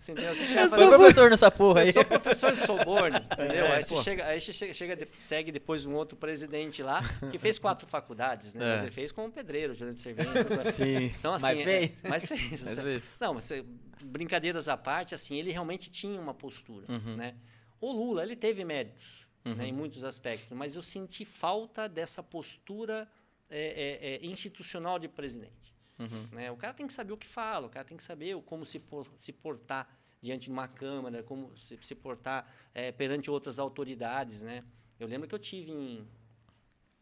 Você 0.00 0.12
entendeu? 0.12 0.32
Você 0.34 0.46
chega 0.46 0.60
Eu 0.62 0.70
sou 0.70 0.88
professor 0.88 1.28
nessa 1.28 1.50
porra 1.50 1.80
aí. 1.80 1.88
eu 1.88 1.92
sou 1.92 2.04
professor 2.04 2.52
de 2.52 2.58
Soborno, 2.58 3.18
entendeu? 3.32 3.66
É, 3.66 3.76
aí 3.76 3.82
você 3.82 3.94
pô. 3.96 4.02
chega, 4.02 4.24
aí 4.26 4.40
você 4.40 4.52
chega, 4.52 4.72
chega 4.72 4.96
de- 4.96 5.08
segue 5.20 5.50
depois 5.52 5.84
um 5.84 5.94
outro 5.96 6.16
presidente 6.16 6.82
lá, 6.84 7.00
que 7.32 7.36
fez 7.36 7.58
quatro 7.58 7.84
faculdades, 7.88 8.54
né? 8.54 8.64
É. 8.64 8.72
Mas 8.74 8.82
ele 8.82 8.90
fez 8.92 9.10
como 9.12 9.30
pedreiro, 9.30 9.74
gerente 9.74 9.96
de 9.96 10.00
servente. 10.00 10.30
Sim. 10.72 11.12
Então, 11.18 11.34
assim. 11.34 11.46
Mas 11.46 11.58
é- 11.60 11.64
fez? 11.64 11.92
mas 12.04 12.26
fez. 12.28 12.62
Mas 12.62 12.78
fez. 12.80 13.02
Não, 13.20 13.34
mas 13.34 13.50
é, 13.50 13.64
brincadeiras 14.04 14.68
à 14.68 14.76
parte, 14.76 15.14
assim, 15.16 15.36
ele 15.36 15.50
realmente 15.50 15.90
tinha 15.90 16.18
uma 16.18 16.32
postura, 16.32 16.86
Uhum. 16.88 17.16
né? 17.16 17.34
O 17.80 17.90
Lula, 17.92 18.22
ele 18.22 18.36
teve 18.36 18.64
méritos, 18.64 19.26
Uhum. 19.44 19.56
né, 19.56 19.66
em 19.66 19.72
muitos 19.72 20.04
aspectos, 20.04 20.56
mas 20.56 20.76
eu 20.76 20.82
senti 20.82 21.24
falta 21.24 21.88
dessa 21.88 22.22
postura 22.22 23.08
é, 23.50 23.58
é, 23.58 24.14
é, 24.14 24.26
institucional 24.26 24.98
de 24.98 25.08
presidente. 25.08 25.67
Uhum. 25.98 26.28
Né? 26.32 26.50
O 26.50 26.56
cara 26.56 26.72
tem 26.74 26.86
que 26.86 26.92
saber 26.92 27.12
o 27.12 27.16
que 27.16 27.26
fala, 27.26 27.66
o 27.66 27.70
cara 27.70 27.84
tem 27.84 27.96
que 27.96 28.04
saber 28.04 28.36
como 28.42 28.64
se, 28.64 28.78
por- 28.78 29.08
se 29.18 29.32
portar 29.32 29.88
diante 30.20 30.44
de 30.44 30.50
uma 30.50 30.68
câmara, 30.68 31.22
como 31.22 31.56
se, 31.56 31.78
se 31.82 31.94
portar 31.94 32.46
é, 32.74 32.92
perante 32.92 33.30
outras 33.30 33.58
autoridades, 33.58 34.42
né? 34.42 34.62
Eu 34.98 35.06
lembro 35.08 35.28
que 35.28 35.34
eu 35.34 35.38
tive 35.38 35.70
em... 35.70 36.06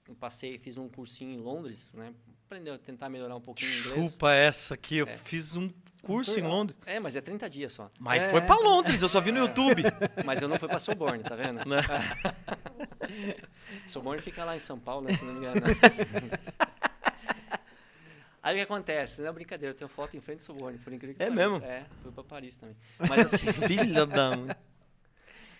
Eu 0.08 0.14
passei, 0.14 0.58
fiz 0.58 0.76
um 0.76 0.88
cursinho 0.88 1.32
em 1.32 1.38
Londres, 1.38 1.92
né? 1.94 2.14
Aprendeu, 2.46 2.78
tentar 2.78 3.08
melhorar 3.08 3.34
um 3.34 3.40
pouquinho 3.40 3.70
o 3.70 3.74
inglês. 3.74 4.12
Chupa 4.12 4.32
essa 4.32 4.74
aqui. 4.74 4.98
Eu 4.98 5.06
fiz 5.06 5.56
um 5.56 5.68
curso 6.00 6.38
em 6.38 6.42
Londres. 6.44 6.78
É, 6.86 7.00
mas 7.00 7.16
é 7.16 7.20
30 7.20 7.50
dias 7.50 7.72
só. 7.72 7.90
Mas 7.98 8.22
É. 8.22 8.30
foi 8.30 8.40
pra 8.42 8.54
Londres, 8.56 9.02
eu 9.02 9.08
só 9.08 9.20
vi 9.20 9.32
no 9.32 9.38
YouTube. 9.40 9.82
Mas 10.24 10.40
eu 10.42 10.48
não 10.48 10.56
fui 10.58 10.68
para 10.68 10.78
Soborne, 10.78 11.24
tá 11.24 11.34
vendo? 11.34 11.64
Né? 11.68 11.78
Soborne 13.88 14.22
fica 14.22 14.44
lá 14.44 14.54
em 14.56 14.60
São 14.60 14.78
Paulo, 14.78 15.08
né, 15.08 15.14
se 15.14 15.24
não 15.24 15.32
me 15.32 15.38
engano. 15.40 15.60
Aí 18.46 18.54
o 18.54 18.58
que 18.58 18.62
acontece? 18.62 19.22
Não 19.22 19.28
é 19.28 19.32
brincadeira, 19.32 19.72
eu 19.74 19.76
tenho 19.76 19.88
foto 19.88 20.16
em 20.16 20.20
frente 20.20 20.38
do 20.38 20.42
Soborne, 20.42 20.78
por 20.78 20.92
incrível 20.92 21.16
que 21.16 21.22
É 21.22 21.26
pareça. 21.28 21.48
mesmo? 21.50 21.64
É, 21.64 21.82
fui 22.02 22.12
para 22.12 22.22
Paris 22.22 22.56
também. 22.56 22.76
Mas 23.08 23.34
assim, 23.34 23.52
Filha 23.52 24.06
da 24.06 24.36
mãe. 24.36 24.54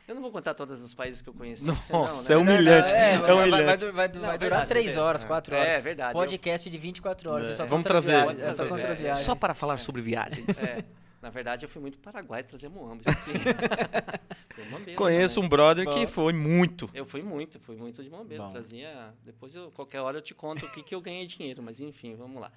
eu 0.06 0.14
não 0.14 0.22
vou 0.22 0.30
contar 0.30 0.54
todos 0.54 0.80
os 0.84 0.94
países 0.94 1.20
que 1.20 1.28
eu 1.28 1.34
conheci. 1.34 1.66
Nossa, 1.66 1.82
senão, 1.82 2.06
é 2.06 2.28
né? 2.28 2.36
humilhante. 2.36 2.94
É, 2.94 2.98
É 3.14 3.18
vai, 3.18 3.26
vai, 3.26 3.34
humilhante. 3.48 3.84
vai, 3.84 3.92
vai, 3.92 4.08
Não, 4.08 4.20
vai 4.20 4.34
é 4.36 4.38
durar 4.38 4.38
verdade, 4.60 4.68
3 4.68 4.92
você 4.92 4.98
horas. 5.00 5.24
4 5.24 5.54
É, 5.54 5.58
horas. 5.58 5.72
é 5.72 5.80
verdade. 5.80 6.10
eu- 6.10 6.20
Podcast 6.20 6.70
de 6.70 6.78
24 6.78 7.30
horas. 7.30 7.48
É. 7.48 7.52
É 7.52 7.54
só 7.56 7.66
Vamos 7.66 7.84
trazer. 7.86 8.12
viagens, 8.24 8.40
É 8.40 8.52
só 8.52 8.64
trazer. 8.78 9.14
Só 9.16 9.34
para 9.34 9.52
falar 9.54 9.78
sobre 9.78 10.00
viagens. 10.02 10.62
É, 10.64 10.84
na 11.26 11.30
verdade, 11.30 11.64
eu 11.64 11.68
fui 11.68 11.82
muito 11.82 11.98
para 11.98 12.10
o 12.10 12.12
Paraguai 12.12 12.44
trazer. 12.44 12.70
Fui 14.54 14.64
mambeiro 14.70 14.96
Conheço 14.96 15.34
também. 15.34 15.46
um 15.46 15.50
brother 15.50 15.84
Bom. 15.84 15.90
que 15.90 16.06
foi 16.06 16.32
muito. 16.32 16.88
Eu 16.94 17.04
fui 17.04 17.20
muito, 17.20 17.58
fui 17.58 17.74
muito 17.74 18.00
de 18.02 18.08
bombeiro. 18.08 18.44
Bom. 18.44 18.52
Trazia. 18.52 19.12
Depois, 19.24 19.54
eu, 19.56 19.72
qualquer 19.72 20.00
hora, 20.00 20.18
eu 20.18 20.22
te 20.22 20.34
conto 20.34 20.64
o 20.64 20.70
que, 20.70 20.84
que 20.84 20.94
eu 20.94 21.00
ganhei 21.00 21.26
dinheiro, 21.26 21.62
mas 21.62 21.80
enfim, 21.80 22.14
vamos 22.14 22.40
lá. 22.40 22.52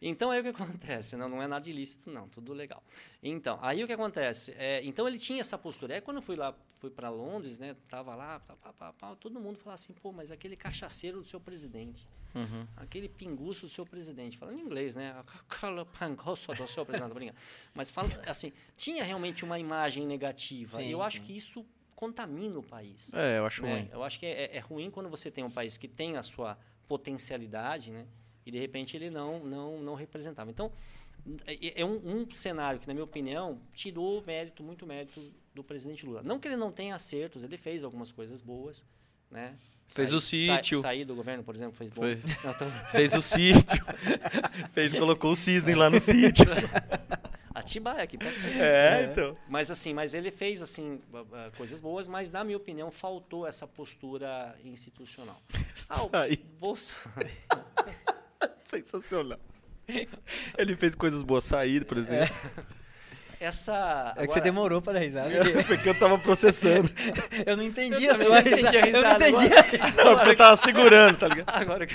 Então, 0.00 0.30
aí 0.30 0.40
o 0.40 0.42
que 0.42 0.48
acontece? 0.48 1.16
Não, 1.16 1.28
não 1.28 1.42
é 1.42 1.46
nada 1.46 1.68
ilícito, 1.68 2.10
não, 2.10 2.28
tudo 2.28 2.54
legal. 2.54 2.82
Então, 3.26 3.58
aí 3.62 3.82
o 3.82 3.86
que 3.86 3.92
acontece? 3.94 4.54
É, 4.58 4.84
então, 4.84 5.08
ele 5.08 5.18
tinha 5.18 5.40
essa 5.40 5.56
postura. 5.56 5.94
Aí, 5.94 6.00
quando 6.02 6.18
eu 6.18 6.22
fui 6.22 6.36
lá, 6.36 6.54
fui 6.78 6.90
para 6.90 7.08
Londres, 7.08 7.58
né? 7.58 7.74
Tava 7.88 8.14
lá, 8.14 8.38
pá, 8.40 8.72
pá, 8.72 8.92
pá, 8.92 9.16
todo 9.16 9.40
mundo 9.40 9.56
falava 9.56 9.80
assim, 9.80 9.94
pô, 9.94 10.12
mas 10.12 10.30
aquele 10.30 10.54
cachaceiro 10.54 11.22
do 11.22 11.26
seu 11.26 11.40
presidente. 11.40 12.06
Uhum. 12.34 12.66
Aquele 12.76 13.08
pinguço 13.08 13.62
do 13.66 13.72
seu 13.72 13.86
presidente, 13.86 14.36
falando 14.36 14.58
em 14.58 14.62
inglês, 14.62 14.94
né? 14.94 15.14
Aquela 15.48 15.84
do 15.84 16.36
seu 16.36 16.84
presidente, 16.84 17.08
tô 17.08 17.14
brincando. 17.14 17.38
Mas 17.72 17.88
fala, 17.88 18.08
assim, 18.26 18.52
tinha 18.76 19.02
realmente 19.02 19.42
uma 19.42 19.58
imagem 19.58 20.06
negativa. 20.06 20.76
Sim, 20.76 20.88
e 20.88 20.90
eu 20.90 21.00
acho 21.00 21.16
sim. 21.16 21.22
que 21.22 21.34
isso 21.34 21.64
contamina 21.94 22.58
o 22.58 22.62
país. 22.62 23.14
É, 23.14 23.38
eu 23.38 23.46
acho 23.46 23.62
né? 23.62 23.72
ruim. 23.72 23.88
Eu 23.90 24.02
acho 24.02 24.18
que 24.18 24.26
é, 24.26 24.54
é 24.54 24.58
ruim 24.58 24.90
quando 24.90 25.08
você 25.08 25.30
tem 25.30 25.42
um 25.42 25.50
país 25.50 25.78
que 25.78 25.88
tem 25.88 26.18
a 26.18 26.22
sua 26.22 26.58
potencialidade, 26.86 27.90
né? 27.90 28.06
E 28.44 28.50
de 28.50 28.58
repente 28.58 28.94
ele 28.94 29.08
não 29.08 29.42
não 29.42 29.80
não 29.80 29.94
representava. 29.94 30.50
Então 30.50 30.70
é 31.46 31.80
é 31.80 31.84
um, 31.84 32.22
um 32.22 32.30
cenário 32.32 32.78
que, 32.80 32.86
na 32.86 32.94
minha 32.94 33.04
opinião, 33.04 33.60
tirou 33.72 34.22
mérito, 34.26 34.62
muito 34.62 34.86
mérito 34.86 35.20
do 35.54 35.62
presidente 35.64 36.04
Lula. 36.04 36.22
Não 36.22 36.38
que 36.38 36.48
ele 36.48 36.56
não 36.56 36.72
tenha 36.72 36.94
acertos, 36.94 37.42
ele 37.42 37.56
fez 37.56 37.84
algumas 37.84 38.10
coisas 38.12 38.40
boas, 38.40 38.84
né? 39.30 39.56
Fez 39.86 40.12
o 40.14 40.20
sítio. 40.20 40.80
sair 40.80 41.04
do 41.04 41.14
governo, 41.14 41.44
por 41.44 41.54
exemplo, 41.54 41.76
fez 41.76 41.90
bom. 41.90 42.02
Foi. 42.02 42.18
Não, 42.42 42.54
tô- 42.54 42.64
Fez 42.90 43.12
o 43.12 43.20
sítio. 43.20 43.84
Fez, 44.72 44.92
colocou 44.94 45.32
o 45.32 45.36
cisne 45.36 45.74
lá 45.74 45.90
no 45.90 46.00
sítio. 46.00 46.46
Atibaia 47.54 48.02
aqui 48.02 48.18
pertinho. 48.18 48.60
É, 48.60 49.04
então. 49.04 49.36
Mas 49.48 49.70
assim, 49.70 49.94
mas 49.94 50.12
ele 50.12 50.32
fez 50.32 50.60
assim 50.60 51.00
coisas 51.56 51.80
boas, 51.80 52.08
mas 52.08 52.28
na 52.28 52.42
minha 52.42 52.56
opinião 52.56 52.90
faltou 52.90 53.46
essa 53.46 53.64
postura 53.64 54.58
institucional. 54.64 55.40
Ah, 55.88 56.02
o 56.02 56.10
Aí. 56.12 56.36
Bolso... 56.58 56.94
Sensacional. 58.66 59.38
Ele 60.58 60.74
fez 60.76 60.94
coisas 60.94 61.22
boas, 61.22 61.44
saída, 61.44 61.84
por 61.84 61.98
exemplo. 61.98 62.34
Essa 63.40 64.14
É 64.16 64.20
que 64.20 64.26
você 64.32 64.38
agora- 64.38 64.40
demorou 64.40 64.80
para 64.80 64.94
dar 64.94 65.00
risada. 65.00 65.28
Porque 65.66 65.88
eu 65.88 65.94
tava 65.98 66.16
processando. 66.18 66.88
Eu 67.44 67.56
não 67.56 67.64
entendi 67.64 68.04
Eu 68.04 68.12
a 68.12 68.14
sua 68.14 68.28
não 68.30 68.38
entendi 68.38 68.76
a 68.78 68.84
risada. 68.84 68.86
Eu 68.86 69.02
não 69.02 69.12
risada 69.12 69.28
entendi. 69.28 69.74
agora. 69.74 70.04
Não, 70.04 70.14
porque 70.16 70.30
eu 70.30 70.36
tava 70.36 70.56
segurando, 70.56 71.18
tá 71.18 71.28
ligado? 71.28 71.50
Agora 71.54 71.86
que 71.86 71.94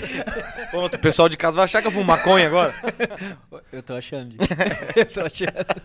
Pô, 0.70 0.84
o 0.86 0.98
pessoal 0.98 1.28
de 1.28 1.36
casa 1.36 1.56
vai 1.56 1.64
achar 1.64 1.80
que 1.80 1.88
eu 1.88 1.92
fumo 1.92 2.04
maconha 2.04 2.46
agora. 2.46 2.72
Eu 3.72 3.82
tô 3.82 3.94
achando. 3.94 4.36
Eu 4.94 5.06
tô 5.06 5.22
achando. 5.22 5.82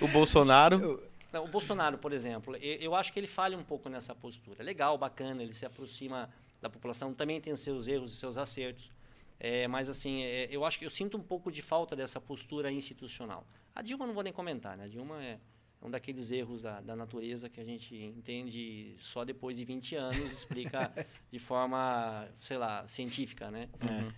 O 0.00 0.06
Bolsonaro. 0.08 1.02
Não, 1.32 1.44
o 1.44 1.48
Bolsonaro, 1.48 1.98
por 1.98 2.12
exemplo, 2.12 2.56
e- 2.60 2.78
eu 2.80 2.94
acho 2.94 3.12
que 3.12 3.18
ele 3.18 3.26
falha 3.26 3.56
um 3.58 3.64
pouco 3.64 3.88
nessa 3.88 4.14
postura. 4.14 4.62
Legal, 4.62 4.96
bacana, 4.96 5.42
ele 5.42 5.52
se 5.54 5.66
aproxima 5.66 6.28
da 6.62 6.70
população, 6.70 7.12
também 7.12 7.40
tem 7.40 7.56
seus 7.56 7.88
erros 7.88 8.12
e 8.12 8.16
seus 8.16 8.38
acertos. 8.38 8.90
É, 9.38 9.66
mas 9.68 9.88
assim, 9.88 10.22
é, 10.22 10.48
eu 10.50 10.64
acho 10.64 10.78
que 10.78 10.86
eu 10.86 10.90
sinto 10.90 11.16
um 11.16 11.22
pouco 11.22 11.50
de 11.50 11.62
falta 11.62 11.94
dessa 11.94 12.20
postura 12.20 12.70
institucional. 12.70 13.46
A 13.74 13.82
Dilma 13.82 14.06
não 14.06 14.14
vou 14.14 14.22
nem 14.22 14.32
comentar, 14.32 14.76
né? 14.76 14.84
A 14.84 14.88
Dilma 14.88 15.22
é 15.22 15.38
um 15.82 15.90
daqueles 15.90 16.32
erros 16.32 16.62
da, 16.62 16.80
da 16.80 16.96
natureza 16.96 17.50
que 17.50 17.60
a 17.60 17.64
gente 17.64 17.94
entende 17.94 18.94
só 18.98 19.22
depois 19.22 19.58
de 19.58 19.66
20 19.66 19.96
anos, 19.96 20.32
explica 20.32 20.90
de 21.30 21.38
forma, 21.38 22.26
sei 22.40 22.56
lá, 22.56 22.88
científica, 22.88 23.50
né? 23.50 23.68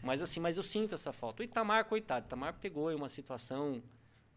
Mas 0.02 0.22
assim, 0.22 0.38
mas 0.38 0.56
eu 0.56 0.62
sinto 0.62 0.94
essa 0.94 1.12
falta. 1.12 1.42
O 1.42 1.44
Itamar, 1.44 1.86
coitado, 1.86 2.26
Itamar 2.26 2.54
pegou 2.60 2.92
em 2.92 2.94
uma 2.94 3.08
situação 3.08 3.82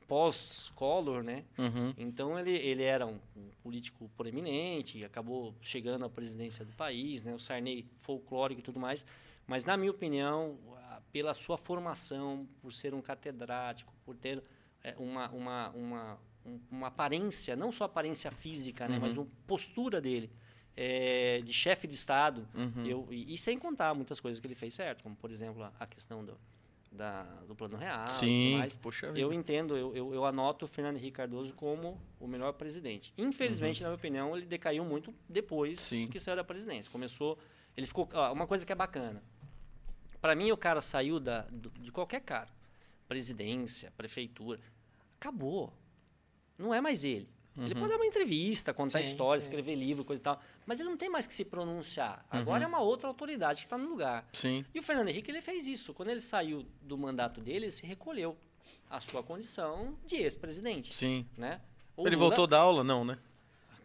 pós-Collor, 0.07 1.21
né? 1.21 1.45
Uhum. 1.55 1.93
Então 1.95 2.37
ele, 2.39 2.51
ele 2.57 2.81
era 2.81 3.05
um, 3.05 3.19
um 3.37 3.49
político 3.61 4.09
proeminente, 4.17 5.05
acabou 5.05 5.53
chegando 5.61 6.03
à 6.03 6.09
presidência 6.09 6.65
do 6.65 6.73
país, 6.73 7.25
né? 7.25 7.33
o 7.35 7.39
Sarney 7.39 7.85
folclórico 7.99 8.59
e 8.59 8.63
tudo 8.63 8.79
mais. 8.79 9.05
Mas, 9.49 9.65
na 9.65 9.75
minha 9.75 9.91
opinião, 9.91 10.57
pela 11.11 11.33
sua 11.33 11.57
formação, 11.57 12.47
por 12.61 12.71
ser 12.71 12.93
um 12.93 13.01
catedrático, 13.01 13.91
por 14.05 14.15
ter 14.15 14.43
é, 14.83 14.95
uma, 14.97 15.29
uma, 15.31 15.69
uma, 15.71 16.19
um- 16.45 16.59
uma 16.69 16.87
aparência, 16.87 17.55
não 17.55 17.71
só 17.71 17.85
aparência 17.85 18.29
física, 18.31 18.87
né? 18.87 18.99
mas 18.99 19.17
uma 19.17 19.27
postura 19.47 19.99
dele 19.99 20.29
é, 20.77 21.41
de 21.43 21.51
chefe 21.51 21.87
de 21.87 21.95
Estado, 21.95 22.47
Uhum. 22.53 22.85
eu, 22.85 23.07
e, 23.11 23.33
e 23.33 23.37
sem 23.37 23.57
contar 23.57 23.93
muitas 23.93 24.19
coisas 24.19 24.39
que 24.39 24.47
ele 24.47 24.55
fez 24.55 24.73
certo, 24.75 25.03
como, 25.03 25.15
por 25.15 25.29
exemplo, 25.31 25.63
a, 25.63 25.73
a 25.79 25.85
questão 25.87 26.23
do, 26.23 26.39
da, 26.91 27.23
do 27.47 27.55
plano 27.55 27.75
real 27.75 28.07
Sim, 28.07 28.53
mais. 28.53 28.77
poxa 28.77 29.07
vida. 29.07 29.19
Eu 29.19 29.33
entendo, 29.33 29.75
eu, 29.75 29.93
eu, 29.95 30.13
eu 30.13 30.23
anoto 30.25 30.65
o 30.65 30.67
Fernando 30.67 30.95
Henrique 30.97 31.13
Cardoso 31.17 31.53
como 31.53 31.99
o 32.19 32.27
melhor 32.27 32.53
presidente. 32.53 33.13
Infelizmente, 33.17 33.81
na 33.81 33.89
minha 33.89 33.97
opinião, 33.97 34.37
ele 34.37 34.45
decaiu 34.45 34.85
muito 34.85 35.13
depois 35.27 35.79
Sim. 35.79 36.07
que 36.07 36.19
saiu 36.19 36.37
da 36.37 36.43
presidência. 36.43 36.89
Começou, 36.91 37.37
ele 37.75 37.85
ficou, 37.87 38.07
ó, 38.13 38.31
uma 38.31 38.47
coisa 38.47 38.65
que 38.65 38.71
é 38.71 38.75
bacana. 38.75 39.21
Para 40.21 40.35
mim, 40.35 40.51
o 40.51 40.57
cara 40.57 40.81
saiu 40.81 41.19
da, 41.19 41.41
do- 41.43 41.69
de 41.79 41.91
qualquer 41.91 42.21
cara, 42.21 42.49
presidência, 43.07 43.91
prefeitura, 43.97 44.59
acabou. 45.19 45.73
Não 46.57 46.73
é 46.73 46.81
mais 46.81 47.03
ele. 47.03 47.27
Ele 47.57 47.75
pode 47.75 47.89
dar 47.89 47.97
uma 47.97 48.05
entrevista, 48.05 48.73
contar 48.73 48.99
Sim, 49.03 49.09
história, 49.11 49.41
sim. 49.41 49.47
escrever 49.49 49.75
livro, 49.75 50.05
coisa 50.05 50.21
e 50.21 50.23
tal, 50.23 50.41
mas 50.65 50.79
ele 50.79 50.87
não 50.87 50.95
tem 50.95 51.09
mais 51.09 51.27
que 51.27 51.33
se 51.33 51.43
pronunciar. 51.43 52.23
Agora 52.29 52.59
Uhum. 52.59 52.63
é 52.63 52.67
uma 52.67 52.79
outra 52.79 53.09
autoridade 53.09 53.59
que 53.59 53.65
está 53.65 53.77
no 53.77 53.89
lugar. 53.89 54.25
Sim. 54.31 54.63
E 54.73 54.79
o 54.79 54.83
Fernando 54.83 55.09
Henrique 55.09 55.29
ele 55.29 55.41
fez 55.41 55.67
isso. 55.67 55.93
Quando 55.93 56.07
ele 56.09 56.21
saiu 56.21 56.65
do 56.81 56.97
mandato 56.97 57.41
dele, 57.41 57.65
ele 57.65 57.71
se 57.71 57.85
recolheu 57.85 58.37
à 58.89 59.01
sua 59.01 59.21
condição 59.21 59.97
de 60.05 60.15
ex-presidente. 60.15 60.93
Sim. 60.95 61.27
Né? 61.37 61.59
O 61.97 62.07
Ele 62.07 62.15
Lula- 62.15 62.29
voltou 62.29 62.47
da 62.47 62.59
aula? 62.59 62.81
Não, 62.81 63.03
né? 63.03 63.17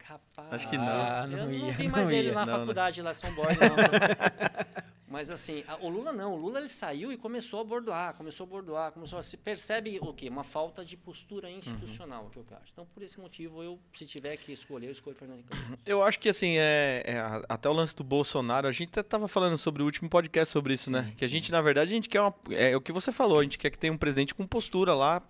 Rapaz, 0.05 0.53
Acho 0.53 0.69
que 0.69 0.77
não. 0.77 0.85
Ah, 0.87 1.27
eu 1.29 1.37
não 1.37 1.51
ia, 1.51 1.73
vi 1.73 1.83
não 1.89 1.91
mais 1.91 2.11
ele 2.11 2.27
ia. 2.29 2.33
na 2.33 2.45
Não, 2.45 2.53
né? 2.53 2.59
faculdade 2.59 3.01
lá 3.01 3.11
em 3.11 3.15
São 3.15 3.33
Borges, 3.33 3.57
não. 3.59 4.84
Mas 5.15 5.29
assim, 5.29 5.63
a- 5.65 5.77
o 5.79 5.87
Lula 5.87 6.11
não. 6.11 6.33
O 6.33 6.37
Lula 6.37 6.59
ele 6.59 6.67
saiu 6.67 7.09
e 7.09 7.15
começou 7.15 7.61
a 7.61 7.63
bordoar, 7.63 8.13
começou 8.15 8.43
a 8.43 8.47
bordoar, 8.49 8.91
começou 8.91 9.17
a 9.17 9.23
se 9.23 9.37
percebe 9.37 9.97
o 10.01 10.13
quê? 10.13 10.27
Uma 10.27 10.43
falta 10.43 10.83
de 10.83 10.97
postura 10.97 11.49
institucional, 11.49 12.29
que 12.33 12.37
eu 12.37 12.45
acho. 12.61 12.71
Então, 12.73 12.85
por 12.93 13.01
esse 13.01 13.17
motivo, 13.17 13.63
eu 13.63 13.79
se 13.93 14.05
tiver 14.05 14.35
que 14.35 14.51
escolher, 14.51 14.87
eu 14.87 14.91
escolho 14.91 15.15
Fernando 15.15 15.39
Henrique. 15.39 15.79
Eu 15.85 16.03
acho 16.03 16.19
que 16.19 16.27
assim, 16.27 16.57
é, 16.57 17.01
é, 17.05 17.43
até 17.47 17.69
o 17.69 17.73
lance 17.73 17.95
do 17.95 18.03
Bolsonaro, 18.03 18.67
a 18.67 18.73
gente 18.73 18.89
até 18.89 19.03
tava 19.03 19.27
falando 19.29 19.57
sobre 19.57 19.81
o 19.81 19.85
último 19.85 20.09
podcast 20.09 20.51
sobre 20.51 20.73
isso, 20.73 20.91
né? 20.91 21.13
Que 21.17 21.23
a 21.23 21.29
gente, 21.29 21.49
na 21.49 21.61
verdade, 21.61 21.91
a 21.91 21.93
gente 21.95 22.09
quer 22.09 22.19
uma. 22.19 22.35
É 22.51 22.75
o 22.75 22.81
que 22.81 22.91
você 22.91 23.09
falou, 23.11 23.39
a 23.39 23.43
gente 23.43 23.57
quer 23.57 23.69
que 23.69 23.77
tenha 23.77 23.93
um 23.93 23.97
presidente 23.97 24.35
com 24.35 24.45
postura 24.45 24.93
lá 24.93 25.21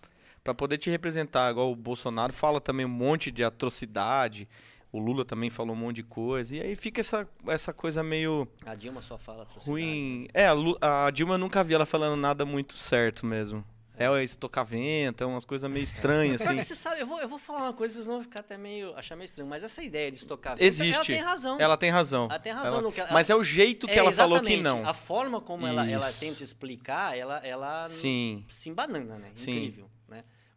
pra 0.43 0.53
poder 0.55 0.79
te 0.79 0.89
representar. 0.89 1.51
Igual 1.51 1.71
o 1.71 1.75
Bolsonaro 1.75 2.33
fala 2.33 2.59
também 2.59 2.87
um 2.87 2.89
monte 2.89 3.29
de 3.29 3.43
atrocidade. 3.43 4.47
O 4.95 4.99
Lula 4.99 5.25
também 5.25 5.49
falou 5.49 5.75
um 5.75 5.79
monte 5.79 5.97
de 5.97 6.03
coisa. 6.03 6.55
E 6.55 6.61
aí 6.61 6.73
fica 6.73 7.01
essa, 7.01 7.27
essa 7.47 7.73
coisa 7.73 8.01
meio 8.01 8.47
A 8.65 8.75
Dilma 8.75 9.01
só 9.01 9.17
fala 9.17 9.45
ruim. 9.57 10.29
É, 10.33 10.47
a, 10.47 11.05
a 11.07 11.11
Dilma 11.11 11.37
nunca 11.37 11.61
vi 11.65 11.73
ela 11.73 11.85
falando 11.85 12.15
nada 12.15 12.45
muito 12.45 12.77
certo 12.77 13.25
mesmo. 13.25 13.61
É 13.97 14.09
o 14.09 14.17
estocavento, 14.17 15.23
é 15.23 15.27
umas 15.27 15.45
coisas 15.45 15.69
meio 15.69 15.83
estranhas, 15.83 16.41
assim. 16.41 16.59
você 16.59 16.75
sabe, 16.75 16.99
eu 16.99 17.07
vou, 17.07 17.19
eu 17.21 17.29
vou 17.29 17.37
falar 17.39 17.61
uma 17.63 17.73
coisa, 17.73 17.93
vocês 17.93 18.05
vão 18.07 18.21
ficar 18.21 18.41
até 18.41 18.57
meio. 18.57 18.93
achar 18.97 19.15
meio 19.15 19.25
estranho, 19.25 19.49
mas 19.49 19.63
essa 19.63 19.81
ideia 19.83 20.11
de 20.11 20.17
estocar. 20.17 20.55
Existe. 20.59 20.93
Ela 20.93 21.05
tem 21.05 21.21
razão. 21.21 21.57
Ela 21.59 21.77
tem 21.77 21.89
razão. 21.89 22.25
Ela 22.25 22.39
tem 22.39 22.51
razão 22.53 22.79
Ela- 22.79 22.93
ela- 22.97 23.13
Mas 23.13 23.29
é 23.29 23.35
o 23.35 23.43
jeito 23.43 23.87
que 23.87 23.93
É, 23.93 23.97
ela 23.97 24.11
falou 24.11 24.41
que 24.41 24.57
não. 24.57 24.87
A 24.87 24.93
forma 24.93 25.39
como 25.39 25.65
ela, 25.65 25.89
ela 25.89 26.11
tenta 26.11 26.43
explicar, 26.43 27.17
ela, 27.17 27.37
ela 27.37 27.87
Sim, 27.89 28.45
se 28.49 28.69
embanana, 28.69 29.17
né? 29.17 29.31
Sim. 29.35 29.51
Incrível, 29.51 29.85
né? 29.85 29.94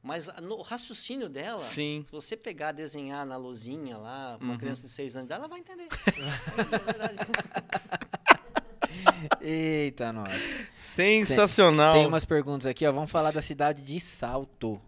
Mas 0.09 0.30
no 0.42 0.54
o 0.56 0.62
raciocínio 0.62 1.28
dela, 1.28 1.61
sim. 1.61 2.02
se 2.06 2.11
você 2.11 2.34
pegar, 2.34 2.72
desenhar 2.72 3.26
na 3.26 3.36
luzinha 3.36 3.98
lá, 3.98 4.36
pra 4.38 4.44
uma 4.46 4.54
Uhum. 4.54 4.59
criança 4.59 4.86
de 4.86 4.92
6 4.94 5.14
anos, 5.16 5.30
ela 5.30 5.46
vai 5.46 5.61
entender. 5.61 5.86
Eita, 9.40 10.12
nós. 10.12 10.32
Sensacional. 10.74 11.92
Tem 11.92 12.06
umas 12.06 12.24
perguntas 12.24 12.66
aqui, 12.66 12.86
ó. 12.86 12.92
Vamos 12.92 13.11
falar 13.11 13.32
da 13.32 13.42
cidade 13.42 13.82
de 13.82 14.00
Salto. 14.00 14.80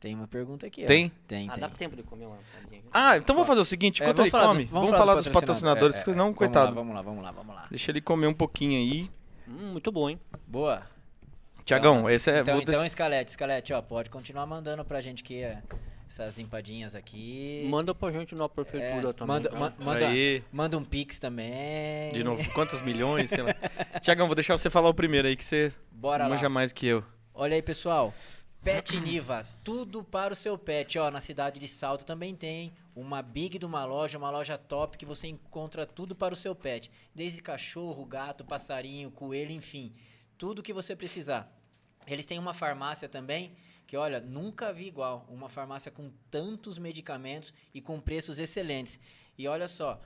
Tem 0.00 0.14
uma 0.16 0.26
pergunta 0.26 0.66
aqui, 0.66 0.82
ó. 0.82 0.86
Tem? 0.88 1.12
Tem, 1.28 1.48
ah, 1.48 1.52
tem. 1.52 1.60
dá 1.60 1.68
tempo 1.68 1.94
de 1.94 2.02
comer 2.02 2.26
uma? 2.26 2.38
Ah, 2.92 3.16
então 3.18 3.36
vamos 3.36 3.46
fazer 3.46 3.60
o 3.60 3.64
seguinte, 3.64 4.02
É, 4.02 4.06
enquanto 4.06 4.16
vamos 4.16 4.26
ele 4.26 4.30
falar 4.32 4.46
do- 4.46 4.52
come, 4.54 4.64
vamos, 4.64 4.90
do 4.90 4.96
falar 4.96 5.14
dos 5.14 5.28
patrocinador. 5.28 5.90
patrocinadores, 5.90 5.96
É, 5.96 6.00
é, 6.00 6.04
senão, 6.04 6.24
vamos 6.24 6.38
coitado. 6.38 6.68
Lá, 6.70 6.74
vamos 6.74 6.92
lá, 6.94 7.02
vamos 7.02 7.22
lá, 7.22 7.30
vamos 7.30 7.54
lá. 7.54 7.66
Deixa 7.70 7.92
ele 7.92 8.00
comer 8.00 8.26
um 8.26 8.34
pouquinho 8.34 8.78
aí. 8.80 9.08
Hum, 9.46 9.70
muito 9.72 9.92
bom, 9.92 10.08
hein? 10.10 10.18
Boa. 10.46 10.82
Tiagão, 11.64 12.04
Ó, 12.04 12.10
esse 12.10 12.30
é... 12.30 12.40
Então, 12.40 12.54
vou 12.54 12.62
então 12.62 12.88
Scalete, 12.88 13.30
Scalete, 13.32 13.72
ó, 13.72 13.80
pode 13.82 14.10
continuar 14.10 14.46
mandando 14.46 14.84
pra 14.84 15.00
gente 15.00 15.22
que 15.22 15.42
é, 15.42 15.62
essas 16.08 16.38
empadinhas 16.38 16.94
aqui. 16.94 17.66
Manda 17.70 17.94
pra 17.94 18.10
gente 18.10 18.34
na 18.34 18.44
É, 18.44 18.48
prefeitura 18.48 19.12
também. 19.14 19.34
manda, 19.36 19.48
tá? 19.50 19.56
ma- 19.58 19.72
manda, 19.78 20.08
Aí, 20.08 20.42
manda 20.52 20.76
um 20.78 20.84
pix 20.84 21.18
também. 21.18 22.12
de 22.12 22.24
novo, 22.24 22.42
quantos 22.52 22.80
milhões, 22.80 23.30
sei 23.30 23.42
lá. 23.42 23.54
Tiagão, 24.00 24.26
vou 24.26 24.34
deixar 24.34 24.56
você 24.58 24.68
falar 24.70 24.88
o 24.88 24.94
primeiro 24.94 25.28
aí, 25.28 25.36
que 25.36 25.44
você 25.44 25.72
Bora 25.92 26.24
lá. 26.24 26.30
manja 26.30 26.48
mais 26.48 26.72
que 26.72 26.86
eu. 26.86 27.04
Olha 27.34 27.54
aí, 27.54 27.62
pessoal. 27.62 28.12
Pet 28.62 29.00
Niva, 29.00 29.46
tudo 29.64 30.04
para 30.04 30.34
o 30.34 30.36
seu 30.36 30.58
pet. 30.58 30.98
Ó, 30.98 31.10
na 31.10 31.20
cidade 31.20 31.58
de 31.58 31.66
Salto 31.66 32.04
também 32.04 32.34
tem 32.34 32.74
uma 32.94 33.22
big 33.22 33.58
de 33.58 33.64
uma 33.64 33.86
loja, 33.86 34.18
uma 34.18 34.30
loja 34.30 34.58
top 34.58 34.98
que 34.98 35.06
você 35.06 35.28
encontra 35.28 35.86
tudo 35.86 36.14
para 36.14 36.34
o 36.34 36.36
seu 36.36 36.54
pet. 36.54 36.90
Desde 37.14 37.40
cachorro, 37.40 38.04
gato, 38.04 38.44
passarinho, 38.44 39.10
coelho, 39.10 39.52
enfim. 39.52 39.94
Tudo 40.40 40.62
que 40.62 40.72
você 40.72 40.96
precisar. 40.96 41.54
Eles 42.06 42.24
têm 42.24 42.38
uma 42.38 42.54
farmácia 42.54 43.06
também 43.06 43.54
que, 43.86 43.94
olha, 43.94 44.22
nunca 44.22 44.72
vi 44.72 44.86
igual. 44.86 45.26
Uma 45.28 45.50
farmácia 45.50 45.92
com 45.92 46.10
tantos 46.30 46.78
medicamentos 46.78 47.52
e 47.74 47.80
com 47.82 48.00
preços 48.00 48.38
excelentes. 48.38 48.98
E 49.36 49.46
olha 49.46 49.68
só, 49.68 50.00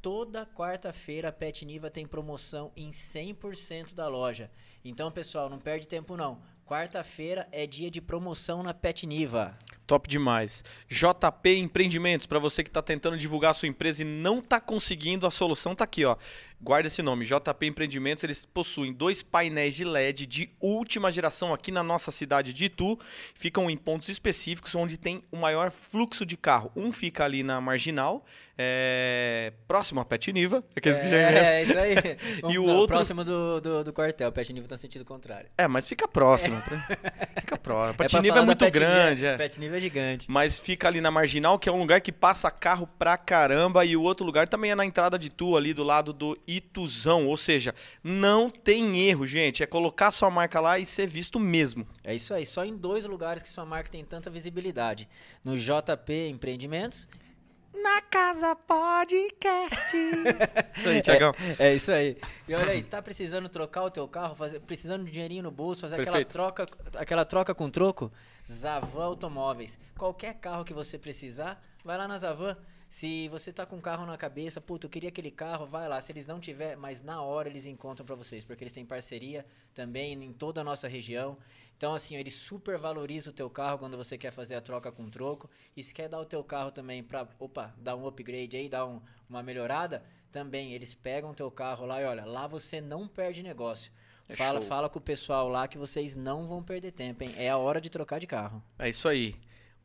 toda 0.00 0.46
quarta-feira 0.46 1.30
a 1.30 1.32
Pet 1.32 1.66
Niva 1.66 1.90
tem 1.90 2.06
promoção 2.06 2.70
em 2.76 2.90
100% 2.90 3.92
da 3.92 4.06
loja. 4.06 4.48
Então, 4.84 5.10
pessoal, 5.10 5.50
não 5.50 5.58
perde 5.58 5.88
tempo 5.88 6.16
não. 6.16 6.40
Quarta-feira 6.64 7.48
é 7.50 7.66
dia 7.66 7.90
de 7.90 8.00
promoção 8.00 8.62
na 8.62 8.72
Pet 8.72 9.04
Niva. 9.08 9.58
Top 9.90 10.08
demais. 10.08 10.62
JP 10.88 11.56
Empreendimentos, 11.58 12.24
para 12.24 12.38
você 12.38 12.62
que 12.62 12.70
está 12.70 12.80
tentando 12.80 13.18
divulgar 13.18 13.50
a 13.50 13.54
sua 13.54 13.66
empresa 13.66 14.02
e 14.02 14.04
não 14.04 14.38
está 14.38 14.60
conseguindo, 14.60 15.26
a 15.26 15.32
solução 15.32 15.74
tá 15.74 15.82
aqui, 15.82 16.04
ó. 16.04 16.14
Guarda 16.62 16.86
esse 16.88 17.02
nome, 17.02 17.24
JP 17.24 17.66
Empreendimentos, 17.66 18.22
eles 18.22 18.44
possuem 18.44 18.92
dois 18.92 19.22
painéis 19.22 19.74
de 19.74 19.82
LED 19.82 20.26
de 20.26 20.50
última 20.60 21.10
geração 21.10 21.52
aqui 21.54 21.72
na 21.72 21.82
nossa 21.82 22.10
cidade 22.12 22.52
de 22.52 22.66
Itu, 22.66 22.98
ficam 23.34 23.68
em 23.70 23.76
pontos 23.78 24.10
específicos 24.10 24.74
onde 24.76 24.96
tem 24.98 25.22
o 25.32 25.38
maior 25.38 25.70
fluxo 25.72 26.24
de 26.26 26.36
carro. 26.36 26.70
Um 26.76 26.92
fica 26.92 27.24
ali 27.24 27.42
na 27.42 27.62
Marginal, 27.62 28.22
é, 28.58 29.54
próximo 29.66 30.00
a 30.00 30.04
Pet 30.04 30.30
Niva, 30.34 30.62
aqueles 30.76 30.98
que 31.00 31.08
já 31.08 31.16
É, 31.16 31.62
isso 31.62 31.78
aí. 31.78 31.94
E 32.52 32.58
o 32.58 32.66
Não, 32.66 32.76
outro- 32.76 32.94
Próximo 32.94 33.24
do, 33.24 33.58
do, 33.58 33.84
do 33.84 33.92
quartel, 33.94 34.30
Pet 34.30 34.52
Niva 34.52 34.68
tá 34.68 34.74
no 34.74 34.78
sentido 34.78 35.02
contrário. 35.04 35.48
É, 35.56 35.66
mas 35.66 35.88
fica 35.88 36.06
próximo. 36.06 36.60
Fica 37.40 37.56
próximo. 37.56 37.94
pra 37.96 38.06
Pet 38.06 38.20
Niva 38.20 38.34
falar 38.34 38.42
é 38.42 38.46
muito 38.46 38.58
Pet 38.66 38.78
Niva, 38.78 38.86
grande, 38.92 39.24
é. 39.24 39.36
Pet 39.38 39.58
Gigante. 39.80 40.26
Mas 40.30 40.58
fica 40.58 40.86
ali 40.86 41.00
na 41.00 41.10
Marginal, 41.10 41.58
que 41.58 41.68
é 41.68 41.72
um 41.72 41.78
lugar 41.78 42.00
que 42.00 42.12
passa 42.12 42.50
carro 42.50 42.86
pra 42.98 43.16
caramba. 43.16 43.84
E 43.84 43.96
o 43.96 44.02
outro 44.02 44.24
lugar 44.24 44.48
também 44.48 44.70
é 44.70 44.74
na 44.74 44.84
entrada 44.84 45.18
de 45.18 45.30
Tu, 45.30 45.56
ali 45.56 45.72
do 45.72 45.82
lado 45.82 46.12
do 46.12 46.38
Ituzão. 46.46 47.26
Ou 47.26 47.36
seja, 47.36 47.74
não 48.02 48.50
tem 48.50 49.00
erro, 49.08 49.26
gente. 49.26 49.62
É 49.62 49.66
colocar 49.66 50.10
sua 50.10 50.30
marca 50.30 50.60
lá 50.60 50.78
e 50.78 50.86
ser 50.86 51.06
visto 51.06 51.40
mesmo. 51.40 51.86
É 52.04 52.14
isso 52.14 52.34
aí, 52.34 52.44
só 52.44 52.64
em 52.64 52.76
dois 52.76 53.04
lugares 53.04 53.42
que 53.42 53.48
sua 53.48 53.64
marca 53.64 53.90
tem 53.90 54.04
tanta 54.04 54.30
visibilidade. 54.30 55.08
No 55.44 55.56
JP 55.56 56.28
Empreendimentos. 56.28 57.08
Na 57.72 58.02
Casa 58.02 58.56
Podcast. 58.56 59.96
Isso 60.76 60.88
aí, 60.88 61.02
Tiagão. 61.02 61.34
É 61.58 61.74
isso 61.74 61.92
aí. 61.92 62.16
E 62.48 62.54
olha 62.54 62.72
aí, 62.72 62.82
tá 62.82 63.00
precisando 63.02 63.48
trocar 63.48 63.84
o 63.84 63.90
teu 63.90 64.08
carro, 64.08 64.34
fazer, 64.34 64.60
precisando 64.60 65.04
de 65.04 65.12
dinheirinho 65.12 65.44
no 65.44 65.50
bolso, 65.50 65.82
fazer 65.82 66.00
aquela 66.00 66.24
troca, 66.24 66.66
aquela 66.96 67.24
troca 67.24 67.54
com 67.54 67.70
troco? 67.70 68.10
Zavan 68.50 69.04
Automóveis. 69.04 69.78
Qualquer 69.96 70.34
carro 70.34 70.64
que 70.64 70.74
você 70.74 70.98
precisar, 70.98 71.62
vai 71.84 71.96
lá 71.96 72.08
na 72.08 72.18
Zavan. 72.18 72.56
Se 72.88 73.28
você 73.28 73.52
tá 73.52 73.64
com 73.64 73.76
um 73.76 73.80
carro 73.80 74.04
na 74.04 74.16
cabeça, 74.18 74.60
puta, 74.60 74.86
eu 74.86 74.90
queria 74.90 75.10
aquele 75.10 75.30
carro, 75.30 75.64
vai 75.64 75.88
lá. 75.88 76.00
Se 76.00 76.10
eles 76.10 76.26
não 76.26 76.40
tiver, 76.40 76.76
mas 76.76 77.02
na 77.02 77.22
hora 77.22 77.48
eles 77.48 77.66
encontram 77.66 78.04
pra 78.04 78.16
vocês, 78.16 78.44
porque 78.44 78.64
eles 78.64 78.72
têm 78.72 78.84
parceria 78.84 79.46
também 79.72 80.12
em 80.14 80.32
toda 80.32 80.60
a 80.60 80.64
nossa 80.64 80.88
região. 80.88 81.38
Então, 81.80 81.94
assim, 81.94 82.14
eles 82.14 82.34
super 82.34 82.76
valorizam 82.76 83.32
o 83.32 83.34
teu 83.34 83.48
carro 83.48 83.78
quando 83.78 83.96
você 83.96 84.18
quer 84.18 84.30
fazer 84.30 84.54
a 84.54 84.60
troca 84.60 84.92
com 84.92 85.08
troco. 85.08 85.48
E 85.74 85.82
se 85.82 85.94
quer 85.94 86.10
dar 86.10 86.20
o 86.20 86.26
teu 86.26 86.44
carro 86.44 86.70
também 86.70 87.02
pra, 87.02 87.26
opa, 87.38 87.72
dar 87.78 87.96
um 87.96 88.06
upgrade 88.06 88.54
aí, 88.54 88.68
dar 88.68 88.84
um- 88.84 89.00
uma 89.26 89.42
melhorada, 89.42 90.04
também 90.30 90.74
eles 90.74 90.94
pegam 90.94 91.30
o 91.30 91.34
teu 91.34 91.50
carro 91.50 91.86
lá 91.86 92.02
e 92.02 92.04
olha, 92.04 92.26
lá 92.26 92.46
você 92.46 92.82
não 92.82 93.08
perde 93.08 93.42
negócio. 93.42 93.90
É 94.28 94.36
fala, 94.36 94.60
show. 94.60 94.68
fala 94.68 94.90
com 94.90 94.98
o 94.98 95.02
pessoal 95.02 95.48
lá 95.48 95.66
que 95.66 95.78
vocês 95.78 96.14
não 96.14 96.46
vão 96.46 96.62
perder 96.62 96.92
tempo, 96.92 97.24
hein? 97.24 97.32
É 97.38 97.48
a 97.48 97.56
hora 97.56 97.80
de 97.80 97.88
trocar 97.88 98.20
de 98.20 98.26
carro. 98.26 98.62
É 98.78 98.86
isso 98.90 99.08
aí. 99.08 99.34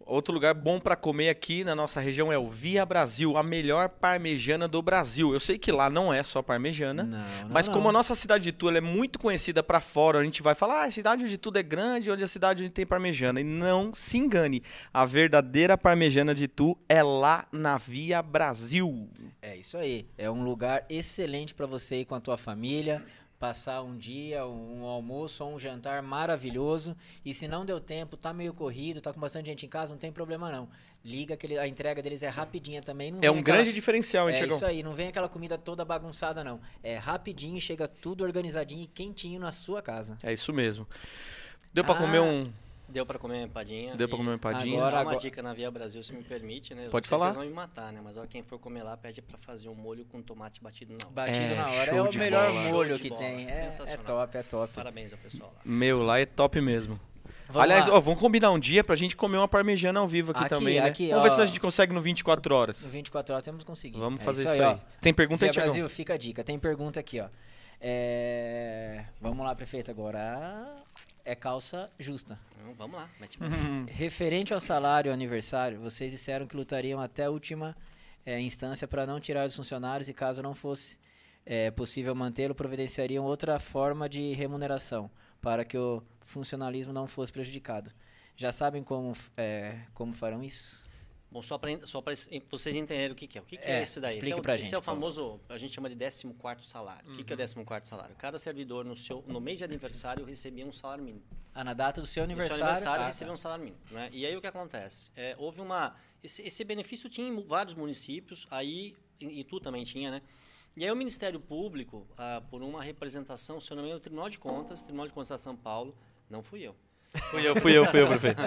Outro 0.07 0.35
lugar 0.35 0.53
bom 0.53 0.79
pra 0.79 0.95
comer 0.95 1.29
aqui 1.29 1.63
na 1.63 1.73
nossa 1.73 1.99
região 1.99 2.31
é 2.31 2.37
o 2.37 2.47
Via 2.47 2.85
Brasil, 2.85 3.35
a 3.37 3.41
melhor 3.41 3.89
parmejana 3.89 4.67
do 4.67 4.79
Brasil. 4.79 5.33
Eu 5.33 5.39
sei 5.39 5.57
que 5.57 5.71
lá 5.71 5.89
não 5.89 6.13
é 6.13 6.21
só 6.21 6.43
parmejana, 6.43 7.01
Não, 7.03 7.17
não, 7.17 7.49
Mas 7.49 7.67
não. 7.67 7.73
como 7.73 7.89
a 7.89 7.91
nossa 7.91 8.13
cidade 8.13 8.43
de 8.43 8.51
Tu 8.51 8.69
ela 8.69 8.77
é 8.77 8.81
muito 8.81 9.17
conhecida 9.17 9.63
pra 9.63 9.81
fora, 9.81 10.19
a 10.19 10.23
gente 10.23 10.43
vai 10.43 10.53
falar, 10.53 10.81
ah, 10.81 10.85
a 10.85 10.91
cidade 10.91 11.23
onde 11.25 11.39
tudo 11.39 11.57
é 11.57 11.63
grande, 11.63 12.11
onde 12.11 12.23
a 12.23 12.27
cidade 12.27 12.61
onde 12.61 12.71
tem 12.71 12.85
parmejana. 12.85 13.41
E 13.41 13.43
não 13.43 13.95
se 13.95 14.19
engane, 14.19 14.61
a 14.93 15.05
verdadeira 15.05 15.75
parmejana 15.75 16.35
de 16.35 16.47
Tu 16.47 16.77
é 16.87 17.01
lá 17.01 17.47
na 17.51 17.75
Via 17.79 18.21
Brasil. 18.21 19.09
É 19.41 19.57
isso 19.57 19.75
aí. 19.75 20.05
É 20.19 20.29
um 20.29 20.43
lugar 20.43 20.85
excelente 20.87 21.51
para 21.55 21.65
você 21.65 22.01
ir 22.01 22.05
com 22.05 22.13
a 22.13 22.21
tua 22.21 22.37
família, 22.37 23.03
passar 23.39 23.81
um 23.81 23.97
dia, 23.97 24.45
um, 24.45 24.83
almoço 24.85 25.43
ou 25.43 25.55
um 25.55 25.59
jantar 25.59 26.01
maravilhoso. 26.01 26.95
E 27.23 27.33
se 27.33 27.47
não 27.47 27.65
deu 27.65 27.79
tempo, 27.79 28.15
tá 28.17 28.33
meio 28.33 28.53
corrido, 28.53 29.01
tá 29.01 29.13
com 29.13 29.19
bastante 29.19 29.47
gente 29.47 29.65
em 29.65 29.69
casa, 29.69 29.91
não 29.91 29.99
tem 29.99 30.11
problema 30.11 30.51
não. 30.51 30.69
Liga 31.03 31.37
que 31.37 31.45
ele- 31.45 31.57
a 31.59 31.67
entrega 31.67 32.01
deles 32.01 32.23
é 32.23 32.29
rapidinha 32.29 32.81
também. 32.81 33.11
Não 33.11 33.19
É 33.21 33.29
um 33.29 33.39
aquela- 33.39 33.57
grande 33.57 33.73
diferencial, 33.73 34.27
hein, 34.29 34.35
É 34.35 34.37
Tiagão? 34.39 34.55
isso 34.55 34.65
aí, 34.65 34.81
não 34.81 34.95
vem 34.95 35.07
aquela 35.09 35.29
comida 35.29 35.57
toda 35.57 35.85
bagunçada 35.85 36.43
não. 36.43 36.59
É 36.81 36.97
rapidinho, 36.97 37.59
chega 37.61 37.87
tudo 37.87 38.23
organizadinho 38.23 38.81
e 38.83 38.87
quentinho 38.87 39.39
na 39.39 39.51
sua 39.51 39.81
casa. 39.81 40.17
É 40.23 40.33
isso 40.33 40.51
mesmo. 40.51 40.87
Deu 41.73 41.83
pra 41.83 41.93
Ah, 41.93 41.97
comer 41.97 42.21
um. 42.21 42.51
Deu 42.87 43.05
pra 43.05 43.17
comer 43.19 43.35
uma 43.39 43.43
empadinha. 43.45 43.95
Deu 43.95 44.07
pra 44.07 44.17
comer 44.17 44.29
uma 44.29 44.35
empadinha? 44.35 44.77
Agora- 44.85 45.01
uma 45.03 45.15
dica 45.17 45.41
na 45.41 45.53
Via 45.53 45.69
Brasil, 45.71 46.01
se 46.03 46.13
me 46.13 46.23
permite, 46.23 46.73
né? 46.75 46.87
Pode 46.89 47.07
falar. 47.07 47.25
Vocês 47.27 47.37
vão 47.37 47.45
me 47.45 47.51
matar, 47.53 47.91
né? 47.91 47.99
Mas 48.03 48.15
olha, 48.15 48.27
quem 48.27 48.41
for 48.43 48.59
comer 48.59 48.83
lá, 48.83 48.95
pede 48.95 49.21
pra 49.21 49.37
fazer 49.37 49.67
um 49.69 49.75
molho 49.75 50.05
com 50.05 50.21
tomate 50.21 50.61
batido 50.61 50.93
na 50.93 51.05
hora. 51.05 51.09
Batido 51.13 51.37
É, 51.53 51.55
na 51.55 51.65
hora. 51.67 51.91
É 51.95 52.01
o 52.01 52.13
melhor 52.17 52.51
bola. 52.51 52.69
molho 52.69 52.99
que 52.99 53.09
bola, 53.09 53.21
tem. 53.21 53.47
É, 53.47 53.51
é 53.51 53.53
sensacional. 53.63 54.05
top, 54.05 54.37
é 54.37 54.43
top. 54.43 54.73
Parabéns 54.73 55.11
ao 55.13 55.19
pessoal 55.19 55.51
lá. 55.55 55.61
Meu, 55.65 56.03
lá 56.03 56.19
é 56.19 56.25
top 56.25 56.61
mesmo. 56.61 56.99
Vamos 57.47 57.61
Aliás, 57.63 57.87
lá. 57.87 57.95
ó, 57.95 57.99
vamos 57.99 58.19
combinar 58.19 58.49
um 58.51 58.59
dia 58.59 58.83
pra 58.83 58.95
gente 58.95 59.15
comer 59.15 59.37
uma 59.37 59.47
parmejana 59.47 59.99
ao 59.99 60.07
vivo 60.07 60.31
aqui, 60.31 60.41
Aqui, 60.41 60.49
também, 60.49 60.79
né? 60.81 60.87
aqui, 60.87 61.09
vamos 61.09 61.23
ver 61.25 61.31
se 61.31 61.41
a 61.41 61.45
gente 61.45 61.59
consegue 61.59 61.93
no 61.93 62.01
24 62.01 62.49
No 62.53 62.59
horas. 62.59 62.87
24 62.87 63.33
horas 63.33 63.45
temos 63.45 63.63
conseguido. 63.63 63.99
Vamos 63.99 64.19
É 64.19 64.23
fazer 64.23 64.43
isso 64.45 64.53
aí. 64.53 64.61
ó. 64.61 64.77
Tem 64.99 65.13
pergunta 65.13 65.45
aí, 65.45 65.47
Via 65.49 65.53
Tiagão? 65.53 65.67
Brasil, 65.73 65.89
fica 65.89 66.13
a 66.15 66.17
dica. 66.17 66.43
Tem 66.43 66.57
pergunta 66.57 66.99
aqui, 66.99 67.19
ó. 67.19 67.27
É, 67.79 69.05
Vamos 69.21 69.45
lá, 69.45 69.53
prefeito, 69.53 69.91
agora. 69.91 70.65
É 71.25 71.35
calça 71.35 71.91
justa. 71.99 72.39
Então, 72.53 72.73
vamos 72.75 72.95
lá, 72.95 73.09
mete 73.19 73.39
Referente 73.91 74.53
ao 74.53 74.59
salário 74.59 75.11
aniversário, 75.11 75.79
vocês 75.79 76.11
disseram 76.11 76.45
que 76.45 76.55
lutariam 76.55 77.01
até 77.01 77.25
a 77.25 77.31
última 77.31 77.75
eh, 78.25 78.39
instância 78.39 78.87
para 78.87 79.05
não 79.05 79.19
tirar 79.19 79.45
os 79.47 79.55
funcionários 79.55 80.07
e 80.07 80.13
caso 80.13 80.43
não 80.43 80.53
fosse 80.53 80.99
eh, 81.45 81.71
possível 81.71 82.13
mantê-lo, 82.13 82.53
providenciariam 82.53 83.25
outra 83.25 83.57
forma 83.57 84.07
de 84.07 84.33
remuneração 84.33 85.09
para 85.41 85.65
que 85.65 85.77
o 85.77 86.03
funcionalismo 86.21 86.93
não 86.93 87.07
fosse 87.07 87.31
prejudicado. 87.31 87.91
Já 88.37 88.51
sabem 88.51 88.83
como, 88.83 89.13
eh, 89.35 89.79
como 89.93 90.13
farão 90.13 90.43
isso? 90.43 90.84
Bom, 91.35 91.41
só 91.41 91.57
para 91.57 91.85
só 91.85 91.99
pra 92.01 92.13
vocês 92.49 92.73
entenderem 92.77 93.11
o 93.11 93.15
que, 93.15 93.27
que 93.27 93.37
é. 93.37 93.41
O 93.41 93.43
que, 93.45 93.57
que 93.57 93.65
é, 93.65 93.79
É, 93.79 93.83
esse 93.83 93.99
daí? 93.99 94.11
explique 94.11 94.27
esse 94.27 94.33
é, 94.33 94.39
o- 94.39 94.41
pra 94.41 94.55
esse 94.55 94.63
gente, 94.63 94.75
é 94.75 94.77
o 94.77 94.81
favor. 94.81 95.11
famoso, 95.11 95.41
a 95.49 95.57
gente 95.57 95.73
chama 95.73 95.89
de 95.89 95.95
14º 95.97 96.61
salário. 96.61 97.11
O 97.11 97.17
que, 97.17 97.25
que 97.25 97.33
é 97.33 97.35
o 97.35 97.37
14º 97.39 97.83
salário? 97.83 98.15
Cada 98.15 98.39
servidor 98.39 98.85
no, 98.85 98.95
seu, 98.95 99.21
no 99.27 99.41
mês 99.41 99.57
de 99.57 99.65
aniversário 99.65 100.23
recebia 100.23 100.65
um 100.65 100.71
salário 100.71 101.03
mínimo. 101.03 101.25
Ah, 101.53 101.61
na 101.61 101.73
data 101.73 101.99
do 101.99 102.07
seu 102.07 102.23
No 102.23 102.27
seu 102.29 102.35
aniversário. 102.35 102.63
aniversário 102.63 103.03
ah, 103.03 103.07
recebia 103.07 103.33
um 103.33 103.37
salário 103.37 103.65
mínimo. 103.65 103.81
Né? 103.91 104.09
E 104.13 104.25
aí 104.25 104.33
o 104.37 104.39
que 104.39 104.47
acontece? 104.47 105.11
É, 105.13 105.35
houve 105.37 105.59
uma. 105.59 105.93
Esse, 106.23 106.41
esse 106.41 106.63
benefício 106.63 107.09
tinha 107.09 107.27
em 107.27 107.43
vários 107.43 107.73
municípios, 107.75 108.47
aí, 108.49 108.95
e, 109.19 109.41
e 109.41 109.43
tu 109.43 109.59
também 109.59 109.83
tinha, 109.83 110.09
né? 110.11 110.21
E 110.77 110.85
aí 110.85 110.91
o 110.91 110.95
Ministério 110.95 111.41
Público, 111.41 112.07
ah, 112.17 112.41
por 112.49 112.61
uma 112.63 112.81
representação, 112.81 113.59
se 113.59 113.69
eu 113.71 113.75
não 113.75 113.83
me 113.83 113.89
engano, 113.89 113.99
no 113.99 114.03
Tribunal 114.03 114.29
de 114.29 114.39
Contas, 114.39 114.81
Tribunal 114.81 115.05
de 115.07 115.11
Contas 115.13 115.27
da 115.27 115.37
São 115.37 115.53
Paulo, 115.57 115.93
não 116.29 116.41
fui 116.41 116.61
eu. 116.61 116.73
Fui 117.29 117.45
eu, 117.45 117.55
fui 117.57 117.77
eu, 117.77 117.85
fui 117.85 118.01
eu, 118.01 118.07
prefeito. 118.09 118.41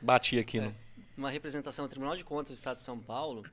Bati 0.00 0.38
aqui, 0.38 0.56
É. 0.58 0.62
no. 0.62 0.74
Uma 1.20 1.30
representação 1.30 1.84
do 1.86 1.90
Tribunal 1.90 2.16
de 2.16 2.24
Contas 2.24 2.52
do 2.52 2.54
Estado 2.54 2.78
de 2.78 2.82
São 2.82 2.98
Paulo 2.98 3.44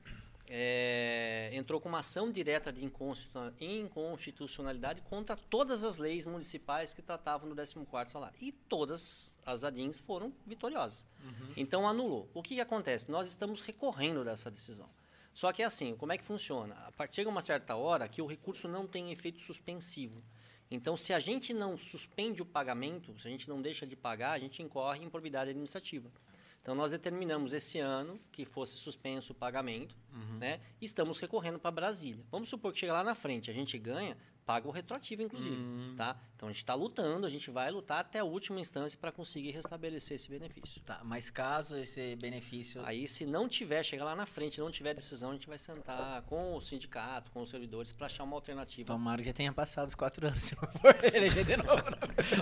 é, 0.48 1.50
entrou 1.52 1.78
com 1.78 1.88
uma 1.90 1.98
ação 1.98 2.32
direta 2.32 2.72
de 2.72 2.82
inconstitu- 2.82 3.52
inconstitucionalidade 3.60 5.02
contra 5.02 5.36
todas 5.36 5.84
as 5.84 5.98
leis 5.98 6.24
municipais 6.24 6.94
que 6.94 7.02
tratavam 7.02 7.46
do 7.46 7.54
14º 7.54 8.08
salário. 8.08 8.34
E 8.40 8.50
todas 8.50 9.36
as 9.44 9.64
ADINs 9.64 9.98
foram 9.98 10.32
vitoriosas. 10.46 11.06
Então 11.56 11.86
anulou. 11.86 12.26
O 12.32 12.42
que, 12.42 12.54
que 12.54 12.60
acontece? 12.60 13.10
Nós 13.10 13.28
estamos 13.28 13.60
recorrendo 13.60 14.24
dessa 14.24 14.50
decisão. 14.50 14.88
Só 15.34 15.52
que 15.52 15.62
é 15.62 15.66
assim, 15.66 15.94
como 15.94 16.12
é 16.12 16.16
que 16.18 16.24
funciona? 16.24 16.74
A 16.86 16.92
partir 16.92 17.22
de 17.22 17.28
uma 17.28 17.42
certa 17.42 17.76
hora 17.76 18.08
que 18.08 18.22
o 18.22 18.26
recurso 18.26 18.66
não 18.66 18.86
tem 18.86 19.12
efeito 19.12 19.42
suspensivo. 19.42 20.24
Então, 20.70 20.96
se 20.96 21.12
a 21.12 21.18
gente 21.18 21.52
não 21.52 21.76
suspende 21.76 22.40
o 22.40 22.46
pagamento, 22.46 23.14
se 23.20 23.28
a 23.28 23.30
gente 23.30 23.48
não 23.48 23.60
deixa 23.60 23.86
de 23.86 23.94
pagar, 23.94 24.32
a 24.32 24.38
gente 24.38 24.62
incorre 24.62 25.00
em 25.00 25.04
improbidade 25.04 25.50
administrativa. 25.50 26.10
Então, 26.68 26.76
nós 26.76 26.90
determinamos 26.90 27.54
esse 27.54 27.78
ano 27.78 28.20
que 28.30 28.44
fosse 28.44 28.76
suspenso 28.76 29.32
o 29.32 29.34
pagamento, 29.34 29.96
né? 30.38 30.60
E 30.78 30.84
estamos 30.84 31.18
recorrendo 31.18 31.58
para 31.58 31.70
Brasília. 31.70 32.22
Vamos 32.30 32.50
supor 32.50 32.74
que 32.74 32.80
chega 32.80 32.92
lá 32.92 33.02
na 33.02 33.14
frente, 33.14 33.50
a 33.50 33.54
gente 33.54 33.78
ganha, 33.78 34.18
paga 34.48 34.66
o 34.66 34.70
retroativo, 34.70 35.20
inclusive, 35.22 35.54
tá? 35.94 36.16
Então, 36.34 36.48
a 36.48 36.52
gente 36.52 36.62
está 36.62 36.72
lutando, 36.72 37.26
a 37.26 37.30
gente 37.30 37.50
vai 37.50 37.70
lutar 37.70 37.98
até 37.98 38.20
a 38.20 38.24
última 38.24 38.58
instância 38.58 38.96
para 38.98 39.12
conseguir 39.12 39.50
restabelecer 39.50 40.14
esse 40.14 40.30
benefício. 40.30 40.80
Tá, 40.86 41.00
mas 41.04 41.28
caso 41.28 41.76
esse 41.76 42.16
benefício. 42.16 42.80
Aí, 42.86 43.06
se 43.06 43.26
não 43.26 43.46
tiver, 43.46 43.82
chegar 43.82 44.04
lá 44.06 44.16
na 44.16 44.24
frente, 44.24 44.58
não 44.58 44.70
tiver 44.70 44.94
decisão, 44.94 45.30
a 45.30 45.32
gente 45.34 45.46
vai 45.46 45.58
sentar 45.58 46.22
com 46.22 46.54
o 46.54 46.60
sindicato, 46.62 47.30
com 47.30 47.42
os 47.42 47.50
servidores, 47.50 47.92
para 47.92 48.06
achar 48.06 48.24
uma 48.24 48.36
alternativa. 48.36 48.86
Tomara 48.86 49.18
que 49.20 49.26
já 49.28 49.34
tenha 49.34 49.52
passado 49.52 49.88
os 49.88 49.94
quatro 49.94 50.26
anos, 50.26 50.42
se 50.42 50.56
não 50.56 50.66
for 50.80 50.96
eleger 51.12 51.44
de 51.44 51.56
novo. 51.58 51.82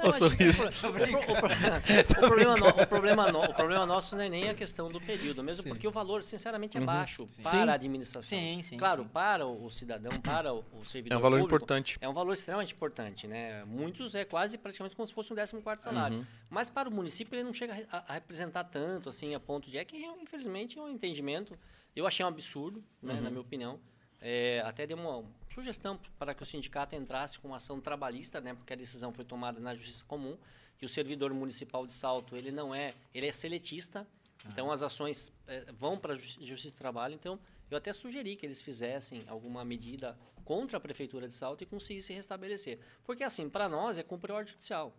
Ô, 0.04 0.12
sorriso. 0.12 0.62
O, 0.76 1.34
pro- 1.40 1.48
o 2.24 2.28
problema 2.28 2.56
no- 2.56 2.68
o 2.68 2.86
problema 2.86 3.32
no- 3.32 3.42
o 3.44 3.54
problema 3.54 3.84
nosso 3.86 4.14
não 4.14 4.22
é 4.22 4.28
nem 4.28 4.48
a 4.48 4.54
questão 4.54 4.88
do 4.88 5.00
período, 5.00 5.42
mesmo 5.42 5.64
porque 5.64 5.88
o 5.88 5.90
valor, 5.90 6.22
sinceramente, 6.22 6.76
é 6.78 6.80
baixo 6.80 7.26
Sim. 7.28 7.42
para 7.42 7.50
Sim. 7.50 7.68
a 7.68 7.72
administração. 7.72 8.22
Sim, 8.38 8.62
sim, 8.62 8.76
Claro, 8.76 9.02
sim. 9.02 9.08
para 9.08 9.44
o 9.46 9.68
cidadão, 9.70 10.12
para 10.20 10.52
o 10.54 10.64
o 10.80 10.84
servidor 10.84 11.14
É 11.14 11.18
um 11.18 11.22
valor 11.22 11.38
público, 11.40 11.56
importante. 11.56 11.95
É 12.00 12.08
um 12.08 12.12
valor 12.12 12.32
extremamente 12.34 12.74
importante, 12.74 13.26
né? 13.26 13.64
Muitos 13.64 14.14
é 14.14 14.24
quase 14.24 14.58
praticamente 14.58 14.94
como 14.94 15.06
se 15.06 15.14
fosse 15.14 15.32
um 15.32 15.36
14 15.36 15.82
salário. 15.82 16.18
Uhum. 16.18 16.26
Mas 16.50 16.68
para 16.70 16.88
o 16.88 16.92
município 16.92 17.34
ele 17.34 17.44
não 17.44 17.54
chega 17.54 17.86
a 17.90 18.04
a, 18.10 18.12
representar 18.14 18.64
tanto, 18.64 19.08
assim, 19.08 19.34
a 19.34 19.40
ponto 19.40 19.70
de... 19.70 19.78
É 19.78 19.84
que, 19.84 19.96
infelizmente, 20.04 20.78
é 20.78 20.82
um 20.82 20.88
entendimento... 20.88 21.58
Eu 21.94 22.06
achei 22.06 22.22
um 22.24 22.28
absurdo, 22.28 22.84
né, 23.02 23.14
Uhum. 23.14 23.20
na 23.22 23.30
minha 23.30 23.40
opinião. 23.40 23.80
É, 24.20 24.60
até 24.66 24.86
dei 24.86 24.94
uma 24.94 25.24
sugestão 25.54 25.98
para 26.18 26.34
que 26.34 26.42
o 26.42 26.46
sindicato 26.46 26.94
entrasse 26.94 27.38
com 27.38 27.48
uma 27.48 27.56
ação 27.56 27.80
trabalhista, 27.80 28.38
né? 28.40 28.52
Porque 28.52 28.72
a 28.74 28.76
decisão 28.76 29.12
foi 29.14 29.24
tomada 29.24 29.58
na 29.60 29.74
Justiça 29.74 30.04
Comum, 30.04 30.36
que 30.76 30.84
o 30.84 30.88
servidor 30.90 31.32
municipal 31.32 31.86
de 31.86 31.94
Salto, 31.94 32.36
ele 32.36 32.50
não 32.50 32.74
é... 32.74 32.92
Ele 33.14 33.26
é 33.26 33.32
seletista, 33.32 34.06
então 34.46 34.70
as 34.70 34.82
ações 34.82 35.32
eh, 35.46 35.64
vão 35.72 35.98
para 35.98 36.12
a 36.12 36.16
Justi- 36.16 36.44
Justiça 36.44 36.74
do 36.74 36.78
Trabalho. 36.78 37.14
Então, 37.14 37.38
eu 37.70 37.76
até 37.78 37.92
sugeri 37.92 38.36
que 38.36 38.46
eles 38.46 38.60
fizessem 38.62 39.24
alguma 39.28 39.64
medida 39.64 40.16
contra 40.44 40.76
a 40.76 40.80
Prefeitura 40.80 41.26
de 41.26 41.34
Salto 41.34 41.62
e 41.62 41.66
conseguissem 41.66 42.16
restabelecer. 42.16 42.78
Porque, 43.04 43.24
assim, 43.24 43.48
para 43.48 43.68
nós 43.68 43.98
é 43.98 44.02
cumprir 44.02 44.32
a 44.32 44.36
ordem 44.36 44.52
judicial. 44.52 44.94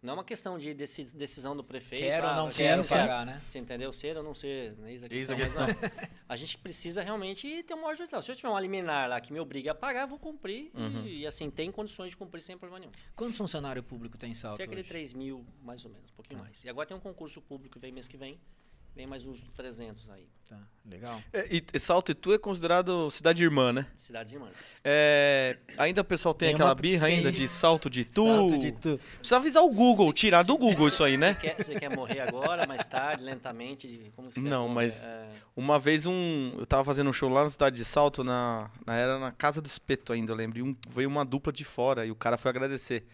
Não 0.00 0.10
é 0.10 0.14
uma 0.18 0.24
questão 0.24 0.58
de 0.58 0.74
deci- 0.74 1.16
decisão 1.16 1.56
do 1.56 1.64
prefeito. 1.64 2.02
Quero 2.04 2.26
ou 2.26 2.32
ah, 2.32 2.36
não 2.36 2.48
quero 2.48 2.82
quero 2.82 2.88
pagar. 2.88 3.02
pagar, 3.08 3.26
né? 3.26 3.42
Você 3.42 3.58
entendeu? 3.58 3.90
Ser 3.90 4.18
ou 4.18 4.22
não 4.22 4.34
ser, 4.34 4.74
né? 4.76 4.92
Eis 4.92 5.02
a 5.02 5.06
Eis 5.10 5.30
a 5.30 5.34
questão. 5.34 5.66
mas 5.66 5.80
não. 5.80 6.08
a 6.28 6.36
gente 6.36 6.58
precisa 6.58 7.02
realmente 7.02 7.62
ter 7.62 7.72
uma 7.72 7.84
ordem 7.84 7.96
judicial. 8.00 8.20
Se 8.20 8.30
eu 8.30 8.36
tiver 8.36 8.50
uma 8.50 8.60
liminar 8.60 9.08
lá 9.08 9.18
que 9.18 9.32
me 9.32 9.40
obriga 9.40 9.72
a 9.72 9.74
pagar, 9.74 10.02
eu 10.02 10.08
vou 10.08 10.18
cumprir. 10.18 10.70
Uhum. 10.74 11.06
E, 11.06 11.20
e, 11.20 11.26
assim, 11.26 11.50
tem 11.50 11.72
condições 11.72 12.10
de 12.10 12.18
cumprir 12.18 12.42
sem 12.42 12.58
problema 12.58 12.80
nenhum. 12.80 12.92
Quantos 13.16 13.38
funcionário 13.38 13.82
público 13.82 14.18
tem 14.18 14.32
em 14.32 14.34
salto? 14.34 14.58
Cerca 14.58 14.74
de 14.74 14.82
hoje? 14.82 14.90
3 14.90 15.14
mil, 15.14 15.42
mais 15.62 15.82
ou 15.86 15.90
menos, 15.90 16.10
um 16.10 16.14
pouquinho 16.14 16.40
mais. 16.40 16.62
E 16.64 16.68
agora 16.68 16.86
tem 16.86 16.94
um 16.94 17.00
concurso 17.00 17.40
público 17.40 17.72
que 17.72 17.78
vem 17.78 17.90
mês 17.90 18.06
que 18.06 18.18
vem. 18.18 18.38
Vem 18.94 19.06
mais 19.08 19.24
uns 19.26 19.40
300 19.56 20.08
aí. 20.10 20.28
Tá, 20.48 20.58
legal. 20.84 21.20
É, 21.32 21.48
e, 21.50 21.80
Salto 21.80 22.12
e 22.12 22.14
Tu 22.14 22.34
é 22.34 22.38
considerado 22.38 23.10
cidade 23.10 23.42
irmã, 23.42 23.72
né? 23.72 23.86
Cidades 23.96 24.34
Irmãs. 24.34 24.78
É, 24.84 25.56
ainda 25.78 26.02
o 26.02 26.04
pessoal 26.04 26.34
tem, 26.34 26.48
Tem 26.48 26.54
aquela 26.54 26.68
uma- 26.68 26.74
birra 26.74 27.06
ainda 27.06 27.32
tem- 27.32 27.40
de 27.40 27.48
Salto 27.48 27.88
de 27.88 28.04
Tu. 28.04 28.22
Salto 28.26 28.58
de 28.58 28.70
tu. 28.72 29.00
Precisa 29.18 29.36
avisar 29.38 29.62
o 29.62 29.70
Google, 29.70 30.08
Se- 30.08 30.12
tirar 30.12 30.42
do 30.44 30.52
se- 30.52 30.58
Google 30.58 30.88
se- 30.88 30.94
isso 30.94 31.02
aí, 31.04 31.14
se 31.14 31.20
né? 31.22 31.34
quer- 31.40 31.56
Você 31.56 31.74
quer 31.80 31.88
morrer 31.96 32.20
agora, 32.20 32.66
mais 32.66 32.86
tarde, 32.86 33.24
lentamente? 33.24 34.12
Como 34.14 34.30
você 34.30 34.40
quer 34.40 34.48
Não, 34.48 34.62
morrer? 34.68 34.74
mas- 34.74 35.04
É, 35.04 35.28
Uma 35.56 35.78
vez 35.78 36.04
um. 36.04 36.52
Eu 36.58 36.66
tava 36.66 36.84
fazendo 36.84 37.08
um 37.08 37.12
show 37.12 37.30
lá 37.30 37.44
na 37.44 37.50
cidade 37.50 37.76
de 37.76 37.84
Salto, 37.84 38.22
na, 38.22 38.70
na- 38.84 38.96
era 38.96 39.18
na 39.18 39.32
Casa 39.32 39.62
do 39.62 39.66
Espeto 39.66 40.12
ainda, 40.12 40.30
eu 40.32 40.36
lembro. 40.36 40.58
E 40.58 40.62
um, 40.62 40.76
veio 40.90 41.08
uma 41.08 41.24
dupla 41.24 41.52
de 41.52 41.64
fora 41.64 42.04
e 42.04 42.10
o 42.10 42.16
cara 42.16 42.36
foi 42.36 42.50
agradecer. 42.50 43.06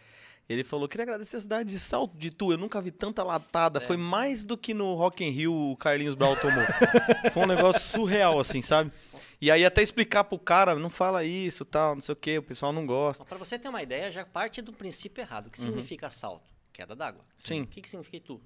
Ele 0.53 0.64
falou: 0.64 0.88
queria 0.88 1.05
agradecer 1.05 1.36
a 1.36 1.40
cidade 1.40 1.70
de 1.70 1.78
Salto 1.78 2.16
de 2.18 2.28
Tu. 2.32 2.51
Eu 2.51 2.59
nunca 2.59 2.80
vi 2.80 2.90
tanta 2.90 3.22
latada. 3.22 3.78
É. 3.78 3.80
Foi 3.80 3.96
mais 3.96 4.42
do 4.42 4.59
que 4.59 4.74
no 4.74 4.94
Rock 4.94 5.24
in 5.24 5.30
Rio 5.30 5.55
o 5.55 5.76
Carlinhos 5.76 6.16
Brau 6.16 6.34
tomou. 6.34 6.64
Foi 7.30 7.44
um 7.44 7.46
negócio 7.46 7.80
surreal, 7.80 8.40
assim, 8.40 8.61
sabe? 8.61 8.90
E 9.40 9.48
aí 9.48 9.64
até 9.64 9.80
explicar 9.80 10.24
pro 10.24 10.36
cara, 10.40 10.74
não 10.74 10.90
fala 10.90 11.22
isso, 11.22 11.64
tal, 11.64 11.94
não 11.94 12.03
sei 12.03 12.12
o 12.14 12.16
que, 12.18 12.36
o 12.38 12.42
pessoal 12.42 12.72
não 12.72 12.84
gosta. 12.84 13.24
Para 13.24 13.38
você 13.38 13.61
ter 13.61 13.68
uma 13.68 13.80
ideia, 13.80 14.11
já 14.11 14.26
parte 14.26 14.61
do 14.61 14.72
princípio 14.72 15.22
errado. 15.22 15.46
O 15.46 15.51
que 15.51 15.61
significa 15.61 16.11
salto? 16.11 16.53
Queda 16.72 16.96
d'água. 16.96 17.20
Uhum. 17.20 17.26
Sim. 17.38 17.62
O 17.62 17.66
que, 17.68 17.80
que 17.80 17.88
significa 17.88 18.20
tu? 18.26 18.40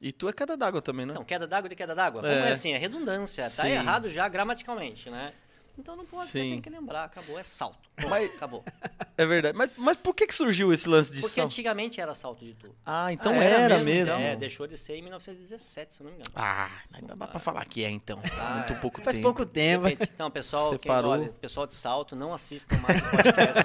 E 0.00 0.10
tu 0.10 0.28
é 0.28 0.32
cada 0.32 0.56
d'água 0.56 0.82
também, 0.82 1.06
né? 1.06 1.12
Então, 1.12 1.24
queda 1.24 1.46
d'água 1.46 1.68
de 1.68 1.76
queda 1.76 1.94
d'água? 1.94 2.22
Como 2.22 2.32
É. 2.34 2.48
é 2.48 2.52
assim? 2.52 2.72
É 2.72 2.76
redundância. 2.76 3.48
Tá 3.48 3.62
Sim. 3.62 3.68
errado 3.70 4.08
já 4.10 4.28
gramaticalmente, 4.28 5.08
né? 5.08 5.32
Então 5.78 5.96
não 5.96 6.04
pode, 6.04 6.30
você 6.30 6.38
Sim. 6.42 6.50
tem 6.52 6.60
que 6.60 6.70
lembrar. 6.70 7.04
Acabou, 7.04 7.38
é 7.38 7.42
salto. 7.42 7.88
Mas- 8.08 8.30
Acabou. 8.30 8.64
É 9.16 9.26
verdade. 9.26 9.56
Mas, 9.56 9.70
mas 9.76 9.96
por 9.96 10.14
que, 10.14 10.26
que 10.26 10.34
surgiu 10.34 10.72
esse 10.72 10.88
lance 10.88 11.12
de 11.12 11.20
Porque 11.20 11.34
salto? 11.36 11.46
antigamente 11.46 12.00
era 12.00 12.14
salto 12.14 12.44
de 12.44 12.54
tu. 12.54 12.74
Ah, 12.84 13.12
então 13.12 13.32
Ah, 13.32 13.44
era, 13.44 13.54
era 13.64 13.74
mesmo. 13.76 13.90
mesmo, 13.90 14.14
É, 14.20 14.28
então? 14.30 14.40
deixou 14.40 14.66
de 14.66 14.76
ser 14.76 14.96
em 14.96 15.02
1917, 15.02 15.94
se 15.94 16.02
não 16.02 16.10
me 16.10 16.16
engano. 16.16 16.30
Ah, 16.34 16.70
ainda 16.92 17.14
dá 17.16 17.26
pra 17.26 17.38
falar 17.38 17.64
que 17.64 17.84
é 17.84 17.90
então. 17.90 18.18
Muito 18.18 18.74
pouco 18.80 19.00
Faz 19.02 19.16
tempo. 19.16 19.28
pouco 19.28 19.46
tempo. 19.46 19.86
Repente, 19.86 20.10
Então, 20.14 20.30
pessoal, 20.30 20.70
Separou. 20.72 21.12
olha, 21.12 21.28
pessoal 21.40 21.66
de 21.66 21.74
salto, 21.74 22.14
não 22.16 22.32
assistam 22.34 22.76
mais 22.78 23.00
o 23.00 23.10
podcast 23.10 23.64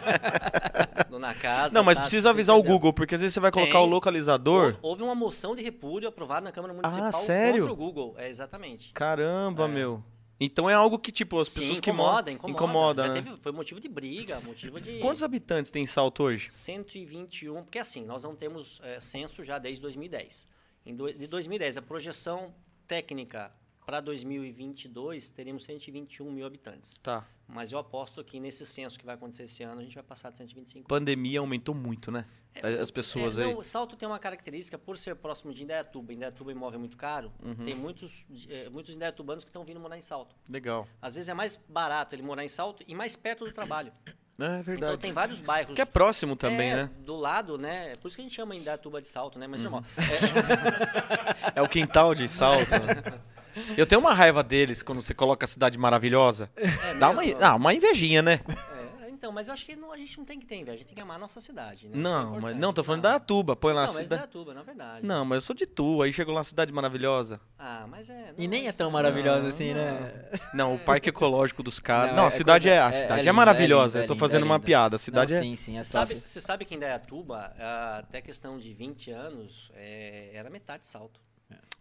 Na 1.19 1.33
Casa. 1.35 1.73
Não, 1.73 1.83
mas 1.83 1.95
tá? 1.95 2.01
precisa 2.01 2.29
avisar 2.29 2.55
o? 2.57 2.63
Google, 2.63 2.93
porque 2.93 3.15
às 3.15 3.21
vezes 3.21 3.33
você 3.33 3.39
vai 3.39 3.51
colocar 3.51 3.73
Tem. 3.79 3.81
o 3.81 3.85
localizador. 3.85 4.77
Houve, 4.81 5.01
uma 5.03 5.15
moção 5.15 5.55
de 5.55 5.63
repúdio 5.63 6.07
aprovada 6.07 6.41
na 6.41 6.51
Câmara 6.51 6.73
Municipal 6.73 7.11
sério? 7.13 7.61
contra 7.67 7.73
o 7.73 7.75
Google. 7.75 8.15
É, 8.17 8.29
exatamente. 8.29 8.93
Caramba, 8.93 9.65
É. 9.65 9.67
meu. 9.67 10.03
Então 10.39 10.69
é 10.69 10.73
algo 10.73 10.97
que, 10.97 11.11
tipo, 11.11 11.37
as 11.39 11.49
pessoas 11.49 11.75
Sim, 11.77 11.81
que 11.81 11.91
moram. 11.91 12.31
incomoda, 12.31 12.31
incomoda. 12.31 12.53
incomoda, 13.03 13.07
né? 13.09 13.13
teve- 13.21 13.37
foi 13.37 13.51
motivo 13.51 13.79
de 13.79 13.89
briga, 13.89 14.39
motivo 14.39 14.79
de... 14.79 14.99
Quantos 14.99 15.21
habitantes 15.21 15.69
tem 15.71 15.85
Salto 15.85 16.23
hoje? 16.23 16.47
121, 16.49 17.61
porque 17.63 17.77
assim, 17.79 18.05
nós 18.05 18.23
não 18.23 18.33
temos 18.35 18.79
é, 18.83 19.01
censo 19.01 19.43
já 19.43 19.57
desde 19.59 19.81
2010. 19.81 20.47
Em 20.85 20.95
do, 20.95 21.11
de 21.13 21.27
2010, 21.27 21.77
a 21.77 21.81
projeção 21.81 22.53
técnica 22.87 23.51
para 23.89 24.01
2022, 24.01 25.31
teríamos 25.31 25.63
121 25.63 26.31
mil 26.31 26.45
habitantes. 26.45 26.99
Tá. 27.01 27.25
Mas 27.47 27.71
eu 27.71 27.79
aposto 27.79 28.23
que 28.23 28.39
nesse 28.39 28.63
censo 28.63 28.99
que 28.99 29.03
vai 29.03 29.15
acontecer 29.15 29.45
esse 29.45 29.63
ano, 29.63 29.81
a 29.81 29.83
gente 29.83 29.95
vai 29.95 30.03
passar 30.03 30.29
de 30.29 30.37
125 30.37 30.87
Pandemia 30.87 31.39
aumentou 31.39 31.73
muito, 31.73 32.11
né? 32.11 32.23
As 32.79 32.91
pessoas 32.91 33.35
é, 33.35 33.41
aí. 33.45 33.51
não, 33.51 33.59
o 33.59 33.63
Salto 33.63 33.95
tem 33.95 34.07
uma 34.07 34.19
característica, 34.19 34.77
por 34.77 34.95
ser 34.95 35.15
próximo 35.15 35.51
de 35.51 35.63
Indaiatuba, 35.63 36.13
Indaiatuba 36.13 36.51
é 36.51 36.53
imóvel 36.53 36.79
muito 36.79 36.97
caro, 36.97 37.31
Uhum. 37.43 37.65
tem 37.65 37.73
muitos, 37.73 38.27
é, 38.47 38.69
muitos 38.69 38.95
indaiatubanos 38.95 39.43
que 39.43 39.49
estão 39.49 39.63
vindo 39.65 39.79
morar 39.79 39.97
em 39.97 40.01
Salto. 40.01 40.35
Legal. 40.47 40.87
Às 41.01 41.15
vezes 41.15 41.27
é 41.27 41.33
mais 41.33 41.55
barato 41.55 42.13
ele 42.13 42.21
morar 42.21 42.43
em 42.43 42.47
Salto 42.47 42.83
e 42.87 42.93
mais 42.93 43.15
perto 43.15 43.43
do 43.45 43.51
trabalho. 43.51 43.91
É 44.37 44.61
verdade. 44.61 44.75
Então 44.93 44.97
tem 44.97 45.11
vários 45.11 45.39
bairros. 45.39 45.75
Que 45.75 45.81
é 45.81 45.85
próximo 45.85 46.35
também, 46.35 46.71
É, 46.71 46.75
né? 46.75 46.91
Do 46.99 47.15
lado, 47.15 47.57
né? 47.57 47.95
Por 47.95 48.07
isso 48.07 48.15
que 48.15 48.21
a 48.21 48.25
gente 48.25 48.35
chama 48.35 48.55
Indaiatuba 48.55 49.01
de 49.01 49.07
Salto, 49.07 49.39
né? 49.39 49.47
Mas 49.47 49.61
normal. 49.61 49.83
É 51.55 51.61
o 51.61 51.67
quintal 51.67 52.13
de 52.13 52.27
Salto. 52.27 52.69
Eu 53.77 53.85
tenho 53.85 54.01
uma 54.01 54.13
raiva 54.13 54.43
deles 54.43 54.81
quando 54.83 55.01
você 55.01 55.13
coloca 55.13 55.45
a 55.45 55.47
cidade 55.47 55.77
maravilhosa. 55.77 56.49
É, 56.55 56.91
é 56.91 56.93
Dá 56.95 57.09
uma, 57.09 57.21
ah, 57.41 57.55
uma 57.55 57.73
invejinha, 57.73 58.21
né? 58.21 58.39
É, 59.03 59.09
então, 59.09 59.31
mas 59.33 59.47
eu 59.49 59.53
acho 59.53 59.65
que 59.65 59.75
não- 59.75 59.91
a 59.91 59.97
gente 59.97 60.17
não 60.17 60.23
tem 60.25 60.39
que 60.39 60.45
ter 60.45 60.55
inveja, 60.55 60.75
a 60.75 60.77
gente 60.77 60.87
tem 60.87 60.95
que 60.95 61.01
amar 61.01 61.17
a 61.17 61.19
nossa 61.19 61.41
cidade, 61.41 61.87
né? 61.89 61.97
É 61.97 61.97
Não, 61.99 62.25
mas 62.29 62.37
importante. 62.37 62.59
não, 62.61 62.73
tô 62.73 62.83
falando 62.83 63.01
da 63.01 63.15
Atuba. 63.15 63.55
Põe 63.55 63.73
lá 63.73 63.83
Não, 63.83 63.89
a 63.89 63.93
mas 63.93 64.03
cidade. 64.03 64.21
da 64.21 64.27
Tuba, 64.27 64.53
na 64.53 64.63
verdade. 64.63 65.05
Não, 65.05 65.25
mas 65.25 65.35
eu 65.37 65.41
sou 65.41 65.55
de 65.55 65.65
Tu, 65.65 66.01
aí 66.01 66.13
chegou 66.13 66.33
lá 66.33 66.39
uma 66.39 66.43
cidade 66.45 66.71
maravilhosa. 66.71 67.41
Ah, 67.57 67.85
mas 67.89 68.09
é... 68.09 68.33
E 68.37 68.43
não, 68.43 68.49
nem 68.51 68.67
é 68.67 68.71
tão 68.71 68.89
maravilhosa 68.89 69.41
Não, 69.41 69.47
assim, 69.49 69.73
né? 69.73 70.29
Não, 70.53 70.75
o 70.75 70.79
parque 70.79 71.09
ecológico 71.09 71.61
dos 71.61 71.79
caras. 71.79 72.11
Não, 72.11 72.17
Não, 72.17 72.23
é 72.25 72.27
a 72.27 72.31
cidade 72.31 72.63
coisa- 72.69 72.75
é, 72.77 72.81
a 72.81 72.87
é- 72.87 72.91
cidade 72.93 73.11
é 73.11 73.15
é, 73.15 73.19
linda, 73.23 73.33
maravilhosa. 73.33 73.99
é 73.99 74.03
eu 74.03 74.07
tô 74.07 74.15
fazendo 74.15 74.43
é 74.43 74.45
uma 74.45 74.59
piada. 74.59 74.95
A 74.95 74.99
cidade 74.99 75.33
não, 75.33 75.39
é 75.39 75.43
Sim, 75.43 75.55
sim, 75.57 75.73
é 75.77 75.83
Você 75.83 75.85
sabe, 75.85 76.13
você 76.13 76.39
sabe 76.41 76.63
que 76.65 76.75
em 76.75 76.79
Dayatuba, 76.79 77.53
ah, 77.59 77.97
até 77.99 78.21
questão 78.21 78.57
de 78.57 78.73
20 78.73 79.11
anos, 79.11 79.69
é, 79.75 80.29
era 80.33 80.49
metade 80.49 80.87
salto. 80.87 81.19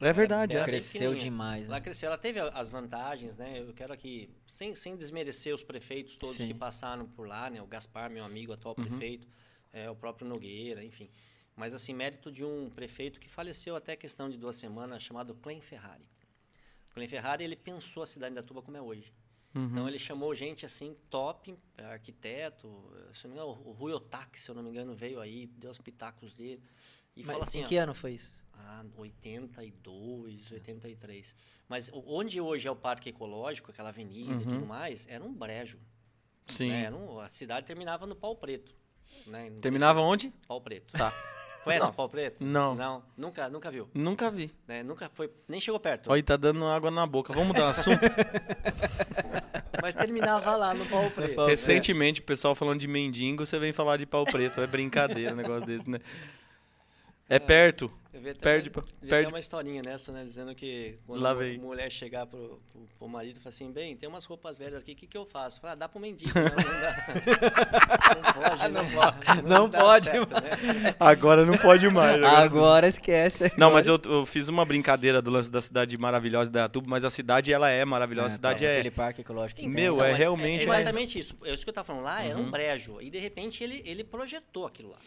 É 0.00 0.12
verdade, 0.12 0.54
é. 0.54 0.60
Era 0.60 0.64
Cresceu 0.64 1.14
demais. 1.14 1.68
Lá 1.68 1.76
Né? 1.76 1.80
cresceu, 1.80 2.06
ela 2.06 2.16
teve 2.18 2.38
as 2.40 2.70
vantagens, 2.70 3.36
né? 3.36 3.60
Eu 3.60 3.74
quero 3.74 3.92
aqui, 3.92 4.30
sem, 4.46 4.74
sem 4.74 4.96
desmerecer 4.96 5.54
os 5.54 5.62
prefeitos 5.62 6.16
todos 6.16 6.36
Sim. 6.36 6.46
que 6.46 6.54
passaram 6.54 7.04
por 7.06 7.26
lá, 7.26 7.50
né? 7.50 7.60
O 7.60 7.66
Gaspar, 7.66 8.08
meu 8.10 8.24
amigo, 8.24 8.52
atual 8.52 8.74
Uhum. 8.78 8.84
prefeito, 8.86 9.26
é, 9.72 9.90
o 9.90 9.96
próprio 9.96 10.26
Nogueira, 10.26 10.84
enfim. 10.84 11.10
Mas, 11.56 11.74
assim, 11.74 11.92
mérito 11.92 12.30
de 12.30 12.44
um 12.44 12.70
prefeito 12.70 13.18
que 13.18 13.28
faleceu 13.28 13.74
até 13.74 13.96
questão 13.96 14.30
de 14.30 14.38
duas 14.38 14.54
semanas, 14.56 15.02
chamado 15.02 15.34
Clem 15.34 15.60
Ferrari. 15.60 16.08
O 16.90 16.94
Clem 16.94 17.08
Ferrari, 17.08 17.42
ele 17.42 17.56
pensou 17.56 18.02
a 18.04 18.06
cidade 18.06 18.34
da 18.34 18.42
Tuba 18.42 18.62
como 18.62 18.76
é 18.76 18.80
hoje. 18.80 19.12
Uhum. 19.56 19.64
Então, 19.64 19.88
ele 19.88 19.98
chamou 19.98 20.32
gente, 20.34 20.64
assim, 20.64 20.96
top, 21.10 21.58
é, 21.76 21.84
arquiteto, 21.86 22.68
se 23.12 23.26
não 23.26 23.34
me 23.34 23.40
engano, 23.40 23.60
o 23.64 23.72
Rui 23.72 23.92
Otaki, 23.92 24.38
se 24.38 24.48
eu 24.48 24.54
não 24.54 24.62
me 24.62 24.70
engano, 24.70 24.94
veio 24.94 25.20
aí, 25.20 25.46
deu 25.48 25.70
os 25.70 25.78
pitacos 25.78 26.32
dele. 26.32 26.62
E 27.18 27.22
Mas 27.24 27.26
falou 27.26 27.42
assim, 27.42 27.60
em 27.60 27.64
ó, 27.64 27.66
que 27.66 27.76
ano 27.76 27.94
foi 27.94 28.12
isso? 28.12 28.44
ah, 28.54 28.84
82, 28.96 30.52
83. 30.52 31.34
Mas 31.68 31.88
o- 31.92 32.04
onde 32.06 32.40
hoje 32.40 32.66
é 32.68 32.70
o 32.70 32.76
parque 32.76 33.08
ecológico, 33.10 33.70
aquela 33.70 33.88
avenida 33.90 34.34
e 34.42 34.44
tudo 34.46 34.64
mais, 34.66 35.06
era 35.08 35.22
um 35.24 35.32
brejo. 35.32 35.78
Sim. 36.46 36.70
né? 36.70 36.84
Era 36.84 36.96
um- 36.96 37.18
a 37.18 37.28
cidade 37.28 37.66
terminava 37.66 38.06
no 38.06 38.14
Pau 38.16 38.34
Preto. 38.36 38.74
Né? 39.26 39.50
Terminava 39.60 40.00
onde? 40.00 40.32
Pau 40.46 40.60
Preto. 40.60 40.92
Tá. 40.96 41.12
Conhece 41.64 41.84
Não. 41.86 41.92
o 41.92 41.94
Pau 41.96 42.08
Preto? 42.08 42.42
Não. 42.42 42.74
Não, 42.74 43.04
nunca, 43.16 43.48
nunca 43.50 43.70
viu. 43.70 43.90
Nunca 43.92 44.30
vi. 44.30 44.50
né? 44.66 44.82
Nunca 44.82 45.10
foi, 45.10 45.30
nem 45.46 45.60
chegou 45.60 45.78
perto. 45.80 46.10
Olha, 46.10 46.22
tá 46.22 46.36
dando 46.36 46.64
água 46.66 46.90
na 46.90 47.06
boca. 47.06 47.32
Vamos 47.32 47.48
mudar 47.48 47.66
o 47.66 47.70
assunto? 47.70 48.00
Mas 49.82 49.94
terminava 49.94 50.56
lá 50.56 50.72
no 50.72 50.86
Pau 50.86 51.10
Preto. 51.10 51.44
Recentemente, 51.46 52.20
o 52.20 52.24
pessoal 52.24 52.54
falando 52.54 52.80
de 52.80 52.88
mendigo, 52.88 53.44
você 53.44 53.58
vem 53.58 53.72
falar 53.72 53.96
de 53.96 54.06
pau 54.06 54.24
preto. 54.24 54.60
É 54.60 54.66
brincadeira 54.66 55.32
um 55.32 55.36
negócio 55.36 55.66
desse, 55.66 55.88
né? 55.90 55.98
É 57.28 57.38
perto. 57.38 57.90
Eu 58.10 58.22
vi 58.22 58.30
até 58.30 58.40
Perde, 58.40 58.70
uma, 58.74 58.82
perde. 58.82 59.14
até 59.14 59.28
uma 59.28 59.38
historinha 59.38 59.82
nessa, 59.84 60.10
né? 60.10 60.24
Dizendo 60.24 60.52
que 60.54 60.96
quando 61.06 61.20
Lá 61.20 61.30
a 61.30 61.34
vem. 61.34 61.58
mulher 61.58 61.88
chegar 61.92 62.26
pro, 62.26 62.60
pro, 62.70 62.80
pro 62.98 63.08
marido 63.08 63.36
e 63.36 63.40
falar 63.40 63.50
assim, 63.50 63.70
bem, 63.70 63.94
tem 63.96 64.08
umas 64.08 64.24
roupas 64.24 64.58
velhas 64.58 64.82
aqui, 64.82 64.92
o 64.92 64.96
que, 64.96 65.06
que 65.06 65.16
eu 65.16 65.24
faço? 65.24 65.60
Fala, 65.60 65.74
ah, 65.74 65.76
dá 65.76 65.88
pro 65.88 66.00
mendigo. 66.00 66.32
Não, 66.34 66.42
não 66.42 66.80
dá. 66.80 68.14
não 68.16 68.32
pode, 68.32 68.68
Não 68.72 68.82
né? 68.82 68.90
pode. 68.94 69.42
Não 69.42 69.68
dá 69.68 69.78
pode, 69.78 70.04
certo, 70.06 70.30
né? 70.32 70.94
Agora 70.98 71.44
não 71.44 71.56
pode 71.58 71.88
mais. 71.90 72.16
agora- 72.16 72.38
Agora 72.42 72.86
esquece. 72.88 73.52
Não, 73.56 73.70
mas 73.70 73.86
eu, 73.86 74.00
eu 74.06 74.26
fiz 74.26 74.48
uma 74.48 74.64
brincadeira 74.64 75.20
do 75.22 75.30
lance 75.30 75.50
da 75.50 75.60
cidade 75.60 75.96
maravilhosa 75.98 76.50
da 76.50 76.64
Atuba, 76.64 76.86
mas 76.88 77.04
a 77.04 77.10
cidade, 77.10 77.52
ela 77.52 77.68
é 77.70 77.84
maravilhosa. 77.84 78.28
a 78.28 78.30
cidade 78.30 78.64
é... 78.64 78.72
Aquele 78.78 78.90
parque 78.90 79.20
ecológico. 79.20 79.60
que 79.60 79.66
tem. 79.66 79.74
Meu, 79.74 79.94
Então, 79.94 80.06
é 80.06 80.10
mas 80.10 80.18
realmente- 80.18 80.60
É 80.62 80.64
exatamente 80.64 81.18
isso. 81.18 81.36
É 81.44 81.52
isso 81.52 81.62
que 81.62 81.68
eu 81.68 81.72
estava 81.72 81.84
falando 81.86 82.04
lá, 82.04 82.24
era 82.24 82.36
Uhum. 82.36 82.46
um 82.46 82.50
brejo. 82.50 83.00
E 83.00 83.10
de 83.10 83.18
repente 83.18 83.62
ele, 83.62 83.82
ele 83.84 84.02
projetou 84.02 84.66
aquilo 84.66 84.90
lá. 84.90 84.98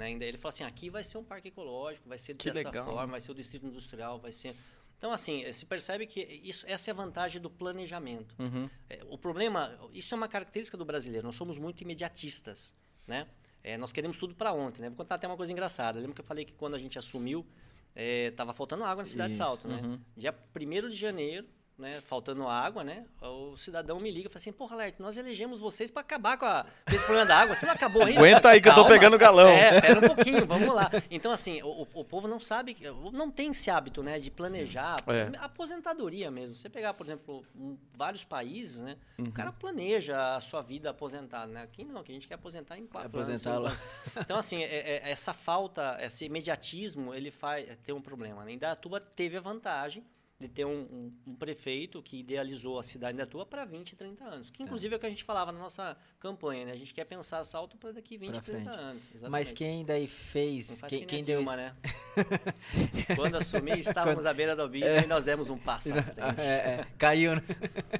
Né? 0.00 0.10
Ele 0.12 0.38
falou 0.38 0.48
assim: 0.48 0.64
aqui 0.64 0.88
vai 0.88 1.04
ser 1.04 1.18
um 1.18 1.24
parque 1.24 1.48
ecológico, 1.48 2.08
vai 2.08 2.18
ser 2.18 2.34
Que 2.34 2.50
dessa 2.50 2.68
legal. 2.68 2.86
forma, 2.86 3.12
vai 3.12 3.20
ser 3.20 3.30
o 3.30 3.34
distrito 3.34 3.66
industrial, 3.66 4.18
vai 4.18 4.32
ser. 4.32 4.56
Então, 4.96 5.12
assim, 5.12 5.44
eh, 5.44 5.52
se 5.52 5.64
percebe 5.66 6.06
que 6.06 6.20
isso, 6.20 6.64
essa 6.66 6.90
é 6.90 6.92
a 6.92 6.94
vantagem 6.94 7.40
do 7.40 7.48
planejamento. 7.50 8.34
Uhum. 8.38 8.68
É, 8.88 9.00
O 9.08 9.16
problema, 9.16 9.78
isso 9.92 10.14
é 10.14 10.16
uma 10.16 10.28
característica 10.28 10.76
do 10.76 10.84
brasileiro, 10.84 11.26
nós 11.26 11.36
somos 11.36 11.58
muito 11.58 11.82
imediatistas, 11.82 12.74
né? 13.06 13.26
É, 13.62 13.76
nós 13.76 13.92
queremos 13.92 14.16
tudo 14.16 14.34
para 14.34 14.52
ontem, 14.52 14.80
né? 14.82 14.88
Vou 14.88 14.96
contar 14.96 15.16
até 15.16 15.26
uma 15.26 15.36
coisa 15.36 15.52
engraçada. 15.52 15.98
Lembra 16.00 16.14
que 16.14 16.20
eu 16.22 16.24
falei 16.24 16.44
que 16.46 16.52
quando 16.54 16.74
a 16.74 16.78
gente 16.78 16.98
assumiu, 16.98 17.46
estava 17.94 18.54
faltando 18.54 18.84
água 18.84 19.02
na 19.02 19.06
cidade 19.06 19.32
Isso, 19.32 19.42
de 19.42 19.46
Salto, 19.46 19.68
né? 19.68 19.80
uhum. 19.82 20.00
Dia 20.16 20.34
1 20.54 20.88
de 20.88 20.96
janeiro, 20.96 21.46
né, 21.80 22.00
faltando 22.02 22.46
água, 22.46 22.84
né? 22.84 23.04
O 23.20 23.56
cidadão 23.56 23.98
me 23.98 24.10
liga 24.10 24.26
e 24.26 24.30
fala 24.30 24.36
assim: 24.38 24.52
"Porra, 24.52 24.76
Alert, 24.76 24.96
nós 25.00 25.16
elegemos 25.16 25.58
vocês 25.58 25.90
para 25.90 26.02
acabar 26.02 26.36
com, 26.38 26.44
a, 26.46 26.64
com 26.88 26.94
esse 26.94 27.04
problema 27.04 27.26
da 27.26 27.36
água. 27.38 27.54
Você 27.54 27.66
não 27.66 27.72
acabou 27.72 28.02
ainda?" 28.04 28.20
Aguenta 28.20 28.50
aí 28.50 28.60
que 28.60 28.68
eu 28.68 28.74
tô 28.74 28.82
Calma. 28.82 28.90
pegando 28.96 29.18
galão. 29.18 29.48
É, 29.48 29.80
pera 29.80 29.98
um 29.98 30.14
pouquinho, 30.14 30.46
vamos 30.46 30.72
lá. 30.74 30.90
Então, 31.10 31.32
assim, 31.32 31.60
o, 31.62 31.88
o- 31.94 32.04
povo 32.04 32.28
não 32.28 32.38
sabe, 32.38 32.76
não 33.12 33.30
tem 33.30 33.50
esse 33.50 33.70
hábito, 33.70 34.02
né, 34.02 34.18
de 34.18 34.30
planejar. 34.30 34.96
É. 35.06 35.30
Aposentadoria 35.38 36.30
mesmo. 36.30 36.54
Você 36.56 36.68
pegar, 36.68 36.94
por 36.94 37.06
exemplo, 37.06 37.44
um- 37.56 37.76
vários 37.94 38.24
países, 38.24 38.80
né, 38.80 38.96
Uhum. 39.18 39.26
o 39.26 39.32
cara 39.32 39.52
planeja 39.52 40.36
a 40.36 40.40
sua 40.40 40.60
vida 40.62 40.90
aposentado, 40.90 41.52
né? 41.52 41.62
Aqui 41.62 41.84
não, 41.84 42.00
aqui 42.00 42.12
a 42.12 42.14
gente 42.14 42.28
quer 42.28 42.34
aposentar 42.34 42.76
em 42.78 42.86
quatro 42.86 43.08
Aposentar 43.08 43.50
anos. 43.52 43.72
lá. 43.72 43.78
Então, 44.20 44.36
assim, 44.36 44.62
é- 44.62 44.96
é- 45.06 45.10
essa 45.10 45.32
falta, 45.32 45.98
esse 46.00 46.24
imediatismo, 46.24 47.14
ele 47.14 47.30
faz 47.30 47.66
ter 47.84 47.92
um 47.92 48.00
problema. 48.00 48.44
Né? 48.44 48.52
Indaiatuba 48.52 49.00
teve 49.00 49.36
a 49.36 49.40
vantagem 49.40 50.04
de 50.40 50.48
ter 50.48 50.64
um, 50.64 50.70
um- 50.90 51.12
um 51.26 51.34
prefeito 51.34 52.02
que 52.02 52.18
idealizou 52.20 52.78
a 52.78 52.82
cidade 52.82 53.12
de 53.12 53.16
Indaiatuba 53.16 53.44
para 53.44 53.64
20, 53.66 53.94
30 53.94 54.24
anos. 54.24 54.48
Que, 54.50 54.62
inclusive, 54.62 54.94
é 54.94 54.96
o 54.96 54.98
que 55.00 55.04
a 55.04 55.10
gente 55.10 55.22
falava 55.22 55.52
na 55.52 55.58
nossa 55.58 55.94
campanha, 56.18 56.64
né? 56.64 56.72
A 56.72 56.76
gente 56.76 56.94
quer 56.94 57.04
pensar 57.04 57.44
salto 57.44 57.76
para 57.76 57.92
daqui 57.92 58.16
20, 58.16 58.30
Pra 58.32 58.40
30 58.40 58.62
frente. 58.64 58.80
anos. 58.80 59.02
Mas 59.04 59.14
Exatamente. 59.16 59.54
quem 59.54 59.84
daí 59.84 60.06
fez. 60.06 60.80
Quem, 60.88 61.00
que 61.00 61.06
quem 61.06 61.22
deu 61.24 61.40
Dilma, 61.42 61.56
né? 61.56 61.76
Quando 63.16 63.36
assumi, 63.36 63.78
estávamos 63.78 64.24
à 64.24 64.32
beira 64.32 64.56
do 64.56 64.62
abismo 64.62 65.00
e 65.00 65.06
nós 65.06 65.26
demos 65.26 65.50
um 65.50 65.58
passo 65.58 65.92
à 65.92 66.00
frente. 66.02 66.20
É, 66.40 66.42
é, 66.80 66.86
caiu, 66.96 67.36
né? 67.36 67.42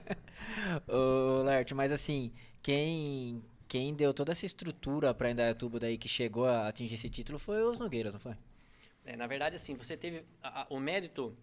Ô, 0.89 1.43
Lert, 1.43 1.73
mas 1.73 1.93
assim, 1.93 2.33
quem, 2.63 3.43
quem 3.69 3.95
deu 3.95 4.13
toda 4.15 4.33
essa 4.33 4.47
estrutura 4.47 5.13
pra 5.13 5.31
Indaiatuba 5.31 5.79
daí 5.79 5.99
que 5.99 6.09
chegou 6.09 6.47
a 6.47 6.69
atingir 6.69 6.95
esse 6.95 7.09
título 7.11 7.39
foi 7.39 7.63
os 7.63 7.79
Nogueiras, 7.79 8.13
não 8.13 8.21
foi? 8.21 8.35
É, 9.05 9.17
na 9.17 9.27
verdade, 9.27 9.57
assim, 9.57 9.75
você 9.75 9.97
teve 9.97 10.25
a- 10.43 10.63
a- 10.63 10.67
o 10.71 10.79
mérito, 10.79 11.37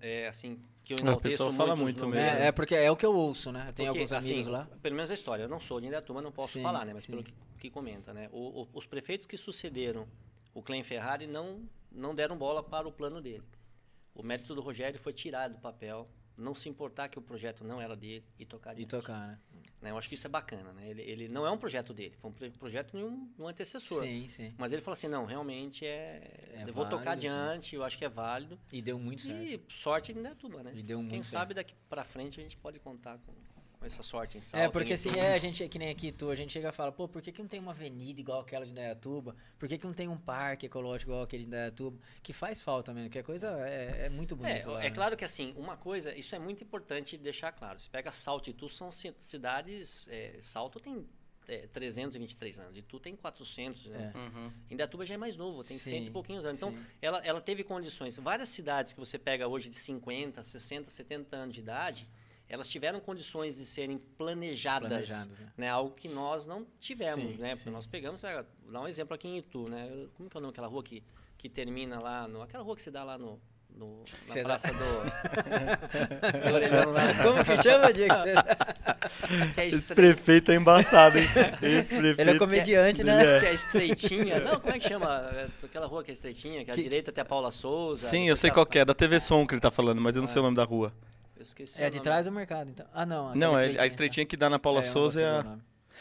é, 0.00 0.28
assim, 0.28 0.60
que 0.84 0.94
eu 0.94 0.98
enalteço 0.98 1.36
pessoa 1.38 1.52
fala 1.52 1.74
os 1.74 1.80
muito 1.80 2.06
mesmo. 2.06 2.26
É, 2.28 2.46
é 2.48 2.52
porque 2.52 2.74
é 2.74 2.90
o 2.90 2.96
que 2.96 3.04
eu 3.06 3.14
ouço, 3.14 3.50
né? 3.52 3.72
Tem 3.74 3.86
alguns 3.86 4.12
amigos 4.12 4.40
assim, 4.46 4.50
lá. 4.50 4.68
Pelo 4.82 4.94
menos 4.96 5.10
a 5.10 5.14
história. 5.14 5.42
Eu 5.44 5.48
não 5.48 5.60
sou 5.60 5.80
de 5.80 5.86
Indaiatuba, 5.86 6.20
não 6.22 6.32
posso 6.32 6.54
Sim, 6.54 6.62
falar, 6.62 6.84
né? 6.84 6.92
Mas 6.92 7.04
sim. 7.04 7.12
pelo 7.12 7.24
que, 7.24 7.32
que 7.58 7.70
comenta, 7.70 8.12
né? 8.14 8.28
O- 8.32 8.62
o- 8.62 8.68
os 8.72 8.86
prefeitos 8.86 9.26
que 9.26 9.36
sucederam 9.36 10.06
o 10.54 10.62
Clem 10.62 10.82
Ferrari 10.82 11.26
não, 11.26 11.62
não 11.92 12.14
deram 12.14 12.36
bola 12.36 12.62
para 12.62 12.88
o 12.88 12.92
plano 12.92 13.20
dele. 13.20 13.42
O 14.14 14.22
mérito 14.22 14.54
do 14.54 14.60
Rogério 14.62 14.98
foi 14.98 15.12
tirar 15.12 15.48
do 15.48 15.58
papel, 15.58 16.08
não 16.36 16.54
se 16.54 16.68
importar 16.68 17.08
que 17.08 17.18
o 17.18 17.22
projeto 17.22 17.64
não 17.64 17.80
era 17.80 17.96
dele 17.96 18.24
e 18.38 18.44
tocar 18.44 18.70
E 18.70 18.72
adiante. 18.84 18.90
tocar, 18.90 19.28
né? 19.28 19.38
né? 19.80 19.90
Eu 19.90 19.98
acho 19.98 20.08
que 20.08 20.14
isso 20.14 20.26
é 20.26 20.30
bacana, 20.30 20.72
né? 20.72 20.88
Ele, 20.88 21.02
ele 21.02 21.28
não 21.28 21.46
é 21.46 21.50
um 21.50 21.58
projeto 21.58 21.94
dele, 21.94 22.14
foi 22.16 22.30
um 22.30 22.50
projeto 22.52 22.96
de 22.96 23.02
um, 23.02 23.32
um 23.38 23.48
antecessor. 23.48 24.04
Sim, 24.04 24.28
sim. 24.28 24.54
Mas 24.58 24.72
ele 24.72 24.82
falou 24.82 24.92
assim, 24.92 25.08
não, 25.08 25.24
realmente 25.24 25.86
é... 25.86 26.40
É 26.52 26.64
eu 26.66 26.72
vou 26.72 26.84
tocar 26.84 27.16
válido, 27.16 27.22
sim. 27.22 27.28
adiante, 27.28 27.74
eu 27.74 27.84
acho 27.84 27.96
que 27.96 28.04
é 28.04 28.08
válido. 28.08 28.58
E 28.72 28.82
deu 28.82 28.98
muito 28.98 29.22
certo. 29.22 29.42
E 29.42 29.60
sorte 29.68 30.12
em 30.12 30.18
Indaiatuba, 30.18 30.62
né? 30.62 30.72
E 30.74 30.82
deu 30.82 30.98
Quem 30.98 31.08
muito 31.08 31.26
sabe 31.26 31.54
daqui 31.54 31.74
pra 31.88 32.04
frente 32.04 32.40
a 32.40 32.42
gente 32.42 32.56
pode 32.56 32.78
contar 32.78 33.18
com 33.18 33.32
essa 33.82 34.02
sorte 34.02 34.36
em 34.36 34.38
É, 34.38 34.40
Salto. 34.40 34.72
porque 34.72 34.92
em- 34.92 34.94
assim, 34.94 35.10
é, 35.18 35.34
a 35.34 35.38
gente, 35.38 35.68
que 35.68 35.78
nem 35.78 35.90
aqui 35.90 36.10
tu, 36.10 36.30
a 36.30 36.34
gente 36.34 36.52
chega 36.52 36.68
e 36.70 36.72
fala, 36.72 36.90
pô, 36.90 37.06
por 37.06 37.20
que, 37.22 37.30
que 37.30 37.40
não 37.40 37.48
tem 37.48 37.60
uma 37.60 37.72
avenida 37.72 38.20
igual 38.20 38.40
aquela 38.40 38.64
de 38.64 38.72
Indaiatuba? 38.72 39.36
Por 39.58 39.68
que, 39.68 39.78
que 39.78 39.86
não 39.86 39.92
tem 39.94 40.08
um 40.08 40.16
parque 40.16 40.66
ecológico 40.66 41.10
igual 41.10 41.22
aquele 41.24 41.42
de 41.44 41.48
Indaiatuba? 41.48 41.98
Que 42.22 42.32
faz 42.32 42.60
falta 42.60 42.92
mesmo, 42.92 43.10
que 43.10 43.18
a 43.18 43.22
coisa 43.24 43.48
é, 43.68 44.06
é 44.06 44.08
muito 44.08 44.34
É, 44.34 44.36
bonita 44.36 44.70
lá. 44.70 44.80
é 44.80 44.84
né? 44.84 44.90
claro 44.90 45.16
que 45.16 45.24
assim, 45.24 45.52
uma 45.56 45.76
coisa, 45.76 46.12
isso 46.16 46.34
é 46.34 46.38
muito 46.38 46.64
importante 46.64 47.16
deixar 47.16 47.52
claro. 47.52 47.78
Você 47.78 47.88
pega 47.88 48.10
Salto 48.12 48.48
e 48.48 48.50
Itu, 48.50 48.68
são 48.68 48.90
ci- 48.90 49.14
cidades. 49.20 50.08
é, 50.10 50.36
Salto 50.40 50.80
tem 50.80 51.06
é, 51.48 51.58
323 51.68 52.58
anos, 52.58 52.76
Itu 52.76 52.98
tem 52.98 53.14
400, 53.14 53.86
né? 53.86 54.10
É. 54.12 54.18
Uhum. 54.18 54.52
Indaiatuba 54.68 55.06
já 55.06 55.14
é 55.14 55.16
mais 55.16 55.36
novo, 55.36 55.62
tem 55.62 55.78
Sim, 55.78 55.90
cento 55.90 56.08
e 56.08 56.10
pouquinhos 56.10 56.44
anos. 56.44 56.56
Então, 56.58 56.72
sim. 56.72 56.84
ela, 57.00 57.18
ela 57.24 57.40
teve 57.40 57.62
condições. 57.62 58.16
Várias 58.18 58.48
cidades 58.48 58.92
que 58.92 58.98
você 58.98 59.16
pega 59.16 59.46
hoje 59.46 59.68
de 59.68 59.76
50, 59.76 60.42
60, 60.42 60.90
70 60.90 61.36
anos 61.36 61.54
de 61.54 61.60
idade, 61.60 62.08
elas 62.48 62.68
tiveram 62.68 63.00
condições 63.00 63.56
de 63.56 63.64
serem 63.66 63.98
planejadas. 63.98 64.88
Planejadas, 64.88 65.38
né? 65.40 65.46
né? 65.56 65.68
Algo 65.68 65.90
que 65.94 66.08
nós 66.08 66.46
não 66.46 66.66
tivemos, 66.80 67.36
Sim, 67.36 67.42
né? 67.42 67.54
sim. 67.54 67.62
Porque 67.64 67.70
nós 67.70 67.86
pegamos, 67.86 68.20
pega, 68.22 68.46
vou 68.62 68.72
dar 68.72 68.80
um 68.82 68.88
exemplo 68.88 69.14
aqui 69.14 69.26
em 69.28 69.38
Itu, 69.38 69.68
né? 69.68 70.06
Como 70.16 70.28
que 70.30 70.36
é 70.36 70.38
o 70.38 70.40
nome 70.42 70.52
daquela 70.52 70.68
rua 70.68 70.82
que, 70.82 71.02
que 71.36 71.48
termina 71.48 71.98
lá, 72.00 72.28
no, 72.28 72.42
aquela 72.42 72.62
rua 72.62 72.76
que 72.76 72.82
se 72.82 72.90
dá 72.90 73.02
lá 73.02 73.18
no, 73.18 73.40
no- 73.70 74.04
na 74.26 74.32
Cê 74.32 74.38
dá- 74.42 74.44
praça 74.44 74.68
do, 74.72 74.78
do 76.48 76.54
Orelhão 76.54 76.92
lá. 76.92 77.02
Como 77.22 77.44
que 77.44 77.62
chama, 77.62 77.92
Diego? 77.92 78.14
Que 79.54 79.60
é, 79.62 79.68
Esse 79.68 79.94
prefeito 79.94 80.52
é 80.52 80.54
embaçado, 80.56 81.18
hein? 81.18 81.26
Esse 81.62 81.96
prefeito. 81.96 82.20
Ele 82.20 82.30
é 82.32 82.38
comediante, 82.38 83.00
Ele 83.00 83.10
né? 83.12 83.36
é. 83.36 83.40
que 83.40 83.46
é 83.46 83.54
estreitinha. 83.54 84.40
Não, 84.40 84.60
como 84.60 84.72
é 84.74 84.78
que 84.78 84.86
chama? 84.88 85.28
É, 85.32 85.48
Aquela 85.64 85.86
rua 85.86 86.04
que 86.04 86.10
é 86.10 86.12
estreitinha, 86.12 86.64
que, 86.64 86.70
à 86.70 86.74
Que- 86.74 86.82
direita 86.82 87.10
tem 87.12 87.22
a 87.22 87.24
Paula 87.24 87.50
Souza. 87.50 88.06
Sim, 88.08 88.28
eu 88.28 88.36
sei 88.36 88.50
qual 88.50 88.64
que 88.66 88.78
é, 88.78 88.84
da 88.84 88.94
TV 88.94 89.18
Som 89.20 89.46
que 89.46 89.54
ele 89.54 89.60
tá 89.60 89.70
falando, 89.70 90.00
mas 90.00 90.14
eu 90.16 90.22
não 90.22 90.28
sei 90.28 90.40
o 90.40 90.42
nome 90.44 90.56
da 90.56 90.64
rua. 90.64 90.92
Esqueci 91.46 91.82
É 91.82 91.88
de 91.90 92.00
trás 92.00 92.26
do 92.26 92.32
mercado, 92.32 92.70
então. 92.70 92.86
Ah, 92.92 93.06
não. 93.06 93.34
Não, 93.34 93.58
é 93.58 93.78
a 93.80 93.86
estreitinha 93.86 94.26
que 94.26 94.36
dá 94.36 94.50
na 94.50 94.58
Paula 94.58 94.80
É, 94.80 94.82
Souza 94.84 95.22
é 95.22 95.26
a... 95.40 95.58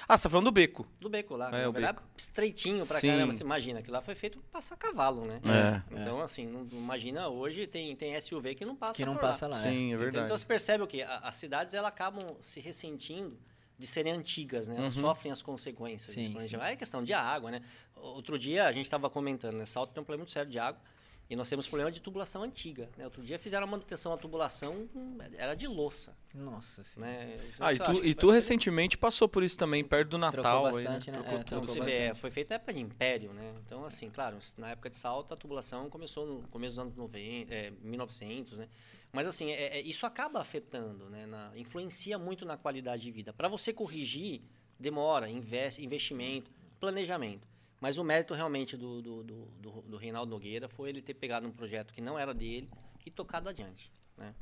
Ah, 0.09 0.17
você 0.17 0.23
tá 0.23 0.29
falando 0.29 0.47
do 0.47 0.51
beco. 0.51 0.85
Do 0.99 1.07
beco 1.09 1.37
lá. 1.37 1.49
É, 1.57 1.67
o 1.67 1.71
beco. 1.71 2.03
estreitinho 2.17 2.85
pra 2.85 2.99
Sim. 2.99 3.07
caramba. 3.07 3.31
Você 3.31 3.43
imagina, 3.43 3.79
aquilo 3.79 3.93
lá 3.93 4.01
foi 4.01 4.13
feito 4.13 4.39
pra 4.39 4.49
passar 4.59 4.75
cavalo, 4.75 5.25
né? 5.25 5.39
É. 5.45 5.81
Então, 6.01 6.19
assim, 6.19 6.45
não, 6.45 6.67
imagina, 6.73 7.29
hoje 7.29 7.65
tem, 7.65 7.95
tem 7.95 8.13
SUV 8.19 8.55
que 8.55 8.65
não 8.65 8.75
passa 8.75 8.97
Que 8.97 9.05
não 9.05 9.13
por 9.13 9.21
passa 9.21 9.47
lá. 9.47 9.55
Sim, 9.57 9.69
é 9.69 9.87
Então, 9.87 9.99
verdade. 9.99 10.25
Então, 10.25 10.37
você 10.37 10.45
percebe 10.45 10.83
o 10.83 10.87
quê? 10.87 11.01
A- 11.03 11.19
As 11.19 11.35
cidades, 11.35 11.73
elas 11.73 11.87
acabam 11.87 12.35
se 12.41 12.59
ressentindo 12.59 13.39
de 13.77 13.87
serem 13.87 14.11
antigas, 14.11 14.67
né? 14.67 14.75
Elas 14.77 14.97
Uhum. 14.97 15.03
sofrem 15.03 15.31
as 15.31 15.41
consequências. 15.41 16.13
Sim, 16.13 16.37
sim. 16.39 16.57
É 16.57 16.75
questão 16.75 17.01
de 17.01 17.13
água, 17.13 17.49
né? 17.51 17.61
Outro 17.95 18.37
dia 18.37 18.67
a 18.67 18.71
gente 18.73 18.85
estava 18.85 19.09
comentando, 19.09 19.55
né? 19.55 19.65
Salto 19.65 19.93
tem 19.93 20.01
um 20.01 20.05
problema 20.05 20.21
muito 20.23 20.31
sério 20.31 20.51
de 20.51 20.59
água. 20.59 20.81
E 21.27 21.35
nós 21.35 21.49
temos 21.49 21.65
problema 21.67 21.91
de 21.91 21.99
tubulação 21.99 22.43
antiga. 22.43 22.87
Né? 22.95 23.03
Outro 23.03 23.23
dia 23.23 23.39
fizeram 23.39 23.65
a 23.65 23.69
manutenção 23.69 24.11
da 24.13 24.17
tubulação, 24.17 24.87
era 25.37 25.55
de 25.55 25.65
louça. 25.67 26.15
Nossa 26.35 26.83
senhora. 26.83 27.11
Né? 27.11 27.37
Ah, 27.59 27.73
e 27.73 27.79
tu, 27.79 28.05
e 28.05 28.13
tu 28.13 28.29
recentemente 28.29 28.95
passou 28.95 29.27
por 29.27 29.41
isso 29.41 29.57
também, 29.57 29.83
perto 29.83 30.09
do 30.09 30.17
Natal. 30.19 30.67
aí, 30.67 30.73
bastante, 30.83 31.09
né? 31.09 31.17
Trocou 31.17 31.33
É, 31.33 31.37
tudo. 31.39 31.47
trocou 31.47 31.75
bastante. 31.77 31.85
vê, 32.09 32.13
foi 32.15 32.29
feito 32.29 32.49
na 32.49 32.55
época 32.57 32.73
de 32.73 32.79
Império, 32.79 33.33
né? 33.33 33.55
Então, 33.65 33.83
assim, 33.85 34.09
claro, 34.11 34.37
na 34.57 34.69
época 34.69 34.87
de 34.89 34.97
salto, 34.97 35.33
a 35.33 35.37
tubulação 35.37 35.89
começou 35.89 36.27
no 36.27 36.47
começo 36.49 36.75
dos 36.75 36.79
anos 36.79 36.95
90, 36.95 37.51
é, 37.53 37.71
1900, 37.81 38.57
né? 38.59 38.67
Mas, 39.11 39.25
assim, 39.25 39.49
é- 39.49 39.79
é- 39.79 39.81
isso 39.81 40.05
acaba 40.05 40.39
afetando, 40.39 41.09
né? 41.09 41.25
Na- 41.25 41.51
influencia 41.57 42.19
muito 42.19 42.45
na 42.45 42.55
qualidade 42.55 43.01
de 43.01 43.09
vida. 43.11 43.33
Para 43.33 43.47
você 43.47 43.73
corrigir, 43.73 44.41
demora, 44.79 45.27
investe, 45.27 45.83
investimento, 45.83 46.51
planejamento. 46.79 47.47
Mas 47.85 47.99
o 47.99 48.03
mérito 48.03 48.33
realmente 48.33 48.75
do, 48.75 48.99
do, 48.99 49.23
do, 49.23 49.45
do, 49.61 49.71
do 49.83 49.97
Reinaldo 49.97 50.31
Nogueira 50.31 50.67
foi 50.67 50.89
ele 50.89 51.03
ter 51.03 51.13
pegado 51.13 51.47
um 51.47 51.51
projeto 51.51 51.93
que 51.93 52.01
não 52.01 52.17
era 52.17 52.33
dele 52.33 52.67
e 53.05 53.11
tocado 53.11 53.47
adiante, 53.47 53.91
né? 54.17 54.33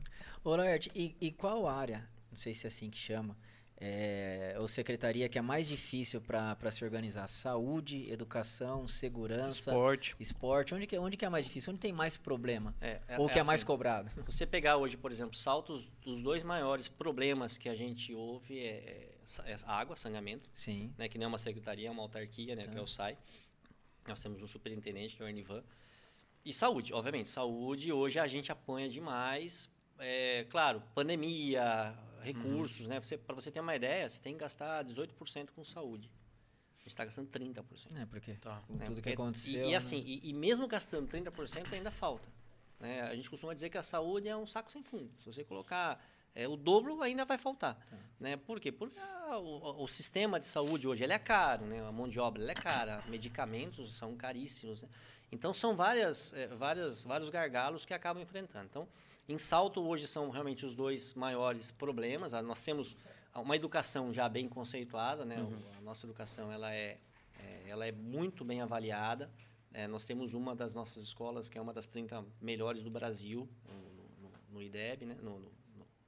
Ô, 0.45 0.55
Laerte, 0.55 0.89
e, 0.95 1.13
e 1.19 1.29
qual 1.29 1.67
área, 1.67 2.07
não 2.31 2.37
sei 2.37 2.53
se 2.53 2.65
é 2.65 2.69
assim 2.69 2.89
que 2.89 2.97
chama, 2.97 3.37
é, 3.75 4.55
ou 4.57 4.67
secretaria 4.69 5.27
que 5.27 5.37
é 5.37 5.41
mais 5.41 5.67
difícil 5.67 6.21
para 6.21 6.71
se 6.71 6.85
organizar? 6.85 7.27
Saúde, 7.27 8.09
educação, 8.09 8.87
segurança, 8.87 9.71
Esporte. 9.71 10.15
esporte? 10.21 10.73
Onde 10.73 10.87
que, 10.87 10.97
onde 10.97 11.17
que 11.17 11.25
é 11.25 11.29
mais 11.29 11.43
difícil? 11.43 11.73
Onde 11.73 11.81
tem 11.81 11.91
mais 11.91 12.15
problema? 12.15 12.73
É, 12.79 13.01
é- 13.09 13.19
ou 13.19 13.27
é 13.27 13.33
que 13.33 13.39
é 13.39 13.43
mais 13.43 13.59
assim. 13.59 13.67
cobrado? 13.67 14.09
Você 14.25 14.45
pegar 14.45 14.77
hoje, 14.77 14.95
por 14.95 15.11
exemplo, 15.11 15.35
saltos, 15.35 15.91
os 16.05 16.23
dois 16.23 16.43
maiores 16.43 16.87
problemas 16.87 17.57
que 17.57 17.67
a 17.67 17.75
gente 17.75 18.13
ouve 18.13 18.57
é, 18.57 18.69
é 18.69 19.12
é 19.12 19.12
água, 19.65 19.95
saneamento, 19.95 20.49
Sim. 20.53 20.93
né, 20.97 21.07
que 21.09 21.17
não 21.17 21.26
é 21.26 21.28
uma 21.28 21.38
secretaria, 21.38 21.88
é 21.88 21.91
uma 21.91 22.01
autarquia, 22.01 22.55
né, 22.55 22.67
que 22.67 22.78
é 22.78 22.82
o 22.82 22.88
SAI. 22.88 23.17
Nós 24.07 24.21
temos 24.21 24.41
um 24.41 24.47
superintendente, 24.47 25.15
que 25.15 25.21
é 25.21 25.26
o 25.26 25.28
Ernivan. 25.30 25.63
E 26.45 26.53
saúde, 26.53 26.93
obviamente. 26.93 27.30
Saúde, 27.30 27.91
hoje 27.93 28.19
a 28.19 28.28
gente 28.28 28.51
apanha 28.51 28.89
demais. 28.89 29.69
É, 29.97 30.45
claro, 30.49 30.84
pandemia, 30.93 31.97
recursos, 32.21 32.86
né? 32.88 32.99
Você, 32.99 33.17
para 33.17 33.34
você 33.34 33.49
ter 33.49 33.61
uma 33.61 33.76
ideia, 33.76 34.07
você 34.09 34.19
tem 34.21 34.34
que 34.34 34.39
gastar 34.39 34.84
18% 34.84 35.51
com 35.51 35.63
saúde. 35.63 36.11
A 36.76 36.80
gente 36.84 36.88
está 36.89 37.05
gastando 37.05 37.30
30%. 37.30 37.95
É, 37.97 38.05
porque 38.05 38.34
Tá. 38.34 38.61
com 38.67 38.74
né? 38.74 38.86
tudo 38.86 38.95
que 38.95 39.01
Porque- 39.03 39.13
aconteceu. 39.13 39.63
E, 39.63 39.67
e 39.67 39.71
né? 39.71 39.76
assim, 39.78 40.03
e, 40.05 40.19
e 40.30 40.34
mesmo 40.34 40.67
gastando 40.67 41.07
30%, 41.07 41.71
ainda 41.74 41.91
falta. 41.91 42.28
né? 42.80 43.03
A 43.03 43.15
gente 43.15 43.30
costuma 43.30 43.53
dizer 43.53 43.69
que 43.69 43.78
a 43.78 43.84
saúde 43.84 44.28
é 44.28 44.36
um 44.36 44.45
saco 44.45 44.69
sem 44.69 44.84
fundo. 44.84 45.09
Se 45.19 45.26
você 45.32 45.45
colocar 45.45 46.03
é, 46.36 46.47
o 46.47 46.55
dobro, 46.55 47.01
ainda 47.01 47.25
vai 47.25 47.38
faltar. 47.38 47.75
Tá. 47.75 47.97
Né? 48.19 48.38
Por 48.38 48.59
quê? 48.59 48.71
Porque 48.71 48.97
ah, 48.99 49.38
o, 49.38 49.84
o 49.84 49.88
sistema 49.88 50.39
de 50.39 50.45
saúde 50.47 50.88
hoje 50.88 51.03
ele 51.03 51.13
é 51.13 51.19
caro, 51.19 51.65
né? 51.65 51.86
a 51.86 51.91
mão 51.91 52.07
de 52.07 52.19
obra 52.19 52.49
é 52.51 52.55
cara, 52.55 53.03
medicamentos 53.07 53.93
são 53.95 54.15
caríssimos. 54.15 54.81
né? 54.84 54.89
Então, 55.31 55.53
são 55.53 55.75
várias, 55.75 56.31
é, 56.34 56.47
várias, 56.47 57.03
vários 57.03 57.29
gargalos 57.29 57.86
que 57.86 57.93
acabam 57.93 58.21
enfrentando. 58.21 58.65
Então, 58.69 58.88
em 59.27 59.38
salto, 59.39 59.81
hoje 59.81 60.07
são 60.07 60.29
realmente 60.29 60.65
os 60.65 60.75
dois 60.75 61.13
maiores 61.15 61.71
problemas. 61.71 62.34
Ah, 62.34 62.41
Nós 62.41 62.61
temos 62.61 62.95
uma 63.36 63.55
educação 63.55 64.13
já 64.13 64.29
bem 64.29 64.47
conceituada, 64.47 65.25
né? 65.25 65.38
O- 65.41 65.77
A 65.77 65.81
nossa 65.81 66.05
educação 66.05 66.51
ela 66.51 66.71
é, 66.73 66.97
é, 67.39 67.63
ela 67.67 67.86
é 67.86 67.91
muito 67.91 68.45
bem 68.45 68.61
avaliada. 68.61 69.29
É, 69.73 69.88
nós 69.88 70.05
temos 70.05 70.34
uma 70.36 70.55
das 70.55 70.71
nossas 70.73 71.01
escolas 71.03 71.49
que 71.49 71.57
é 71.57 71.61
uma 71.61 71.73
das 71.73 71.88
30 71.88 72.23
melhores 72.39 72.84
do 72.84 72.91
Brasil 72.91 73.49
no, 73.67 74.27
no- 74.29 74.34
no 74.51 74.61
IDEB, 74.61 75.05
né? 75.07 75.17
no- 75.21 75.39
no- 75.39 75.51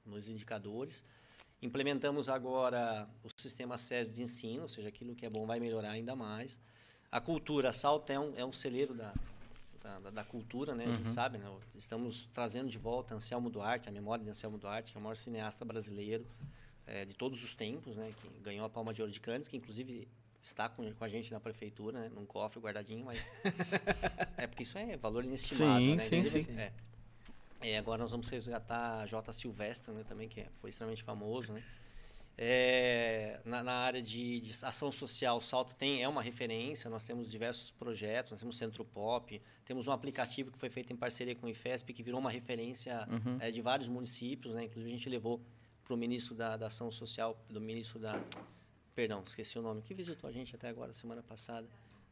nos 0.06 0.28
indicadores. 0.28 1.04
Implementamos 1.62 2.28
agora 2.28 3.08
o 3.24 3.28
sistema 3.40 3.78
SES 3.78 4.14
de 4.14 4.22
ensino, 4.22 4.62
ou 4.62 4.68
seja, 4.68 4.88
aquilo 4.88 5.14
que 5.14 5.24
é 5.24 5.30
bom 5.30 5.46
vai 5.46 5.58
melhorar 5.58 5.90
ainda 5.90 6.14
mais. 6.14 6.60
A 7.10 7.20
cultura, 7.20 7.70
a 7.70 7.72
Salto 7.72 8.10
é 8.10 8.18
um, 8.18 8.32
é 8.36 8.44
um 8.44 8.52
celeiro 8.52 8.94
da, 8.94 9.14
da, 9.82 10.10
da- 10.10 10.24
cultura, 10.24 10.74
né? 10.74 10.84
A 10.84 10.88
gente 10.96 11.08
sabe, 11.08 11.38
né? 11.38 11.50
Estamos 11.74 12.28
trazendo 12.34 12.68
de 12.68 12.76
volta 12.78 13.14
Anselmo 13.14 13.48
Duarte, 13.48 13.88
a 13.88 13.92
memória 13.92 14.22
de 14.22 14.30
Anselmo 14.30 14.58
Duarte, 14.58 14.92
que 14.92 14.98
é 14.98 15.00
o 15.00 15.02
maior 15.02 15.16
cineasta 15.16 15.64
brasileiro 15.64 16.26
eh, 16.86 17.04
de 17.04 17.14
todos 17.14 17.42
os 17.42 17.54
tempos, 17.54 17.96
né? 17.96 18.12
Que 18.20 18.28
ganhou 18.40 18.66
a 18.66 18.68
Palma 18.68 18.92
de 18.92 19.00
Ouro 19.00 19.12
de 19.12 19.20
Cannes, 19.20 19.48
que 19.48 19.56
inclusive 19.56 20.06
está 20.42 20.68
com, 20.68 20.92
com 20.92 21.04
a 21.04 21.08
gente 21.08 21.32
na 21.32 21.40
prefeitura, 21.40 22.00
né? 22.00 22.10
Num 22.14 22.26
cofre 22.26 22.60
guardadinho, 22.60 23.04
mas... 23.04 23.26
é 24.36 24.46
porque 24.46 24.62
isso 24.62 24.76
é 24.76 24.96
valor 24.96 25.24
inestimável, 25.24 25.98
Sim, 26.00 26.22
né? 26.22 26.28
sim, 26.28 26.42
sim. 26.44 26.58
É. 26.58 26.72
É, 27.60 27.78
agora 27.78 28.02
nós 28.02 28.10
vamos 28.10 28.28
resgatar 28.28 29.00
a 29.00 29.06
J. 29.06 29.32
Silvestre, 29.32 29.92
né, 29.92 30.04
também, 30.04 30.28
que 30.28 30.46
foi 30.60 30.70
extremamente 30.70 31.02
famoso, 31.02 31.52
né? 31.52 31.62
É, 32.38 33.40
na, 33.46 33.62
na 33.62 33.72
área 33.72 34.02
de, 34.02 34.40
de 34.40 34.50
ação 34.62 34.92
social, 34.92 35.38
o 35.38 35.40
Salto 35.40 35.74
tem, 35.74 36.02
é 36.02 36.08
uma 36.08 36.20
referência, 36.20 36.90
nós 36.90 37.02
temos 37.02 37.30
diversos 37.30 37.70
projetos, 37.70 38.32
nós 38.32 38.40
temos 38.40 38.58
Centro 38.58 38.84
Pop, 38.84 39.40
temos 39.64 39.86
um 39.86 39.92
aplicativo 39.92 40.52
que 40.52 40.58
foi 40.58 40.68
feito 40.68 40.92
em 40.92 40.96
parceria 40.96 41.34
com 41.34 41.46
o 41.46 41.48
IFESP, 41.48 41.94
que 41.94 42.02
virou 42.02 42.20
uma 42.20 42.30
referência 42.30 43.08
é, 43.40 43.50
de 43.50 43.62
vários 43.62 43.88
municípios, 43.88 44.54
né? 44.54 44.64
Inclusive 44.64 44.92
a 44.92 44.96
gente 44.96 45.08
levou 45.08 45.40
para 45.82 45.94
o 45.94 45.96
ministro 45.96 46.34
da, 46.34 46.58
da 46.58 46.66
Ação 46.66 46.90
Social, 46.90 47.42
do 47.48 47.60
ministro 47.60 47.98
da... 47.98 48.22
Perdão, 48.94 49.22
esqueci 49.24 49.58
o 49.58 49.62
nome, 49.62 49.80
que 49.80 49.94
visitou 49.94 50.28
a 50.28 50.32
gente 50.32 50.54
até 50.54 50.68
agora, 50.68 50.92
semana 50.92 51.22
passada, 51.22 51.66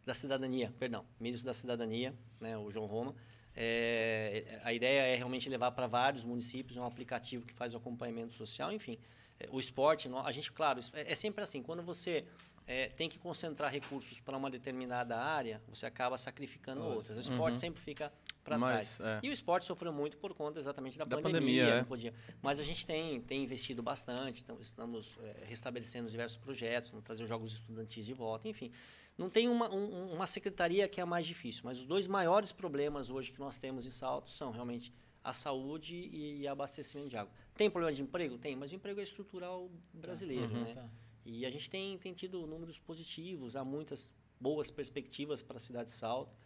da 0.06 0.14
Cidadania, 0.14 0.72
perdão, 0.78 1.04
ministro 1.20 1.46
da 1.46 1.54
Cidadania, 1.54 2.14
né, 2.40 2.56
o 2.56 2.70
João 2.70 2.86
Roma. 2.86 3.14
É, 3.56 4.60
a 4.64 4.72
ideia 4.72 5.02
é 5.06 5.16
realmente 5.16 5.48
levar 5.48 5.70
para 5.72 5.86
vários 5.86 6.24
municípios, 6.24 6.76
é 6.76 6.80
um 6.80 6.86
aplicativo 6.86 7.46
que 7.46 7.52
faz 7.52 7.74
o 7.74 7.76
acompanhamento 7.76 8.32
social, 8.32 8.72
enfim. 8.72 8.98
É, 9.38 9.48
O 9.50 9.60
esporte, 9.60 10.08
a 10.24 10.32
gente, 10.32 10.50
claro, 10.52 10.80
é 10.92 11.12
é 11.12 11.14
sempre 11.14 11.42
assim, 11.42 11.62
quando 11.62 11.82
você 11.82 12.24
é, 12.66 12.88
tem 12.88 13.08
que 13.08 13.18
concentrar 13.18 13.70
recursos 13.70 14.20
para 14.20 14.36
uma 14.36 14.50
determinada 14.50 15.16
área, 15.16 15.60
você 15.68 15.86
acaba 15.86 16.16
sacrificando 16.16 16.82
outras. 16.82 17.16
O 17.16 17.20
esporte 17.20 17.58
sempre 17.58 17.80
fica 17.80 18.12
para 18.42 18.58
trás. 18.58 19.00
é. 19.00 19.20
E 19.22 19.28
o 19.28 19.32
esporte 19.32 19.64
sofreu 19.66 19.92
muito 19.92 20.16
por 20.18 20.34
conta 20.34 20.58
exatamente 20.58 20.98
da, 20.98 21.04
Da 21.04 21.16
pandemia. 21.16 21.40
pandemia, 21.40 21.64
é. 21.64 21.78
não 21.78 21.84
podia. 21.84 22.14
Mas 22.42 22.58
a 22.58 22.62
gente 22.62 22.86
tem, 22.86 23.20
tem 23.20 23.42
investido 23.42 23.82
bastante, 23.82 24.42
então 24.42 24.58
estamos 24.60 25.16
é, 25.22 25.44
restabelecendo 25.46 26.10
diversos 26.10 26.36
projetos, 26.38 26.90
vamos 26.90 27.04
trazer 27.04 27.22
os 27.22 27.28
jogos 27.28 27.52
estudantis 27.52 28.04
de 28.04 28.14
volta, 28.14 28.48
enfim. 28.48 28.72
Não 29.16 29.30
tem 29.30 29.48
uma, 29.48 29.72
um- 29.72 30.12
uma 30.14 30.26
secretaria 30.26 30.88
que 30.88 31.00
é 31.00 31.02
a 31.02 31.06
mais 31.06 31.24
difícil, 31.26 31.62
mas 31.64 31.78
os 31.78 31.86
dois 31.86 32.06
maiores 32.06 32.50
problemas 32.52 33.10
hoje 33.10 33.30
que 33.32 33.38
nós 33.38 33.56
temos 33.58 33.86
em 33.86 33.90
Salto 33.90 34.28
são 34.30 34.50
realmente 34.50 34.92
a 35.22 35.32
saúde 35.32 35.94
e, 36.12 36.46
abastecimento 36.48 37.08
de 37.08 37.16
água. 37.16 37.32
Tem 37.54 37.70
problema 37.70 37.94
de 37.94 38.02
emprego? 38.02 38.36
Tem, 38.36 38.54
mas 38.56 38.72
o 38.72 38.74
emprego 38.74 39.00
é 39.00 39.02
estrutural 39.04 39.70
brasileiro, 39.92 40.48
né? 40.48 40.74
Tá. 40.74 40.88
E 41.24 41.46
a 41.46 41.50
gente 41.50 41.70
tem, 41.70 41.96
tem 41.96 42.12
tido 42.12 42.46
números 42.46 42.78
positivos, 42.78 43.56
há 43.56 43.64
muitas 43.64 44.12
boas 44.38 44.70
perspectivas 44.70 45.42
para 45.42 45.56
a 45.56 45.60
cidade 45.60 45.86
de 45.86 45.96
Salto. 45.96 46.36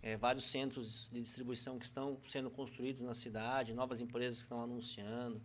É, 0.00 0.16
vários 0.16 0.44
centros 0.44 1.08
de 1.10 1.20
distribuição 1.20 1.76
que 1.76 1.84
estão 1.84 2.20
sendo 2.24 2.48
construídos 2.50 3.02
na 3.02 3.14
cidade, 3.14 3.74
novas 3.74 4.00
empresas 4.00 4.38
que 4.38 4.44
estão 4.44 4.62
anunciando. 4.62 5.42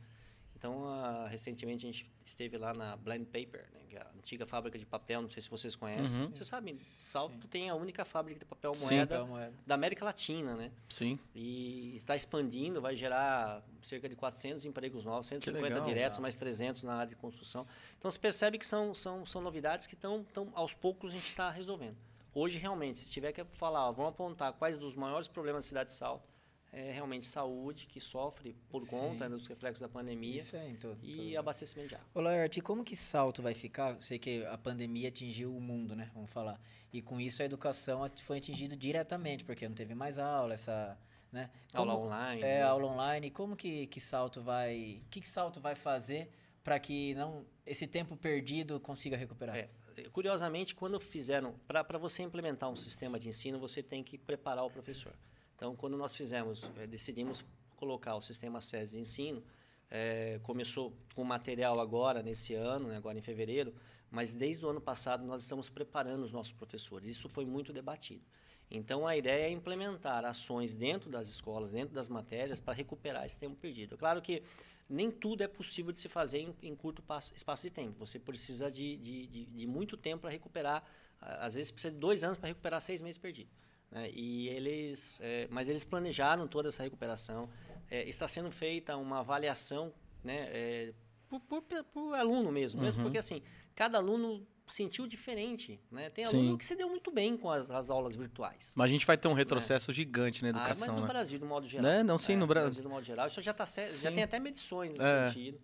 Então, 0.63 0.87
ah, 0.87 1.27
recentemente 1.29 1.85
a 1.85 1.91
gente 1.91 2.09
esteve 2.23 2.57
lá 2.57 2.73
na 2.73 2.95
Blend 2.95 3.25
Paper, 3.25 3.67
né, 3.73 3.81
que 3.89 3.97
é 3.97 3.99
a 3.99 4.07
antiga 4.17 4.45
fábrica 4.45 4.79
de 4.79 4.85
papel, 4.85 5.21
não 5.21 5.29
sei 5.29 5.41
se 5.43 5.49
vocês 5.49 5.75
conhecem. 5.75 6.21
Uhum. 6.21 6.29
Vocês 6.29 6.47
sabem, 6.47 6.73
Salto 6.73 7.49
tem 7.49 7.69
a 7.69 7.75
única 7.75 8.05
fábrica 8.05 8.39
de 8.39 8.45
papel 8.45 8.73
Sim. 8.73 8.95
moeda 8.95 9.07
Papel 9.07 9.27
moeda. 9.27 9.53
da 9.67 9.75
América 9.75 10.05
Latina, 10.05 10.55
né? 10.55 10.71
Sim. 10.87 11.19
E 11.35 11.97
está 11.97 12.15
expandindo, 12.15 12.79
vai 12.79 12.95
gerar 12.95 13.61
cerca 13.81 14.07
de 14.07 14.15
400 14.15 14.63
empregos 14.63 15.03
novos, 15.03 15.27
150 15.27 15.61
legal. 15.61 15.85
diretos, 15.85 16.19
mais 16.19 16.33
300 16.33 16.83
na 16.83 16.95
área 16.95 17.09
de 17.09 17.17
construção. 17.17 17.67
Então, 17.99 18.09
se 18.09 18.17
percebe 18.17 18.57
que 18.57 18.65
são, 18.65 18.93
são, 18.93 19.25
são 19.25 19.41
novidades 19.41 19.85
que 19.85 19.95
estão, 19.95 20.23
tão, 20.33 20.47
aos 20.53 20.73
poucos, 20.73 21.09
a 21.09 21.13
gente 21.13 21.27
está 21.27 21.49
resolvendo. 21.49 21.97
Hoje, 22.33 22.57
realmente, 22.57 22.99
se 22.99 23.11
tiver 23.11 23.33
que 23.33 23.43
falar, 23.51 23.89
ó, 23.89 23.91
vamos 23.91 24.11
apontar 24.11 24.53
quais 24.53 24.77
dos 24.77 24.95
maiores 24.95 25.27
problemas 25.27 25.65
da 25.65 25.67
cidade 25.67 25.89
de 25.89 25.95
Salto, 25.97 26.32
é 26.73 26.91
realmente 26.91 27.25
saúde, 27.27 27.85
que 27.85 28.01
sofre 28.01 28.55
por 28.67 28.81
Sim. 28.81 28.89
conta 28.97 29.29
dos 29.29 29.45
reflexos 29.45 29.79
da 29.79 29.87
pandemia, 29.87 30.37
Isso 30.37 30.55
é 30.55 30.67
em 30.67 30.75
todo. 30.75 30.97
e 31.03 31.37
abastecimento 31.37 31.89
de 31.89 31.95
água. 31.95 32.07
Ô, 32.15 32.19
Laerte, 32.19 32.59
como 32.61 32.83
que 32.83 32.95
salto 32.95 33.43
vai 33.43 33.53
ficar? 33.53 33.91
Eu 33.93 34.01
sei 34.01 34.17
que 34.17 34.43
a 34.47 34.57
pandemia 34.57 35.09
atingiu 35.09 35.55
o 35.55 35.61
mundo, 35.61 35.95
né? 35.95 36.09
Vamos 36.15 36.33
falar. 36.33 36.59
E 36.91 36.99
com 37.01 37.21
isso 37.21 37.43
a 37.43 37.45
educação 37.45 38.09
foi 38.23 38.39
atingida 38.39 38.75
diretamente, 38.75 39.43
porque 39.43 39.67
não 39.67 39.75
teve 39.75 39.93
mais 39.93 40.17
aula, 40.17 40.53
essa. 40.55 40.97
Né? 41.31 41.49
Aula 41.73 41.93
Como- 41.93 42.05
online. 42.07 42.41
É, 42.41 42.59
né? 42.59 42.63
aula 42.63 42.87
online. 42.87 43.29
Como 43.31 43.55
que, 43.55 43.87
que 43.87 43.99
salto 43.99 44.41
vai. 44.41 45.01
O 45.05 45.09
que, 45.09 45.21
que 45.21 45.27
salto 45.27 45.59
vai 45.61 45.75
fazer 45.75 46.29
para 46.63 46.79
que 46.79 47.13
não 47.15 47.45
esse 47.65 47.85
tempo 47.87 48.15
perdido 48.17 48.79
consiga 48.79 49.15
recuperar? 49.15 49.57
É, 49.57 49.69
curiosamente, 50.11 50.73
quando 50.75 50.99
fizeram, 50.99 51.53
para 51.67 51.97
você 51.99 52.23
implementar 52.23 52.69
um 52.69 52.75
sistema 52.75 53.19
de 53.19 53.29
ensino, 53.29 53.59
você 53.59 53.81
tem 53.83 54.03
que 54.03 54.17
preparar 54.17 54.63
o 54.65 54.69
professor. 54.71 55.13
Então, 55.55 55.75
quando 55.75 55.97
nós 55.97 56.15
fizemos, 56.15 56.69
eh, 56.77 56.87
decidimos 56.87 57.45
colocar 57.75 58.15
o 58.15 58.21
sistema 58.21 58.59
SES 58.61 58.91
de 58.91 58.99
ensino, 58.99 59.43
eh, 59.89 60.39
começou 60.43 60.93
com 61.15 61.23
material 61.23 61.79
agora, 61.79 62.21
nesse 62.23 62.53
ano, 62.53 62.87
né, 62.89 62.97
agora 62.97 63.17
em 63.17 63.21
fevereiro, 63.21 63.73
mas 64.09 64.33
desde 64.33 64.65
o 64.65 64.69
ano 64.69 64.81
passado 64.81 65.25
nós 65.25 65.41
estamos 65.41 65.69
preparando 65.69 66.23
os 66.23 66.31
nossos 66.31 66.51
professores. 66.53 67.07
Isso 67.07 67.27
foi 67.29 67.45
muito 67.45 67.71
debatido. 67.73 68.23
Então, 68.69 69.05
a 69.05 69.15
ideia 69.15 69.47
é 69.47 69.51
implementar 69.51 70.25
ações 70.25 70.73
dentro 70.73 71.09
das 71.09 71.27
escolas, 71.27 71.71
dentro 71.71 71.93
das 71.93 72.09
matérias, 72.09 72.59
para 72.59 72.73
recuperar 72.73 73.25
esse 73.25 73.37
tempo 73.37 73.55
perdido. 73.55 73.95
É 73.95 73.97
claro 73.97 74.21
que 74.21 74.41
nem 74.89 75.11
tudo 75.11 75.43
é 75.43 75.47
possível 75.47 75.91
de 75.91 75.99
se 75.99 76.09
fazer 76.09 76.39
em, 76.39 76.55
em 76.63 76.75
curto 76.75 77.01
passo- 77.01 77.33
espaço 77.35 77.61
de 77.63 77.69
tempo. 77.69 77.93
Você 77.99 78.17
precisa 78.19 78.71
de, 78.71 78.97
de, 78.97 79.27
de, 79.27 79.45
de 79.45 79.67
muito 79.67 79.95
tempo 79.95 80.21
para 80.21 80.31
recuperar. 80.31 80.83
Às 81.21 81.53
vezes 81.53 81.71
precisa 81.71 81.93
de 81.93 81.99
dois 81.99 82.23
anos 82.23 82.37
para 82.37 82.49
recuperar 82.49 82.81
seis 82.81 83.01
meses 83.01 83.17
perdidos. 83.17 83.53
Né? 83.93 84.09
E 84.11 84.49
eles, 84.49 85.19
é, 85.21 85.47
mas 85.49 85.69
eles 85.69 85.83
planejaram 85.85 86.47
toda 86.47 86.67
essa 86.69 86.83
recuperação. 86.83 87.47
É, 87.89 88.07
está 88.09 88.27
sendo 88.27 88.49
feita 88.51 88.97
uma 88.97 89.19
avaliação, 89.19 89.93
né, 90.23 90.47
é, 90.51 90.93
por, 91.29 91.39
por, 91.41 91.61
por 91.93 92.15
aluno 92.15 92.51
mesmo, 92.51 92.81
mesmo 92.81 93.01
Uhum. 93.01 93.05
porque 93.07 93.17
assim 93.19 93.41
cada 93.75 93.97
aluno 93.99 94.45
sentiu 94.65 95.05
diferente, 95.05 95.79
né? 95.91 96.09
Tem 96.09 96.25
Sim. 96.25 96.37
aluno 96.37 96.57
que 96.57 96.65
se 96.65 96.75
deu 96.75 96.87
muito 96.89 97.11
bem 97.11 97.35
com 97.35 97.49
as, 97.51 97.69
as 97.69 97.89
aulas 97.89 98.15
virtuais. 98.15 98.73
Mas 98.77 98.85
a 98.85 98.87
gente 98.87 99.05
vai 99.05 99.17
ter 99.17 99.27
um 99.27 99.33
retrocesso 99.33 99.91
gigante 99.91 100.41
na 100.41 100.49
Ah, 100.49 100.53
mas 100.53 100.61
educação, 100.69 100.95
no 100.95 101.01
né? 101.01 101.07
Brasil, 101.07 101.39
no 101.39 101.45
modo 101.45 101.67
geral. 101.67 101.83
Né? 101.91 102.01
Não, 102.03 102.17
sim, 102.17 102.33
É, 102.33 102.37
no 102.37 102.47
Brasil. 102.47 102.81
no 102.83 102.89
modo 102.89 103.03
geral. 103.03 103.27
Isso 103.27 103.41
já, 103.41 103.53
tá, 103.53 103.65
já 103.65 103.85
Sim. 103.87 104.13
tem 104.13 104.23
até 104.23 104.39
medições 104.39 104.91
nesse 104.93 105.03
É. 105.03 105.27
sentido. 105.27 105.59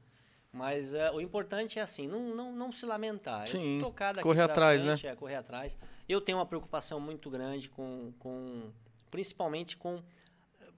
Mas 0.52 0.94
é, 0.94 1.12
o 1.12 1.22
importante 1.22 1.78
é 1.78 1.82
assim, 1.82 2.08
não, 2.08 2.36
não, 2.36 2.52
não 2.52 2.72
se 2.72 2.86
lamentar. 2.86 3.48
Sim, 3.48 3.80
tocar 3.82 4.14
daqui 4.14 4.24
correr 4.24 4.42
atrás, 4.42 4.84
né? 4.84 4.98
frente, 4.98 5.08
É, 5.08 5.16
correr 5.16 5.36
atrás. 5.36 5.78
Eu 6.08 6.20
tenho 6.20 6.40
uma 6.40 6.46
preocupação 6.46 7.00
muito 7.00 7.30
grande 7.30 7.70
com, 7.70 8.12
com 8.18 8.72
principalmente 9.12 9.78
com 9.78 10.02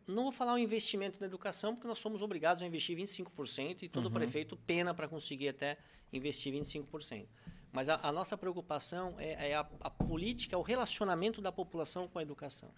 não 0.07 0.23
vou 0.23 0.31
falar 0.31 0.53
um 0.53 0.57
investimento 0.57 1.19
na 1.21 1.25
educação, 1.27 1.73
porque 1.73 1.87
nós 1.87 1.99
somos 1.99 2.21
obrigados 2.21 2.61
a 2.61 2.65
investir 2.65 2.97
25% 2.97 3.83
e 3.83 3.87
todo 3.87 4.05
Uhum. 4.05 4.11
prefeito 4.11 4.57
pena 4.57 4.93
para 4.93 5.07
conseguir 5.07 5.49
até 5.49 5.77
investir 6.11 6.53
25%. 6.53 7.27
Mas 7.71 7.87
a, 7.87 7.99
a 8.03 8.11
nossa 8.11 8.37
preocupação 8.37 9.15
é, 9.17 9.51
é 9.51 9.55
a, 9.55 9.65
a 9.79 9.89
política, 9.89 10.57
o 10.57 10.61
relacionamento 10.61 11.41
da 11.41 11.51
população 11.51 12.07
com 12.07 12.19
a 12.19 12.21
educação. 12.21 12.69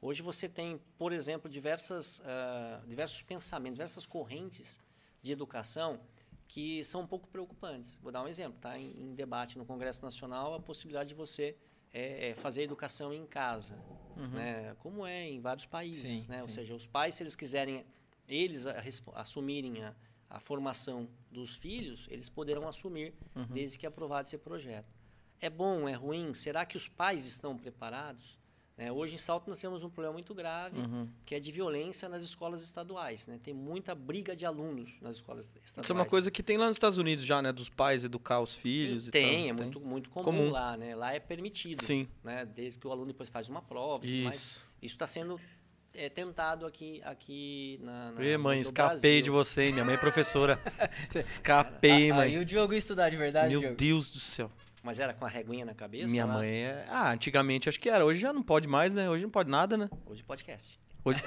Hoje 0.00 0.22
você 0.22 0.48
tem, 0.48 0.80
por 0.96 1.12
exemplo, 1.12 1.50
diversas, 1.50 2.22
ah, 2.24 2.82
diversos 2.86 3.22
pensamentos, 3.22 3.74
diversas 3.74 4.06
correntes 4.06 4.78
de 5.22 5.32
educação 5.32 5.98
que 6.48 6.84
são 6.84 7.02
um 7.02 7.06
pouco 7.06 7.28
preocupantes. 7.28 7.98
Vou 8.02 8.12
dar 8.12 8.22
um 8.22 8.28
exemplo. 8.28 8.56
Está 8.56 8.78
em, 8.78 8.92
em 8.98 9.14
debate 9.14 9.58
no 9.58 9.64
Congresso 9.64 10.02
Nacional 10.02 10.54
a 10.54 10.60
possibilidade 10.60 11.08
de 11.08 11.14
você 11.14 11.56
eh, 11.92 12.30
eh, 12.30 12.34
fazer 12.34 12.62
educação 12.62 13.12
em 13.12 13.26
casa, 13.26 13.78
né? 14.32 14.74
como 14.78 15.06
é 15.06 15.28
em 15.28 15.40
vários 15.40 15.66
países. 15.66 16.22
Sim, 16.22 16.26
né? 16.28 16.42
Ou 16.42 16.48
sim. 16.48 16.56
seja, 16.56 16.74
os 16.74 16.86
pais, 16.86 17.14
se 17.14 17.22
eles 17.22 17.34
quiserem 17.34 17.84
eles 18.28 18.66
a 18.66 18.82
assumirem 19.14 19.84
a, 19.84 19.94
a 20.28 20.40
formação 20.40 21.08
dos 21.30 21.56
filhos, 21.56 22.06
eles 22.10 22.28
poderão 22.28 22.68
assumir 22.68 23.14
desde 23.50 23.78
que 23.78 23.86
aprovado 23.86 24.26
esse 24.26 24.38
projeto. 24.38 24.92
É 25.40 25.50
bom, 25.50 25.88
é 25.88 25.92
ruim? 25.92 26.32
Será 26.34 26.64
que 26.64 26.76
os 26.76 26.88
pais 26.88 27.26
estão 27.26 27.56
preparados? 27.56 28.38
Né, 28.76 28.92
hoje 28.92 29.14
em 29.14 29.18
Salto 29.18 29.48
nós 29.48 29.58
temos 29.58 29.82
um 29.82 29.88
problema 29.88 30.12
muito 30.12 30.34
grave, 30.34 30.78
Uhum. 30.78 31.08
que 31.24 31.34
é 31.34 31.40
de 31.40 31.50
violência 31.50 32.10
nas 32.10 32.22
escolas 32.22 32.62
estaduais. 32.62 33.26
Né? 33.26 33.40
Tem 33.42 33.54
muita 33.54 33.94
briga 33.94 34.36
de 34.36 34.44
alunos 34.44 35.00
nas 35.00 35.16
escolas 35.16 35.46
estaduais. 35.46 35.84
Isso 35.86 35.92
é 35.92 35.94
uma 35.94 36.04
coisa 36.04 36.30
que 36.30 36.42
tem 36.42 36.58
lá 36.58 36.66
nos 36.66 36.76
Estados 36.76 36.98
Unidos 36.98 37.24
já, 37.24 37.40
né? 37.40 37.52
Dos 37.52 37.70
pais 37.70 38.04
educar 38.04 38.38
os 38.40 38.54
filhos 38.54 39.08
e 39.08 39.10
tem, 39.10 39.48
tal. 39.48 39.48
é 39.48 39.52
muito, 39.62 39.80
muito 39.80 40.10
comum, 40.10 40.24
Comum. 40.24 40.50
lá, 40.50 40.76
né? 40.76 40.94
Lá 40.94 41.14
é 41.14 41.18
permitido. 41.18 41.82
Sim. 41.82 42.06
Né? 42.22 42.44
Desde 42.44 42.78
que 42.78 42.86
o 42.86 42.92
aluno 42.92 43.06
depois 43.06 43.30
faz 43.30 43.48
uma 43.48 43.62
prova. 43.62 44.04
e. 44.06 44.26
Isso. 44.28 44.66
Isso 44.82 44.94
está 44.94 45.06
sendo 45.06 45.40
é, 45.94 46.10
tentado 46.10 46.66
aqui, 46.66 47.00
aqui 47.02 47.80
na, 47.82 48.12
na 48.12 48.38
mãe, 48.38 48.60
escapei 48.60 48.98
Brasil. 49.00 49.22
de 49.22 49.30
você? 49.30 49.72
Minha 49.72 49.86
mãe 49.86 49.94
é 49.94 49.98
professora. 49.98 50.60
Escapei, 51.18 52.12
mãe. 52.12 52.34
Aí 52.34 52.38
o 52.38 52.44
Diogo 52.44 52.74
ia 52.74 52.78
estudar 52.78 53.08
de 53.08 53.16
verdade, 53.16 53.48
Meu 53.48 53.60
Diogo? 53.60 53.76
Deus 53.76 54.10
do 54.10 54.20
céu. 54.20 54.50
Mas 54.86 55.00
era 55.00 55.12
com 55.12 55.24
a 55.26 55.28
reguinha 55.28 55.64
na 55.64 55.74
cabeça? 55.74 56.12
Minha 56.12 56.24
lá? 56.24 56.34
mãe 56.34 56.48
é. 56.48 56.84
Ah, 56.88 57.10
antigamente 57.10 57.68
acho 57.68 57.80
que 57.80 57.90
era. 57.90 58.04
Hoje 58.04 58.20
já 58.20 58.32
não 58.32 58.40
pode 58.40 58.68
mais, 58.68 58.94
né? 58.94 59.10
Hoje 59.10 59.24
não 59.24 59.30
pode 59.30 59.50
nada, 59.50 59.76
né? 59.76 59.90
Hoje 60.06 60.22
podcast. 60.22 60.78
Hoje. 61.04 61.20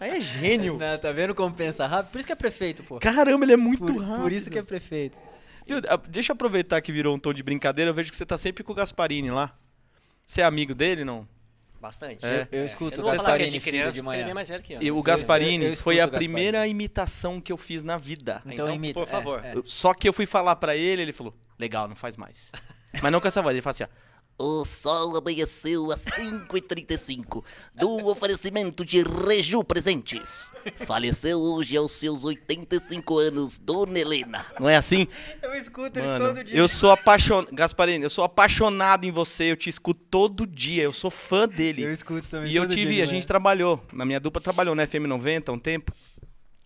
Aí 0.00 0.16
é 0.16 0.20
gênio. 0.22 0.78
Não, 0.78 0.98
tá 0.98 1.12
vendo 1.12 1.34
como 1.34 1.54
pensa 1.54 1.86
rápido? 1.86 2.12
Por 2.12 2.16
isso 2.18 2.26
que 2.26 2.32
é 2.32 2.36
prefeito, 2.36 2.82
pô. 2.82 2.98
Caramba, 2.98 3.44
ele 3.44 3.52
é 3.52 3.56
muito 3.58 3.84
Por, 3.84 4.02
rápido. 4.02 4.22
por 4.22 4.32
isso 4.32 4.48
que 4.48 4.58
é 4.58 4.62
prefeito. 4.62 5.18
Deixa 6.08 6.32
eu 6.32 6.34
aproveitar 6.34 6.80
que 6.80 6.90
virou 6.90 7.14
um 7.14 7.18
tom 7.18 7.34
de 7.34 7.42
brincadeira. 7.42 7.90
Eu 7.90 7.94
vejo 7.94 8.10
que 8.10 8.16
você 8.16 8.24
tá 8.24 8.38
sempre 8.38 8.64
com 8.64 8.72
o 8.72 8.74
Gasparini 8.74 9.30
lá. 9.30 9.54
Você 10.24 10.40
é 10.40 10.44
amigo 10.44 10.74
dele, 10.74 11.04
não? 11.04 11.28
Bastante. 11.86 12.24
É. 12.26 12.48
Eu 12.50 12.64
escuto 12.64 13.00
Eu 13.00 13.04
o 13.04 13.06
não 13.06 13.14
vou 13.14 13.24
falar 13.24 13.36
que 13.38 13.42
é 13.42 13.46
Gasparini 13.46 13.50
de 13.58 13.60
criança, 13.60 13.92
de 13.92 14.02
porque 14.02 14.14
ele 14.16 14.20
é 14.20 14.24
manhã. 14.24 14.34
mais 14.34 14.48
velho 14.48 14.62
que 14.62 14.72
eu. 14.72 14.82
E 14.82 14.90
o 14.90 14.96
eu- 14.98 15.02
Gasparini 15.02 15.64
eu 15.64 15.72
escuto 15.72 15.84
foi 15.84 15.94
o 15.96 15.98
a 15.98 16.06
Gasparini. 16.06 16.32
primeira 16.32 16.66
imitação 16.66 17.40
que 17.40 17.52
eu 17.52 17.56
fiz 17.56 17.82
na 17.84 17.96
vida. 17.96 18.42
Então, 18.44 18.52
Então, 18.66 18.74
imita. 18.74 18.98
por 19.00 19.06
é, 19.06 19.10
favor. 19.10 19.44
é. 19.44 19.54
Eu- 19.54 19.62
Só 19.66 19.94
que 19.94 20.08
eu 20.08 20.12
fui 20.12 20.26
falar 20.26 20.56
pra 20.56 20.74
ele, 20.76 21.02
ele 21.02 21.12
falou: 21.12 21.32
legal, 21.58 21.86
não 21.88 21.94
faz 21.96 22.16
mais. 22.16 22.50
Mas 23.02 23.12
não 23.12 23.20
com 23.20 23.28
essa 23.28 23.40
voz, 23.42 23.54
ele 23.54 23.62
fala 23.62 23.70
assim: 23.72 23.84
ó. 23.84 23.88
O 24.38 24.66
sol 24.66 25.16
amanheceu 25.16 25.90
às 25.90 26.04
5h35 26.04 27.42
do 27.74 28.06
oferecimento 28.06 28.84
de 28.84 29.02
Reju 29.02 29.64
Presentes. 29.64 30.52
Faleceu 30.84 31.40
hoje 31.40 31.74
aos 31.74 31.92
seus 31.92 32.22
85 32.22 33.18
anos, 33.18 33.58
Dona 33.58 33.98
Helena. 33.98 34.44
Não 34.60 34.68
é 34.68 34.76
assim? 34.76 35.08
Eu 35.42 35.54
escuto 35.54 35.98
Mano, 36.00 36.38
eu 36.52 36.68
sou 36.68 36.90
apaixonado. 36.90 37.48
Gasparini, 37.50 38.04
eu 38.04 38.10
sou 38.10 38.24
apaixonado 38.24 39.06
em 39.06 39.10
você, 39.10 39.52
eu 39.52 39.56
te 39.56 39.70
escuto 39.70 40.02
todo 40.10 40.46
dia, 40.46 40.82
eu 40.82 40.92
sou 40.92 41.10
fã 41.10 41.48
dele. 41.48 41.84
Eu 41.84 41.92
escuto 41.92 42.28
também. 42.28 42.52
E 42.52 42.56
eu 42.56 42.64
todo 42.64 42.74
dia 42.74 42.84
tive, 42.84 42.96
de 42.96 43.02
a 43.02 43.06
gente 43.06 43.26
trabalhou, 43.26 43.82
na 43.90 44.04
minha 44.04 44.20
dupla 44.20 44.42
trabalhou 44.42 44.74
na 44.74 44.86
FM 44.86 45.06
90 45.08 45.50
há 45.50 45.54
um 45.54 45.58
tempo. 45.58 45.92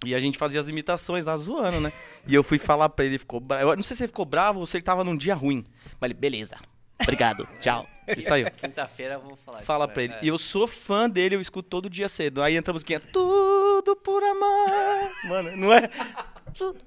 E 0.04 0.14
a 0.14 0.20
gente 0.20 0.38
fazia 0.38 0.60
as 0.60 0.68
imitações 0.68 1.24
lá 1.24 1.36
zoando, 1.36 1.78
né? 1.78 1.92
E 2.26 2.34
eu 2.34 2.42
fui 2.42 2.58
falar 2.58 2.88
pra 2.88 3.04
ele, 3.04 3.14
ele 3.14 3.18
ficou 3.18 3.38
bravo. 3.38 3.70
Eu 3.70 3.76
não 3.76 3.82
sei 3.82 3.94
se 3.94 4.02
ele 4.02 4.08
ficou 4.08 4.24
bravo 4.24 4.58
ou 4.58 4.66
se 4.66 4.76
ele 4.76 4.82
tava 4.82 5.04
num 5.04 5.16
dia 5.16 5.34
ruim. 5.34 5.64
Mas 6.00 6.10
ele, 6.10 6.18
beleza, 6.18 6.56
obrigado, 7.01 7.48
tchau. 7.61 7.86
E 8.16 8.22
saiu. 8.22 8.51
Quinta-feira 8.51 9.14
eu 9.14 9.20
vou 9.20 9.36
falar 9.36 9.59
isso 9.59 9.66
Fala 9.66 9.86
pra 9.86 10.03
ele. 10.03 10.12
É. 10.14 10.20
E 10.22 10.28
eu 10.28 10.38
sou 10.38 10.66
fã 10.66 11.09
dele, 11.09 11.36
eu 11.36 11.40
escuto 11.40 11.68
todo 11.68 11.88
dia 11.88 12.09
cedo. 12.09 12.42
Aí 12.42 12.57
entra 12.57 12.72
a 12.72 12.74
musiquinha, 12.74 12.98
tudo 12.98 13.94
por 13.96 14.22
amar. 14.22 15.11
Mano, 15.24 15.57
não 15.57 15.72
é? 15.72 15.88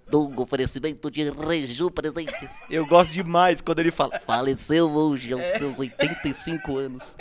Do 0.08 0.42
oferecimento 0.42 1.10
de 1.10 1.30
Reju 1.30 1.90
Presentes. 1.90 2.50
Eu 2.70 2.86
gosto 2.86 3.14
demais 3.14 3.62
quando 3.62 3.80
ele 3.80 3.92
fala. 3.92 4.20
Faleceu 4.20 4.92
hoje 4.92 5.32
aos 5.34 5.46
seus 5.58 5.80
85 5.80 6.78
anos. 6.78 7.16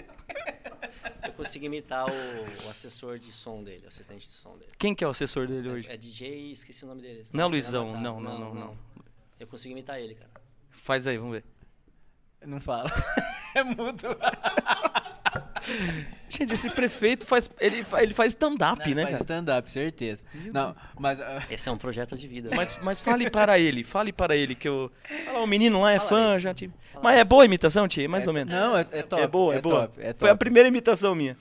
Eu 1.25 1.33
consegui 1.35 1.67
imitar 1.67 2.07
o, 2.07 2.67
o 2.67 2.71
assessor 2.71 3.19
de 3.19 3.33
som 3.33 3.63
dele, 3.63 3.83
o 3.85 3.89
assistente 3.89 4.29
de 4.29 4.35
som 4.35 4.57
dele. 4.57 4.73
Quem 4.77 4.95
que 4.95 5.05
é 5.05 5.07
o 5.07 5.11
assessor 5.11 5.47
dele 5.47 5.69
hoje? 5.69 5.89
É 5.89 5.97
DJ, 5.97 6.51
esqueci 6.51 6.85
o 6.85 6.89
nome 6.89 7.03
dele. 7.03 7.23
Não 7.33 7.45
é 7.45 7.47
o 7.47 7.49
Nossa, 7.49 7.55
Luizão, 7.55 7.91
ele 7.95 8.03
não, 8.03 8.21
matar. 8.21 8.39
não, 8.39 8.55
não, 8.55 8.55
não. 8.55 8.79
Eu 9.39 9.47
consegui 9.47 9.73
imitar 9.73 10.01
ele, 10.01 10.15
cara. 10.17 10.31
Faz 10.71 11.07
aí, 11.07 11.17
vamos 11.17 11.35
ver. 11.35 11.45
Não 12.45 12.61
fala. 12.61 12.91
é 13.55 13.63
mudo. 13.63 14.17
Gente, 16.29 16.53
esse 16.55 16.71
prefeito 16.71 17.27
faz. 17.27 17.49
Ele, 17.61 17.85
ele 17.99 18.15
faz 18.15 18.33
stand-up, 18.33 18.81
né, 18.95 19.03
faz 19.03 19.13
cara? 19.13 19.23
stand-up, 19.23 19.71
certeza. 19.71 20.25
Não, 20.53 20.75
mas... 20.99 21.21
ah, 21.21 21.43
Esse 21.51 21.69
é 21.69 21.73
um 21.73 21.79
projeto 21.79 22.17
de 22.17 22.27
vida. 22.27 22.51
Mas, 22.55 22.79
mas 22.83 23.01
fale 23.01 23.31
para 23.31 23.59
ele, 23.59 23.85
fale 23.85 24.13
para 24.13 24.35
ele 24.37 24.55
que 24.55 24.69
eu. 24.69 24.91
Fala, 25.25 25.41
o 25.41 25.47
menino 25.47 25.81
lá 25.83 25.93
é 25.93 25.99
Fala 25.99 26.09
fã, 26.09 26.33
aí. 26.35 26.41
já 26.41 26.53
te. 26.53 26.71
Mas 27.03 27.19
é 27.19 27.25
boa 27.25 27.43
a 27.43 27.47
imitação, 27.47 27.87
Tia? 27.87 28.09
Mais 28.09 28.27
ou 28.27 28.33
menos. 28.33 28.53
Não, 28.53 28.77
é, 28.77 28.81
é 28.91 29.03
top. 29.03 29.23
é 29.23 29.27
boa, 29.27 29.55
é, 29.55 29.61
boa. 29.61 29.81
top, 29.89 30.01
é 30.01 30.15
Foi 30.19 30.29
a 30.29 30.33
top. 30.33 30.39
primeira 30.39 30.69
imitação 30.69 31.15
minha. 31.15 31.37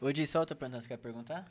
Ô, 0.00 0.12
Di, 0.12 0.26
só 0.26 0.40
outra 0.40 0.54
pergunta, 0.54 0.82
você 0.82 0.88
quer 0.88 0.98
perguntar? 0.98 1.44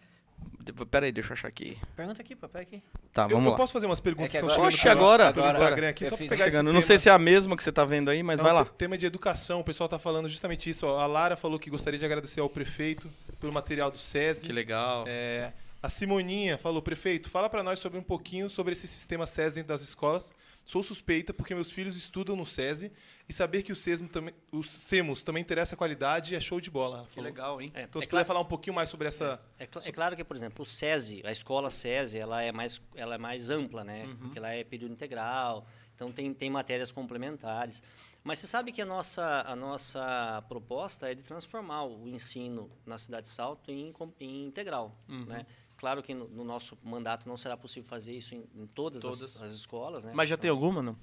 Pera 0.89 1.05
aí, 1.05 1.11
deixa 1.11 1.29
eu 1.29 1.33
achar 1.33 1.47
aqui. 1.47 1.77
Pergunta 1.95 2.21
aqui, 2.21 2.35
papai, 2.35 2.61
aqui. 2.61 2.81
Tá, 3.11 3.23
Eu, 3.23 3.29
vamos 3.29 3.45
eu 3.45 3.51
lá. 3.51 3.57
posso 3.57 3.73
fazer 3.73 3.85
umas 3.85 3.99
perguntas 3.99 4.33
É 4.33 4.39
que 4.39 4.45
agora- 4.45 4.61
Oxe, 4.61 4.81
pelo- 4.81 4.91
agora? 4.91 5.33
pelo 5.33 5.45
Agora, 5.45 5.63
Instagram 5.63 5.89
aqui, 5.89 6.03
eu 6.05 6.09
só 6.09 6.17
pra 6.17 6.27
pegar 6.27 6.45
Chegando. 6.45 6.71
Não 6.73 6.81
sei 6.81 6.97
se 6.97 7.09
é 7.09 7.11
a 7.11 7.19
mesma 7.19 7.55
que 7.57 7.63
você 7.63 7.71
tá 7.71 7.83
vendo 7.85 8.09
aí, 8.09 8.23
mas 8.23 8.37
Não, 8.37 8.43
vai 8.45 8.53
lá. 8.53 8.63
te- 8.65 8.71
Tema 8.73 8.97
de 8.97 9.05
educação, 9.05 9.59
o 9.59 9.63
pessoal 9.63 9.89
tá 9.89 9.99
falando 9.99 10.29
justamente 10.29 10.69
isso. 10.69 10.85
ó. 10.85 10.99
A 10.99 11.05
Lara 11.05 11.35
falou 11.35 11.59
que 11.59 11.69
gostaria 11.69 11.97
de 11.99 12.05
agradecer 12.05 12.39
ao 12.39 12.49
prefeito 12.49 13.09
pelo 13.39 13.51
material 13.51 13.91
do 13.91 13.97
SESI. 13.97 14.47
Que 14.47 14.53
legal. 14.53 15.03
É, 15.07 15.51
a 15.81 15.89
Simoninha 15.89 16.57
falou, 16.57 16.81
prefeito, 16.81 17.29
fala 17.29 17.49
para 17.49 17.61
nós 17.63 17.79
sobre 17.79 17.99
um 17.99 18.03
pouquinho 18.03 18.49
sobre 18.49 18.71
esse 18.73 18.87
sistema 18.87 19.25
SESI 19.25 19.55
dentro 19.55 19.69
das 19.69 19.81
escolas. 19.81 20.31
Sou 20.65 20.81
suspeita 20.81 21.33
porque 21.33 21.53
meus 21.53 21.69
filhos 21.69 21.97
estudam 21.97 22.35
no 22.37 22.45
SESI 22.45 22.89
e 23.27 23.33
saber 23.33 23.63
que 23.63 23.71
o 23.71 23.75
SESMO 23.75 24.09
também, 24.09 24.33
os 24.51 24.69
SEMOS 24.69 25.23
também 25.23 25.41
interessa 25.41 25.75
a 25.75 25.77
qualidade 25.77 26.35
é 26.35 26.39
show 26.41 26.59
de 26.59 26.69
bola. 26.69 27.05
Que 27.09 27.15
falou. 27.15 27.23
legal, 27.29 27.61
hein? 27.61 27.71
É, 27.73 27.83
Então, 27.83 27.99
é 27.99 28.01
se 28.01 28.07
puder 28.07 28.09
claro- 28.09 28.25
falar 28.27 28.39
um 28.41 28.45
pouquinho 28.45 28.75
mais 28.75 28.89
sobre 28.89 29.07
essa... 29.07 29.41
É, 29.57 29.65
cl- 29.65 29.87
é 29.87 29.91
claro 29.91 30.15
que, 30.15 30.23
por 30.23 30.35
exemplo, 30.35 30.61
o 30.63 30.65
SESI, 30.65 31.21
a 31.25 31.31
escola 31.31 31.69
SESI, 31.69 32.17
ela 32.19 32.41
é 32.41 32.51
mais, 32.51 32.81
ela 32.95 33.15
é 33.15 33.17
mais 33.17 33.49
ampla, 33.49 33.83
né? 33.83 34.05
Uhum. 34.05 34.15
Porque 34.17 34.37
ela 34.37 34.49
é 34.53 34.63
período 34.63 34.91
integral, 34.91 35.65
então 35.95 36.11
tem, 36.11 36.33
tem 36.33 36.49
matérias 36.49 36.91
complementares. 36.91 37.81
Mas 38.25 38.39
você 38.39 38.47
sabe 38.47 38.71
que 38.71 38.81
a 38.81 38.85
nossa, 38.85 39.41
a 39.47 39.55
nossa 39.55 40.43
proposta 40.47 41.11
é 41.11 41.15
de 41.15 41.23
transformar 41.23 41.83
o 41.85 42.07
ensino 42.07 42.69
na 42.85 42.97
cidade 42.97 43.27
de 43.27 43.33
Salto 43.33 43.71
em, 43.71 43.93
em 44.19 44.45
integral, 44.45 44.95
Uhum. 45.07 45.25
né? 45.25 45.45
Claro 45.77 46.01
que 46.01 46.13
no, 46.13 46.29
no 46.29 46.43
nosso 46.45 46.77
mandato 46.81 47.27
não 47.27 47.35
será 47.35 47.57
possível 47.57 47.89
fazer 47.89 48.13
isso 48.15 48.33
em, 48.35 48.45
em 48.55 48.65
todas, 48.67 49.01
Todas. 49.01 49.21
As, 49.35 49.41
as 49.41 49.53
escolas, 49.53 50.05
né? 50.05 50.11
Mas 50.15 50.29
já 50.29 50.35
São- 50.35 50.41
tem 50.41 50.49
alguma, 50.51 50.81
não? 50.81 50.95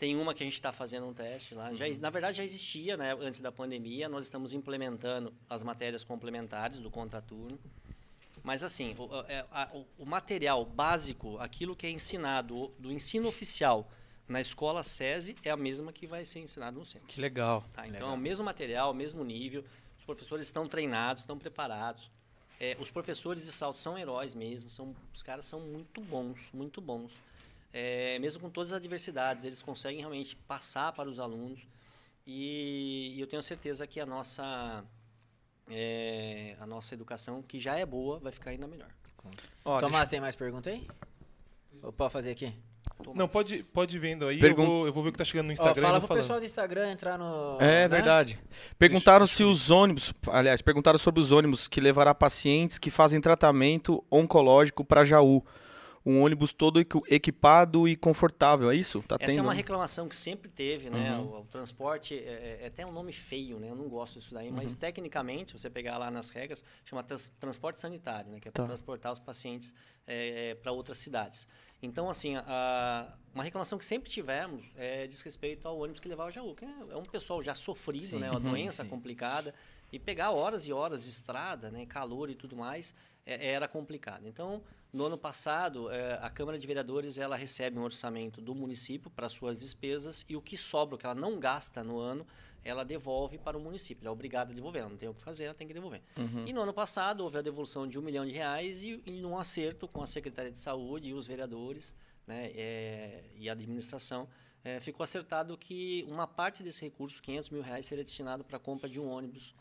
Tem 0.00 0.16
uma 0.16 0.32
que 0.34 0.42
a 0.42 0.46
gente 0.46 0.54
está 0.54 0.72
fazendo 0.72 1.06
um 1.06 1.12
teste 1.12 1.54
lá. 1.54 1.72
Já, 1.74 1.84
na 2.00 2.08
verdade, 2.08 2.38
já 2.38 2.42
existia, 2.42 2.96
né? 2.96 3.14
Antes 3.20 3.42
da 3.42 3.52
pandemia, 3.52 4.08
nós 4.08 4.24
estamos 4.24 4.54
implementando 4.54 5.30
as 5.48 5.62
matérias 5.62 6.02
complementares 6.02 6.78
do 6.78 6.90
contraturno. 6.90 7.58
Mas, 8.42 8.62
assim, 8.62 8.96
o, 8.98 9.08
é, 9.28 9.44
a- 9.52 9.68
o- 9.74 9.86
o 9.98 10.06
material 10.06 10.64
básico, 10.64 11.36
aquilo 11.38 11.76
que 11.76 11.86
é 11.86 11.90
ensinado 11.90 12.72
do 12.78 12.90
ensino 12.90 13.28
oficial 13.28 13.86
na 14.26 14.40
escola 14.40 14.82
SESI, 14.82 15.36
é 15.44 15.50
a 15.50 15.56
mesma 15.56 15.92
que 15.92 16.06
vai 16.06 16.24
ser 16.24 16.38
ensinado 16.40 16.78
no 16.78 16.86
centro. 16.86 17.06
Que 17.06 17.20
legal. 17.20 17.62
Tá? 17.74 17.86
Então, 17.86 18.08
é 18.10 18.14
o 18.14 18.16
mesmo 18.16 18.42
material, 18.42 18.92
o 18.92 18.94
mesmo 18.94 19.22
nível. 19.22 19.62
Os 19.98 20.04
professores 20.04 20.46
estão 20.46 20.66
treinados, 20.66 21.24
estão 21.24 21.38
preparados. 21.38 22.10
É, 22.58 22.74
os 22.80 22.90
professores 22.90 23.44
de 23.44 23.52
salto 23.52 23.78
são 23.78 23.98
heróis 23.98 24.34
mesmo, 24.34 24.70
são, 24.70 24.96
os 25.12 25.22
caras 25.22 25.44
são 25.44 25.60
muito 25.60 26.00
bons, 26.00 26.48
muito 26.54 26.80
bons. 26.80 27.12
É, 27.72 28.18
mesmo 28.18 28.40
com 28.40 28.50
todas 28.50 28.72
as 28.72 28.76
adversidades, 28.78 29.44
eles 29.44 29.62
conseguem 29.62 30.00
realmente 30.00 30.36
passar 30.48 30.92
para 30.92 31.08
os 31.08 31.18
alunos. 31.20 31.60
E, 32.26 33.14
e 33.16 33.20
eu 33.20 33.26
tenho 33.26 33.42
certeza 33.42 33.86
que 33.86 34.00
a 34.00 34.06
nossa, 34.06 34.84
é, 35.70 36.56
a 36.60 36.66
nossa 36.66 36.94
educação, 36.94 37.42
que 37.42 37.58
já 37.58 37.76
é 37.76 37.86
boa, 37.86 38.18
vai 38.18 38.32
ficar 38.32 38.50
ainda 38.50 38.66
melhor. 38.66 38.88
Ó, 39.64 39.78
Tomás, 39.78 40.08
tem 40.08 40.20
mais 40.20 40.34
pergunta 40.34 40.70
aí? 40.70 40.86
Ou 41.82 41.92
pode 41.92 42.12
fazer 42.12 42.32
aqui? 42.32 42.52
Não, 43.14 43.26
pode, 43.26 43.62
pode 43.64 43.96
ir 43.96 43.98
vendo 43.98 44.26
aí. 44.26 44.38
Pergun- 44.38 44.62
Eu, 44.62 44.68
vou, 44.68 44.86
eu 44.88 44.92
vou 44.92 45.02
ver 45.02 45.08
o 45.08 45.12
que 45.12 45.18
tá 45.18 45.24
chegando 45.24 45.46
no 45.46 45.50
Ó, 45.52 45.54
Instagram. 45.54 45.80
e 45.80 45.86
fala 45.86 45.98
pro 45.98 46.08
falando. 46.08 46.22
pessoal 46.22 46.38
do 46.38 46.44
Instagram 46.44 46.90
entrar 46.90 47.18
no. 47.18 47.56
É 47.58 47.82
né? 47.82 47.88
verdade. 47.88 48.38
Perguntaram 48.78 49.26
se 49.26 49.42
os 49.42 49.70
ônibus, 49.70 50.12
aliás, 50.28 50.60
perguntaram 50.60 50.98
sobre 50.98 51.20
os 51.20 51.32
ônibus 51.32 51.66
que 51.66 51.80
levará 51.80 52.14
pacientes 52.14 52.78
que 52.78 52.90
fazem 52.90 53.18
tratamento 53.20 54.04
oncológico 54.10 54.84
para 54.84 55.04
Jaú. 55.04 55.42
Um 56.04 56.22
ônibus 56.22 56.50
todo 56.52 56.80
equi- 56.80 56.98
equipado 57.08 57.86
e 57.86 57.94
confortável, 57.94 58.70
é 58.70 58.74
isso? 58.76 59.02
Tá 59.06 59.16
Essa 59.20 59.32
é 59.32 59.34
tendo? 59.34 59.44
uma 59.44 59.52
reclamação 59.52 60.08
que 60.08 60.16
sempre 60.16 60.50
teve, 60.50 60.88
né? 60.88 61.12
Uhum. 61.18 61.26
O, 61.26 61.40
o 61.40 61.44
transporte 61.44 62.14
é, 62.14 62.60
é 62.62 62.66
até 62.68 62.86
um 62.86 62.92
nome 62.92 63.12
feio, 63.12 63.58
né? 63.60 63.68
Eu 63.68 63.74
não 63.76 63.86
gosto 63.88 64.18
disso 64.18 64.32
daí, 64.32 64.48
Uhum. 64.48 64.54
mas 64.56 64.72
tecnicamente, 64.72 65.52
você 65.52 65.68
pegar 65.68 65.98
lá 65.98 66.10
nas 66.10 66.30
regras, 66.30 66.62
chama 66.86 67.02
trans- 67.02 67.30
transporte 67.38 67.78
sanitário, 67.80 68.30
né? 68.30 68.40
Que 68.40 68.48
é 68.48 68.50
Tá. 68.50 68.62
para 68.62 68.68
transportar 68.68 69.12
os 69.12 69.18
pacientes 69.20 69.74
para 70.62 70.72
outras 70.72 70.98
cidades. 70.98 71.46
Então, 71.82 72.10
assim, 72.10 72.34
a- 72.36 73.14
uma 73.34 73.44
reclamação 73.44 73.78
que 73.78 73.84
sempre 73.84 74.10
tivemos 74.10 74.70
é 74.76 75.06
diz 75.06 75.22
respeito 75.22 75.68
ao 75.68 75.78
ônibus 75.78 76.00
que 76.00 76.08
levava 76.08 76.30
Jaú, 76.30 76.54
que 76.54 76.64
é, 76.64 76.68
é 76.90 76.96
um 76.96 77.04
pessoal 77.04 77.42
já 77.42 77.54
sofrido, 77.54 78.04
Sim, 78.04 78.18
né? 78.18 78.30
Uma 78.30 78.40
sim, 78.40 78.48
doença 78.50 78.82
sim. 78.82 78.88
complicada 78.88 79.54
e 79.92 79.98
pegar 79.98 80.30
horas 80.30 80.66
e 80.66 80.72
horas 80.72 81.04
de 81.04 81.10
estrada, 81.10 81.70
né? 81.70 81.84
Calor 81.86 82.28
e 82.30 82.34
tudo 82.34 82.56
mais, 82.56 82.92
é- 82.92 83.09
era 83.34 83.68
complicado. 83.68 84.26
Então, 84.26 84.62
no 84.92 85.04
ano 85.04 85.16
passado, 85.16 85.90
eh, 85.90 86.18
a 86.20 86.28
Câmara 86.28 86.58
de 86.58 86.66
Vereadores 86.66 87.18
ela 87.18 87.36
recebe 87.36 87.78
um 87.78 87.82
orçamento 87.82 88.40
do 88.40 88.54
município 88.54 89.10
para 89.10 89.28
suas 89.28 89.60
despesas 89.60 90.24
e 90.28 90.36
o 90.36 90.42
que 90.42 90.56
sobra, 90.56 90.96
o 90.96 90.98
que 90.98 91.06
ela 91.06 91.14
não 91.14 91.38
gasta 91.38 91.84
no 91.84 91.98
ano, 91.98 92.26
ela 92.64 92.84
devolve 92.84 93.38
para 93.38 93.56
o 93.56 93.60
município. 93.60 94.02
Ela 94.02 94.10
é 94.10 94.12
obrigada 94.12 94.50
a 94.50 94.54
devolver, 94.54 94.82
ela 94.82 94.90
não 94.90 94.96
tem 94.96 95.08
o 95.08 95.14
que 95.14 95.22
fazer, 95.22 95.44
ela 95.44 95.54
tem 95.54 95.66
que 95.66 95.72
devolver. 95.72 96.02
Uhum. 96.16 96.44
E 96.46 96.52
no 96.52 96.60
ano 96.60 96.72
passado 96.72 97.22
houve 97.22 97.38
a 97.38 97.42
devolução 97.42 97.86
de 97.86 97.98
um 97.98 98.02
milhão 98.02 98.26
de 98.26 98.32
reais 98.32 98.82
e, 98.82 99.00
e 99.06 99.10
num 99.20 99.38
acerto 99.38 99.86
com 99.88 100.02
a 100.02 100.06
Secretaria 100.06 100.50
de 100.50 100.58
Saúde 100.58 101.08
e 101.08 101.14
os 101.14 101.26
vereadores 101.26 101.94
né, 102.26 102.50
eh, 102.54 103.24
e 103.36 103.48
a 103.48 103.52
administração, 103.52 104.28
eh, 104.62 104.78
ficou 104.80 105.02
acertado 105.02 105.56
que 105.56 106.04
uma 106.08 106.26
parte 106.26 106.62
desse 106.62 106.84
recurso, 106.84 107.22
500 107.22 107.50
mil 107.50 107.62
reais, 107.62 107.86
seria 107.86 108.04
destinado 108.04 108.44
para 108.44 108.56
a 108.56 108.60
compra 108.60 108.88
de 108.88 109.00
um 109.00 109.08
ônibus 109.08 109.54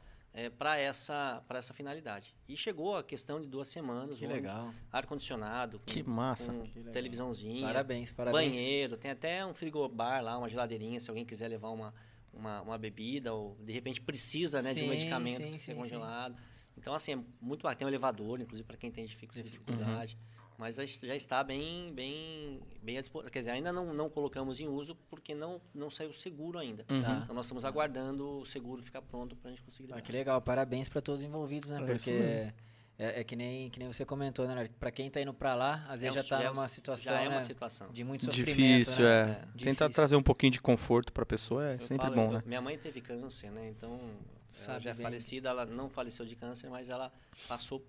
para 0.57 0.77
essa, 0.77 1.43
pra 1.47 1.59
essa 1.59 1.73
finalidade. 1.73 2.33
E 2.47 2.55
chegou 2.55 2.95
a 2.95 3.03
questão 3.03 3.41
de 3.41 3.47
duas 3.47 3.67
semanas, 3.67 4.15
Que 4.15 4.27
legal. 4.27 4.73
ar-condicionado, 4.91 5.79
Que 5.85 6.03
massa. 6.03 6.51
com 6.53 6.61
Que 6.63 6.83
televisãozinha, 6.83 7.65
Parabéns, 7.65 8.11
parabéns. 8.11 8.51
banheiro, 8.51 8.97
tem 8.97 9.11
até 9.11 9.45
um 9.45 9.53
frigobar 9.53 10.23
lá, 10.23 10.37
uma 10.37 10.47
geladeirinha, 10.47 10.99
se 11.01 11.09
alguém 11.09 11.25
quiser 11.25 11.47
levar 11.47 11.69
uma, 11.69 11.93
uma, 12.33 12.61
uma 12.61 12.77
bebida 12.77 13.33
ou 13.33 13.57
de 13.63 13.73
repente 13.73 13.99
precisa 14.01 14.61
né, 14.61 14.73
de 14.73 14.79
um 14.81 14.83
Sim, 14.83 14.89
medicamento 14.89 15.37
sim, 15.37 15.53
ser 15.53 15.59
sim, 15.59 15.59
sim. 15.71 15.75
congelado. 15.75 16.35
Então, 16.77 16.93
assim, 16.93 17.13
é 17.13 17.19
muito 17.41 17.61
bacana. 17.63 17.75
Tem 17.79 17.85
um 17.85 17.89
elevador, 17.89 18.39
inclusive, 18.39 18.65
para 18.65 18.77
quem 18.77 18.89
tem 18.89 19.05
dificu- 19.05 19.33
dificuldade. 19.41 20.17
Mas 20.59 20.75
já 20.75 20.85
já 20.85 21.15
está 21.15 21.41
bem, 21.41 21.93
bem, 21.93 22.59
bem 22.83 22.97
à 22.97 22.99
disposição. 22.99 23.31
Quer 23.31 23.39
dizer, 23.39 23.51
ainda 23.51 23.71
não, 23.71 23.93
não 23.93 24.09
colocamos 24.09 24.59
em 24.59 24.67
uso 24.67 24.93
porque 25.09 25.33
não, 25.33 25.61
não 25.73 25.89
saiu 25.89 26.11
seguro 26.11 26.59
ainda. 26.59 26.85
Uhum. 26.91 27.01
Tá. 27.01 27.21
Então, 27.23 27.33
nós 27.33 27.45
estamos 27.45 27.63
aguardando 27.63 28.41
o 28.41 28.45
seguro 28.45 28.83
ficar 28.83 29.01
pronto 29.01 29.37
para 29.37 29.47
a 29.49 29.51
gente 29.53 29.63
conseguir 29.63 29.93
Ah, 29.93 30.01
que 30.01 30.11
legal, 30.11 30.41
parabéns 30.41 30.89
para 30.89 31.01
todos 31.01 31.21
os 31.21 31.27
envolvidos, 31.27 31.69
né? 31.69 31.81
É 31.81 31.85
Porque 31.85 32.11
é, 32.11 33.21
é 33.21 33.23
que, 33.23 33.37
nem, 33.37 33.69
que 33.69 33.79
nem 33.79 33.87
você 33.87 34.03
comentou, 34.03 34.45
né? 34.49 34.69
Para 34.77 34.91
quem 34.91 35.09
tá 35.09 35.21
indo 35.21 35.33
para 35.33 35.55
lá, 35.55 35.85
às 35.87 36.01
vezes 36.01 36.17
É 36.17 36.19
já 36.19 36.25
um- 36.25 36.29
tá 36.29 36.43
é 36.43 36.49
um- 36.51 36.53
numa 36.55 36.67
situação, 36.67 37.13
Já 37.13 37.21
é 37.21 37.27
uma 37.29 37.35
né, 37.35 37.39
situação. 37.39 37.89
de 37.93 38.03
muito 38.03 38.25
sofrimento, 38.25 38.51
Difícil, 38.55 39.05
né? 39.05 39.09
é. 39.55 39.61
É, 39.61 39.63
Tentar 39.63 39.87
trazer 39.89 40.17
um 40.17 40.21
pouquinho 40.21 40.51
de 40.51 40.59
conforto 40.59 41.13
pra 41.13 41.25
pessoa 41.25 41.69
é 41.69 41.75
Eu 41.75 41.79
sempre 41.79 42.03
falo, 42.03 42.15
bom, 42.17 42.25
eu- 42.25 42.31
né? 42.33 42.43
Minha 42.45 42.59
mãe 42.61 42.77
teve 42.77 42.99
câncer, 42.99 43.49
né? 43.49 43.69
Então, 43.69 43.93
ela 43.93 44.19
Sabe 44.49 44.83
já 44.83 44.91
é 44.91 44.93
falecida, 44.93 45.47
ela 45.47 45.65
não 45.65 45.89
faleceu 45.89 46.25
de 46.25 46.35
câncer, 46.35 46.69
mas 46.69 46.89
ela 46.89 47.09
passou 47.47 47.81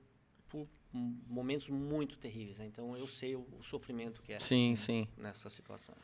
por 0.50 0.66
momentos 0.92 1.68
muito 1.68 2.18
terríveis, 2.18 2.58
né? 2.58 2.66
Então, 2.66 2.96
eu 2.96 3.06
sei 3.06 3.36
o, 3.36 3.46
o 3.60 3.62
sofrimento 3.62 4.20
que 4.22 4.32
é 4.32 4.40
Sim, 4.40 4.74
sim. 4.74 5.06
nessa 5.16 5.48
situação. 5.48 5.94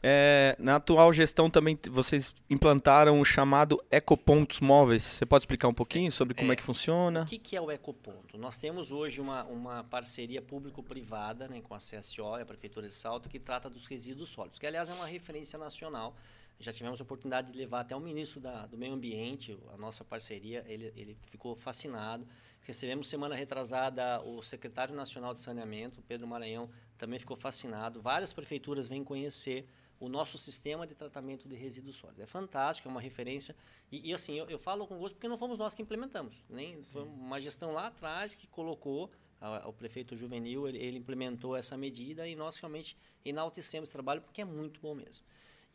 É, 0.00 0.54
na 0.60 0.76
atual 0.76 1.12
gestão 1.12 1.50
também 1.50 1.76
vocês 1.90 2.32
implantaram 2.48 3.20
o 3.20 3.24
chamado 3.24 3.82
ecopontos 3.90 4.60
móveis. 4.60 5.02
Você 5.02 5.26
pode 5.26 5.42
explicar 5.42 5.66
um 5.66 5.74
pouquinho 5.74 6.12
sobre 6.12 6.32
como 6.32 6.52
é, 6.52 6.54
É. 6.54 6.56
que 6.56 6.62
funciona? 6.62 7.22
O 7.24 7.26
que, 7.26 7.38
que 7.38 7.56
é 7.56 7.60
o 7.60 7.72
ecoponto? 7.72 8.38
Nós 8.38 8.56
temos 8.56 8.92
hoje 8.92 9.20
uma, 9.20 9.42
uma 9.44 9.82
parceria 9.82 10.40
público-privada 10.40 11.48
né, 11.48 11.60
com 11.60 11.74
a 11.74 11.78
CSO, 11.78 12.34
a 12.40 12.46
Prefeitura 12.46 12.86
de 12.86 12.94
Salto, 12.94 13.28
que 13.28 13.40
trata 13.40 13.68
dos 13.68 13.88
resíduos 13.88 14.28
sólidos, 14.28 14.60
que 14.60 14.66
aliás 14.66 14.88
é 14.88 14.94
uma 14.94 15.06
referência 15.06 15.58
nacional. 15.58 16.14
Já 16.58 16.72
tivemos 16.72 17.00
a 17.00 17.04
oportunidade 17.04 17.52
de 17.52 17.58
levar 17.58 17.80
até 17.80 17.94
o 17.94 18.00
ministro 18.00 18.40
da- 18.40 18.66
do 18.66 18.78
Meio 18.78 18.94
Ambiente, 18.94 19.56
a 19.72 19.76
nossa 19.76 20.02
parceria, 20.04 20.64
ele, 20.66 20.92
ele 20.96 21.16
ficou 21.26 21.54
fascinado. 21.54 22.26
Recebemos 22.62 23.06
semana 23.08 23.34
retrasada 23.34 24.20
o 24.22 24.42
secretário 24.42 24.94
nacional 24.94 25.32
de 25.32 25.38
saneamento, 25.38 26.02
Pedro 26.02 26.26
Maranhão, 26.26 26.68
também 26.98 27.18
ficou 27.18 27.36
fascinado. 27.36 28.00
Várias 28.00 28.32
prefeituras 28.32 28.88
vêm 28.88 29.04
conhecer 29.04 29.66
o 30.00 30.08
nosso 30.08 30.36
sistema 30.36 30.86
de 30.86 30.94
tratamento 30.94 31.48
de 31.48 31.54
resíduos 31.54 31.96
sólidos. 31.96 32.22
É 32.22 32.26
fantástico, 32.26 32.88
é 32.88 32.90
uma 32.90 33.00
referência. 33.00 33.54
E, 33.92 34.10
e, 34.10 34.14
assim, 34.14 34.34
eu, 34.38 34.46
eu 34.48 34.58
falo 34.58 34.86
com 34.86 34.98
gosto 34.98 35.14
porque 35.14 35.28
não 35.28 35.38
fomos 35.38 35.58
nós 35.58 35.74
que 35.74 35.82
implementamos. 35.82 36.42
Nem, 36.50 36.82
foi 36.84 37.02
uma 37.02 37.40
gestão 37.40 37.72
lá 37.72 37.86
atrás 37.86 38.34
que 38.34 38.46
colocou, 38.46 39.10
a- 39.40 39.68
o 39.68 39.72
prefeito 39.72 40.16
Juvenil, 40.16 40.66
ele, 40.66 40.78
ele 40.78 40.98
implementou 40.98 41.54
essa 41.56 41.76
medida 41.76 42.26
e 42.26 42.34
nós 42.34 42.56
realmente 42.58 42.96
enaltecemos 43.24 43.88
esse 43.88 43.92
trabalho 43.92 44.20
porque 44.22 44.40
é 44.40 44.44
muito 44.44 44.80
bom 44.80 44.94
mesmo. 44.94 45.24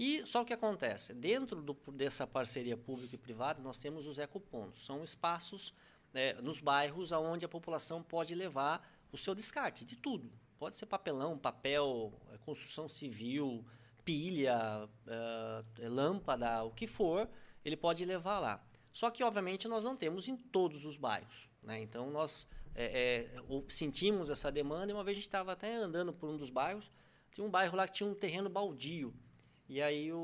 E 0.03 0.25
só 0.25 0.41
o 0.41 0.45
que 0.45 0.51
acontece? 0.53 1.13
Dentro 1.13 1.61
do- 1.61 1.77
dessa 1.91 2.25
parceria 2.25 2.75
pública 2.75 3.13
e 3.13 3.17
privada, 3.19 3.61
nós 3.61 3.77
temos 3.77 4.07
os 4.07 4.17
ecopontos. 4.17 4.83
São 4.83 5.03
espaços 5.03 5.75
né, 6.11 6.33
nos 6.41 6.59
bairros 6.59 7.11
onde 7.11 7.45
a 7.45 7.47
população 7.47 8.01
pode 8.01 8.33
levar 8.33 8.81
o 9.11 9.17
seu 9.17 9.35
descarte 9.35 9.85
de 9.85 9.95
tudo. 9.95 10.31
Pode 10.57 10.75
ser 10.75 10.87
papelão, 10.87 11.37
papel, 11.37 12.11
eh, 12.33 12.37
construção 12.39 12.87
civil, 12.89 13.63
pilha, 14.03 14.89
eh, 15.07 15.87
lâmpada, 15.87 16.63
o 16.63 16.71
que 16.71 16.87
for, 16.87 17.29
ele 17.63 17.77
pode 17.77 18.03
levar 18.03 18.39
lá. 18.39 18.61
Só 18.91 19.11
que, 19.11 19.23
obviamente, 19.23 19.67
nós 19.67 19.83
não 19.83 19.95
temos 19.95 20.27
em 20.27 20.35
todos 20.35 20.83
os 20.83 20.97
bairros. 20.97 21.47
Né? 21.61 21.79
Então, 21.81 22.09
nós 22.09 22.47
eh, 22.73 23.27
ou- 23.47 23.65
sentimos 23.69 24.29
essa 24.31 24.51
demanda 24.51 24.91
e 24.91 24.95
uma 24.95 25.03
vez 25.03 25.15
a 25.15 25.19
gente 25.19 25.27
estava 25.27 25.51
até 25.51 25.75
andando 25.75 26.11
por 26.11 26.27
um 26.29 26.37
dos 26.37 26.49
bairros, 26.49 26.89
tinha 27.31 27.45
um 27.45 27.49
bairro 27.51 27.75
lá 27.77 27.87
que 27.87 27.93
tinha 27.93 28.09
um 28.09 28.15
terreno 28.15 28.49
baldio. 28.49 29.13
E 29.71 29.81
aí 29.81 30.11
o, 30.11 30.17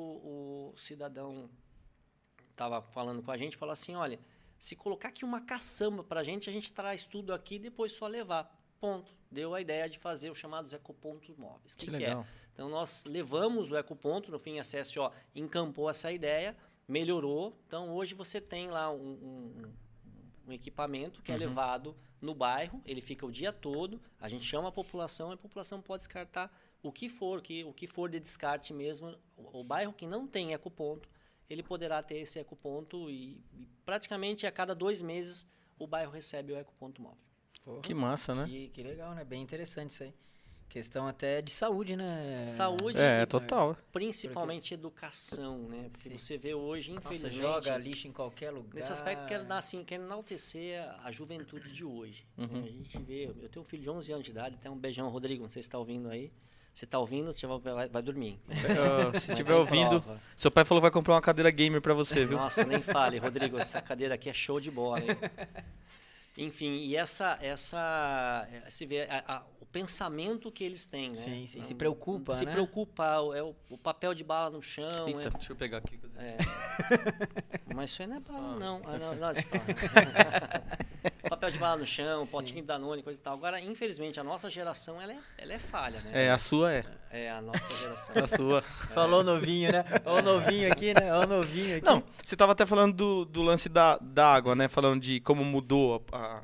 o 0.74 0.78
cidadão 0.78 1.50
estava 2.52 2.82
falando 2.82 3.24
com 3.24 3.32
a 3.32 3.38
gente, 3.38 3.56
falou 3.56 3.72
assim, 3.72 3.95
olha, 3.95 4.20
se 4.60 4.76
colocar 4.76 5.08
aqui 5.08 5.24
uma 5.24 5.39
caçamba 5.39 6.04
para 6.04 6.20
a 6.20 6.24
gente, 6.24 6.50
a 6.50 6.54
gente 6.54 6.74
traz 6.74 7.06
tudo 7.06 7.34
aqui 7.34 7.56
e 7.56 7.60
depois 7.60 7.93
só 7.93 8.08
levar. 8.08 8.54
Ponto. 8.78 9.16
Deu 9.32 9.56
a 9.56 9.62
ideia 9.62 9.88
de 9.89 9.98
fazer 9.98 10.30
os 10.30 10.38
chamados 10.38 10.74
ecopontos 10.74 11.34
móveis. 11.38 11.74
Que 11.76 11.88
é? 11.88 11.91
legal. 11.91 12.28
Então 12.54 12.68
nós 12.68 13.06
levamos 13.06 13.72
o 13.72 13.78
ecoponto, 13.78 14.30
no 14.32 14.38
fim 14.38 14.60
a 14.60 14.64
CSO 14.64 15.12
encampou 15.34 15.89
essa 15.89 16.12
ideia, 16.12 16.54
melhorou. 16.86 17.58
Então 17.68 17.93
hoje 17.95 18.14
você 18.14 18.41
tem 18.41 18.68
lá 18.68 18.91
um, 18.91 18.98
um- 19.14 19.74
um 20.48 20.52
equipamento 20.52 21.22
que 21.22 21.32
é 21.32 21.38
levado 21.38 21.95
no 22.22 22.34
bairro, 22.36 22.82
ele 22.86 23.02
fica 23.02 23.26
o 23.26 23.32
dia 23.32 23.54
todo, 23.54 24.02
a 24.20 24.28
gente 24.28 24.43
chama 24.43 24.68
a 24.70 24.72
população 24.74 25.32
e 25.32 25.36
a 25.36 25.38
população 25.38 25.82
pode 25.82 26.00
descartar 26.02 26.52
o 26.84 26.91
que 26.91 27.09
for, 27.09 27.41
que, 27.41 27.63
o 27.63 27.73
que 27.73 27.88
for 27.88 28.09
de 28.09 28.19
descarte 28.19 28.73
mesmo. 28.73 29.15
O, 29.36 29.59
o 29.61 29.63
bairro 29.63 29.93
que 29.93 30.05
não 30.07 30.28
tem 30.28 30.53
ecoponto, 30.53 31.09
ele 31.49 31.63
poderá 31.63 32.01
ter 32.03 32.17
esse 32.17 32.39
ecoponto 32.39 33.09
e, 33.09 33.41
e 33.53 33.67
praticamente 33.86 34.45
a 34.45 34.51
cada 34.51 34.73
dois 34.75 35.01
meses 35.01 35.47
o 35.80 35.86
bairro 35.88 36.11
recebe 36.11 36.53
o 36.53 36.57
ecoponto 36.57 37.01
móvel. 37.01 37.17
Porra, 37.63 37.82
Que 37.82 37.93
massa, 37.93 38.34
né? 38.34 38.45
que, 38.47 38.69
que 38.69 38.84
legal, 38.84 39.13
né? 39.13 39.23
Bem 39.23 39.41
interessante 39.41 39.91
isso 39.91 40.03
aí. 40.03 40.13
Questão 40.69 41.07
até 41.07 41.41
de 41.41 41.49
saúde, 41.51 41.95
né? 41.95 42.45
Saúde 42.45 42.97
É, 42.99 43.25
total. 43.25 43.78
principalmente 43.93 44.73
educação, 44.73 45.59
né? 45.69 45.88
Porque 45.89 46.09
Sim. 46.09 46.17
você 46.17 46.38
vê 46.38 46.53
hoje, 46.53 46.91
Nossa, 46.91 47.07
infelizmente, 47.07 47.41
joga 47.41 47.78
lixo 47.78 48.05
em 48.07 48.11
qualquer 48.11 48.51
lugar. 48.51 48.73
Nesse 48.75 48.91
aspecto, 48.91 49.25
quero 49.28 49.45
dar 49.45 49.59
assim, 49.59 49.82
quero 49.86 50.03
enaltecer 50.03 50.78
a, 51.03 51.09
juventude 51.09 51.71
de 51.71 51.86
hoje. 51.86 52.28
né? 52.36 52.45
Uhum. 52.51 52.63
A 52.63 52.67
gente 52.67 52.97
vê, 52.99 53.28
eu 53.28 53.47
tenho 53.47 53.63
um 53.63 53.65
filho 53.65 53.82
de 53.84 53.89
11 53.89 54.11
anos 54.11 54.25
de 54.25 54.32
idade, 54.32 54.55
até 54.55 54.69
um 54.69 54.78
beijão, 54.78 55.07
Rodrigo, 55.07 55.43
não 55.43 55.49
sei 55.49 55.61
se 55.61 55.69
está 55.69 55.80
ouvindo 55.80 56.09
aí. 56.09 56.34
Você 56.78 56.86
está 56.86 56.99
ouvindo, 56.99 57.34
você 57.34 57.47
vai, 57.47 57.89
vai, 57.89 58.03
dormir. 58.03 58.39
É, 58.47 59.17
se 59.19 59.32
estiver 59.32 59.55
ouvindo, 59.55 59.99
prova. 59.99 60.21
seu 60.36 60.51
pai 60.51 60.63
falou 60.63 60.80
que 60.80 60.84
vai 60.84 60.91
comprar 60.91 61.15
uma 61.15 61.21
cadeira 61.21 61.49
gamer 61.49 61.82
pra 61.82 61.95
você, 61.95 62.23
viu? 62.23 62.38
Nossa, 62.38 62.63
nem 62.65 62.84
fale, 62.84 63.17
Rodrigo, 63.17 63.57
essa 63.57 63.82
cadeira 63.82 64.13
aqui 64.13 64.30
é 64.30 64.34
show 64.34 64.59
de 64.59 64.69
bola. 64.69 64.99
Hein? 64.99 65.07
Enfim, 66.38 66.75
e 66.86 66.95
essa, 66.95 67.36
essa, 67.41 68.47
eh, 68.51 68.69
se 68.69 68.86
vê 68.86 69.07
a- 69.09 69.23
a- 69.28 69.43
o 69.59 69.65
pensamento 69.65 70.51
que 70.51 70.63
eles 70.63 70.86
têm, 70.86 71.09
né? 71.09 71.15
Sim, 71.15 71.47
sim, 71.47 71.63
se 71.63 71.71
Não- 71.71 71.78
preocupa, 71.80 72.34
Se 72.34 72.45
né? 72.45 72.51
preocupa, 72.51 73.21
o- 73.21 73.34
é 73.34 73.41
o, 73.41 73.55
o 73.71 73.78
papel 73.80 74.13
de 74.13 74.23
bala 74.23 74.51
no 74.51 74.61
chão. 74.61 75.07
Eita, 75.07 75.30
é- 75.30 75.32
deixa 75.32 75.51
eu 75.53 75.55
pegar 75.55 75.80
aqui. 75.80 75.99
É. 76.15 76.38
Mas 77.73 77.89
isso 77.89 78.03
aí 78.03 78.07
não 78.07 78.17
é 78.17 78.19
bala, 78.19 78.55
não. 78.59 78.82
Ah, 78.86 78.97
não, 78.99 79.15
não, 79.15 79.34
deixa 79.34 79.47
eu 79.51 79.59
falar. 79.59 80.78
o 81.16 81.16
papel 81.30 81.51
de 81.51 81.57
bala 81.57 81.78
no 81.78 81.86
chão, 81.86 82.25
potinho 82.28 82.61
de 82.61 82.67
Danone, 82.67 83.03
coisa 83.03 83.19
e 83.19 83.23
tal. 83.23 83.34
Agora, 83.34 83.59
infelizmente, 83.61 84.19
a 84.19 84.23
nossa 84.23 84.49
geração, 84.49 85.01
ela 85.01 85.13
é, 85.13 85.17
ela 85.38 85.53
é 85.53 85.59
falha, 85.59 85.99
né? 86.01 86.11
É, 86.25 86.32
a 86.32 86.38
sua 86.38 86.73
é. 86.73 86.86
É 87.09 87.32
a 87.32 87.41
nossa 87.41 87.73
geração. 87.75 88.23
A 88.23 88.28
sua. 88.28 88.61
Falou 88.61 89.23
novinho, 89.23 89.71
né? 89.71 89.84
Ó 90.05 90.19
o 90.19 90.21
novinho 90.21 90.71
aqui, 90.71 90.93
né? 90.93 91.13
Ó 91.13 91.23
o 91.23 91.28
novinho 91.28 91.78
aqui. 91.78 91.86
Não, 91.86 92.03
você 92.23 92.36
tava 92.36 92.51
até 92.51 92.65
falando 92.65 92.93
do, 92.93 93.25
do 93.25 93.41
lance 93.41 93.69
da, 93.69 93.97
da 94.01 94.34
água, 94.34 94.55
né? 94.55 94.67
Falando 94.67 95.01
de 95.01 95.19
como 95.21 95.43
mudou 95.45 96.05
a- 96.11 96.17
a- 96.17 96.43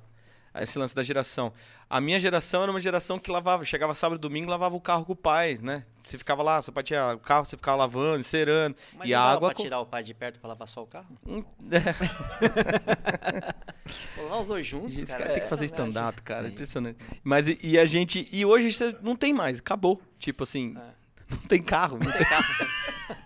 esse 0.62 0.78
lance 0.78 0.94
da 0.96 1.02
geração. 1.02 1.52
A 1.90 2.00
minha 2.02 2.20
geração 2.20 2.62
era 2.62 2.72
uma 2.72 2.80
geração 2.80 3.18
que 3.18 3.32
lavava, 3.32 3.66
chegava 3.66 3.96
sábado 3.96 4.18
e 4.20 4.22
domingo, 4.22 4.50
lavava 4.52 4.76
o 4.76 4.82
carro 4.82 5.06
com 5.06 5.14
o 5.14 5.16
pai, 5.16 5.58
né? 5.62 5.84
Você 6.04 6.18
ficava 6.18 6.44
lá, 6.44 6.62
seu 6.62 6.72
pai 6.74 6.84
tinha 6.84 7.14
o 7.16 7.20
carro, 7.20 7.46
você 7.46 7.56
ficava 7.58 7.78
lavando, 7.78 8.20
encerando. 8.20 8.76
Mas 8.98 9.10
e 9.10 9.14
a 9.14 9.22
água. 9.22 9.50
pra 9.50 9.56
com- 9.58 9.64
tirar 9.64 9.80
o 9.80 9.86
pai 9.86 10.04
de 10.04 10.14
perto 10.14 10.40
pra 10.40 10.50
lavar 10.50 10.68
só 10.68 10.84
o 10.84 10.88
carro? 10.88 11.08
Hum, 11.26 11.44
é. 11.72 11.82
Lá 14.30 14.40
os 14.40 14.48
dois 14.48 14.66
juntos, 14.66 14.98
Esse 14.98 15.08
cara. 15.08 15.20
cara 15.20 15.34
tem 15.34 15.44
que 15.44 15.50
fazer 15.50 15.66
é 15.66 15.68
stand-up, 15.68 16.22
cara. 16.22 16.48
É. 16.48 16.50
Impressionante. 16.52 16.98
Mas 17.24 17.48
e, 17.48 17.58
e 17.62 17.78
a 17.80 17.86
gente. 17.86 18.28
E 18.32 18.46
hoje 18.46 18.72
você 18.74 18.96
não 19.02 19.16
tem 19.16 19.34
mais, 19.34 19.60
acabou. 19.60 20.02
Tipo 20.20 20.44
assim, 20.44 20.76
É. 20.78 20.82
não 21.36 21.38
tem 21.48 21.62
carro. 21.62 22.00
Não 22.04 22.12
Tem 22.12 22.26
carro. 22.26 22.46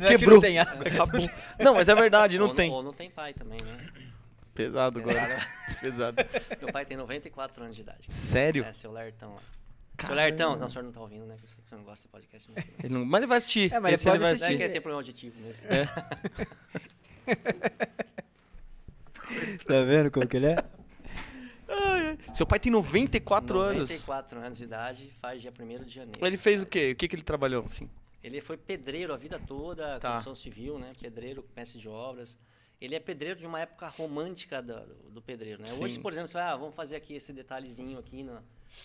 Não 0.00 0.06
é 0.06 0.12
que 0.12 0.18
quebrou. 0.18 0.34
não 0.36 0.40
tem. 0.40 0.58
Acabou. 0.58 1.20
Não, 1.60 1.74
mas 1.74 1.88
é 1.88 1.94
verdade, 1.94 2.38
não 2.38 2.46
ou, 2.48 2.54
tem. 2.54 2.70
Ou 2.72 2.82
não 2.82 2.94
tem 2.94 3.10
pai 3.10 3.34
também, 3.34 3.58
né? 3.62 3.76
Pesado 4.56 4.98
agora. 4.98 5.46
Pesado. 5.80 6.16
Meu 6.60 6.72
pai 6.72 6.84
tem 6.84 6.96
94 6.96 7.62
anos 7.64 7.76
de 7.76 7.82
idade. 7.82 8.12
Sério? 8.12 8.64
É, 8.64 8.72
seu 8.72 8.90
Lertão 8.90 9.30
lá. 9.30 9.40
Seu 9.40 9.96
Caramba. 9.96 10.22
Lertão, 10.22 10.56
não, 10.56 10.66
o 10.66 10.70
senhor 10.70 10.84
não 10.84 10.92
tá 10.92 11.00
ouvindo, 11.00 11.24
né? 11.26 11.36
Você 11.44 11.74
não 11.74 11.84
gosta 11.84 12.02
de 12.02 12.08
podcast 12.12 12.50
mesmo. 12.50 12.70
Ele 12.82 12.92
não- 12.94 13.04
Mas 13.04 13.20
ele 13.20 13.26
vai 13.28 13.38
assistir. 13.38 13.72
É, 13.72 13.78
mas 13.78 13.90
ele 13.90 13.94
Esse 13.94 14.08
ele 14.08 14.12
pode 14.12 14.22
vai 14.22 14.32
assistir. 14.32 14.44
Assistir. 14.44 14.58
que 14.58 14.62
ele 14.64 14.72
tem 14.72 14.82
problema 14.82 15.00
auditivo 15.00 15.40
mesmo. 15.40 15.62
Tá 19.66 19.82
vendo 19.84 20.10
como 20.10 20.26
que 20.26 20.36
ele 20.36 20.46
é? 20.46 20.56
Ai, 21.68 22.06
ai. 22.10 22.18
Seu 22.34 22.46
pai 22.46 22.60
tem 22.60 22.70
94 22.70 23.58
anos. 23.58 23.90
94 23.90 24.38
anos 24.38 24.58
de 24.58 24.64
idade, 24.64 25.10
faz 25.20 25.42
dia 25.42 25.52
1 25.52 25.84
de 25.84 25.94
janeiro. 25.94 26.24
Ele 26.24 26.36
fez 26.36 26.62
o 26.62 26.66
quê? 26.66 26.92
O 26.92 26.96
que, 26.96 27.08
que 27.08 27.16
ele 27.16 27.22
trabalhou 27.22 27.64
assim? 27.64 27.90
Ele 28.22 28.40
foi 28.40 28.56
pedreiro 28.56 29.12
a 29.12 29.16
vida 29.16 29.40
toda, 29.44 29.98
Tá. 29.98 30.12
construção 30.14 30.34
civil, 30.34 30.78
né? 30.78 30.92
Pedreiro, 31.00 31.44
mestre 31.56 31.80
de 31.80 31.88
obras. 31.88 32.38
Ele 32.80 32.94
é 32.94 33.00
pedreiro 33.00 33.38
de 33.40 33.46
uma 33.46 33.60
época 33.60 33.88
romântica 33.88 34.60
do, 34.62 34.84
do 35.10 35.22
pedreiro, 35.22 35.62
né? 35.62 35.68
Sim. 35.68 35.82
Hoje, 35.84 35.98
por 35.98 36.12
exemplo, 36.12 36.28
você 36.28 36.34
vai, 36.34 36.42
ah, 36.44 36.56
vamos 36.56 36.74
fazer 36.74 36.96
aqui 36.96 37.14
esse 37.14 37.32
detalhezinho 37.32 37.98
aqui, 37.98 38.22
no, 38.22 38.38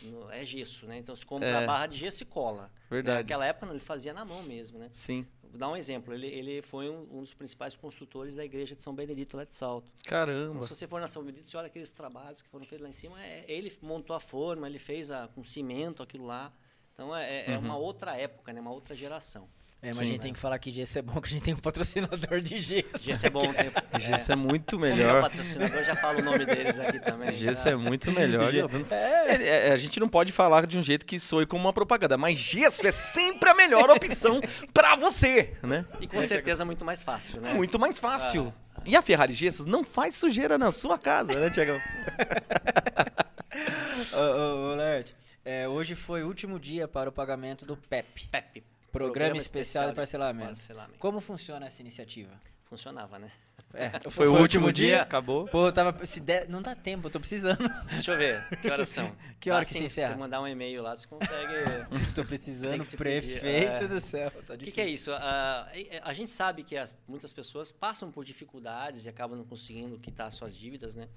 no- 0.03 0.31
é 0.31 0.45
gesso, 0.45 0.85
né? 0.87 0.97
Então, 0.97 1.13
você 1.15 1.25
compra 1.25 1.47
É. 1.47 1.63
a 1.63 1.67
barra 1.67 1.87
de 1.87 1.97
gesso 1.97 2.23
e 2.23 2.25
cola. 2.25 2.71
Verdade. 2.89 3.17
Naquela 3.23 3.45
época, 3.45 3.65
não, 3.65 3.73
ele 3.73 3.81
fazia 3.83 4.13
na 4.13 4.23
mão 4.23 4.41
mesmo, 4.43 4.79
né? 4.79 4.89
Sim. 4.93 5.27
Vou 5.43 5.59
dar 5.59 5.67
um 5.67 5.75
exemplo. 5.75 6.13
Ele, 6.13 6.27
ele 6.27 6.61
foi 6.61 6.89
um, 6.89 7.01
um 7.17 7.19
dos 7.19 7.33
principais 7.33 7.75
construtores 7.75 8.33
da 8.33 8.45
igreja 8.45 8.73
de 8.77 8.81
São 8.81 8.95
Benedito, 8.95 9.35
lá 9.35 9.43
de 9.43 9.53
Salto. 9.53 9.91
Então, 9.99 10.09
Caramba. 10.09 10.63
se 10.63 10.69
você 10.69 10.87
for 10.87 11.01
na 11.01 11.09
São 11.09 11.21
Benedito, 11.21 11.49
você 11.49 11.57
olha 11.57 11.67
aqueles 11.67 11.89
trabalhos 11.89 12.41
que 12.41 12.47
foram 12.47 12.65
feitos 12.65 12.83
lá 12.83 12.89
em 12.89 12.93
cima, 12.93 13.21
é, 13.21 13.43
ele 13.45 13.77
montou 13.81 14.15
a 14.15 14.21
forma, 14.21 14.67
ele 14.67 14.79
fez 14.79 15.11
a, 15.11 15.27
com 15.27 15.43
cimento 15.43 16.01
aquilo 16.01 16.25
lá. 16.25 16.53
Então, 16.93 17.13
é, 17.13 17.51
é 17.51 17.57
uma 17.57 17.75
outra 17.75 18.15
época, 18.15 18.53
né? 18.53 18.61
Uma 18.61 18.71
outra 18.71 18.95
geração. 18.95 19.49
É, 19.83 19.87
mas 19.87 19.97
Sim. 19.97 20.03
a 20.03 20.07
gente 20.07 20.21
tem 20.21 20.31
que 20.33 20.37
falar 20.37 20.59
que 20.59 20.69
gesso 20.69 20.99
é 20.99 21.01
bom, 21.01 21.19
que 21.19 21.27
a 21.27 21.31
gente 21.31 21.41
tem 21.41 21.55
um 21.55 21.57
patrocínador 21.57 22.39
de 22.39 22.59
gesso. 22.59 22.87
Gesso 23.01 23.25
é 23.25 23.29
bom. 23.31 23.51
Tem, 23.51 23.71
Gesso 23.99 24.31
é 24.31 24.35
muito 24.35 24.75
é 24.75 24.77
o 24.77 24.81
melhor. 24.81 25.21
patrocinador, 25.21 25.83
já 25.83 25.95
fala 25.95 26.19
o 26.19 26.21
nome 26.21 26.45
deles 26.45 26.79
aqui 26.79 26.99
também. 26.99 27.35
Gesso 27.35 27.63
tá? 27.63 27.71
é 27.71 27.75
muito 27.75 28.11
melhor. 28.11 28.51
Ge- 28.51 28.59
Eu 28.59 28.69
não- 28.69 28.85
É, 28.91 29.69
é, 29.69 29.71
a 29.71 29.77
gente 29.77 29.99
não 29.99 30.07
pode 30.07 30.31
falar 30.31 30.67
de 30.67 30.77
um 30.77 30.83
jeito 30.83 31.03
que 31.03 31.19
soe 31.19 31.47
como 31.47 31.63
uma 31.65 31.73
propaganda, 31.73 32.15
mas 32.15 32.37
gesso 32.37 32.85
é 32.85 32.91
sempre 32.91 33.49
a 33.49 33.55
melhor 33.55 33.89
opção 33.97 34.39
pra 34.71 34.95
você, 34.95 35.53
né? 35.63 35.83
E 35.99 36.05
com 36.07 36.21
certeza 36.21 36.63
muito 36.63 36.85
mais 36.85 37.01
fácil, 37.01 37.41
né? 37.41 37.55
Muito 37.55 37.79
mais 37.79 37.99
fácil. 37.99 38.53
E 38.85 38.95
a 38.95 39.01
Ferrari 39.01 39.33
Gessos 39.33 39.65
não 39.65 39.83
faz 39.83 40.15
sujeira 40.15 40.59
na 40.59 40.71
sua 40.71 40.99
casa, 40.99 41.33
né, 41.33 41.49
Tiagão? 41.49 41.79
Ô, 44.13 44.17
ô, 44.17 44.71
ô 44.71 44.75
Lert, 44.75 45.09
é, 45.43 45.67
hoje 45.67 45.95
foi 45.95 46.23
o 46.23 46.27
último 46.27 46.59
dia 46.59 46.87
para 46.87 47.09
o 47.09 47.11
pagamento 47.11 47.65
do 47.65 47.75
PEP. 47.75 48.27
PEP. 48.31 48.63
Programa 48.91 49.37
Especial 49.37 49.89
de 49.89 49.95
Parcelamento. 49.95 50.47
Parcelamento. 50.49 50.99
Como 50.99 51.19
funciona 51.21 51.65
essa 51.65 51.81
iniciativa? 51.81 52.31
Funcionava, 52.65 53.19
né? 53.19 53.29
É, 53.73 53.89
Foi, 54.09 54.27
o 54.27 54.37
último 54.39 54.71
dia, 54.71 55.01
acabou. 55.01 55.45
Pô, 55.47 55.67
eu 55.67 55.71
tava. 55.71 56.05
Se 56.05 56.19
der, 56.19 56.47
não 56.49 56.61
dá 56.61 56.73
tempo, 56.75 57.07
eu 57.07 57.11
tô 57.11 57.19
precisando. 57.19 57.57
Deixa 57.89 58.11
eu 58.11 58.17
ver, 58.17 58.47
que 58.59 58.69
horas 58.69 58.89
são? 58.89 59.15
Que 59.41 59.49
hora 59.49 59.61
Ah, 59.63 59.65
que 59.65 59.71
sim, 59.73 59.79
se 59.79 59.79
Se 59.79 59.85
encerra? 60.01 60.13
você 60.13 60.19
mandar 60.19 60.39
um 60.39 60.47
e-mail 60.47 60.83
lá, 60.83 60.95
você 60.95 61.07
consegue... 61.07 61.33
tô 62.13 62.23
precisando, 62.23 62.85
prefeito 62.95 63.85
é. 63.85 63.87
do 63.87 63.99
céu. 63.99 64.29
Tá 64.45 64.53
O 64.53 64.57
que, 64.57 64.69
que 64.71 64.79
é 64.79 64.87
isso? 64.87 65.11
A, 65.13 65.67
a 66.03 66.13
gente 66.13 66.29
sabe 66.29 66.63
que 66.63 66.77
as- 66.77 66.95
muitas 67.07 67.33
pessoas 67.33 67.71
passam 67.71 68.11
por 68.11 68.23
dificuldades 68.23 69.05
e 69.05 69.09
acabam 69.09 69.35
não 69.35 69.43
conseguindo 69.43 69.97
quitar 69.97 70.31
suas 70.31 70.55
dívidas, 70.55 70.95
né? 70.95 71.07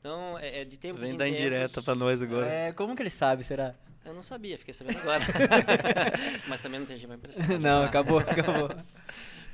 Então, 0.00 0.38
é, 0.38 0.60
é 0.62 0.64
de 0.64 0.78
tempos 0.78 1.00
Vem 1.02 1.12
em 1.12 1.16
dar 1.16 1.28
indireta 1.28 1.82
pra 1.82 1.94
nós 1.94 2.22
agora. 2.22 2.46
É, 2.50 2.72
como 2.72 2.96
que 2.96 3.02
ele 3.02 3.10
sabe, 3.10 3.44
será? 3.44 3.74
Eu 4.04 4.14
não 4.14 4.22
sabia, 4.22 4.56
fiquei 4.56 4.72
sabendo 4.72 4.98
agora. 4.98 5.22
Mas 6.48 6.60
também 6.60 6.80
não 6.80 6.86
tem 6.86 6.96
gente 6.96 7.06
pra 7.06 7.16
emprestar. 7.16 7.46
Não, 7.60 7.84
acabou, 7.84 8.18
acabou. 8.18 8.70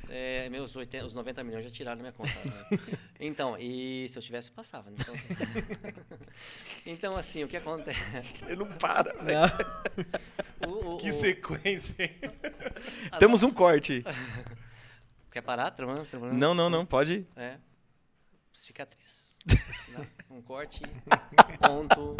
É, 0.08 0.48
meus 0.50 0.74
80, 0.76 1.04
os 1.04 1.14
90 1.14 1.42
milhões 1.42 1.64
já 1.64 1.70
tiraram 1.70 1.96
da 1.96 2.02
minha 2.02 2.12
conta. 2.12 2.30
né? 2.44 2.78
Então, 3.18 3.56
e 3.58 4.08
se 4.08 4.16
eu 4.16 4.22
tivesse, 4.22 4.50
eu 4.50 4.54
passava. 4.54 4.88
né? 4.88 4.96
Então, 5.00 5.14
então 6.86 7.16
assim, 7.16 7.42
o 7.42 7.48
que 7.48 7.56
acontece? 7.56 7.98
Ele 8.46 8.54
não 8.56 8.68
para. 8.68 9.12
velho. 9.14 9.40
Não. 10.60 10.70
O- 10.72 10.94
o- 10.94 10.96
Que 10.98 11.10
o- 11.10 11.12
sequência, 11.12 11.96
hein? 11.98 12.12
Temos 13.18 13.42
um 13.42 13.50
corte. 13.50 14.04
Quer 15.32 15.42
parar? 15.42 15.72
Trabalhando, 15.72 16.06
trabalhando? 16.06 16.38
Não, 16.38 16.54
não, 16.54 16.70
não, 16.70 16.86
pode 16.86 17.12
ir. 17.14 17.26
É. 17.36 17.56
Cicatriz. 18.52 19.25
Um 20.30 20.42
corte, 20.42 20.82
ponto. 21.60 22.16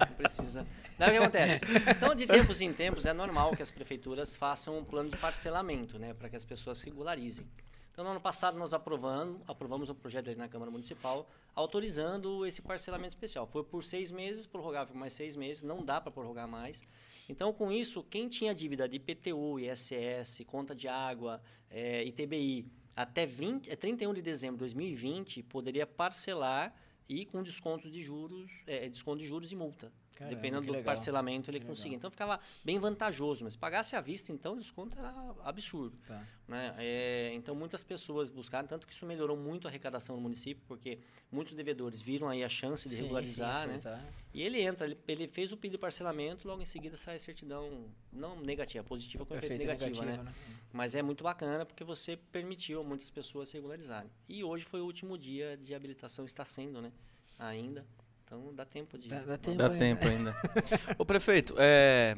Não 0.00 0.16
precisa. 0.16 0.66
Daí 0.98 1.08
o 1.08 1.12
que 1.12 1.18
acontece? 1.18 1.64
Então, 1.88 2.14
de 2.14 2.26
tempos 2.26 2.60
em 2.60 2.72
tempos, 2.72 3.04
é 3.04 3.12
normal 3.12 3.54
que 3.54 3.62
as 3.62 3.70
prefeituras 3.70 4.36
façam 4.36 4.78
um 4.78 4.84
plano 4.84 5.10
de 5.10 5.16
parcelamento, 5.16 5.98
né? 5.98 6.14
Para 6.14 6.28
que 6.28 6.36
as 6.36 6.44
pessoas 6.44 6.80
regularizem. 6.80 7.46
Então, 7.92 8.04
no 8.04 8.10
ano 8.10 8.20
passado, 8.20 8.58
nós 8.58 8.72
aprovamos, 8.74 9.40
aprovamos 9.46 9.88
um 9.88 9.94
projeto 9.94 10.28
ali 10.28 10.36
na 10.36 10.48
Câmara 10.48 10.70
Municipal 10.70 11.28
autorizando 11.54 12.44
esse 12.44 12.60
parcelamento 12.60 13.10
especial. 13.10 13.46
Foi 13.46 13.62
por 13.62 13.84
seis 13.84 14.10
meses, 14.10 14.46
prorrogável 14.46 14.92
por 14.92 14.98
mais 14.98 15.12
seis 15.12 15.36
meses, 15.36 15.62
não 15.62 15.84
dá 15.84 16.00
para 16.00 16.10
prorrogar 16.10 16.48
mais. 16.48 16.82
Então, 17.28 17.52
com 17.52 17.70
isso, 17.70 18.02
quem 18.02 18.28
tinha 18.28 18.54
dívida 18.54 18.88
de 18.88 18.96
IPTU, 18.96 19.60
ISS, 19.60 20.44
conta 20.46 20.74
de 20.74 20.88
água, 20.88 21.40
eh, 21.70 22.04
ITBI, 22.04 22.66
até 22.96 23.26
20, 23.26 23.70
eh, 23.70 23.76
31 23.76 24.14
de 24.14 24.22
dezembro 24.22 24.56
de 24.56 24.60
2020, 24.60 25.42
poderia 25.42 25.86
parcelar 25.86 26.74
e 27.08 27.26
com 27.26 27.42
desconto 27.42 27.90
de 27.90 28.02
juros, 28.02 28.50
eh, 28.66 28.88
desconto 28.88 29.20
de 29.20 29.26
juros 29.26 29.52
e 29.52 29.56
multa. 29.56 29.92
Caramba, 30.14 30.34
dependendo 30.34 30.72
do 30.72 30.82
parcelamento 30.84 31.50
ele 31.50 31.60
Que 31.60 31.66
conseguia. 31.66 31.92
legal. 31.92 31.98
Então 31.98 32.10
ficava 32.10 32.40
bem 32.64 32.78
vantajoso, 32.78 33.44
mas 33.44 33.54
se 33.54 33.58
pagasse 33.58 33.96
à 33.96 34.00
vista, 34.00 34.32
então 34.32 34.54
o 34.54 34.58
desconto 34.58 34.98
era 34.98 35.12
absurdo. 35.42 35.96
Tá. 36.06 36.22
Né? 36.46 36.74
É, 36.78 37.32
então 37.34 37.54
muitas 37.54 37.82
pessoas 37.82 38.28
buscaram, 38.30 38.68
tanto 38.68 38.86
que 38.86 38.92
isso 38.92 39.06
melhorou 39.06 39.36
muito 39.36 39.66
a 39.66 39.70
arrecadação 39.70 40.14
no 40.16 40.22
município, 40.22 40.62
porque 40.68 40.98
muitos 41.32 41.54
devedores 41.54 42.00
viram 42.02 42.28
aí 42.28 42.44
a 42.44 42.48
chance 42.48 42.88
de 42.88 42.94
Sim, 42.94 43.02
regularizar, 43.02 43.62
sim, 43.62 43.72
né? 43.72 43.78
tá. 43.78 44.00
E 44.32 44.42
ele 44.42 44.60
entra, 44.60 44.86
ele, 44.86 44.98
ele 45.08 45.26
fez 45.28 45.52
o 45.52 45.56
pedido 45.56 45.76
de 45.76 45.80
parcelamento, 45.80 46.46
logo 46.46 46.60
em 46.60 46.66
seguida 46.66 46.96
sai 46.96 47.16
a 47.16 47.18
certidão, 47.18 47.86
não 48.12 48.38
negativa, 48.40 48.84
positiva 48.84 49.24
com 49.24 49.34
efeito 49.34 49.54
Efeito 49.54 49.68
negativo, 49.68 50.04
negativo, 50.04 50.24
né? 50.24 50.30
né? 50.30 50.34
Mas 50.72 50.94
é 50.94 51.02
muito 51.02 51.22
bacana 51.24 51.64
porque 51.64 51.84
você 51.84 52.16
permitiu 52.16 52.80
a 52.80 52.84
muitas 52.84 53.10
pessoas 53.10 53.48
se 53.48 53.56
regularizarem. 53.56 54.10
E 54.28 54.42
hoje 54.44 54.64
foi 54.64 54.80
o 54.80 54.84
último 54.84 55.16
dia 55.16 55.56
de 55.56 55.74
habilitação, 55.74 56.24
está 56.24 56.44
sendo, 56.44 56.82
né? 56.82 56.92
Ainda. 57.38 57.86
Então 58.24 58.54
dá 58.54 58.64
tempo 58.64 58.98
de. 58.98 59.08
Dá- 59.08 59.20
dá 59.20 59.38
tempo. 59.38 59.58
Dá 59.58 59.64
ainda. 59.66 59.78
tempo 59.78 60.06
ainda. 60.08 60.36
Ô, 60.98 61.04
prefeito, 61.04 61.54
é, 61.58 62.16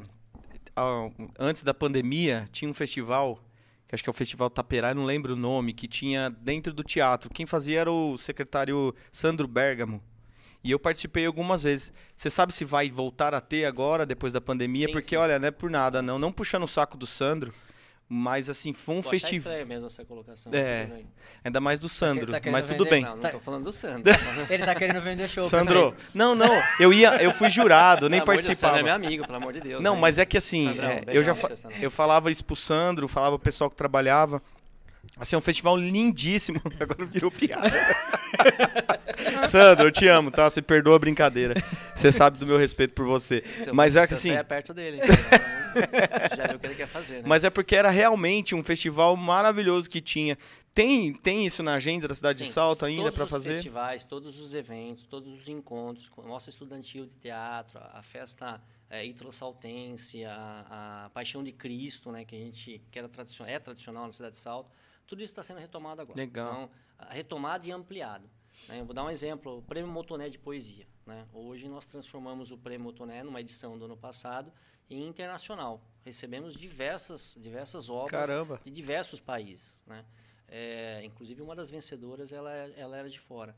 antes 1.39 1.63
da 1.63 1.73
pandemia, 1.73 2.47
tinha 2.51 2.69
um 2.69 2.73
festival, 2.73 3.39
que 3.87 3.95
acho 3.95 4.03
que 4.03 4.09
é 4.09 4.11
o 4.11 4.13
Festival 4.13 4.49
Taperá, 4.49 4.89
eu 4.91 4.95
não 4.95 5.05
lembro 5.05 5.33
o 5.33 5.37
nome, 5.37 5.73
que 5.73 5.87
tinha 5.87 6.29
dentro 6.29 6.73
do 6.73 6.83
teatro. 6.83 7.29
Quem 7.33 7.45
fazia 7.45 7.81
era 7.81 7.91
o 7.91 8.17
secretário 8.17 8.93
Sandro 9.11 9.47
Bergamo. 9.47 10.01
E 10.63 10.71
eu 10.71 10.79
participei 10.79 11.25
algumas 11.25 11.63
vezes. 11.63 11.93
Você 12.15 12.29
sabe 12.29 12.53
se 12.53 12.65
vai 12.65 12.89
voltar 12.89 13.33
a 13.33 13.39
ter 13.39 13.65
agora, 13.65 14.05
depois 14.05 14.33
da 14.33 14.41
pandemia? 14.41 14.87
Sim, 14.87 14.91
Porque, 14.91 15.09
sim. 15.09 15.15
olha, 15.15 15.39
não 15.39 15.47
é 15.47 15.51
por 15.51 15.69
nada, 15.69 16.01
não. 16.01 16.17
Não 16.19 16.31
puxando 16.31 16.63
o 16.63 16.67
saco 16.67 16.97
do 16.97 17.07
Sandro, 17.07 17.53
mas, 18.09 18.49
assim, 18.49 18.71
foi 18.73 18.95
um 18.95 19.03
festival. 19.03 19.37
estranho 19.37 19.67
mesmo 19.67 19.87
essa 19.87 20.05
colocação. 20.05 20.51
É. 20.53 20.87
Ainda 21.43 21.59
mais 21.59 21.79
do 21.79 21.89
Sandro, 21.89 22.27
tá 22.31 22.39
querendo 22.39 22.53
mas 22.53 22.65
tudo 22.65 22.77
vender? 22.85 22.89
bem. 22.89 23.03
Não, 23.03 23.11
não 23.11 23.19
Tá- 23.19 23.29
tô 23.29 23.39
falando 23.39 23.63
do 23.65 23.71
Sandro. 23.71 24.11
Ele 24.49 24.63
tá 24.65 24.73
querendo 24.75 25.01
vender 25.01 25.27
show. 25.29 25.47
Sandro, 25.49 25.95
não, 26.13 26.33
não, 26.35 26.61
eu 26.79 26.93
ia, 26.93 27.21
eu 27.21 27.33
fui 27.33 27.49
jurado, 27.49 28.09
nem 28.09 28.19
Pelo 28.21 28.31
amor 28.31 28.41
de 28.41 28.47
Deus, 28.47 28.59
participava. 28.59 28.73
Sandro 28.77 28.89
é 28.89 28.97
meu 28.97 29.07
amigo, 29.07 29.25
pelo 29.25 29.37
amor 29.37 29.53
de 29.53 29.59
Deus. 29.61 29.83
Não, 29.83 29.95
mas 29.95 30.17
é 30.17 30.25
que 30.25 30.37
assim, 30.37 30.67
Sandrão, 30.67 30.89
é, 30.89 31.03
eu 31.07 31.23
já 31.23 31.35
fa- 31.35 31.49
você, 31.49 31.67
eu 31.81 31.91
falava 31.91 32.31
isso 32.31 32.43
pro 32.45 32.55
Sandro, 32.55 33.07
falava 33.07 33.37
pro 33.37 33.43
pessoal 33.43 33.69
que 33.69 33.75
trabalhava. 33.75 34.41
Assim, 35.19 35.35
é 35.35 35.39
um 35.39 35.41
festival 35.41 35.75
lindíssimo. 35.77 36.61
Agora 36.79 37.05
virou 37.05 37.31
piada. 37.31 37.71
Sandro, 39.47 39.87
eu 39.87 39.91
te 39.91 40.07
amo, 40.07 40.29
tá? 40.31 40.49
Você 40.49 40.61
perdoa 40.61 40.95
a 40.95 40.99
brincadeira. 40.99 41.55
Você 41.95 42.11
sabe 42.11 42.37
do 42.37 42.45
meu 42.45 42.57
respeito 42.57 42.93
por 42.93 43.05
você. 43.05 43.43
Se 43.55 43.69
eu 43.69 43.73
Mas 43.75 43.95
é 43.95 44.01
que 44.01 44.07
você, 44.09 44.13
assim, 44.13 44.31
é 44.31 44.43
perto 44.43 44.73
dele. 44.73 44.99
já 46.35 46.47
viu 46.47 46.57
o 46.57 46.59
que 46.59 46.65
ele 46.67 46.75
quer 46.75 46.87
fazer, 46.87 47.21
né? 47.21 47.23
mas 47.25 47.43
é 47.43 47.49
porque 47.49 47.75
era 47.75 47.89
realmente 47.89 48.55
um 48.55 48.63
festival 48.63 49.15
maravilhoso 49.15 49.89
que 49.89 50.01
tinha. 50.01 50.37
Tem, 50.73 51.13
tem 51.13 51.45
isso 51.45 51.63
na 51.63 51.73
agenda 51.73 52.07
da 52.07 52.13
cidade 52.13 52.37
de 52.37 52.45
Sim, 52.45 52.51
Salto 52.51 52.85
ainda 52.85 53.03
todos 53.03 53.15
para 53.15 53.23
os 53.23 53.29
fazer? 53.31 53.53
festivais, 53.55 54.05
todos 54.05 54.39
os 54.39 54.53
eventos, 54.53 55.05
todos 55.05 55.33
os 55.33 55.47
encontros, 55.47 56.07
com 56.07 56.21
a 56.21 56.25
nossa 56.25 56.49
estudantil 56.49 57.05
de 57.07 57.13
teatro, 57.15 57.79
a, 57.79 58.01
festa 58.03 58.61
é, 58.89 59.03
Itro-Saltense, 59.03 60.23
a, 60.25 61.05
a 61.05 61.09
Paixão 61.09 61.43
de 61.43 61.51
Cristo, 61.51 62.11
né, 62.11 62.23
que 62.23 62.35
a 62.35 62.39
gente 62.39 62.81
que 62.91 62.99
era 62.99 63.09
tradicional, 63.09 63.53
é 63.53 63.57
tradicional 63.57 64.05
na 64.05 64.11
cidade 64.11 64.35
de 64.35 64.41
Salto, 64.41 64.71
tudo 65.07 65.23
isso 65.23 65.31
está 65.31 65.41
sendo 65.41 65.59
retomado 65.59 66.01
agora. 66.01 66.19
Legal. 66.19 66.51
Então, 66.51 66.69
retomado 67.09 67.67
e 67.67 67.71
ampliado. 67.71 68.29
né? 68.67 68.83
Vou 68.83 68.93
dar 68.93 69.03
um 69.03 69.09
exemplo, 69.09 69.57
o 69.57 69.61
Prêmio 69.63 69.89
Motoné 69.89 70.29
de 70.29 70.37
Poesia. 70.37 70.85
Né? 71.07 71.25
Hoje 71.33 71.67
nós 71.69 71.85
transformamos 71.85 72.51
o 72.51 72.57
Prêmio 72.57 72.83
Motoné, 72.83 73.23
numa 73.23 73.39
edição 73.39 73.77
do 73.77 73.85
ano 73.85 73.97
passado, 73.97 74.51
em 74.89 75.07
internacional. 75.07 75.81
Recebemos 76.05 76.55
diversas, 76.55 77.37
diversas 77.39 77.89
obras 77.89 78.11
Caramba. 78.11 78.61
de 78.63 78.71
diversos 78.71 79.19
países, 79.19 79.83
né? 79.85 80.05
É, 80.47 81.01
inclusive 81.03 81.41
uma 81.41 81.53
das 81.55 81.69
vencedoras 81.69 82.31
ela, 82.31 82.51
ela 82.51 82.95
era 82.97 83.09
de 83.09 83.19
fora. 83.19 83.55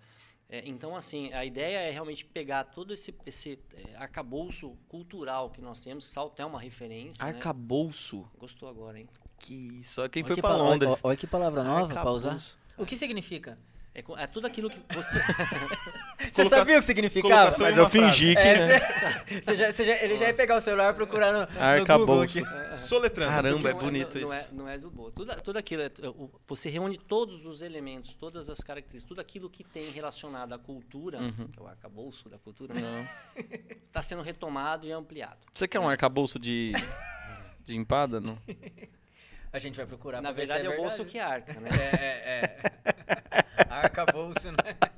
É, 0.52 0.64
então 0.68 0.96
assim 0.96 1.32
a 1.32 1.46
ideia 1.46 1.78
é 1.78 1.92
realmente 1.92 2.26
pegar 2.26 2.64
todo 2.64 2.92
esse, 2.92 3.14
esse 3.24 3.60
é, 3.76 3.96
arcabouço 3.96 4.76
cultural 4.88 5.52
que 5.52 5.62
nós 5.62 5.80
temos. 5.80 6.06
Salto 6.06 6.40
é 6.40 6.46
uma 6.46 6.60
referência. 6.60 7.24
né? 7.24 7.32
Arcabouço. 7.32 8.28
Gostou 8.40 8.68
agora, 8.68 9.00
hein? 9.00 9.08
Que 9.38 9.82
só 9.84 10.10
quem 10.10 10.24
Olha 10.24 10.28
foi 10.28 10.36
que 10.36 10.42
para 10.42 10.58
Londres. 10.58 10.90
Olha, 10.90 11.00
olha 11.04 11.18
que 11.18 11.28
palavra 11.28 11.64
nova 11.64 11.94
pra 11.94 12.12
usar. 12.12 12.38
O 12.76 12.86
que 12.86 12.98
significa? 12.98 13.60
É, 13.94 14.04
é 14.24 14.28
tudo 14.28 14.46
aquilo 14.46 14.70
que 14.70 14.80
você 14.94 15.20
Você 16.20 16.44
Coloca- 16.44 16.58
sabia 16.58 16.78
o 16.78 16.80
que 16.82 16.86
significava? 16.86 17.56
Mas 17.60 17.78
eu 17.78 17.90
fingi 17.90 18.36
que. 18.36 18.40
É, 18.40 18.80
você- 19.26 19.42
você 19.42 19.56
já- 19.56 19.72
você 19.74 19.86
já- 19.86 20.04
ele 20.04 20.18
já 20.18 20.28
ia 20.28 20.34
pegar 20.34 20.58
o 20.58 20.62
celular 20.62 20.92
e 20.94 20.96
procurar 20.96 21.32
no, 21.34 21.40
no 21.40 21.46
Google 21.48 21.64
Arcabouço. 21.66 22.40
aqui. 22.40 22.80
Soletrando. 22.80 23.32
Caramba, 23.32 23.70
é 23.70 23.74
Não 23.74 23.80
bonito 23.80 24.16
não, 24.20 24.24
isso. 24.26 24.34
é, 24.34 24.48
não 24.52 24.70
é 24.70 24.78
do 24.78 24.92
boa. 24.92 25.12
Tudo, 25.12 25.36
tudo 25.42 25.58
aquilo, 25.58 25.82
é, 25.82 25.86
é, 26.04 26.08
o- 26.08 26.30
você 26.48 26.70
reúne 26.70 26.98
todos 26.98 27.46
os 27.46 27.62
elementos, 27.64 28.14
todas 28.14 28.48
as 28.50 28.60
características, 28.60 29.08
tudo 29.08 29.22
aquilo 29.22 29.50
que 29.50 29.64
tem 29.64 29.90
relacionado 29.92 30.54
à 30.54 30.60
cultura, 30.60 31.18
Uhum. 31.20 31.48
que 31.48 31.60
é 31.60 31.62
o 31.64 31.68
arcabouço 31.68 32.30
da 32.30 32.38
cultura, 32.38 32.76
está 33.88 34.02
sendo 34.04 34.22
retomado 34.22 34.86
e 34.86 34.92
ampliado. 34.92 35.38
Você 35.54 35.68
quer 35.68 35.80
um 35.80 35.90
arcabouço 35.90 36.38
de, 36.38 36.74
de 37.66 37.76
empada? 37.76 38.20
Não? 38.22 38.38
A 39.52 39.58
gente 39.58 39.78
vai 39.78 39.86
procurar 39.88 40.22
Na 40.22 40.32
verdade, 40.32 40.60
é, 40.66 40.70
o 40.70 40.72
verdade. 40.74 40.90
bolso 40.96 41.06
que 41.06 41.18
arca, 41.18 41.54
né? 41.60 41.70
É, 42.00 42.06
é, 42.06 43.19
é. 43.82 43.86
Arcabouço, 43.86 44.52
né? 44.52 44.58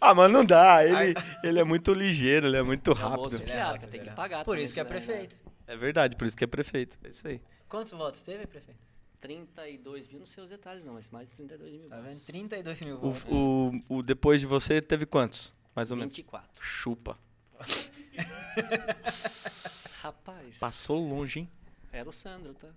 Ah, 0.00 0.14
mas 0.14 0.30
não 0.30 0.44
dá. 0.44 0.84
Ele, 0.84 1.14
ele 1.42 1.58
é 1.58 1.64
muito 1.64 1.92
ligeiro, 1.94 2.46
ele 2.46 2.56
é 2.56 2.62
muito 2.62 2.90
É 2.90 2.94
o 2.94 2.96
rápido. 2.96 3.42
Ele 3.42 3.52
é 3.52 3.60
rápido, 3.60 3.90
tem 3.90 4.02
que 4.02 4.08
é 4.08 4.12
pagar. 4.12 4.44
Por 4.44 4.58
isso 4.58 4.74
que 4.74 4.80
é 4.80 4.84
né? 4.84 4.88
prefeito. 4.88 5.36
É 5.66 5.76
verdade, 5.76 6.16
por 6.16 6.26
isso 6.26 6.36
que 6.36 6.44
é 6.44 6.46
prefeito. 6.46 6.98
É 7.04 7.08
isso 7.08 7.26
aí. 7.26 7.40
Quantos 7.68 7.92
votos 7.92 8.22
teve, 8.22 8.46
prefeito? 8.46 8.80
32 9.20 10.08
mil, 10.08 10.18
não 10.18 10.26
sei 10.26 10.42
os 10.42 10.50
detalhes 10.50 10.84
não, 10.84 10.94
mas 10.94 11.08
mais 11.10 11.28
de 11.30 11.36
32 11.36 11.72
mil. 11.72 11.88
Tá 11.88 11.96
votos. 11.96 12.12
vendo? 12.12 12.24
32 12.26 12.80
mil 12.82 12.96
O, 12.96 13.10
votos. 13.12 13.30
o, 13.30 13.70
o 13.88 14.02
depois 14.02 14.40
de 14.40 14.46
você 14.46 14.82
teve 14.82 15.06
quantos? 15.06 15.52
Mais 15.74 15.90
ou 15.90 15.96
menos. 15.96 16.14
24. 16.14 16.50
Chupa. 16.60 17.16
Rapaz. 20.02 20.58
Passou 20.58 20.98
longe, 21.06 21.40
hein? 21.40 21.50
Era 21.92 22.08
o 22.08 22.12
Sandro, 22.12 22.54
tá? 22.54 22.68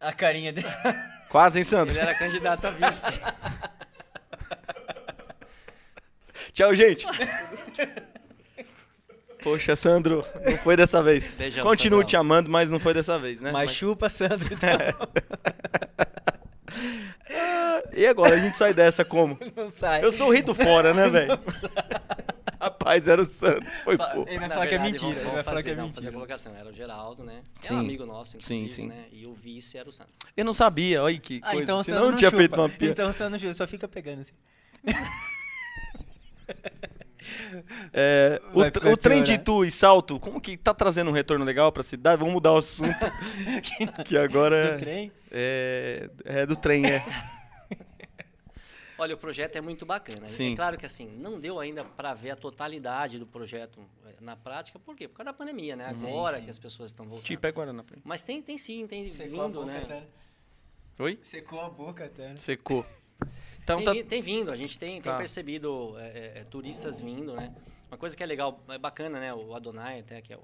A 0.00 0.12
carinha 0.12 0.52
dele. 0.52 0.66
Quase, 1.28 1.58
hein, 1.58 1.64
Sandro? 1.64 1.94
Ele 1.94 2.00
era 2.00 2.14
candidato 2.14 2.66
a 2.66 2.70
vice. 2.70 3.12
Tchau, 6.52 6.74
gente. 6.74 7.06
Poxa, 9.42 9.74
Sandro, 9.74 10.24
não 10.46 10.56
foi 10.58 10.76
dessa 10.76 11.02
vez. 11.02 11.28
Beijão, 11.28 11.64
Continuo 11.64 11.98
Sandrão. 12.00 12.08
te 12.08 12.16
amando, 12.16 12.50
mas 12.50 12.70
não 12.70 12.78
foi 12.78 12.94
dessa 12.94 13.18
vez, 13.18 13.40
né? 13.40 13.50
Mas 13.50 13.72
chupa, 13.72 14.08
Sandro, 14.08 14.48
então. 14.52 14.70
E 17.94 18.06
agora, 18.06 18.34
a 18.34 18.38
gente 18.38 18.56
sai 18.56 18.72
dessa 18.72 19.04
como? 19.04 19.38
Não 19.54 19.70
sai. 19.72 20.02
Eu 20.02 20.10
sou 20.10 20.28
o 20.28 20.32
Rito 20.32 20.54
fora, 20.54 20.94
né, 20.94 21.08
velho? 21.10 21.38
Rapaz, 22.58 23.06
era 23.06 23.20
o 23.20 23.24
Sandro. 23.26 23.62
Foi 23.84 23.98
pô. 23.98 24.24
Ele 24.26 24.38
vai 24.38 24.48
falar 24.48 24.66
que 24.66 24.74
é 24.74 24.78
verdade, 24.78 24.92
mentira. 25.04 25.06
vamos- 25.14 25.22
Ele 25.26 25.34
vai 25.34 25.42
falar 25.44 25.62
que 25.62 25.70
é 25.70 25.74
não, 25.74 25.82
fazer 25.88 25.90
a 25.90 25.94
mentira. 26.00 26.12
colocação. 26.12 26.56
Era 26.56 26.68
o 26.70 26.72
Geraldo, 26.72 27.22
né? 27.22 27.42
É 27.62 27.66
Sim. 27.66 27.74
um 27.74 27.80
amigo 27.80 28.06
nosso, 28.06 28.40
Sim, 28.40 28.56
inclusive, 28.64 28.70
sim. 28.70 28.86
né? 28.88 29.04
E 29.12 29.26
o 29.26 29.34
vice 29.34 29.76
era 29.76 29.88
o 29.88 29.92
Sandro. 29.92 30.12
Eu 30.34 30.44
não 30.44 30.54
sabia, 30.54 31.02
olha 31.02 31.18
que 31.18 31.40
Ah, 31.42 31.50
coisa. 31.50 31.62
então 31.62 31.78
o 31.78 31.84
Senão 31.84 31.96
Sandro 31.98 32.06
eu 32.08 32.10
não 32.12 32.18
tinha 32.18 32.30
chupa. 32.30 32.38
feito 32.40 32.60
uma 32.60 32.68
piada. 32.70 32.92
Então 32.92 33.10
o 33.10 33.12
Sandro 33.12 33.32
não 33.32 33.38
chupa, 33.38 33.54
só 33.54 33.66
fica 33.66 33.86
pegando 33.88 34.20
assim. 34.20 34.32
É, 37.92 38.40
o, 38.52 38.68
tr- 38.70 38.86
o 38.88 38.96
trem 38.96 39.22
de. 39.22 39.34
Itu 39.34 39.64
e 39.64 39.70
Salto, 39.70 40.18
como 40.18 40.40
que 40.40 40.56
tá 40.56 40.74
trazendo 40.74 41.08
um 41.10 41.14
retorno 41.14 41.44
legal 41.44 41.70
pra 41.70 41.82
cidade? 41.82 42.18
Vamos 42.18 42.34
mudar 42.34 42.52
o 42.52 42.56
assunto. 42.56 42.98
que 44.04 44.16
agora 44.16 44.72
Do 44.72 44.78
trem. 44.80 45.12
é, 45.30 46.10
é 46.24 46.46
do 46.46 46.56
trem, 46.56 46.84
é. 46.86 47.00
Olha, 48.98 49.14
o 49.14 49.18
projeto 49.18 49.56
é 49.56 49.60
muito 49.60 49.84
bacana. 49.86 50.28
Sim. 50.28 50.52
É 50.52 50.56
claro 50.56 50.76
que 50.76 50.86
assim, 50.86 51.06
não 51.06 51.38
deu 51.40 51.58
ainda 51.60 51.84
para 51.84 52.12
ver 52.14 52.30
a 52.30 52.36
totalidade 52.36 53.18
do 53.18 53.26
projeto 53.26 53.80
eh, 54.06 54.14
na 54.20 54.36
prática, 54.36 54.78
por 54.78 54.94
quê? 54.96 55.08
Por 55.08 55.16
causa 55.16 55.32
da 55.32 55.36
pandemia, 55.36 55.74
né? 55.76 55.92
Sim, 55.96 56.08
Agora 56.08 56.38
sim. 56.38 56.44
que 56.44 56.50
as 56.50 56.58
pessoas 56.58 56.90
estão 56.90 57.06
voltando. 57.06 57.26
Te 57.26 57.36
pega 57.36 57.54
Guaraná 57.54 57.82
pra 57.82 57.96
mim. 57.96 58.02
Mas 58.04 58.22
tem, 58.22 58.40
tem 58.42 58.56
sim, 58.58 58.86
tem 58.86 59.10
Secou 59.10 59.40
a 59.42 59.46
vindo, 59.46 59.60
boca, 59.60 59.72
né? 59.72 59.80
Tana. 59.80 60.06
Oi? 61.00 61.18
Secou 61.22 61.60
a 61.60 61.68
boca, 61.70 62.08
Tana. 62.08 62.36
Secou. 62.36 62.84
Então 63.64 63.76
tem, 63.76 63.84
tá. 63.84 63.92
vi- 63.92 64.04
tem 64.04 64.20
vindo, 64.22 64.50
a 64.50 64.56
gente 64.56 64.78
tem, 64.78 65.00
tem 65.00 65.12
Tá. 65.12 65.18
percebido 65.18 65.94
é, 65.98 66.02
é, 66.08 66.32
é, 66.40 66.44
turistas 66.44 66.98
vindo, 67.00 67.34
né? 67.34 67.54
Uma 67.88 67.96
coisa 67.98 68.16
que 68.16 68.22
é 68.22 68.26
legal, 68.26 68.62
é 68.68 68.78
bacana, 68.78 69.20
né? 69.20 69.32
O 69.34 69.54
Adonai, 69.54 70.00
até, 70.00 70.20
que 70.20 70.32
é 70.32 70.36
o, 70.36 70.40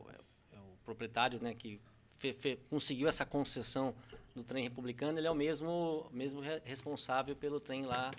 é 0.53 0.57
o 0.59 0.77
proprietário, 0.85 1.41
né? 1.43 1.55
Que 1.55 1.81
fe- 2.19 2.33
fe- 2.33 2.59
conseguiu 2.71 3.09
essa 3.09 3.25
concessão 3.25 3.95
do 4.37 4.43
trem 4.45 4.63
republicano, 4.63 5.19
ele 5.19 5.27
é 5.27 5.31
o 5.31 5.35
mesmo, 5.35 6.07
mesmo 6.13 6.41
re- 6.41 6.61
responsável 6.65 7.35
pelo 7.35 7.59
trem 7.59 7.85
lá. 7.87 8.11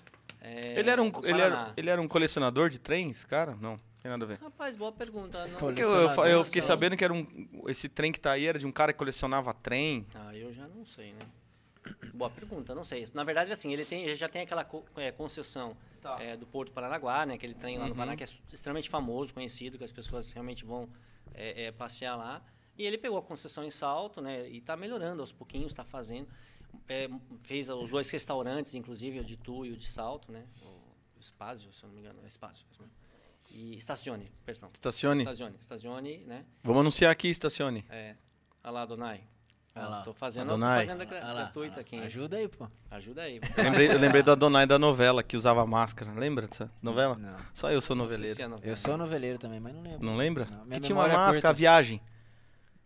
é, 0.42 0.80
Ele 0.80 0.90
era, 0.90 1.02
um, 1.02 1.12
ele, 1.24 1.42
era, 1.42 1.74
ele 1.78 1.90
era 1.90 2.02
um 2.02 2.08
colecionador 2.08 2.70
de 2.70 2.80
trens, 2.80 3.24
cara? 3.24 3.56
Não, 3.62 3.80
tem 4.02 4.12
nada 4.12 4.26
a 4.26 4.28
ver. 4.28 4.40
Rapaz, 4.40 4.76
boa 4.76 4.92
pergunta. 4.92 5.46
Não, 5.48 5.60
Porque 5.60 5.82
eu, 5.84 5.90
eu, 5.96 6.26
eu 6.26 6.46
fiquei 6.46 6.62
sabendo 6.62 6.98
que 6.98 7.04
era 7.06 7.14
um. 7.14 7.26
Esse 7.68 7.88
trem 7.88 8.12
que 8.12 8.20
tá 8.20 8.32
aí 8.32 8.46
era 8.48 8.60
de 8.60 8.66
um 8.66 8.72
cara 8.72 8.92
que 8.92 8.98
colecionava 9.00 9.54
trem. 9.54 10.06
Ah, 10.16 10.36
eu 10.36 10.52
já 10.54 10.68
não 10.68 10.86
sei, 10.86 11.14
né? 11.14 11.22
Boa 12.14 12.30
pergunta, 12.30 12.74
não 12.76 12.84
sei. 12.84 13.06
Na 13.14 13.24
verdade, 13.24 13.52
assim, 13.52 13.72
ele, 13.74 13.86
tem, 13.86 14.04
ele 14.04 14.16
já 14.16 14.28
tem 14.30 14.42
aquela 14.42 14.64
co- 14.64 14.84
é, 14.96 15.12
concessão 15.12 15.76
é, 16.22 16.36
do 16.38 16.46
Porto 16.48 16.72
Paranaguá, 16.72 17.26
né? 17.26 17.36
Aquele 17.36 17.54
trem 17.54 17.78
lá 17.78 17.88
no 17.88 17.96
Paraná 17.96 18.16
que 18.18 18.24
é 18.24 18.28
extremamente 18.54 18.90
famoso, 18.90 19.34
conhecido, 19.34 19.78
que 19.78 19.84
as 19.84 19.92
pessoas 19.92 20.32
realmente 20.32 20.66
vão 20.66 20.90
é, 21.34 21.66
é, 21.66 21.72
passear 21.72 22.16
lá. 22.16 22.42
E 22.78 22.86
ele 22.86 22.98
pegou 22.98 23.18
a 23.18 23.22
concessão 23.22 23.64
em 23.64 23.70
Salto, 23.72 24.22
né? 24.22 24.50
E 24.50 24.58
está 24.58 24.76
melhorando 24.78 25.22
aos 25.22 25.32
pouquinhos, 25.32 25.72
está 25.72 25.84
fazendo. 25.84 26.28
É, 26.88 27.10
fez 27.44 27.70
os 27.70 27.90
dois 27.92 28.10
restaurantes, 28.10 28.74
inclusive, 28.76 29.20
o 29.20 29.24
de 29.24 29.36
Tu 29.38 29.66
e 29.66 29.72
o 29.72 29.78
de 29.78 29.88
Salto, 29.88 30.32
né? 30.32 30.46
O 31.18 31.22
Spazio, 31.22 31.72
se 31.74 31.84
eu 31.84 31.88
não 31.88 31.96
me 31.96 32.02
engano, 32.02 32.20
é 32.20 32.22
mesmo. 32.24 32.40
E 33.52 33.76
Estacione, 33.76 34.24
perdão. 34.46 34.70
Estacione. 34.74 35.22
Estacione, 35.24 35.56
Estacione, 35.60 36.18
né? 36.20 36.46
Vamos 36.64 36.80
anunciar 36.82 37.12
aqui, 37.12 37.28
estacione. 37.30 37.84
É. 37.90 38.16
Olha 38.64 38.72
lá, 38.72 38.86
Donai. 38.86 39.24
Olha 39.80 39.90
lá. 39.90 40.02
Tô 40.02 40.14
fazendo 40.14 40.50
Adonai. 40.50 40.86
propaganda 40.86 41.06
gra- 41.06 41.34
gratuita 41.34 41.80
aqui. 41.82 41.96
hein? 41.96 42.04
Ajuda 42.04 42.38
aí, 42.38 42.48
pô. 42.48 42.68
Ajuda 42.92 43.22
aí. 43.24 43.40
Eu 43.58 43.64
lembrei, 43.64 43.92
eu 43.92 43.98
lembrei 44.00 44.24
do 44.24 44.32
Adonai 44.32 44.66
da 44.66 44.78
novela, 44.80 45.22
que 45.24 45.36
usava 45.38 45.66
máscara. 45.66 46.12
Lembra 46.12 46.48
dessa 46.48 46.70
novela? 46.82 47.16
Não. 47.16 47.36
Só 47.54 47.72
eu 47.72 47.82
sou 47.82 47.96
noveleiro. 47.96 48.36
se 48.36 48.42
é 48.42 48.48
novela. 48.48 48.72
Eu 48.72 48.76
sou 48.76 48.98
noveleiro 48.98 49.38
também, 49.40 49.60
mas 49.60 49.74
não 49.74 49.82
lembro. 49.82 50.06
Não 50.06 50.16
lembra? 50.18 50.46
Não, 50.46 50.66
que 50.68 50.80
tinha 50.82 50.96
uma 50.96 51.06
é 51.06 51.14
máscara, 51.14 51.34
curta. 51.34 51.50
a 51.50 51.54
viagem. 51.54 52.02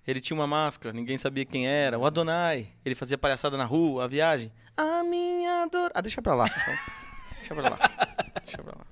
Ele 0.06 0.20
tinha 0.20 0.36
uma 0.36 0.45
máscara, 0.48 0.94
ninguém 0.94 1.18
sabia 1.18 1.45
quem 1.45 1.68
era. 1.68 1.98
O 1.98 2.06
Adonai. 2.06 2.68
Ele 2.84 2.94
fazia 2.95 3.18
palhaçada 3.18 3.56
na 3.57 3.64
rua, 3.65 4.03
a 4.03 4.07
viagem. 4.07 4.52
A 4.76 5.03
minha 5.03 5.65
dor. 5.68 5.91
Ah, 5.94 6.02
deixa 6.02 6.22
pra 6.22 6.34
lá. 6.36 6.45
deixa 7.40 7.56
pra 7.56 7.70
lá. 7.70 7.78
Deixa 8.44 8.57
pra 8.61 8.74
lá. 8.78 8.86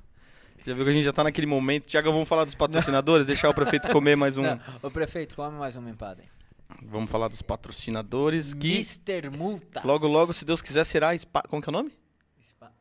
Você 0.58 0.70
já 0.70 0.76
viu 0.76 0.86
que 0.86 0.92
a 0.92 0.94
gente 0.94 1.04
já 1.04 1.12
tá 1.12 1.24
naquele 1.24 1.48
momento. 1.48 1.88
Tiago, 1.88 2.12
vamos 2.12 2.30
falar 2.30 2.46
dos 2.46 2.54
patrocinadores? 2.56 3.26
Deixar 3.26 3.50
o 3.50 3.54
prefeito 3.54 3.90
comer 3.90 4.16
mais 4.16 4.38
um. 4.38 4.44
Não, 4.44 4.60
ô 4.84 4.92
prefeito, 4.92 5.36
come 5.36 5.58
mais 5.58 5.76
uma 5.76 5.90
empada 5.90 6.22
aí. 6.22 6.28
Vamos 6.84 7.10
falar 7.10 7.28
dos 7.28 7.42
patrocinadores 7.42 8.54
que 8.54 8.76
Mr. 8.76 9.30
Multas. 9.30 9.84
logo, 9.84 10.08
logo, 10.08 10.34
se 10.34 10.46
Deus 10.46 10.62
quiser, 10.62 10.84
será 10.86 11.16
spa... 11.18 11.42
Como 11.44 11.62
que 11.62 11.70
é 11.70 11.72
o 11.72 11.74
nome? 11.74 11.92
Spa... 12.42 12.72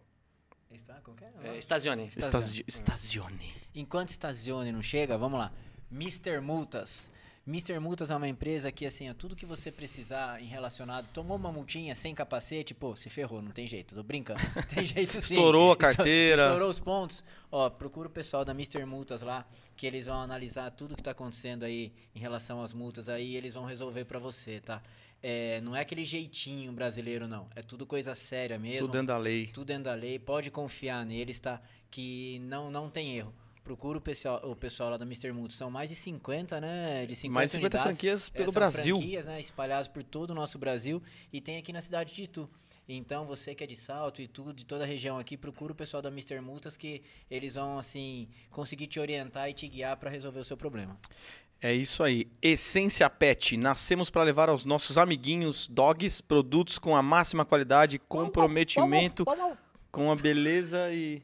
Spa... 0.77 0.95
Qual 1.03 1.17
que 1.17 1.25
é? 1.25 1.31
É, 1.55 1.59
Estazione. 1.59 2.07
Estasi- 2.07 2.65
Estazione. 2.67 3.53
Enquanto 3.75 4.11
Stazione 4.11 4.73
não 4.73 4.83
chega, 4.83 5.17
vamos 5.19 5.39
lá. 5.39 5.53
Mr. 5.93 6.41
Multas. 6.41 7.11
Mr. 7.51 7.81
Multas 7.81 8.13
é 8.13 8.17
uma 8.17 8.29
empresa 8.29 8.71
que, 8.71 8.87
assim, 8.87 9.11
ó, 9.11 9.15
tudo 9.15 9.35
que 9.35 9.45
você 9.45 9.73
precisar 9.73 10.41
em 10.41 10.47
relacionado. 10.47 11.09
Tomou 11.13 11.37
uma 11.37 11.51
multinha 11.51 11.97
sem 11.97 12.15
capacete, 12.15 12.73
pô, 12.73 12.95
se 12.95 13.11
ferrou, 13.11 13.43
não 13.43 13.51
tem 13.51 13.67
jeito. 13.67 13.93
Tô 13.93 14.05
brincando. 14.05 14.41
Tem 14.73 14.87
jeito 14.87 15.21
sim. 15.21 15.35
Estourou 15.35 15.73
a 15.73 15.77
carteira. 15.77 16.43
Estourou 16.43 16.71
os 16.71 16.79
pontos. 16.79 17.25
Ó, 17.51 17.69
procura 17.69 18.07
o 18.07 18.11
pessoal 18.11 18.45
da 18.45 18.53
Mr. 18.53 18.85
Multas 18.85 19.23
lá, 19.23 19.45
que 19.77 19.85
eles 19.85 20.07
vão 20.07 20.21
analisar 20.21 20.71
tudo 20.71 20.95
que 20.95 21.03
tá 21.03 21.11
acontecendo 21.11 21.65
aí 21.65 21.93
em 22.15 22.21
relação 22.21 22.63
às 22.63 22.73
multas 22.73 23.09
aí, 23.09 23.33
e 23.33 23.37
eles 23.37 23.55
vão 23.55 23.65
resolver 23.65 24.05
pra 24.05 24.21
você, 24.21 24.61
tá? 24.61 24.81
É, 25.21 25.61
não 25.61 25.75
é 25.75 25.81
aquele 25.81 26.05
jeitinho 26.05 26.73
brasileiro, 26.73 27.27
não. 27.27 27.49
É 27.57 27.63
tudo 27.63 27.85
coisa 27.85 28.15
séria 28.15 28.59
mesmo. 28.61 28.87
Tudo 28.87 28.93
dentro 28.93 29.09
da 29.09 29.19
lei. 29.19 29.49
Tudo 29.49 29.67
dentro 29.67 29.85
da 29.85 29.95
lei, 29.95 30.21
pode 30.21 30.53
confiar 30.53 31.05
neles, 31.05 31.41
tá? 31.41 31.61
Que 31.91 32.39
não, 32.45 32.71
não 32.71 32.89
tem 32.89 33.17
erro. 33.17 33.35
Procura 33.63 33.99
o 33.99 34.01
pessoal, 34.01 34.41
o 34.51 34.57
pessoal 34.57 34.91
lá 34.91 34.97
da 34.97 35.05
Mr. 35.05 35.33
Multi. 35.33 35.55
São 35.55 35.71
mais 35.71 35.91
de 35.91 35.97
50, 35.97 36.61
né? 36.61 37.07
De 37.07 37.15
50 37.17 37.35
Mais 37.35 37.51
de 37.51 37.57
50 37.57 37.77
unidades. 37.77 37.99
franquias 37.99 38.29
É, 38.29 38.39
pelo 38.39 38.53
são 38.53 38.61
Brasil. 38.61 38.97
franquias, 38.97 39.27
né, 39.27 39.41
espalhadas 39.41 39.89
por 39.89 40.03
todo 40.03 40.31
o 40.31 40.35
nosso 40.35 40.59
Brasil 40.59 41.03
e 41.33 41.41
tem 41.41 41.57
aqui 41.59 41.73
na 41.73 41.81
cidade 41.81 42.15
de 42.15 42.23
Itu. 42.23 42.49
Então, 42.89 43.25
você 43.25 43.55
que 43.55 43.63
é 43.63 43.67
de 43.69 43.77
Salto 43.77 44.21
e 44.21 44.27
tudo, 44.27 44.53
de 44.53 44.67
toda 44.67 44.83
a 44.83 44.87
região 44.87 45.17
aqui, 45.17 45.37
procura 45.37 45.73
o 45.73 45.77
pessoal 45.77 46.03
da 46.03 46.09
Mr. 46.09 46.41
Multas 46.41 46.77
que 46.77 47.03
eles 47.31 47.55
vão, 47.55 47.79
assim, 47.79 48.27
conseguir 48.51 48.89
te 48.89 48.99
orientar 48.99 49.49
e 49.49 49.53
te 49.55 49.69
guiar 49.69 49.97
para 49.97 50.11
resolver 50.11 50.41
o 50.41 50.45
seu 50.45 50.57
problema. 50.57 50.99
É 51.63 51.73
isso 51.73 52.03
aí. 52.03 52.27
Essência 52.43 53.09
Pet. 53.09 53.57
Nascemos 53.57 54.11
para 54.11 54.23
levar 54.25 54.49
aos 54.49 54.65
nossos 54.65 54.99
amiguinhos 54.99 55.69
dogs 55.69 56.21
produtos 56.21 56.79
com 56.79 56.97
a 56.97 57.03
máxima 57.03 57.45
qualidade, 57.45 57.99
comprometimento 57.99 59.25
com 59.93 60.11
a 60.11 60.17
beleza 60.17 60.91
e. 60.91 61.23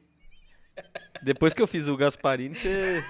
Depois 1.22 1.54
que 1.54 1.62
eu 1.62 1.66
fiz 1.66 1.88
o 1.88 1.96
Gasparini, 1.96 2.54
você 2.54 3.02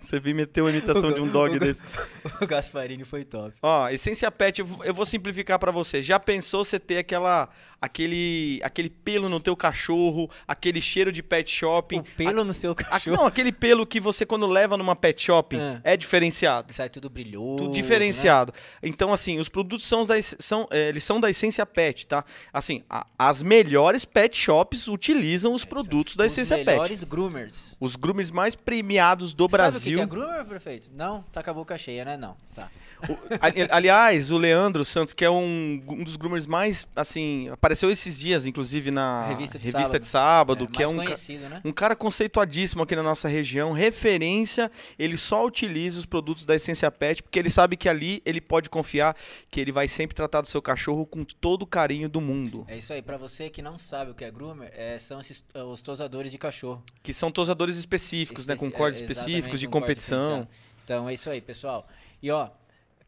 você 0.00 0.20
viu 0.20 0.34
meter 0.34 0.60
uma 0.60 0.70
imitação 0.70 1.10
de 1.12 1.20
um 1.20 1.26
dog 1.26 1.58
desse. 1.58 1.82
o 2.40 2.46
Gasparini 2.46 3.04
foi 3.04 3.24
top. 3.24 3.54
Ó, 3.62 3.88
Essência 3.88 4.30
Pet, 4.30 4.60
eu 4.60 4.66
vou- 4.66 4.84
eu 4.84 4.94
vou 4.94 5.06
simplificar 5.06 5.58
pra 5.58 5.70
você. 5.72 6.02
Já 6.02 6.20
pensou 6.20 6.64
você 6.64 6.78
ter 6.78 6.98
aquela 6.98 7.48
aquele 7.84 8.60
aquele 8.62 8.90
pelo 8.90 9.28
no 9.28 9.38
teu 9.40 9.56
cachorro, 9.56 10.30
aquele 10.46 10.80
cheiro 10.80 11.12
de 11.12 11.22
pet 11.22 11.50
shopping? 11.50 11.98
O 12.00 12.04
pelo 12.04 12.44
no 12.44 12.54
seu 12.54 12.72
A- 12.72 12.74
cachorro. 12.74 13.16
não, 13.16 13.26
aquele 13.26 13.52
pelo 13.52 13.86
que 13.86 14.00
você 14.00 14.24
quando 14.26 14.46
leva 14.46 14.76
numa 14.76 14.96
pet 14.96 15.22
shopping 15.22 15.58
Ah. 15.60 15.80
é 15.84 15.96
diferenciado. 15.96 16.72
Sai 16.72 16.88
tudo 16.88 17.08
brilhoso. 17.10 17.56
Tudo 17.56 17.66
né? 17.68 17.72
diferenciado. 17.74 18.52
Então, 18.82 19.12
assim, 19.12 19.38
os 19.38 19.48
produtos 19.48 19.86
são 19.86 20.04
da, 20.06 20.14
são, 20.22 20.66
é, 20.70 20.88
eles 20.88 21.04
são 21.04 21.20
da 21.20 21.30
Essência 21.30 21.64
Pet, 21.66 22.06
tá? 22.06 22.24
Assim, 22.52 22.82
a- 22.88 23.06
as 23.18 23.42
melhores 23.42 24.04
pet 24.04 24.36
shops 24.36 24.88
utilizam 24.88 25.52
os 25.54 25.64
produtos 25.64 26.16
da 26.16 26.24
Os 26.26 26.32
Essência 26.32 26.56
Pet. 26.56 26.66
melhores 26.66 27.04
groomers. 27.04 27.76
Os 27.80 27.96
groomers 27.96 28.30
mais 28.30 28.54
premiados 28.54 29.32
do 29.32 29.44
Sabe 29.44 29.54
o 29.76 29.80
que 29.80 29.90
Brasil. 29.90 29.96
que 29.98 30.02
é 30.02 30.06
groomer, 30.06 30.44
prefeito? 30.44 30.90
Não? 30.96 31.22
Tá 31.32 31.42
com 31.42 31.50
a 31.50 31.54
boca 31.54 31.76
cheia, 31.78 32.04
né? 32.04 32.16
Não. 32.16 32.36
Tá. 32.54 32.70
O- 33.08 33.18
ali- 33.40 33.68
aliás, 33.70 34.30
o 34.30 34.38
Leandro 34.38 34.84
Santos, 34.84 35.12
que 35.12 35.24
é 35.24 35.30
um, 35.30 35.82
um 35.88 36.04
dos 36.04 36.16
groomers 36.16 36.46
mais, 36.46 36.86
assim, 36.96 37.50
apareceu 37.74 37.90
esses 37.90 38.18
dias, 38.18 38.46
inclusive, 38.46 38.90
na 38.90 39.26
Revista 39.26 39.58
de 39.58 39.66
de 39.66 39.72
Sábado. 39.72 40.04
sábado, 40.04 40.68
que 40.68 40.82
é 40.82 40.88
um, 40.88 40.96
ca- 41.04 41.14
né? 41.50 41.60
um 41.64 41.72
cara 41.72 41.96
conceituadíssimo 41.96 42.82
aqui 42.82 42.94
na 42.94 43.02
nossa 43.02 43.26
região, 43.28 43.72
referência, 43.72 44.70
ele 44.98 45.16
só 45.18 45.44
utiliza 45.44 45.98
os 45.98 46.06
produtos 46.06 46.46
da 46.46 46.54
Essência 46.54 46.90
Pet, 46.90 47.22
porque 47.22 47.38
ele 47.38 47.50
sabe 47.50 47.76
que 47.76 47.88
ali 47.88 48.22
ele 48.24 48.40
pode 48.40 48.70
confiar 48.70 49.16
que 49.50 49.60
ele 49.60 49.72
vai 49.72 49.88
sempre 49.88 50.14
tratar 50.14 50.40
do 50.40 50.46
seu 50.46 50.62
cachorro 50.62 51.04
com 51.04 51.24
todo 51.24 51.62
o 51.62 51.66
carinho 51.66 52.08
do 52.08 52.20
mundo. 52.20 52.64
É 52.68 52.76
isso 52.76 52.92
aí. 52.92 53.02
Pra 53.02 53.16
você 53.16 53.50
que 53.50 53.60
não 53.60 53.76
sabe 53.76 54.12
o 54.12 54.14
que 54.14 54.24
é 54.24 54.30
groomer, 54.30 54.70
é, 54.74 54.98
são 54.98 55.18
esses, 55.20 55.44
é, 55.52 55.62
os 55.62 55.82
tosadores 55.82 56.30
de 56.30 56.38
cachorro. 56.38 56.82
Que 57.02 57.12
são 57.12 57.30
tosadores 57.30 57.76
específicos, 57.76 58.46
né? 58.46 58.56
Com 58.56 58.70
cortes 58.70 59.00
é, 59.00 59.04
específicos, 59.04 59.58
de 59.60 59.68
competição. 59.68 60.46
Então 60.84 61.08
é 61.08 61.14
isso 61.14 61.28
aí, 61.28 61.40
pessoal. 61.40 61.88
E 62.22 62.30
ó, 62.30 62.48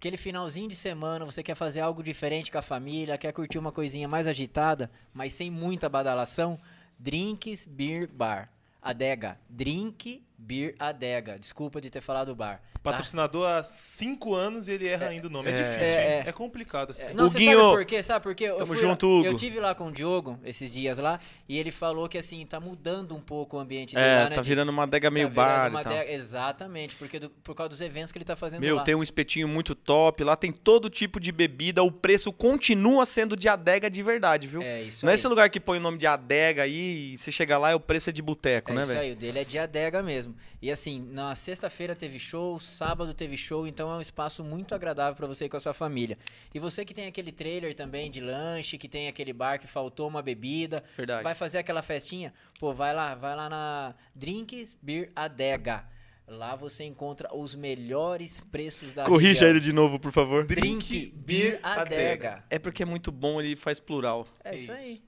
aquele 0.07 0.17
finalzinho 0.17 0.69
de 0.69 0.77
semana, 0.77 1.25
você 1.25 1.43
quer 1.43 1.57
fazer 1.57 1.81
algo 1.81 2.01
diferente 2.01 2.49
com 2.49 2.59
a 2.59 2.63
família, 2.63 3.19
quer 3.19 3.33
curtir 3.33 3.59
uma 3.59 3.73
coisinha 3.73 4.07
mais 4.07 4.29
agitada, 4.29 4.89
mas 5.13 5.33
sem 5.33 5.51
muita 5.51 5.89
badalação? 5.89 6.61
Drinks 6.97 7.67
Beer 7.67 8.09
Bar. 8.09 8.49
Adega. 8.81 9.37
Drink 9.51 10.23
Beer 10.39 10.75
Adega. 10.79 11.39
Desculpa 11.39 11.81
de 11.81 11.89
ter 11.91 12.01
falado 12.01 12.35
bar. 12.35 12.61
tá? 12.75 12.93
Patrocinador 12.93 13.49
há 13.49 13.63
cinco 13.65 14.33
anos 14.35 14.69
e 14.69 14.73
ele 14.73 14.87
erra 14.87 15.09
ainda 15.09 15.27
o 15.27 15.31
nome. 15.31 15.49
É, 15.49 15.53
É. 15.53 15.57
difícil, 15.57 15.95
É, 15.95 16.17
hein? 16.19 16.23
é. 16.25 16.29
É 16.29 16.33
complicado 16.33 16.91
assim. 16.93 17.13
Não, 17.15 17.27
O 17.27 17.31
você 17.31 17.39
Guinho- 17.39 17.59
sabe 17.59 17.71
por 17.73 17.85
quê? 17.85 18.03
Sabe 18.03 18.23
por 18.23 18.35
quê? 18.35 18.45
Eu 18.45 18.57
Tamo 18.57 18.67
fui 18.69 18.77
junto, 18.77 19.07
lá, 19.09 19.13
Hugo. 19.19 19.27
Eu 19.27 19.35
tive 19.37 19.59
lá 19.59 19.75
com 19.75 19.89
o 19.89 19.93
Diogo 19.93 20.39
esses 20.45 20.71
dias 20.71 20.99
lá 20.99 21.19
e 21.49 21.59
ele 21.59 21.73
falou 21.73 22.09
que 22.09 22.17
assim, 22.17 22.47
tá 22.47 22.61
mudando 22.61 23.17
um 23.17 23.21
pouco 23.21 23.57
o 23.57 23.61
ambiente 23.61 23.95
dele 23.95 24.07
É, 24.07 24.15
lá, 24.25 24.29
né? 24.31 24.37
tá 24.37 24.43
de- 24.43 24.49
virando 24.49 24.69
uma 24.69 24.85
adega 24.85 25.09
tá 25.09 25.15
meio 25.15 25.29
virando 25.29 25.35
bar 25.49 25.71
uma 25.71 25.81
e 25.81 25.85
tal. 25.85 25.93
adega- 25.95 26.13
Exatamente, 26.13 26.95
porque 26.97 27.19
do- 27.19 27.31
por 27.31 27.55
causa 27.57 27.71
dos 27.71 27.81
eventos 27.81 28.13
que 28.13 28.19
ele 28.19 28.25
tá 28.25 28.37
fazendo 28.37 28.61
Meu, 28.61 28.77
lá. 28.77 28.83
tem 28.85 28.95
um 28.95 29.03
espetinho 29.03 29.49
muito 29.49 29.75
top, 29.75 30.23
lá 30.23 30.37
tem 30.37 30.53
todo 30.53 30.89
tipo 30.89 31.19
de 31.19 31.33
bebida, 31.33 31.83
o 31.83 31.91
preço 31.91 32.33
continua 32.33 33.05
sendo 33.05 33.37
de 33.37 33.49
adega 33.49 33.91
de 33.91 34.03
verdade, 34.03 34.47
viu? 34.47 34.63
É 34.63 34.83
isso 34.83 35.05
Não 35.05 35.11
é 35.11 35.15
aí. 35.15 35.19
esse 35.19 35.27
lugar 35.27 35.51
que 35.51 35.59
põe 35.59 35.79
o 35.79 35.81
nome 35.81 35.99
de 35.99 36.07
adega 36.07 36.63
aí 36.63 37.15
e 37.15 37.19
você 37.19 37.33
chega 37.33 37.59
lá 37.59 37.73
e 37.73 37.75
o 37.75 37.81
preço 37.81 38.11
é 38.11 38.13
de 38.13 38.23
boteco, 38.23 38.71
É 38.71 38.75
né, 38.75 38.81
isso 38.83 38.91
velho? 38.91 39.01
aí, 39.01 39.13
o 39.13 39.17
dele 39.17 39.39
é 39.41 39.45
de 39.45 39.59
adega 39.59 40.03
mesmo. 40.03 40.26
E 40.61 40.71
assim, 40.71 41.01
na 41.13 41.35
sexta-feira 41.35 41.95
teve 41.95 42.19
show, 42.19 42.59
sábado 42.59 43.13
teve 43.15 43.37
show, 43.37 43.67
então 43.67 43.91
é 43.93 43.97
um 43.97 44.01
espaço 44.01 44.43
muito 44.43 44.75
agradável 44.75 45.15
pra 45.15 45.27
você 45.27 45.45
ir 45.45 45.49
com 45.49 45.57
a 45.57 45.61
sua 45.61 45.75
família. 45.75 46.19
E 46.55 46.59
você 46.59 46.85
que 46.85 46.95
tem 46.95 47.07
aquele 47.07 47.31
trailer 47.33 47.75
também 47.75 48.11
de 48.11 48.21
lanche, 48.21 48.79
que 48.79 48.89
tem 48.89 49.09
aquele 49.09 49.33
bar 49.33 49.59
que 49.59 49.67
faltou 49.67 50.09
uma 50.09 50.23
bebida, 50.23 50.83
Verdade. 50.97 51.23
vai 51.23 51.35
fazer 51.35 51.59
aquela 51.59 51.83
festinha, 51.83 52.33
pô, 52.59 52.73
vai 52.73 52.95
lá, 52.95 53.15
vai 53.15 53.37
lá 53.37 53.49
na 53.49 53.95
Drinks 54.15 54.77
Beer 54.81 55.11
Adega. 55.15 55.85
Lá 56.29 56.57
você 56.57 56.83
encontra 56.83 57.33
os 57.33 57.55
melhores 57.55 58.41
preços 58.41 58.93
da 58.93 59.05
Corrija 59.05 59.31
região. 59.31 59.49
ele 59.51 59.61
de 59.61 59.73
novo, 59.73 60.01
por 60.01 60.11
favor. 60.11 60.45
Drink 60.45 61.13
Beer 61.15 61.61
Adega. 61.63 62.43
É 62.51 62.59
porque 62.59 62.83
é 62.83 62.87
muito 62.87 63.13
bom, 63.13 63.41
ele 63.41 63.55
faz 63.55 63.79
plural. 63.79 64.27
É 64.43 64.55
isso 64.57 64.73
Isso. 64.73 64.83
aí. 64.83 65.03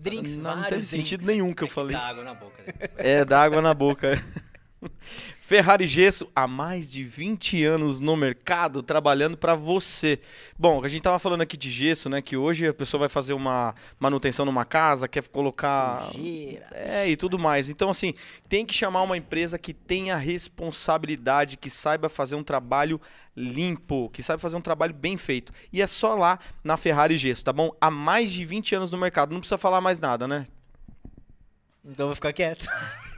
Drinks, 0.00 0.36
não, 0.36 0.56
não 0.56 0.62
teve 0.68 0.82
sentido 0.84 1.24
drinks. 1.24 1.26
nenhum 1.26 1.52
que 1.52 1.64
eu 1.64 1.68
falei. 1.68 1.94
Dá 1.96 2.02
água 2.08 2.24
na 2.24 2.34
boca. 2.34 2.62
né? 2.62 2.72
É, 2.96 3.24
dá 3.24 3.42
água 3.42 3.60
na 3.60 3.74
boca. 3.74 4.12
Ferrari 5.40 5.86
Gesso, 5.86 6.30
há 6.34 6.46
mais 6.46 6.90
de 6.90 7.02
20 7.02 7.64
anos 7.64 8.00
no 8.00 8.16
mercado, 8.16 8.82
trabalhando 8.82 9.36
para 9.36 9.54
você. 9.54 10.20
Bom, 10.58 10.84
a 10.84 10.88
gente 10.88 11.02
tava 11.02 11.18
falando 11.18 11.42
aqui 11.42 11.56
de 11.56 11.70
gesso, 11.70 12.08
né? 12.08 12.22
Que 12.22 12.36
hoje 12.36 12.68
a 12.68 12.74
pessoa 12.74 13.00
vai 13.00 13.08
fazer 13.08 13.32
uma 13.32 13.74
manutenção 13.98 14.46
numa 14.46 14.64
casa, 14.64 15.08
quer 15.08 15.26
colocar. 15.28 16.04
Sujeira. 16.12 16.66
É, 16.72 17.08
e 17.08 17.16
tudo 17.16 17.38
mais. 17.38 17.68
Então, 17.68 17.90
assim, 17.90 18.14
tem 18.48 18.64
que 18.64 18.74
chamar 18.74 19.02
uma 19.02 19.16
empresa 19.16 19.58
que 19.58 19.74
tenha 19.74 20.16
responsabilidade, 20.16 21.56
que 21.56 21.70
saiba 21.70 22.08
fazer 22.08 22.36
um 22.36 22.44
trabalho 22.44 23.00
limpo, 23.36 24.10
que 24.10 24.22
saiba 24.22 24.40
fazer 24.40 24.56
um 24.56 24.60
trabalho 24.60 24.94
bem 24.94 25.16
feito. 25.16 25.52
E 25.72 25.82
é 25.82 25.86
só 25.86 26.14
lá 26.14 26.38
na 26.62 26.76
Ferrari 26.76 27.16
Gesso, 27.16 27.44
tá 27.44 27.52
bom? 27.52 27.70
Há 27.80 27.90
mais 27.90 28.30
de 28.30 28.44
20 28.44 28.74
anos 28.74 28.90
no 28.90 28.98
mercado. 28.98 29.32
Não 29.32 29.40
precisa 29.40 29.58
falar 29.58 29.80
mais 29.80 29.98
nada, 29.98 30.26
né? 30.28 30.46
Então 31.84 32.04
eu 32.04 32.08
vou 32.08 32.14
ficar 32.14 32.32
quieto. 32.32 32.66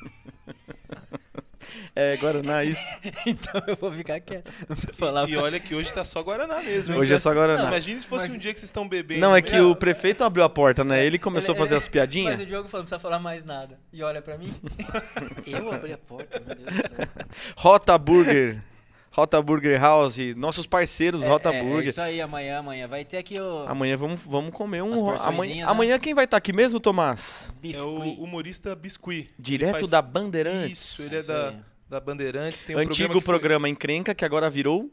É, 1.94 2.16
Guaraná, 2.16 2.64
isso. 2.64 2.80
então 3.26 3.62
eu 3.66 3.76
vou 3.76 3.92
ficar 3.92 4.18
quieto. 4.20 4.50
Não 4.60 4.68
precisa 4.74 4.94
falar 4.94 5.28
E 5.28 5.36
olha 5.36 5.60
que 5.60 5.74
hoje 5.74 5.92
tá 5.92 6.04
só 6.04 6.22
Guaraná 6.22 6.62
mesmo. 6.62 6.94
hein? 6.94 7.00
Hoje 7.00 7.12
é 7.12 7.18
só 7.18 7.28
Não, 7.30 7.36
Guaraná. 7.36 7.68
imagina 7.68 8.00
se 8.00 8.06
fosse 8.06 8.30
um 8.30 8.38
dia 8.38 8.52
que 8.54 8.58
vocês 8.60 8.68
estão 8.68 8.88
bebendo. 8.88 9.20
Não, 9.20 9.36
é 9.36 9.42
que 9.42 9.52
Meu, 9.52 9.70
o 9.70 9.76
prefeito 9.76 10.24
abriu 10.24 10.42
a 10.42 10.48
porta, 10.48 10.82
né? 10.82 11.04
Ele 11.04 11.18
começou 11.18 11.54
a 11.54 11.58
fazer 11.58 11.74
as 11.76 11.82
Mas 11.84 11.90
piadinhas. 11.90 12.40
o 12.40 12.46
Diogo 12.46 12.66
falou, 12.68 12.82
não 12.82 12.86
precisa 12.86 12.98
falar 12.98 13.18
mais 13.18 13.44
nada. 13.44 13.78
E 13.92 14.02
olha 14.02 14.22
pra 14.22 14.38
mim. 14.38 14.54
eu 15.46 15.70
abri 15.70 15.92
a 15.92 15.98
porta, 15.98 16.40
meu 16.40 16.54
Deus 16.54 16.66
do 16.66 16.72
céu. 16.80 17.08
Rota 17.56 17.98
Burger. 17.98 18.62
Rota 19.10 19.42
Burger 19.42 19.78
House. 19.78 20.16
Nossos 20.34 20.66
parceiros, 20.66 21.22
Rota 21.22 21.50
é, 21.52 21.58
é 21.58 21.62
Burger. 21.62 21.88
isso 21.90 22.00
aí, 22.00 22.22
amanhã, 22.22 22.60
amanhã. 22.60 22.88
Vai 22.88 23.04
ter 23.04 23.18
aqui 23.18 23.38
o 23.38 23.66
Amanhã 23.68 23.94
vamos, 23.98 24.18
vamos 24.24 24.50
comer 24.52 24.80
As 24.82 24.86
um. 24.98 25.10
Amanhã, 25.10 25.56
né? 25.56 25.70
amanhã 25.70 25.98
quem 25.98 26.14
vai 26.14 26.24
estar 26.24 26.38
aqui 26.38 26.54
mesmo, 26.54 26.80
Tomás? 26.80 27.50
É 27.50 27.60
biscuit. 27.60 28.16
o 28.18 28.24
humorista 28.24 28.74
Biscuit. 28.74 29.24
Ele 29.24 29.34
Direto 29.38 29.80
faz- 29.80 29.90
da 29.90 30.00
Bandeirantes. 30.00 30.70
Isso, 30.80 31.02
ele 31.02 31.16
é 31.16 31.18
Isso 31.18 31.28
da, 31.28 31.48
aí. 31.50 31.56
Da 31.92 32.00
Bandeirantes. 32.00 32.62
Tem 32.62 32.74
um 32.74 32.78
Antigo 32.78 32.94
programa, 32.96 33.20
que 33.20 33.24
foi- 33.26 33.38
programa 33.38 33.68
Encrenca, 33.68 34.14
que 34.14 34.24
agora 34.24 34.48
virou. 34.48 34.90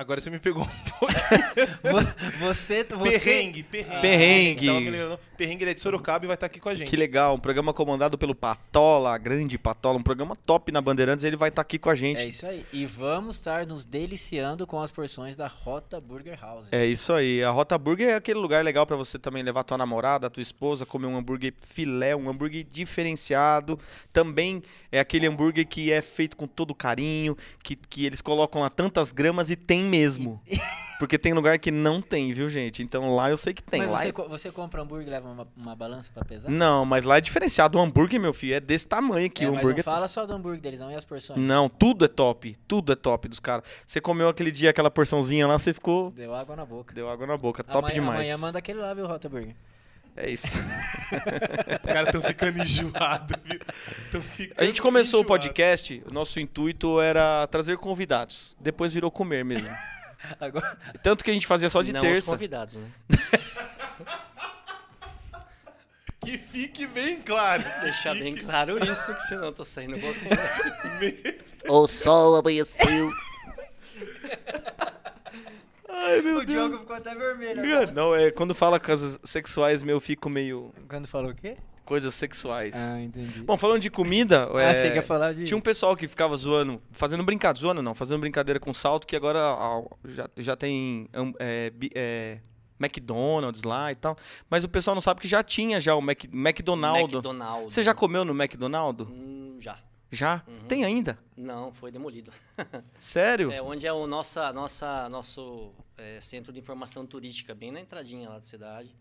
Agora 0.00 0.20
você 0.20 0.30
me 0.30 0.38
pegou 0.38 0.62
um 0.62 0.66
pouco. 0.66 1.12
Vo- 1.82 2.46
Você, 2.46 2.84
você... 2.84 3.18
Perrengue, 3.18 3.64
perrengue. 3.64 4.00
Perrengue. 4.00 5.18
Perrengue 5.36 5.64
ele 5.64 5.70
é 5.72 5.74
de 5.74 5.80
Sorocaba 5.80 6.24
e 6.24 6.28
vai 6.28 6.34
estar 6.36 6.46
aqui 6.46 6.60
com 6.60 6.68
a 6.68 6.74
gente. 6.76 6.88
Que 6.88 6.96
legal, 6.96 7.34
um 7.34 7.38
programa 7.40 7.72
comandado 7.72 8.16
pelo 8.16 8.32
Patola, 8.32 9.12
a 9.12 9.18
grande 9.18 9.58
Patola, 9.58 9.98
um 9.98 10.02
programa 10.02 10.36
top 10.36 10.70
na 10.70 10.80
Bandeirantes, 10.80 11.24
ele 11.24 11.36
vai 11.36 11.48
estar 11.48 11.62
aqui 11.62 11.80
com 11.80 11.90
a 11.90 11.96
gente. 11.96 12.20
É 12.20 12.26
isso 12.28 12.46
aí. 12.46 12.64
E 12.72 12.86
vamos 12.86 13.34
estar 13.36 13.66
nos 13.66 13.84
deliciando 13.84 14.68
com 14.68 14.80
as 14.80 14.92
porções 14.92 15.34
da 15.34 15.48
Rota 15.48 16.00
Burger 16.00 16.38
House. 16.40 16.68
É 16.70 16.86
isso 16.86 17.12
aí. 17.12 17.42
A 17.42 17.50
Rota 17.50 17.76
Burger 17.76 18.10
é 18.10 18.14
aquele 18.14 18.38
lugar 18.38 18.62
legal 18.64 18.86
pra 18.86 18.96
você 18.96 19.18
também 19.18 19.42
levar 19.42 19.64
tua 19.64 19.76
namorada, 19.78 20.30
tua 20.30 20.42
esposa, 20.42 20.86
comer 20.86 21.08
um 21.08 21.16
hambúrguer 21.16 21.52
filé, 21.66 22.14
um 22.14 22.28
hambúrguer 22.30 22.64
diferenciado. 22.64 23.76
Também 24.12 24.62
é 24.92 25.00
aquele 25.00 25.26
hambúrguer 25.26 25.66
que 25.66 25.90
é 25.90 26.00
feito 26.00 26.36
com 26.36 26.46
todo 26.46 26.72
carinho, 26.72 27.36
que, 27.64 27.74
que 27.74 28.06
eles 28.06 28.20
colocam 28.20 28.62
lá 28.62 28.70
tantas 28.70 29.10
gramas 29.10 29.50
e 29.50 29.56
tem 29.56 29.87
mesmo. 29.88 30.40
Porque 30.98 31.16
tem 31.16 31.32
lugar 31.32 31.56
que 31.60 31.70
não 31.70 32.00
tem, 32.02 32.32
viu, 32.32 32.48
gente? 32.48 32.82
Então 32.82 33.14
lá 33.14 33.30
eu 33.30 33.36
sei 33.36 33.54
que 33.54 33.62
tem. 33.62 33.78
Mas 33.82 33.88
lá 33.90 33.98
você, 33.98 34.08
é- 34.08 34.12
co- 34.12 34.28
você 34.28 34.50
compra 34.50 34.82
hambúrguer 34.82 35.06
e 35.06 35.10
leva 35.10 35.28
uma, 35.28 35.46
uma 35.56 35.76
balança 35.76 36.10
pra 36.12 36.24
pesar? 36.24 36.50
Não, 36.50 36.84
mas 36.84 37.04
lá 37.04 37.18
é 37.18 37.20
diferenciado. 37.20 37.78
O 37.78 37.80
hambúrguer, 37.80 38.20
meu 38.20 38.34
filho, 38.34 38.54
é 38.56 38.60
desse 38.60 38.84
tamanho 38.84 39.26
aqui. 39.26 39.44
é, 39.44 39.48
o 39.48 39.52
mas 39.52 39.60
hambúrguer 39.60 39.84
não 39.86 39.92
fala 39.92 40.08
só 40.08 40.26
do 40.26 40.32
hambúrguer 40.32 40.60
deles, 40.60 40.80
não, 40.80 40.90
e 40.90 40.96
as 40.96 41.04
porções? 41.04 41.38
Não, 41.38 41.68
tudo 41.68 42.04
é 42.04 42.08
top. 42.08 42.56
Tudo 42.66 42.92
é 42.92 42.96
top 42.96 43.28
dos 43.28 43.38
caras. 43.38 43.62
Você 43.86 44.00
comeu 44.00 44.28
aquele 44.28 44.50
dia 44.50 44.70
aquela 44.70 44.90
porçãozinha 44.90 45.46
lá, 45.46 45.56
você 45.56 45.72
ficou. 45.72 46.10
Deu 46.10 46.34
água 46.34 46.56
na 46.56 46.66
boca. 46.66 46.92
Deu 46.92 47.08
água 47.08 47.28
na 47.28 47.36
boca. 47.36 47.62
Top 47.62 47.78
amanhã, 47.78 47.94
demais. 47.94 48.18
Amanhã 48.18 48.36
manda 48.36 48.58
aquele 48.58 48.80
lá, 48.80 48.92
viu, 48.92 49.06
Rota 49.06 49.28
Burger. 49.28 49.54
É 50.20 50.30
isso. 50.30 50.48
Os 50.50 51.92
caras 51.94 52.06
estão 52.06 52.20
ficando 52.22 52.60
enjoados, 52.60 53.36
viu? 53.44 53.60
Tão 54.10 54.20
ficando 54.20 54.60
A 54.60 54.64
gente 54.64 54.82
começou 54.82 55.20
o 55.20 55.22
enjoado. 55.22 55.28
podcast, 55.28 56.02
o 56.06 56.12
nosso 56.12 56.40
intuito 56.40 57.00
era 57.00 57.46
trazer 57.46 57.76
convidados. 57.78 58.56
Depois 58.60 58.92
virou 58.92 59.10
comer 59.12 59.44
mesmo. 59.44 59.68
Agora, 60.40 60.76
Tanto 61.02 61.22
que 61.22 61.30
a 61.30 61.34
gente 61.34 61.46
fazia 61.46 61.70
só 61.70 61.82
de 61.82 61.92
Não 61.92 62.00
os 62.00 62.06
terça. 62.06 62.32
convidados, 62.32 62.74
né? 62.74 62.90
Que 66.20 66.36
Fique 66.36 66.86
bem 66.86 67.22
claro. 67.22 67.62
Deixar 67.82 68.12
bem 68.14 68.36
claro 68.36 68.76
isso, 68.84 69.14
que 69.14 69.22
senão 69.22 69.44
eu 69.44 69.52
tô 69.52 69.64
saindo 69.64 69.96
correndo. 69.98 71.38
O 71.68 71.86
sol 71.86 72.36
amanheceu. 72.36 73.10
Ai, 75.98 76.22
meu 76.22 76.38
O 76.38 76.46
Diogo 76.46 76.78
ficou 76.78 76.96
até 76.96 77.14
vermelho. 77.14 77.62
Deus. 77.62 77.92
Não, 77.92 78.14
é 78.14 78.30
quando 78.30 78.54
fala 78.54 78.78
coisas 78.78 79.18
sexuais, 79.24 79.82
meu, 79.82 79.96
eu 79.96 80.00
fico 80.00 80.28
meio. 80.30 80.72
Quando 80.88 81.06
falou 81.06 81.32
o 81.32 81.34
quê? 81.34 81.56
Coisas 81.84 82.14
sexuais. 82.14 82.74
Ah, 82.76 83.00
entendi. 83.00 83.42
Bom, 83.42 83.56
falando 83.56 83.80
de 83.80 83.90
comida, 83.90 84.48
Ah, 84.54 84.62
é, 84.62 85.00
falar 85.00 85.32
de... 85.32 85.44
tinha 85.44 85.56
um 85.56 85.60
pessoal 85.60 85.96
que 85.96 86.06
ficava 86.06 86.36
zoando, 86.36 86.82
fazendo 86.92 87.22
brincadeira, 87.24 87.66
zoando 87.66 87.82
não, 87.82 87.94
fazendo 87.94 88.20
brincadeira 88.20 88.60
com 88.60 88.74
salto, 88.74 89.06
que 89.06 89.16
agora 89.16 89.40
ah, 89.40 89.82
já, 90.04 90.28
já 90.36 90.56
tem 90.56 91.08
hum, 91.16 91.32
é, 91.38 91.72
é, 91.94 92.38
McDonald's 92.78 93.62
lá 93.62 93.90
e 93.90 93.94
tal. 93.94 94.16
Mas 94.50 94.64
o 94.64 94.68
pessoal 94.68 94.94
não 94.94 95.00
sabe 95.00 95.20
que 95.20 95.28
já 95.28 95.42
tinha 95.42 95.80
já 95.80 95.94
o 95.94 96.00
Mac, 96.02 96.24
McDonald's. 96.30 97.14
McDonald's. 97.14 97.74
Você 97.74 97.82
já 97.82 97.94
comeu 97.94 98.24
no 98.24 98.32
McDonald's? 98.32 99.08
Hum, 99.08 99.56
já. 99.58 99.78
Já? 100.10 100.42
Tem 100.66 100.84
ainda? 100.84 101.18
Não, 101.36 101.72
foi 101.72 101.90
demolido. 101.90 102.32
Sério? 102.98 103.52
É 103.52 103.60
onde 103.60 103.86
é 103.86 103.92
o 103.92 104.06
nossa, 104.06 104.52
nossa, 104.52 105.08
nosso 105.08 105.72
é, 105.96 106.20
centro 106.20 106.52
de 106.52 106.58
informação 106.58 107.06
turística, 107.06 107.54
bem 107.54 107.70
na 107.70 107.80
entradinha 107.80 108.28
lá 108.28 108.36
da 108.36 108.44
cidade. 108.44 108.94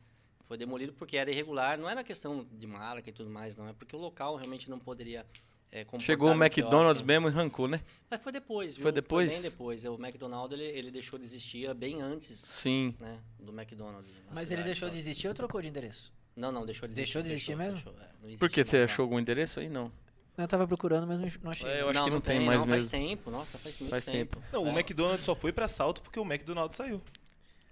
Foi 0.46 0.58
demolido 0.58 0.94
porque 0.94 1.18
era 1.18 1.30
irregular, 1.30 1.78
não 1.78 1.90
era 1.90 2.04
questão 2.04 2.46
de 2.52 2.68
marca 2.68 3.10
e 3.10 3.14
tudo 3.14 3.30
mais, 3.30 3.58
não. 3.58 3.68
É 3.68 3.74
porque 3.74 3.96
o 3.96 4.00
local 4.00 4.36
realmente 4.36 4.70
não 4.70 4.80
poderia 4.80 5.26
é, 5.72 5.86
Chegou 6.00 6.32
o. 6.32 6.34
McDonald's 6.34 7.02
mesmo 7.02 7.28
e 7.28 7.32
arrancou, 7.32 7.68
né? 7.68 7.82
Mas 8.10 8.22
foi 8.22 8.32
depois, 8.32 8.76
viu? 8.76 8.84
Foi 8.84 8.92
depois? 8.92 9.34
bem 9.34 9.42
depois. 9.42 9.84
O 9.86 9.96
McDonald's, 9.96 10.58
ele, 10.58 10.70
ele 10.78 10.92
deixou 10.92 11.20
de 11.20 11.26
existir 11.26 11.74
bem 11.74 12.02
antes 12.02 12.38
Sim. 12.38 12.96
né, 13.00 13.20
do 13.38 13.52
McDonald's. 13.52 14.10
na 14.10 14.18
Mas 14.30 14.38
ele 14.44 14.48
cidade 14.48 14.64
deixou 14.64 14.88
só. 14.88 14.94
de 14.94 15.00
existir 15.00 15.28
ou 15.28 15.34
trocou 15.34 15.62
de 15.62 15.68
endereço? 15.68 16.14
Não, 16.36 16.52
não, 16.52 16.66
deixou 16.66 16.88
de 16.88 16.94
existir. 16.94 17.14
Deixou 17.14 17.22
de 17.22 17.30
existir 17.30 17.58
fechou, 17.58 17.58
mesmo? 17.58 17.78
fechou, 17.78 18.34
é, 18.34 18.38
Por 18.38 18.50
quê? 18.50 18.64
Você 18.64 18.78
achou 18.78 19.04
algum 19.04 19.20
endereço 19.20 19.60
aí? 19.60 19.68
Não. 19.68 19.92
Eu 20.38 20.48
tava 20.48 20.68
procurando, 20.68 21.08
mas 21.08 21.18
não- 21.20 21.30
não 21.44 21.52
achei. 21.52 21.68
É, 21.68 21.82
eu 21.82 21.90
acho 21.90 22.04
que 22.04 22.10
não 22.12 22.22
tem 22.22 22.40
mais 22.42 22.60
não, 22.60 22.68
faz 22.68 22.88
mesmo. 22.90 23.08
tempo, 23.08 23.32
nossa, 23.32 23.58
faz 23.58 23.80
muito 23.80 23.90
Faz 23.90 24.06
tempo. 24.06 24.40
tempo. 24.40 24.48
Não, 24.54 24.64
o 24.64 24.68
É. 24.68 24.72
McDonald's 24.72 25.26
só 25.26 25.34
foi 25.34 25.52
pra 25.52 25.66
assalto 25.66 26.02
porque 26.02 26.20
o 26.20 26.24
McDonald's 26.24 26.76
saiu. 26.78 27.02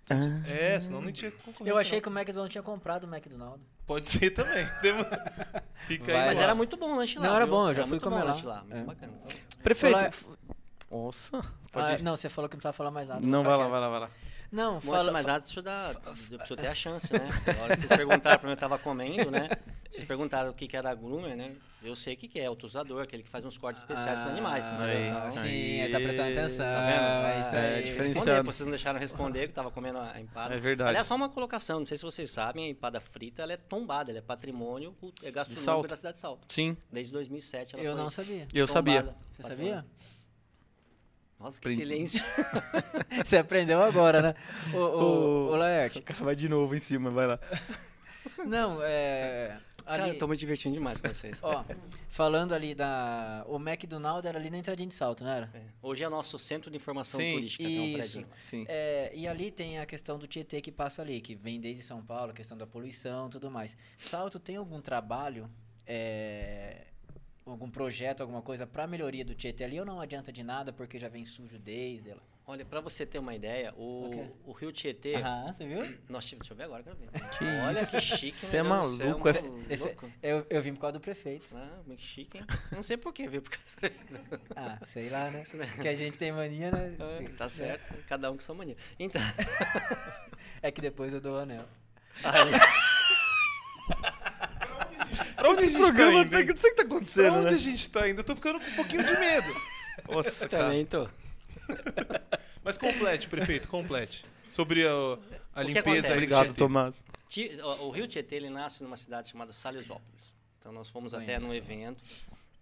Ah. 0.10 0.16
É, 0.50 0.80
senão 0.80 1.02
não 1.02 1.12
tinha 1.12 1.32
concorrência. 1.32 1.72
Eu 1.72 1.78
achei 1.78 1.98
não. 1.98 2.02
que 2.04 2.10
o 2.10 2.12
McDonald's 2.12 2.52
tinha 2.52 2.62
comprado 2.64 3.04
o 3.06 3.08
McDonald's. 3.16 3.66
Pode 3.88 4.10
ser 4.10 4.32
também. 4.32 4.66
Fica 5.88 6.12
aí. 6.12 6.18
Vai. 6.18 6.26
Mas 6.28 6.38
no 6.38 6.44
era 6.44 6.56
muito 6.56 6.76
bom 6.78 6.94
o 6.94 6.96
lanche 6.98 7.18
lá. 7.20 7.28
Não, 7.28 7.36
era 7.36 7.46
viu? 7.46 7.54
bom, 7.56 7.68
eu 7.70 7.74
já 7.74 7.84
fui 7.84 7.90
muito 7.92 8.04
comer 8.04 8.24
lá. 8.24 8.24
lanche 8.32 8.46
lá. 8.46 8.62
Muito 8.64 8.76
É. 8.78 8.84
bacana. 8.84 9.14
Então, 9.26 9.62
Prefeito. 9.64 9.96
Olá. 9.98 10.06
f- 10.08 10.26
Nossa. 10.92 11.32
Pode 11.72 11.92
Ah, 11.92 11.96
ir. 11.96 12.02
não, 12.04 12.16
você 12.16 12.30
falou 12.30 12.48
que 12.50 12.56
não 12.56 12.60
precisava 12.60 12.74
falar 12.78 12.92
mais 12.92 13.08
nada. 13.08 13.26
Não, 13.26 13.44
vou 13.44 13.52
vai 13.52 13.58
lá, 13.60 13.68
vai 13.68 13.82
lá, 13.82 13.90
vai 13.90 14.00
lá. 14.02 14.10
Não, 14.52 14.76
Moça, 14.76 14.88
fala, 14.88 15.12
mas 15.12 15.22
fa- 15.26 15.32
nada, 15.32 15.44
deixa 15.44 15.60
eu 15.60 15.64
dar. 15.64 15.94
Deixa 16.30 16.54
eu 16.54 16.58
ter 16.58 16.68
a 16.68 16.76
chance, 16.76 17.12
né? 17.12 17.28
Na 17.58 17.64
hora 17.64 17.76
que 17.76 17.82
vocês 17.82 17.90
perguntaram 17.98 18.40
pra 18.40 18.48
mim, 18.48 18.54
eu 18.54 18.58
tava 18.60 18.78
comendo, 18.78 19.30
né? 19.32 19.50
Vocês 19.90 20.06
perguntaram 20.08 20.50
o 20.50 20.54
que, 20.54 20.68
que 20.68 20.76
era 20.78 20.94
groomer, 20.94 21.36
né? 21.36 21.54
Eu 21.84 21.96
sei 21.96 22.16
o 22.16 22.18
que, 22.18 22.28
que 22.28 22.40
é, 22.40 22.50
o 22.50 22.56
tosador, 22.56 23.04
aquele 23.04 23.22
que 23.22 23.30
faz 23.30 23.46
uns 23.46 23.58
cortes 23.60 23.82
especiais 23.82 24.20
para 24.20 24.32
animais. 24.32 24.66
Ah, 24.66 24.74
entendeu? 24.74 24.88
aí, 24.96 25.08
Então, 25.10 25.32
Sim, 25.32 25.48
Aí. 25.50 25.80
ele 25.82 25.92
tá 25.92 26.00
prestando 26.00 26.32
atenção. 26.32 26.66
Tá 26.66 26.82
vendo? 26.82 27.28
É 27.28 27.40
isso 27.42 27.56
É, 27.56 27.76
aí. 27.76 27.96
Responder, 27.96 28.44
vocês 28.44 28.66
não 28.66 28.72
deixaram 28.72 29.00
responder, 29.00 29.40
que 29.42 29.50
eu 29.52 29.54
tava 29.54 29.70
comendo 29.72 30.00
a 30.00 30.20
empada. 30.20 30.56
É 30.56 30.60
verdade. 30.60 30.90
Aliás, 30.90 31.06
só 31.06 31.16
uma 31.16 31.30
colocação, 31.30 31.80
não 31.80 31.86
sei 31.86 31.96
se 31.98 32.04
vocês 32.04 32.32
sabem, 32.32 32.66
a 32.66 32.70
empada 32.70 33.00
frita 33.00 33.44
ela 33.44 33.54
é 33.54 33.58
tombada, 33.58 34.10
ela 34.12 34.18
é 34.18 34.22
patrimônio 34.22 34.96
é 35.22 35.30
gastronômico 35.30 35.88
da 35.88 35.96
cidade 35.96 36.16
de 36.16 36.22
Salto. 36.22 36.46
Sim, 36.52 36.76
Desde 36.92 37.14
2007 37.14 37.76
ela 37.76 37.84
Eu 37.84 37.94
foi 37.94 38.02
não 38.02 38.10
sabia. 38.10 38.48
eu 38.54 38.68
sabia. 38.68 39.16
Você 39.38 39.44
sabia? 39.44 39.86
Nossa, 41.46 41.60
que 41.60 41.68
Prin- 41.68 41.76
silêncio. 41.76 42.24
Você 43.24 43.38
aprendeu 43.38 43.82
agora, 43.84 44.20
né? 44.22 44.36
Ô, 44.74 44.78
ô, 44.80 45.50
Ô. 45.52 45.56
Laerte. 45.56 46.00
O 46.00 46.02
cara 46.02 46.24
vai 46.24 46.36
de 46.36 46.50
novo 46.50 46.76
em 46.76 46.80
cima, 46.80 47.12
vai 47.12 47.28
lá. 47.28 47.40
Não, 48.46 48.80
é. 48.82 49.60
Cara, 49.86 50.06
Ali, 50.06 50.14
eu 50.14 50.18
tô 50.18 50.28
me 50.28 50.36
divertindo 50.36 50.74
demais 50.74 51.00
com 51.00 51.08
vocês. 51.08 51.40
ó, 51.44 51.64
falando 52.10 52.54
ali 52.54 52.74
da. 52.74 53.44
O 53.48 53.58
McDonald's 53.58 54.26
era 54.28 54.40
ali 54.40 54.50
na 54.50 54.58
entradinha 54.58 54.90
de 54.90 54.96
salto, 54.96 55.24
não 55.24 55.30
era? 55.30 55.48
É. 55.54 55.62
Hoje 55.84 56.04
é 56.04 56.08
o 56.08 56.10
nosso 56.10 56.40
centro 56.40 56.72
de 56.72 56.78
informação 56.78 57.20
Sim, 57.20 57.34
turística, 57.36 57.64
tem 57.64 57.80
um 57.80 57.86
isso. 58.00 58.18
prédio. 58.22 58.28
Sim. 58.40 58.66
É, 58.68 59.12
e 59.14 59.28
ali 59.28 59.52
tem 59.52 59.78
a 59.78 59.86
questão 59.86 60.18
do 60.18 60.26
Tietê 60.26 60.60
que 60.60 60.72
passa 60.72 61.04
ali, 61.04 61.22
que 61.22 61.36
vem 61.36 61.62
desde 61.62 61.84
São 61.84 62.04
Paulo, 62.04 62.32
a 62.32 62.34
questão 62.34 62.58
da 62.58 62.66
poluição 62.66 63.28
e 63.28 63.30
tudo 63.30 63.52
mais. 63.52 63.78
Salto 63.96 64.40
tem 64.40 64.56
algum 64.56 64.82
trabalho, 64.82 65.48
é, 65.86 66.88
algum 67.52 67.70
projeto, 67.70 68.22
alguma 68.22 68.42
coisa 68.42 68.66
para 68.66 68.88
melhoria 68.88 69.24
do 69.24 69.36
Tietê 69.36 69.64
ali 69.64 69.80
ou 69.80 69.86
não 69.86 70.02
adianta 70.02 70.32
de 70.32 70.44
nada 70.44 70.74
porque 70.74 70.98
já 71.00 71.08
vem 71.08 71.26
sujo 71.26 71.60
desde 71.60 72.10
ela? 72.10 72.22
Olha, 72.48 72.64
pra 72.64 72.80
você 72.80 73.08
ter 73.08 73.18
uma 73.18 73.34
ideia, 73.34 73.74
o, 73.76 74.06
O 74.06 74.10
quê? 74.12 74.28
o 74.46 74.52
Rio 74.52 74.72
Tietê. 74.72 75.16
Aham, 75.16 75.52
você 75.52 75.66
viu? 75.66 75.80
Nós 76.08 76.26
tivemos, 76.26 76.48
deixa 76.48 76.54
eu 76.54 76.58
ver 76.58 76.64
agora, 76.66 76.84
quero 76.84 76.96
ver. 76.96 77.10
Que 77.40 77.44
Olha 77.44 77.82
isso? 77.82 77.92
que 77.92 78.02
chique, 78.02 78.32
Cê 78.32 78.58
é 78.58 78.64
do 78.64 78.84
céu, 78.84 79.08
maluco, 79.10 79.30
é- 79.30 79.74
Esse- 79.74 79.88
louco. 79.88 80.12
eu, 80.22 80.46
eu 80.48 80.62
vim 80.62 80.74
por 80.76 80.82
causa 80.82 80.94
do 80.94 81.00
prefeito. 81.00 81.56
Ah, 81.58 81.80
muito 81.88 82.04
chique, 82.04 82.38
hein? 82.38 82.46
Não 82.72 82.84
sei 82.84 82.98
por 82.98 83.12
que, 83.14 83.28
viu? 83.28 83.42
Por 83.42 83.50
causa 83.50 83.66
do 83.72 83.76
prefeito. 83.80 84.42
Ah, 84.56 84.78
sei 84.86 85.10
lá, 85.10 85.32
né? 85.32 85.42
Que 85.82 85.88
a 85.88 85.94
gente 85.96 86.20
tem 86.20 86.32
mania, 86.32 86.70
né? 86.72 86.96
Ah, 87.00 87.36
Tá 87.38 87.50
certo, 87.50 87.96
cada 88.08 88.30
um 88.32 88.36
com 88.36 88.42
sua 88.42 88.54
mania. 88.56 88.78
Então, 89.00 89.22
É 90.62 90.72
que 90.72 90.82
depois 90.82 91.14
eu 91.14 91.22
dou 91.22 91.36
o 91.38 91.40
anel. 91.40 91.66
aí, 92.24 92.52
Pra 95.46 95.54
onde 95.54 95.64
a 95.64 95.66
gente 95.70 95.78
programa 95.78 96.12
tá 96.14 96.22
indo? 96.22 96.30
tá- 96.32 96.44
não 96.54 96.58
sei 96.58 96.70
o 96.72 96.74
que 96.76 96.82
tá 96.82 96.86
Pra 96.88 96.96
acontecendo, 96.96 97.34
onde 97.36 97.46
né? 97.46 97.52
a 97.52 97.58
gente 97.58 97.90
tá 97.90 98.10
indo? 98.10 98.20
Eu 98.20 98.24
tô 98.24 98.36
ficando 98.36 98.60
com 98.60 98.66
um 98.68 98.76
pouquinho 98.76 99.04
de 99.04 99.12
medo. 99.20 99.48
Nossa, 100.10 100.48
cara. 100.50 100.64
também 100.66 100.86
tô. 100.86 101.08
Mas 102.64 102.78
complete, 102.78 103.28
prefeito, 103.28 103.68
complete. 103.68 104.26
Sobre 104.48 104.88
a, 104.88 104.92
a 105.54 105.64
limpeza 105.64 106.14
Obrigado. 106.14 106.54
Tomás. 106.54 107.04
O 107.82 107.88
o 107.88 107.92
Rio 107.92 108.08
Tietê 108.08 108.36
ele 108.36 108.50
nasce 108.50 108.84
numa 108.84 108.98
cidade 108.98 109.30
chamada 109.30 109.52
Salesópolis. 109.52 110.36
Então 110.60 110.72
nós 110.72 110.90
fomos 110.90 111.14
até 111.14 111.38
num 111.40 111.54
evento, 111.54 112.02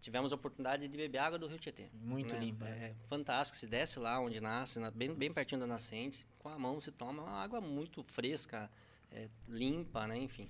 tivemos 0.02 0.32
a 0.32 0.36
oportunidade 0.36 0.88
de 0.88 0.98
beber 0.98 1.18
água 1.20 1.38
do 1.40 1.48
Rio 1.48 1.58
Tietê. 1.58 1.86
Muito 1.94 2.34
né? 2.36 2.42
limpa. 2.42 2.66
É 2.66 2.94
fantástico, 3.08 3.58
se 3.58 3.68
desce 3.68 4.00
lá 4.00 4.20
onde 4.20 4.40
nasce, 4.42 4.80
na- 4.80 4.92
bem, 4.92 5.14
bem 5.14 5.32
pertinho 5.32 5.62
da 5.62 5.68
nascente, 5.68 6.26
com 6.40 6.50
a 6.50 6.58
mão 6.60 6.80
se 6.82 6.92
toma 6.92 7.24
uma 7.24 7.42
água 7.44 7.62
muito 7.62 8.04
fresca, 8.04 8.70
é, 9.12 9.28
limpa, 9.48 10.06
né? 10.08 10.18
Enfim. 10.18 10.50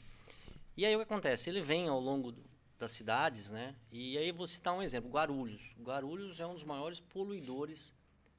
E 0.75 0.85
aí 0.85 0.95
o 0.95 0.99
que 0.99 1.03
acontece? 1.03 1.49
Ele 1.49 1.61
vem 1.61 1.87
ao 1.87 1.99
longo 1.99 2.31
do- 2.31 2.43
das 2.79 2.91
cidades, 2.91 3.51
né? 3.51 3.75
E 3.91 4.17
aí 4.17 4.31
vou 4.31 4.47
citar 4.47 4.73
um 4.73 4.81
exemplo, 4.81 5.09
Guarulhos. 5.09 5.73
Guarulhos 5.81 6.39
é 6.39 6.47
um 6.47 6.53
dos 6.53 6.63
maiores 6.63 6.99
poluidores 6.99 7.95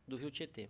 do 0.07 0.17
Rio 0.17 0.31
Tietê. 0.31 0.69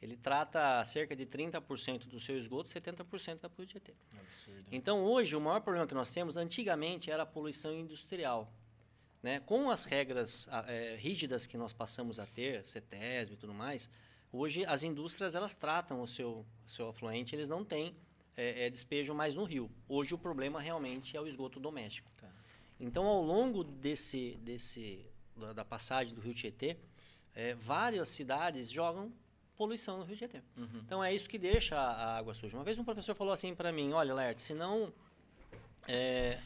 Ele 0.00 0.16
trata 0.16 0.82
cerca 0.84 1.14
de 1.14 1.26
30% 1.26 2.06
do 2.08 2.18
seu 2.18 2.38
esgoto, 2.38 2.70
70% 2.70 3.40
vai 3.40 3.50
para 3.50 3.56
o 3.56 3.56
Rio 3.58 3.66
Tietê. 3.66 3.92
Então, 4.72 5.04
hoje, 5.04 5.36
o 5.36 5.40
maior 5.40 5.60
problema 5.60 5.86
que 5.86 5.92
nós 5.94 6.10
temos, 6.12 6.36
antigamente, 6.36 7.10
era 7.10 7.24
a 7.24 7.26
poluição 7.26 7.74
industrial. 7.74 8.50
Né? 9.22 9.38
Com 9.40 9.68
as 9.68 9.84
regras 9.84 10.48
eh, 10.66 10.96
rígidas 10.98 11.44
que 11.46 11.58
nós 11.58 11.74
passamos 11.74 12.18
a 12.18 12.24
ter, 12.24 12.64
CETESB 12.64 13.34
e 13.34 13.36
tudo 13.36 13.52
mais, 13.52 13.90
hoje 14.32 14.64
as 14.64 14.82
indústrias 14.82 15.34
elas 15.34 15.54
tratam 15.54 16.00
o 16.00 16.08
seu, 16.08 16.46
o 16.66 16.70
seu 16.70 16.88
afluente, 16.88 17.36
eles 17.36 17.50
não 17.50 17.62
têm 17.62 17.94
eh, 18.36 18.66
eh, 18.66 18.70
despejo 18.70 19.14
mais 19.14 19.34
no 19.34 19.44
rio. 19.44 19.70
Hoje 19.88 20.14
o 20.14 20.18
problema 20.18 20.60
realmente 20.60 21.16
é 21.16 21.20
o 21.20 21.26
esgoto 21.26 21.60
doméstico. 21.60 22.10
Tá. 22.16 22.28
Então, 22.78 23.06
ao 23.06 23.22
longo 23.22 23.62
desse, 23.62 24.38
desse, 24.42 25.04
da, 25.36 25.52
da 25.52 25.64
passagem 25.64 26.14
do 26.14 26.20
rio 26.20 26.34
Tietê, 26.34 26.76
eh, 27.34 27.54
várias 27.54 28.08
cidades 28.08 28.70
jogam 28.70 29.12
poluição 29.56 29.98
no 29.98 30.04
rio 30.04 30.16
Tietê. 30.16 30.40
Então 30.78 31.04
é 31.04 31.14
isso 31.14 31.28
que 31.28 31.38
deixa 31.38 31.76
a, 31.76 31.90
a 31.90 32.18
água 32.18 32.32
suja. 32.32 32.56
Uma 32.56 32.64
vez 32.64 32.78
um 32.78 32.84
professor 32.84 33.14
falou 33.14 33.32
assim 33.32 33.54
para 33.54 33.70
mim, 33.70 33.92
olha, 33.92 34.14
Laerte, 34.14 34.40
se 34.40 34.54
não, 34.54 34.90
é, 35.86 36.38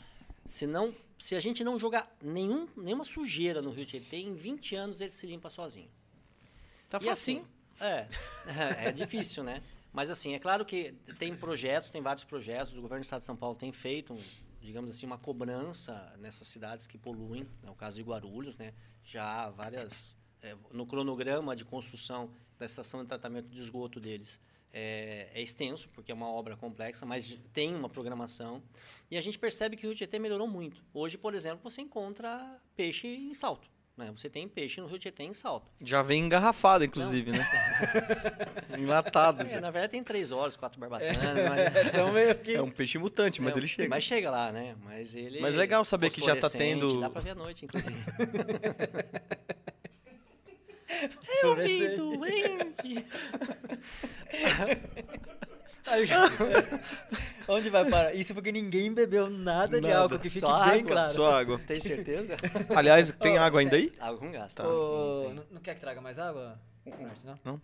se 0.44 0.66
não, 0.66 0.92
se 1.16 1.36
a 1.36 1.40
gente 1.40 1.62
não 1.62 1.78
jogar 1.78 2.12
nenhum, 2.20 2.68
nenhuma 2.76 3.04
sujeira 3.04 3.62
no 3.62 3.70
rio 3.70 3.86
Tietê, 3.86 4.16
em 4.16 4.34
20 4.34 4.74
anos 4.74 5.00
ele 5.00 5.12
se 5.12 5.28
limpa 5.28 5.48
sozinho. 5.48 5.88
Tá 6.88 6.98
E 7.00 7.08
assim, 7.08 7.44
é, 7.80 8.08
é 8.88 8.92
difícil, 8.92 9.44
né? 9.44 9.62
Mas 9.94 10.10
assim, 10.10 10.34
é 10.34 10.40
claro 10.40 10.64
que 10.64 10.92
tem 11.20 11.36
projetos, 11.36 11.92
tem 11.92 12.02
vários 12.02 12.24
projetos, 12.24 12.72
o 12.72 12.82
governo 12.82 13.00
do 13.00 13.04
estado 13.04 13.20
de 13.20 13.26
São 13.26 13.36
Paulo 13.36 13.54
tem 13.54 13.70
feito, 13.70 14.12
um, 14.12 14.18
digamos 14.60 14.90
assim, 14.90 15.06
uma 15.06 15.16
cobrança 15.16 16.12
nessas 16.18 16.48
cidades 16.48 16.84
que 16.84 16.98
poluem, 16.98 17.46
é 17.62 17.70
o 17.70 17.76
caso 17.76 17.94
de 17.94 18.02
Guarulhos, 18.02 18.58
né? 18.58 18.74
Já 19.04 19.44
há 19.44 19.50
várias, 19.50 20.16
é, 20.42 20.56
no 20.72 20.84
cronograma 20.84 21.54
de 21.54 21.64
construção 21.64 22.28
da 22.58 22.66
estação 22.66 23.02
de 23.02 23.06
tratamento 23.06 23.48
de 23.48 23.60
esgoto 23.60 24.00
deles, 24.00 24.40
é, 24.72 25.30
é 25.32 25.40
extenso, 25.40 25.88
porque 25.90 26.10
é 26.10 26.14
uma 26.14 26.28
obra 26.28 26.56
complexa, 26.56 27.06
mas 27.06 27.38
tem 27.52 27.72
uma 27.72 27.88
programação. 27.88 28.60
E 29.08 29.16
a 29.16 29.20
gente 29.20 29.38
percebe 29.38 29.76
que 29.76 29.86
o 29.86 29.90
Rio 29.90 29.96
Tietê 29.96 30.18
melhorou 30.18 30.48
muito. 30.48 30.84
Hoje, 30.92 31.16
por 31.16 31.34
exemplo, 31.34 31.70
você 31.70 31.80
encontra 31.80 32.60
peixe 32.74 33.06
em 33.06 33.32
salto. 33.32 33.70
Né? 33.96 34.10
Você 34.16 34.28
tem 34.28 34.48
peixe 34.48 34.80
no 34.80 34.88
Rio 34.88 34.98
Tietê 34.98 35.22
em 35.22 35.32
salto. 35.32 35.70
Já 35.80 36.02
vem 36.02 36.24
engarrafado, 36.24 36.84
inclusive, 36.84 37.30
né? 37.30 37.46
Enlatado. 38.76 39.42
É, 39.46 39.60
na 39.60 39.70
verdade 39.70 39.92
tem 39.92 40.02
três 40.02 40.32
olhos, 40.32 40.56
quatro 40.56 40.80
barbatanas, 40.80 41.48
mas, 41.48 41.92
São 41.92 42.10
meio 42.12 42.34
que. 42.34 42.56
É 42.56 42.62
um 42.62 42.70
peixe 42.72 42.98
mutante, 42.98 43.40
mas 43.40 43.54
É, 43.54 43.58
ele 43.58 43.68
chega. 43.68 43.88
Mas 43.88 44.02
chega 44.02 44.30
lá, 44.30 44.50
né? 44.50 44.74
Mas 44.82 45.14
ele. 45.14 45.38
Mas 45.40 45.54
legal 45.54 45.84
saber 45.84 46.10
que 46.10 46.20
já 46.20 46.34
tá 46.34 46.50
tendo- 46.50 47.00
Dá 47.00 47.08
pra 47.08 47.20
ver 47.20 47.30
à 47.30 47.34
noite, 47.36 47.64
inclusive. 47.64 47.94
Eu 51.42 51.56
Vi 51.56 51.96
doente. 51.96 53.04
Já- 56.06 56.30
Onde 57.46 57.68
vai 57.68 57.88
parar? 57.88 58.14
Isso 58.14 58.32
porque 58.32 58.50
ninguém 58.50 58.92
bebeu 58.92 59.28
nada, 59.28 59.78
de 59.80 59.86
Nada, 59.86 60.00
álcool, 60.00 60.18
que 60.18 60.28
fique 60.30 60.40
só 60.40 60.64
bem 60.64 60.78
água. 60.80 60.88
claro. 60.88 61.12
Só 61.12 61.30
água. 61.32 61.60
Tem 61.66 61.78
certeza? 61.80 62.36
Aliás, 62.74 63.12
tem 63.20 63.38
Ô, 63.38 63.42
água 63.42 63.60
ainda 63.60 63.76
aí? 63.76 63.92
Água 64.00 64.18
com 64.18 64.32
gás, 64.32 64.54
tá? 64.54 64.66
Ô, 64.66 65.30
não, 65.34 65.44
não 65.50 65.60
quer 65.60 65.74
que 65.74 65.80
traga 65.80 66.00
mais 66.00 66.18
água? 66.18 66.58
Norte, 66.86 67.20
não? 67.44 67.60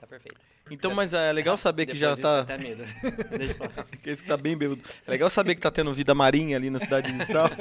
Tá 0.00 0.06
perfeito. 0.06 0.40
Então, 0.70 0.94
mas 0.94 1.12
é 1.14 1.32
legal 1.32 1.56
saber 1.56 1.86
que 1.86 1.96
já 1.96 2.16
tá. 2.16 2.40
Até 2.40 2.58
medo. 2.58 2.84
Deixa 3.36 3.52
eu 3.52 3.56
falar. 3.56 3.86
Esse 4.04 4.24
tá 4.24 4.36
bem 4.36 4.56
bêbado. 4.56 4.80
É 5.06 5.10
legal 5.10 5.28
saber 5.30 5.54
que 5.54 5.60
tá 5.60 5.70
tendo 5.70 5.92
vida 5.94 6.14
marinha 6.14 6.56
ali 6.56 6.70
na 6.70 6.78
cidade 6.78 7.10
de 7.12 7.24
Salto. 7.26 7.56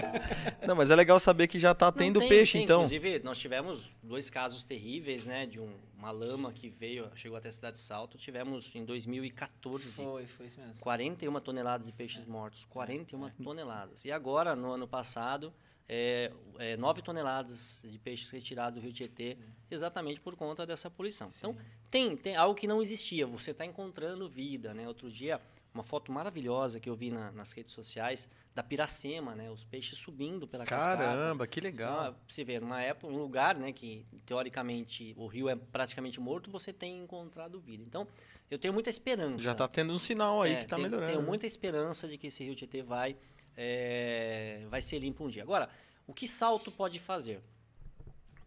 Não, 0.67 0.75
mas 0.75 0.89
é 0.89 0.95
legal 0.95 1.19
saber 1.19 1.47
que 1.47 1.59
já 1.59 1.73
tá 1.73 1.87
Não, 1.87 1.93
tendo 1.93 2.19
tem, 2.19 2.29
peixe, 2.29 2.53
tem. 2.53 2.63
então. 2.63 2.77
Inclusive, 2.83 3.19
nós 3.23 3.37
tivemos 3.37 3.95
dois 4.03 4.29
casos 4.29 4.63
terríveis, 4.63 5.25
né? 5.25 5.45
De 5.45 5.59
um- 5.59 5.73
uma 5.97 6.11
lama 6.11 6.51
que 6.53 6.69
veio, 6.69 7.09
chegou 7.15 7.37
até 7.37 7.49
a 7.49 7.51
cidade 7.51 7.73
de 7.77 7.81
Salto. 7.83 8.17
Tivemos 8.17 8.73
em 8.75 8.85
2014 8.85 10.03
Foi, 10.03 10.25
foi 10.25 10.45
isso 10.47 10.59
mesmo. 10.59 10.75
41 10.79 11.39
toneladas 11.39 11.87
de 11.87 11.93
peixes 11.93 12.25
mortos. 12.25 12.65
41 12.65 13.29
toneladas. 13.43 14.05
E 14.05 14.11
agora, 14.11 14.55
no 14.55 14.71
ano 14.71 14.87
passado, 14.87 15.51
é, 15.89 16.31
é, 16.59 16.75
9 16.77 17.01
toneladas 17.01 17.79
de 17.83 17.97
peixes 17.97 18.29
retirados 18.29 18.79
do 18.79 18.83
rio 18.83 18.91
Tietê, 18.93 19.37
exatamente 19.71 20.19
por 20.19 20.35
conta 20.35 20.65
dessa 20.65 20.89
poluição. 20.89 21.29
Então, 21.37 21.55
tem, 21.89 22.15
tem 22.17 22.35
algo 22.35 22.53
que 22.55 22.67
não 22.67 22.81
existia. 22.81 23.25
Você 23.27 23.51
está 23.51 23.65
encontrando 23.65 24.27
vida, 24.29 24.73
né? 24.73 24.87
Outro 24.87 25.09
dia, 25.09 25.39
uma 25.73 25.83
foto 25.83 26.11
maravilhosa 26.11 26.79
que 26.79 26.89
eu 26.89 26.95
vi 26.95 27.11
na- 27.11 27.31
nas 27.31 27.51
redes 27.53 27.73
sociais 27.73 28.27
da 28.53 28.63
piracema, 28.63 29.35
né? 29.35 29.49
Os 29.51 29.63
peixes 29.63 29.97
subindo 29.99 30.47
pela 30.47 30.65
cascata. 30.65 31.03
Caramba, 31.03 31.45
que 31.47 31.59
Então, 31.59 31.71
legal. 31.71 31.97
pra 32.13 32.15
você 32.27 32.43
ver, 32.43 32.59
numa 32.59 32.81
época, 32.81 33.07
um 33.13 33.17
lugar, 33.17 33.55
né, 33.55 33.71
que 33.71 34.05
teoricamente 34.25 35.13
o 35.17 35.27
rio 35.27 35.47
é 35.49 35.55
praticamente 35.55 36.19
morto, 36.19 36.49
você 36.51 36.73
tem 36.73 37.01
encontrado 37.03 37.59
vida. 37.59 37.83
Então, 37.83 38.07
eu 38.49 38.57
tenho 38.57 38.73
muita 38.73 38.89
esperança. 38.89 39.43
Já 39.43 39.53
tá 39.55 39.67
tendo 39.67 39.93
um 39.93 39.99
sinal 39.99 40.41
aí 40.41 40.53
É, 40.53 40.55
que 40.61 40.67
tá 40.67 40.75
tenho, 40.75 40.89
melhorando. 40.89 41.11
Tenho 41.13 41.25
muita 41.25 41.45
esperança 41.45 42.07
de 42.07 42.17
que 42.17 42.27
esse 42.27 42.43
rio 42.43 42.55
Tietê 42.55 42.81
vai, 42.81 43.15
é, 43.57 44.65
vai 44.69 44.81
ser 44.81 44.99
limpo 44.99 45.25
um 45.25 45.29
dia. 45.29 45.41
Agora, 45.43 45.67
o 46.05 46.13
que 46.13 46.27
Salto 46.27 46.71
pode 46.71 46.99
fazer? 46.99 47.41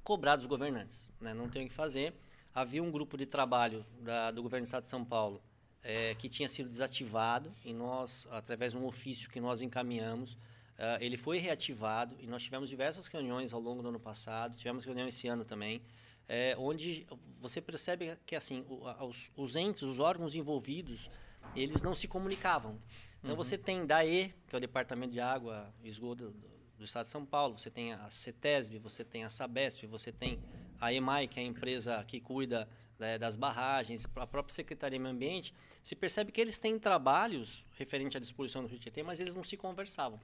Cobrar 0.02 0.36
dos 0.36 0.46
governantes. 0.46 1.12
Né? 1.20 1.34
Não 1.34 1.48
tem 1.48 1.66
o 1.66 1.68
que 1.68 1.74
fazer. 1.74 2.14
Havia 2.54 2.82
um 2.82 2.90
grupo 2.90 3.18
de 3.18 3.26
trabalho 3.26 3.84
da- 4.00 4.30
do 4.30 4.42
governo 4.42 4.64
do 4.64 4.68
estado 4.68 4.84
de 4.84 4.88
São 4.88 5.04
Paulo 5.04 5.42
é, 5.82 6.14
que 6.14 6.28
tinha 6.28 6.48
sido 6.48 6.68
desativado 6.68 7.52
e 7.64 7.72
nós, 7.72 8.26
através 8.30 8.72
de 8.72 8.78
um 8.78 8.86
ofício 8.86 9.28
que 9.30 9.40
nós 9.40 9.62
encaminhamos, 9.62 10.36
ah, 10.78 10.98
ele 11.00 11.16
foi 11.16 11.38
reativado 11.38 12.16
e 12.20 12.26
nós 12.26 12.42
tivemos 12.42 12.68
diversas 12.68 13.06
reuniões 13.06 13.52
ao 13.52 13.60
longo 13.60 13.82
do 13.82 13.88
ano 13.88 14.00
passado, 14.00 14.56
tivemos 14.56 14.84
reunião 14.84 15.06
esse 15.06 15.28
ano 15.28 15.44
também, 15.44 15.80
é, 16.28 16.54
onde 16.58 17.06
você 17.40 17.60
percebe 17.60 18.16
que 18.26 18.34
assim 18.36 18.64
os, 19.00 19.30
os 19.36 19.56
entes, 19.56 19.82
os 19.82 19.98
órgãos 19.98 20.34
envolvidos, 20.34 21.08
eles 21.54 21.82
não 21.82 21.94
se 21.94 22.06
comunicavam. 22.08 22.78
Então 23.22 23.36
você 23.36 23.58
tem 23.58 23.84
DAE, 23.84 24.34
que 24.48 24.56
é 24.56 24.58
o 24.58 24.60
Departamento 24.60 25.12
de 25.12 25.20
Água 25.20 25.72
e 25.82 25.88
Esgoto 25.88 26.30
do, 26.30 26.50
do 26.78 26.84
Estado 26.84 27.04
de 27.04 27.10
São 27.10 27.26
Paulo, 27.26 27.58
você 27.58 27.70
tem 27.70 27.92
a 27.92 28.10
CETESB, 28.10 28.78
você 28.78 29.04
tem 29.04 29.24
a 29.24 29.28
SABESP, 29.28 29.86
você 29.86 30.10
tem 30.10 30.40
a 30.80 30.92
EMAI, 30.92 31.28
que 31.28 31.38
é 31.38 31.42
a 31.42 31.46
empresa 31.46 32.02
que 32.04 32.20
cuida 32.20 32.66
né, 32.98 33.18
das 33.18 33.36
barragens, 33.36 34.06
a 34.16 34.26
própria 34.26 34.54
Secretaria 34.54 34.98
de 34.98 35.02
Meio 35.02 35.14
Ambiente, 35.14 35.54
se 35.82 35.94
percebe 35.94 36.32
que 36.32 36.40
eles 36.40 36.58
têm 36.58 36.78
trabalhos 36.78 37.66
referente 37.76 38.16
à 38.16 38.20
disposição 38.20 38.62
do 38.62 38.68
Rio 38.68 38.78
Tietê, 38.78 39.02
mas 39.02 39.20
eles 39.20 39.34
não 39.34 39.44
se 39.44 39.56
conversavam. 39.58 40.18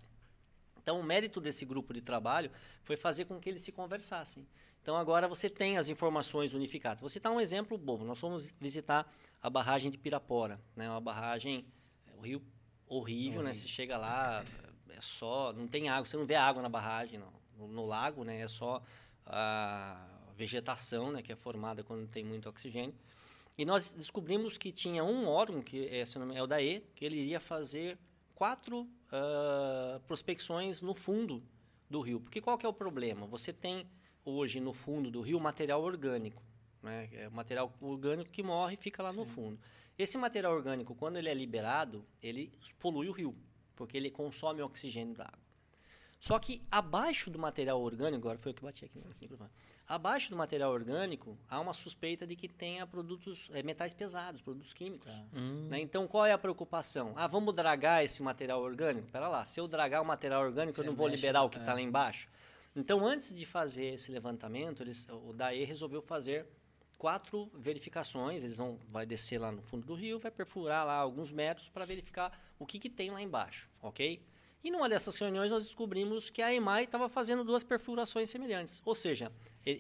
Então, 0.83 0.99
o 0.99 1.03
mérito 1.03 1.41
desse 1.41 1.67
grupo 1.67 1.93
de 1.93 2.01
trabalho 2.01 2.51
foi 2.83 2.97
fazer 2.97 3.27
com 3.27 3.39
que 3.39 3.49
eles 3.49 3.61
se 3.61 3.73
conversassem. 3.73 4.47
Então, 4.81 4.97
agora 4.97 5.27
você 5.27 5.51
tem 5.51 5.77
as 5.77 5.89
informações 5.89 6.55
unificadas. 6.55 7.01
Vou 7.01 7.11
citar 7.11 7.33
um 7.33 7.41
exemplo 7.41 7.77
bobo. 7.77 8.05
Nós 8.05 8.19
fomos 8.19 8.55
visitar 8.61 9.13
a 9.43 9.51
barragem 9.51 9.91
de 9.91 9.99
Pirapora, 9.99 10.61
né? 10.77 10.89
Uma 10.89 11.01
barragem, 11.01 11.67
o 12.17 12.21
rio 12.21 12.41
horrível, 12.89 13.43
né? 13.43 13.53
Você 13.55 13.69
chega 13.69 13.97
lá, 13.97 14.45
é 14.91 15.01
só, 15.01 15.53
não 15.53 15.67
tem 15.67 15.89
água, 15.89 16.07
você 16.07 16.17
não 16.17 16.27
vê 16.27 16.35
água 16.35 16.63
na 16.63 16.69
barragem, 16.69 17.19
não. 17.19 17.33
No, 17.59 17.69
no 17.69 17.87
lago, 17.87 18.23
né? 18.25 18.41
É 18.41 18.49
só 18.49 18.83
a 19.25 20.07
vegetação, 20.37 21.11
né? 21.13 21.23
Que 21.23 21.33
é 21.33 21.37
formada 21.37 21.83
quando 21.83 22.07
tem 22.09 22.25
muito 22.25 22.49
oxigênio. 22.49 22.95
E 23.59 23.65
nós 23.65 23.95
descobrimos 23.95 24.59
que 24.59 24.71
tinha 24.71 25.03
um 25.03 25.27
órgão, 25.27 25.63
que 25.63 25.87
é, 25.89 26.05
se 26.05 26.19
não 26.19 26.27
me- 26.27 26.37
é 26.37 26.43
o 26.43 26.47
DAE, 26.47 26.83
que 26.95 27.05
ele 27.05 27.17
iria 27.17 27.41
fazer 27.41 27.99
quatro 28.35 28.87
ah, 29.11 30.01
prospecções 30.07 30.83
no 30.83 30.95
fundo 30.95 31.43
do 31.89 32.01
rio. 32.01 32.21
Porque 32.21 32.41
qual 32.41 32.59
que 32.59 32.67
é 32.67 32.69
o 32.69 32.73
problema? 32.73 33.27
Você 33.27 33.53
tem 33.53 33.87
hoje 34.25 34.61
no 34.61 34.73
fundo 34.73 35.11
do 35.11 35.23
rio 35.23 35.41
material 35.41 35.83
orgânico. 35.83 36.43
Né? 36.83 37.09
É 37.13 37.29
material 37.31 37.73
orgânico 37.81 38.31
que 38.31 38.43
morre 38.43 38.75
e 38.75 38.77
fica 38.77 39.03
lá 39.03 39.13
no 39.13 39.25
fundo. 39.25 39.59
Esse 39.99 40.19
material 40.19 40.53
orgânico, 40.53 40.95
quando 40.95 41.17
ele 41.17 41.29
é 41.29 41.35
liberado, 41.35 42.05
ele 42.23 42.53
polui 42.79 43.09
o 43.09 43.13
rio, 43.13 43.35
porque 43.75 43.97
ele 43.97 44.11
consome 44.11 44.61
o 44.63 44.67
oxigênio 44.67 45.15
da 45.15 45.25
água. 45.25 45.47
Só 46.19 46.39
que 46.39 46.63
abaixo 46.71 47.31
do 47.31 47.39
material 47.39 47.81
orgânico, 47.81 48.19
agora 48.27 48.39
foi 48.39 48.51
eu 48.51 48.55
que 48.55 48.63
bati 48.63 48.85
aqui 48.85 48.99
no 48.99 49.07
microfone. 49.21 49.51
Abaixo 49.87 50.31
do 50.31 50.37
material 50.37 50.73
orgânico, 50.73 51.39
há 51.49 51.61
uma 51.61 51.73
suspeita 51.73 52.27
de 52.27 52.35
que 52.35 52.49
tenha 52.49 52.85
produtos, 52.87 53.49
eh, 53.53 53.63
metais 53.63 53.95
pesados, 53.95 54.41
produtos 54.43 54.75
químicos. 54.75 55.07
né? 55.71 55.79
Então, 55.81 56.09
qual 56.09 56.27
é 56.27 56.33
a 56.33 56.39
preocupação? 56.39 57.13
Ah, 57.17 57.29
vamos 57.29 57.55
dragar 57.55 58.03
esse 58.03 58.23
material 58.23 58.61
orgânico? 58.63 59.09
Pera 59.13 59.29
lá, 59.29 59.45
se 59.45 59.61
eu 59.61 59.69
dragar 59.69 60.03
o 60.03 60.05
material 60.05 60.43
orgânico, 60.43 60.81
eu 60.81 60.85
Você 60.85 60.91
não 60.91 60.97
vou 60.97 61.07
mexe, 61.07 61.17
liberar 61.17 61.43
o 61.45 61.51
que 61.51 61.59
é. 61.59 61.61
está 61.61 61.73
lá 61.75 61.81
embaixo? 61.81 62.29
Então, 62.75 63.07
antes 63.07 63.35
de 63.35 63.47
fazer 63.47 63.95
esse 63.95 64.11
levantamento, 64.11 64.83
eles, 64.83 65.07
o 65.09 65.33
DAE 65.33 65.65
resolveu 65.65 66.03
fazer 66.03 66.47
quatro 66.99 67.51
verificações. 67.55 68.43
Eles 68.45 68.57
vão 68.59 68.79
vai 68.89 69.05
descer 69.07 69.39
lá 69.39 69.53
no 69.53 69.63
fundo 69.63 69.87
do 69.87 69.95
rio, 69.95 70.19
vai 70.19 70.31
perfurar 70.31 70.85
lá 70.87 70.95
alguns 70.95 71.31
metros 71.33 71.69
para 71.69 71.85
verificar 71.85 72.33
o 72.59 72.67
que, 72.67 72.79
que 72.79 72.89
tem 72.91 73.11
lá 73.11 73.21
embaixo, 73.21 73.69
ok? 73.83 74.21
E 74.65 74.71
numa 74.71 74.89
dessas 74.89 75.17
reuniões 75.17 75.51
nós 75.51 75.65
descobrimos 75.67 76.29
que 76.31 76.43
a 76.43 76.53
EMAI 76.53 76.85
estava 76.85 77.09
fazendo 77.09 77.45
duas 77.45 77.63
perfurações 77.63 78.29
semelhantes. 78.31 78.83
Ou 78.85 78.95
seja, 78.95 79.31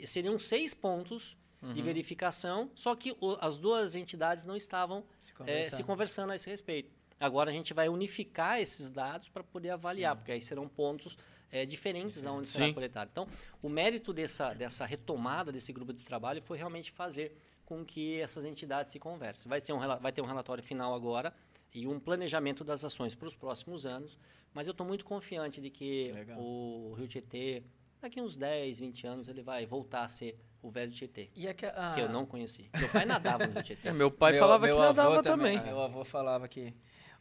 seriam 0.06 0.38
seis 0.38 0.74
pontos 0.74 1.36
de 1.74 1.82
verificação, 1.82 2.70
só 2.74 2.94
que 2.94 3.16
o- 3.20 3.36
as 3.40 3.56
duas 3.56 3.94
entidades 3.97 4.44
não 4.44 4.55
estavam 4.55 5.05
Se 5.20 5.32
eh, 5.32 5.34
conversando. 5.34 5.76
se 5.76 5.82
conversando 5.82 6.30
a 6.30 6.36
esse 6.36 6.48
respeito. 6.48 6.93
Agora 7.18 7.51
a 7.51 7.52
gente 7.52 7.72
vai 7.74 7.88
unificar 7.88 8.60
esses 8.60 8.90
dados 8.90 9.28
para 9.30 9.43
poder 9.43 9.70
avaliar, 9.70 10.14
porque 10.14 10.30
aí 10.30 10.40
serão 10.40 10.68
pontos 10.68 11.16
eh, 11.51 11.64
diferentes 11.66 12.24
aonde 12.27 12.48
será 12.48 12.66
Sim. 12.66 12.74
coletado. 12.74 13.09
Então, 13.12 13.27
o 13.62 13.68
mérito 13.68 14.12
dessa, 14.12 14.52
dessa 14.55 14.85
retomada 14.86 15.51
desse 15.52 15.73
grupo 15.73 15.93
de 15.93 16.02
trabalho 16.02 16.43
foi 16.43 16.56
realmente 16.59 16.90
fazer 16.90 17.36
com 17.64 17.85
que 17.85 18.20
essas 18.20 18.44
entidades 18.44 18.93
se 18.93 18.98
conversem. 18.98 19.48
Vai 19.48 19.60
ter 19.60 19.73
um, 19.73 19.78
vai 20.01 20.12
ter 20.12 20.23
um 20.23 20.27
relatório 20.27 20.62
final 20.62 20.94
agora 20.94 21.32
e 21.74 21.86
um 21.86 21.98
planejamento 21.98 22.62
das 22.64 22.85
ações 22.85 23.14
para 23.14 23.27
os 23.28 23.35
próximos 23.35 23.85
anos, 23.85 24.18
mas 24.55 24.66
eu 24.66 24.70
estou 24.70 24.86
muito 24.86 25.05
confiante 25.05 25.60
de 25.60 25.68
que 25.68 26.12
Legal. 26.12 26.39
o 26.40 26.94
Rio 26.97 27.09
Tietê, 27.09 27.62
daqui 28.01 28.20
uns 28.20 28.36
10, 28.36 28.78
20 28.78 29.06
anos, 29.06 29.28
ele 29.28 29.43
vai 29.43 29.66
voltar 29.66 30.02
a 30.02 30.09
ser 30.09 30.39
o 30.62 30.70
velho 30.70 30.90
Tietê, 30.93 31.28
E 31.35 31.47
aqui, 31.47 31.66
ah, 31.66 31.93
que 31.94 32.01
eu 32.01 32.09
não 32.09 32.24
conheci. 32.27 32.68
Meu 32.78 32.89
pai 32.89 33.05
nadava 33.05 33.47
no 33.47 33.52
Rio 33.52 33.62
Tietê. 33.62 33.86
É, 33.89 33.93
meu 33.93 34.10
pai 34.10 34.32
meu- 34.32 34.40
falava 34.40 34.66
meu 34.66 34.74
que 34.74 34.81
nadava 34.82 35.23
também. 35.23 35.60
Meu 35.62 35.81
avô 35.81 36.05
falava 36.05 36.48
que. 36.48 36.73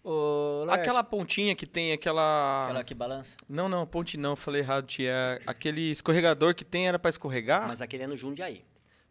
Ô, 0.07 0.65
Aquela 0.69 1.03
pontinha 1.03 1.55
que 1.55 1.65
tem 1.65 1.91
aquela. 1.91 2.65
aquela 2.65 2.83
que 2.83 2.93
balança? 2.93 3.35
Não, 3.49 3.67
não, 3.67 3.87
ponte 3.87 4.17
não, 4.17 4.35
falei 4.35 4.61
errado, 4.61 4.85
tia. 4.85 5.41
Aquele 5.47 5.89
escorregador 5.91 6.53
que 6.53 6.63
tem 6.63 6.87
era 6.87 6.99
pra 6.99 7.09
escorregar. 7.09 7.67
Mas 7.67 7.81
aquele 7.81 8.03
é 8.03 8.07
no 8.07 8.15
Jundiaí. 8.15 8.63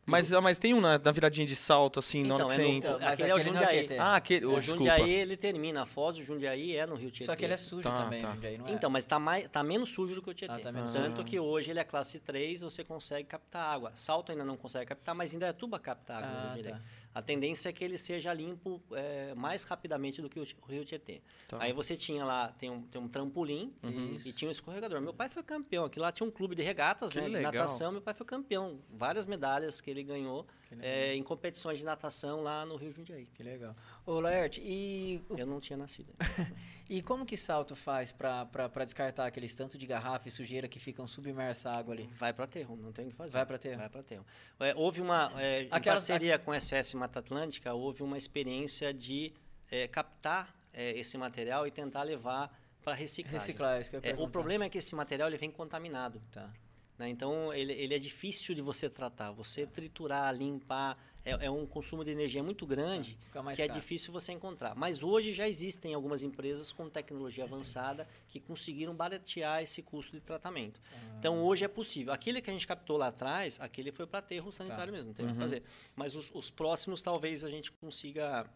Mas, 0.07 0.31
ah, 0.35 0.41
mas 0.43 0.59
tem 0.59 0.75
um 0.75 0.83
na, 0.83 0.99
na 0.99 1.11
viradinha 1.13 1.47
de 1.47 1.57
salto, 1.57 1.99
assim, 1.99 2.23
na 2.25 2.35
hora 2.35 2.45
Então, 2.45 2.47
que 2.49 2.53
é 2.53 2.57
você 2.57 2.63
no- 2.71 2.77
entra. 2.77 2.91
Então, 2.91 3.01
mas 3.01 3.13
aquele 3.15 3.31
é 3.31 3.35
o 3.35 3.37
aquele 3.39 3.59
Jundiaí. 3.59 3.99
Ah, 3.99 4.17
aquele. 4.17 4.45
O 4.47 4.53
Oh, 4.55 4.61
desculpa. 4.61 4.85
Jundiaí, 4.91 5.11
ele 5.15 5.37
termina. 5.37 5.83
A 5.83 5.87
Foz 5.87 6.17
do 6.17 6.23
Jundiaí 6.23 6.77
é 6.77 6.87
no 6.87 6.95
Rio 6.95 7.11
Tietê. 7.11 7.25
Só 7.25 7.35
que 7.35 7.43
ele 7.45 7.55
é 7.55 7.57
sujo 7.57 7.83
Tá, 7.89 7.97
também, 8.05 8.21
tá. 8.21 8.31
Jundiaí, 8.35 8.59
não 8.59 8.69
é? 8.69 8.73
Então, 8.73 8.91
mas 8.91 9.05
tá, 9.05 9.19
mais, 9.19 9.49
tá 9.49 9.63
menos 9.65 9.95
sujo 9.95 10.15
do 10.15 10.21
que 10.23 10.29
o 10.29 10.35
Tietê. 10.35 10.53
Ah, 10.53 10.59
tá 10.59 10.71
menos 10.71 10.93
Tanto 10.93 11.17
sujo. 11.17 11.25
que 11.25 11.41
hoje 11.41 11.71
ele 11.71 11.81
é 11.81 11.85
classe 11.85 12.21
3, 12.21 12.61
você 12.61 12.85
consegue 12.85 13.27
captar 13.27 13.75
água. 13.75 13.93
Salto 13.95 14.31
ainda 14.31 14.45
não 14.45 14.59
consegue 14.59 14.85
captar, 14.85 15.15
mas 15.15 15.33
ainda 15.33 15.47
é 15.47 15.53
tuba 15.55 15.79
captar 15.81 16.23
água. 16.23 16.39
Ah, 16.39 16.49
no 16.49 16.55
Rio 16.55 16.65
tá. 16.71 16.81
A 17.15 17.23
tendência 17.23 17.69
é 17.69 17.73
que 17.73 17.85
ele 17.85 17.97
seja 17.97 18.35
limpo 18.35 18.83
é, 18.93 19.33
mais 19.35 19.63
rapidamente 19.63 20.21
do 20.21 20.29
que 20.29 20.41
o, 20.41 20.43
o 20.43 20.67
Rio 20.67 20.85
Tietê. 20.85 21.23
Tá. 21.47 21.59
Aí 21.61 21.73
você 21.73 21.97
tinha 21.97 22.25
lá, 22.25 22.49
tem 22.49 22.71
um, 22.71 22.83
tem 22.83 23.01
um 23.01 23.07
trampolim 23.07 23.73
Isso. 24.15 24.29
e 24.29 24.33
tinha 24.33 24.49
um 24.49 24.51
escorregador. 24.51 25.01
Meu 25.01 25.15
pai 25.15 25.29
foi 25.29 25.43
campeão. 25.45 25.85
Aqui 25.85 26.01
lá 26.01 26.11
tinha 26.11 26.27
um 26.27 26.31
clube 26.31 26.57
de 26.57 26.63
regatas, 26.63 27.13
Que 27.13 27.21
né, 27.21 27.29
de 27.29 27.41
natação. 27.41 27.93
Meu 27.93 28.03
pai 28.03 28.15
foi 28.15 28.27
campeão. 28.27 28.81
Várias 28.91 29.27
medalhas 29.27 29.81
que 29.81 29.89
ele 29.89 30.03
ganhou. 30.03 30.45
É, 30.81 31.15
em 31.15 31.23
competições 31.23 31.79
de 31.79 31.85
natação 31.85 32.43
lá 32.43 32.65
no 32.67 32.77
Rio 32.77 32.91
Jundiaí. 32.91 33.27
Que 33.27 33.43
legal. 33.43 33.75
Ô, 34.07 34.21
Laerte, 34.21 34.61
e, 34.65 35.23
Eu 35.37 35.47
não 35.47 35.61
tinha 35.61 35.77
nascido. 35.77 36.13
e 36.89 37.03
como 37.03 37.25
que 37.25 37.37
Salto 37.37 37.75
faz 37.75 38.13
pra 38.13 38.47
descartar 38.85 39.27
aqueles 39.27 39.55
tanto 39.55 39.77
de 39.79 39.87
garrafa 39.87 40.29
e 40.29 40.31
sujeira 40.31 40.69
que 40.69 40.79
ficam 40.79 41.07
submersa 41.07 41.71
a 41.71 41.77
água 41.77 41.95
ali? 41.95 42.09
Vai 42.19 42.33
para 42.33 42.45
aterro, 42.45 42.77
não 42.77 42.93
tem 42.93 43.07
o 43.07 43.11
que 43.11 43.15
fazer. 43.15 43.37
Vai 43.39 43.47
pra 43.47 43.57
aterro. 43.57 43.79
Vai 43.79 43.89
para 43.89 44.01
aterro. 44.01 44.27
É, 44.61 44.75
houve 44.77 45.01
uma, 45.01 45.33
é, 45.37 45.63
em 45.63 45.69
Aquelas- 45.71 46.07
parceria 46.07 46.39
com 46.39 46.53
a 46.53 46.61
SOS 46.61 46.95
Mata 46.95 47.19
Atlântica, 47.19 47.73
houve 47.75 48.03
uma 48.03 48.19
experiência 48.19 48.93
de 48.93 49.33
é, 49.71 49.89
captar 49.89 50.55
é, 50.73 50.99
esse 50.99 51.17
material 51.17 51.67
e 51.67 51.71
tentar 51.71 52.03
levar 52.03 52.51
para 52.83 52.95
reciclagem. 52.95 53.39
Reciclar, 53.41 53.81
isso 53.81 53.91
que 53.91 53.97
eu 53.97 54.01
ia 54.05 54.11
É, 54.11 54.15
o 54.15 54.29
problema 54.29 54.65
é 54.65 54.69
que 54.69 54.77
esse 54.79 54.95
material 54.95 55.29
ele 55.29 55.39
vem 55.39 55.51
contaminado. 55.51 56.21
Tá. 56.31 56.51
Né? 56.99 57.09
Então, 57.09 57.53
ele, 57.53 57.73
ele 57.73 57.95
é 57.95 57.99
difícil 57.99 58.55
de 58.55 58.61
você 58.61 58.89
tratar. 58.89 59.33
Você 59.33 59.67
triturar, 59.67 60.35
limpar, 60.35 60.97
é, 61.25 61.47
é 61.47 61.51
um 61.51 61.67
consumo 61.67 62.05
de 62.05 62.11
energia 62.11 62.43
muito 62.43 62.67
grande 62.67 63.19
mais 63.43 63.57
que 63.57 63.63
é 63.63 63.67
caro. 63.67 63.81
difícil 63.81 64.13
você 64.13 64.33
encontrar. 64.33 64.75
Mas 64.75 65.03
hoje 65.03 65.33
já 65.33 65.49
existem 65.49 65.95
algumas 65.95 66.23
empresas 66.23 66.71
com 66.71 66.89
tecnologia 66.89 67.45
avançada 67.45 68.07
que 68.29 68.39
conseguiram 68.39 68.95
baratear 68.95 69.63
esse 69.63 69.83
custo 69.83 70.13
de 70.13 70.21
tratamento. 70.21 70.81
Então, 71.19 71.43
hoje 71.43 71.65
é 71.65 71.69
possível. 71.69 72.13
Aquele 72.13 72.41
que 72.41 72.51
a 72.51 72.53
gente 72.53 72.67
captou 72.67 72.97
lá 72.97 73.09
atrás, 73.09 73.59
aquele 73.61 73.91
foi 73.91 74.07
para 74.07 74.19
aterro 74.21 74.53
sanitário 74.53 74.93
mesmo, 74.93 75.09
não 75.09 75.15
tem 75.15 75.27
o 75.27 75.29
que 75.31 75.39
fazer. 75.39 75.63
Mas 75.97 76.15
os, 76.15 76.31
os 76.33 76.51
próximos, 76.51 77.03
talvez 77.03 77.45
a 77.45 77.51
gente 77.51 77.73
consiga 77.73 78.47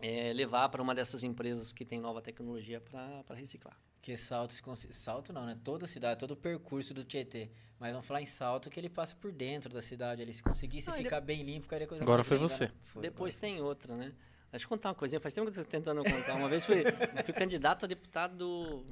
é, 0.00 0.32
levar 0.32 0.68
para 0.70 0.82
uma 0.82 0.94
dessas 0.94 1.22
empresas 1.22 1.70
que 1.70 1.84
tem 1.84 2.00
nova 2.00 2.20
tecnologia 2.20 2.80
para 2.80 3.34
reciclar. 3.34 3.78
Porque 4.04 4.18
salto, 4.18 4.52
se 4.52 4.92
salto 4.92 5.32
não, 5.32 5.46
né? 5.46 5.58
Toda 5.64 5.86
cidade, 5.86 6.20
todo 6.20 6.32
o 6.32 6.36
percurso 6.36 6.92
do 6.92 7.02
Tietê. 7.02 7.48
Mas 7.80 7.90
vamos 7.92 8.06
falar 8.06 8.20
em 8.20 8.26
salto 8.26 8.68
que 8.68 8.78
ele 8.78 8.90
passa 8.90 9.16
por 9.16 9.32
dentro 9.32 9.72
da 9.72 9.80
cidade. 9.80 10.20
Ele 10.20 10.30
se 10.30 10.42
conseguisse 10.42 10.88
Não, 10.88 10.94
ele- 10.94 11.04
ficar 11.04 11.22
bem 11.22 11.42
limpo, 11.42 11.62
ficaria 11.62 11.86
coisa 11.86 12.04
Agora 12.04 12.18
mais 12.18 12.28
foi 12.28 12.36
você. 12.36 12.66
né? 12.66 12.72
Foi, 12.82 13.00
Depois 13.00 13.34
tem 13.34 13.62
outra, 13.62 13.96
né? 13.96 14.12
Deixa 14.50 14.66
eu 14.66 14.68
contar 14.68 14.90
uma 14.90 14.94
coisinha. 14.94 15.18
Faz 15.20 15.32
tempo 15.32 15.50
que 15.50 15.58
eu 15.58 15.64
tô 15.64 15.70
tentando 15.70 16.04
contar. 16.04 16.34
Uma 16.34 16.50
vez 16.50 16.66
fui, 16.66 16.80
eu 16.80 17.24
fui 17.24 17.32
candidato 17.32 17.84
a 17.84 17.88
deputado... 17.88 18.84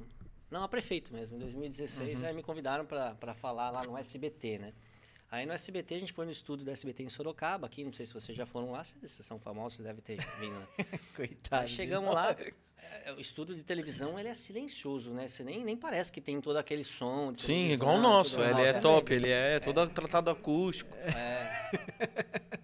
Não, 0.49 0.63
a 0.63 0.67
prefeito 0.67 1.13
mesmo, 1.13 1.35
em 1.35 1.39
2016. 1.39 2.23
Aí 2.23 2.33
me 2.33 2.41
convidaram 2.41 2.83
para 2.83 3.35
falar 3.35 3.69
lá 3.69 3.83
no 3.83 3.95
SBT, 3.95 4.57
né? 4.57 4.73
Aí 5.33 5.47
no 5.47 5.53
SBT, 5.53 5.95
a 5.95 5.99
gente 5.99 6.13
foi 6.13 6.25
no 6.25 6.31
estúdio 6.31 6.63
do 6.63 6.69
SBT 6.69 7.01
em 7.01 7.09
Sorocaba, 7.09 7.65
aqui. 7.65 7.83
Não 7.83 7.91
sei 7.91 8.05
se 8.05 8.13
vocês 8.13 8.37
já 8.37 8.45
foram 8.45 8.71
lá. 8.71 8.83
Vocês 8.83 9.13
são 9.25 9.39
famosos, 9.39 9.77
vocês 9.77 9.87
devem 9.87 9.99
ter 9.99 10.23
vindo, 10.39 10.59
né? 10.59 10.67
Coitado. 11.15 11.63
Aí 11.63 11.67
chegamos 11.67 12.13
lá, 12.13 12.37
é, 13.03 13.11
o 13.13 13.19
estúdio 13.19 13.55
de 13.55 13.63
televisão 13.63 14.19
ele 14.19 14.29
é 14.29 14.35
silencioso, 14.35 15.09
né? 15.09 15.27
Você 15.27 15.43
nem, 15.43 15.63
nem 15.63 15.75
parece 15.75 16.11
que 16.11 16.21
tem 16.21 16.39
todo 16.39 16.57
aquele 16.57 16.83
som. 16.83 17.33
Sim, 17.35 17.71
igual 17.71 17.95
o 17.95 17.99
nosso. 17.99 18.39
Ele 18.43 18.61
é 18.61 18.73
top, 18.73 19.11
ele 19.11 19.31
é 19.31 19.59
todo 19.59 19.87
tratado 19.87 20.29
acústico. 20.29 20.95
É, 20.97 21.71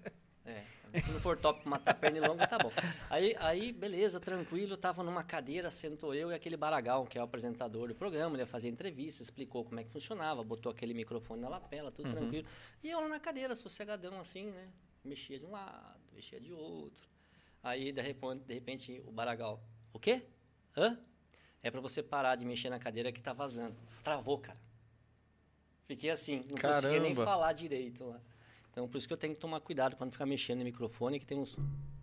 se 1.01 1.11
não 1.11 1.19
for 1.19 1.37
top 1.37 1.61
pra 1.61 1.69
matar 1.69 1.93
pernilongo, 1.95 2.45
tá 2.47 2.57
bom. 2.57 2.71
Aí, 3.09 3.35
aí, 3.39 3.71
beleza, 3.71 4.19
tranquilo, 4.19 4.77
tava 4.77 5.03
numa 5.03 5.23
cadeira, 5.23 5.69
sentou 5.69 6.13
eu 6.13 6.31
e 6.31 6.33
aquele 6.33 6.57
Baragal, 6.57 7.05
que 7.05 7.17
é 7.17 7.21
o 7.21 7.23
apresentador 7.23 7.87
do 7.87 7.95
programa, 7.95 8.35
ele 8.35 8.43
ia 8.43 8.47
fazer 8.47 8.69
entrevista, 8.69 9.21
explicou 9.21 9.63
como 9.65 9.79
é 9.79 9.83
que 9.83 9.89
funcionava, 9.89 10.43
botou 10.43 10.71
aquele 10.71 10.93
microfone 10.93 11.41
na 11.41 11.49
lapela, 11.49 11.91
tudo 11.91 12.11
tranquilo. 12.11 12.47
E 12.83 12.89
eu 12.89 13.07
na 13.07 13.19
cadeira, 13.19 13.55
sossegadão 13.55 14.19
assim, 14.19 14.45
né? 14.45 14.69
Mexia 15.03 15.39
de 15.39 15.45
um 15.45 15.51
lado, 15.51 15.99
mexia 16.13 16.39
de 16.39 16.51
outro. 16.51 17.07
Aí, 17.63 17.91
de 17.91 18.01
repente, 18.01 18.43
de 18.45 18.53
repente 18.53 19.03
o 19.05 19.11
Baragal, 19.11 19.61
o 19.93 19.99
quê? 19.99 20.23
Hã? 20.75 20.97
É 21.61 21.69
pra 21.69 21.81
você 21.81 22.01
parar 22.01 22.35
de 22.35 22.45
mexer 22.45 22.69
na 22.69 22.79
cadeira 22.79 23.11
que 23.11 23.21
tá 23.21 23.33
vazando. 23.33 23.75
Travou, 24.03 24.37
cara. 24.37 24.57
Fiquei 25.85 26.09
assim, 26.09 26.43
não 26.49 26.57
conseguia 26.57 26.99
nem 26.99 27.13
Caramba. 27.13 27.25
falar 27.25 27.51
direito 27.53 28.05
lá. 28.05 28.21
Então, 28.71 28.87
por 28.87 28.97
isso 28.97 29.07
que 29.07 29.13
eu 29.13 29.17
tenho 29.17 29.33
que 29.33 29.39
tomar 29.39 29.59
cuidado 29.59 29.95
para 29.95 30.05
não 30.05 30.11
ficar 30.11 30.25
mexendo 30.25 30.59
no 30.59 30.63
microfone, 30.65 31.19
que 31.19 31.25
tem 31.25 31.39
uns 31.39 31.55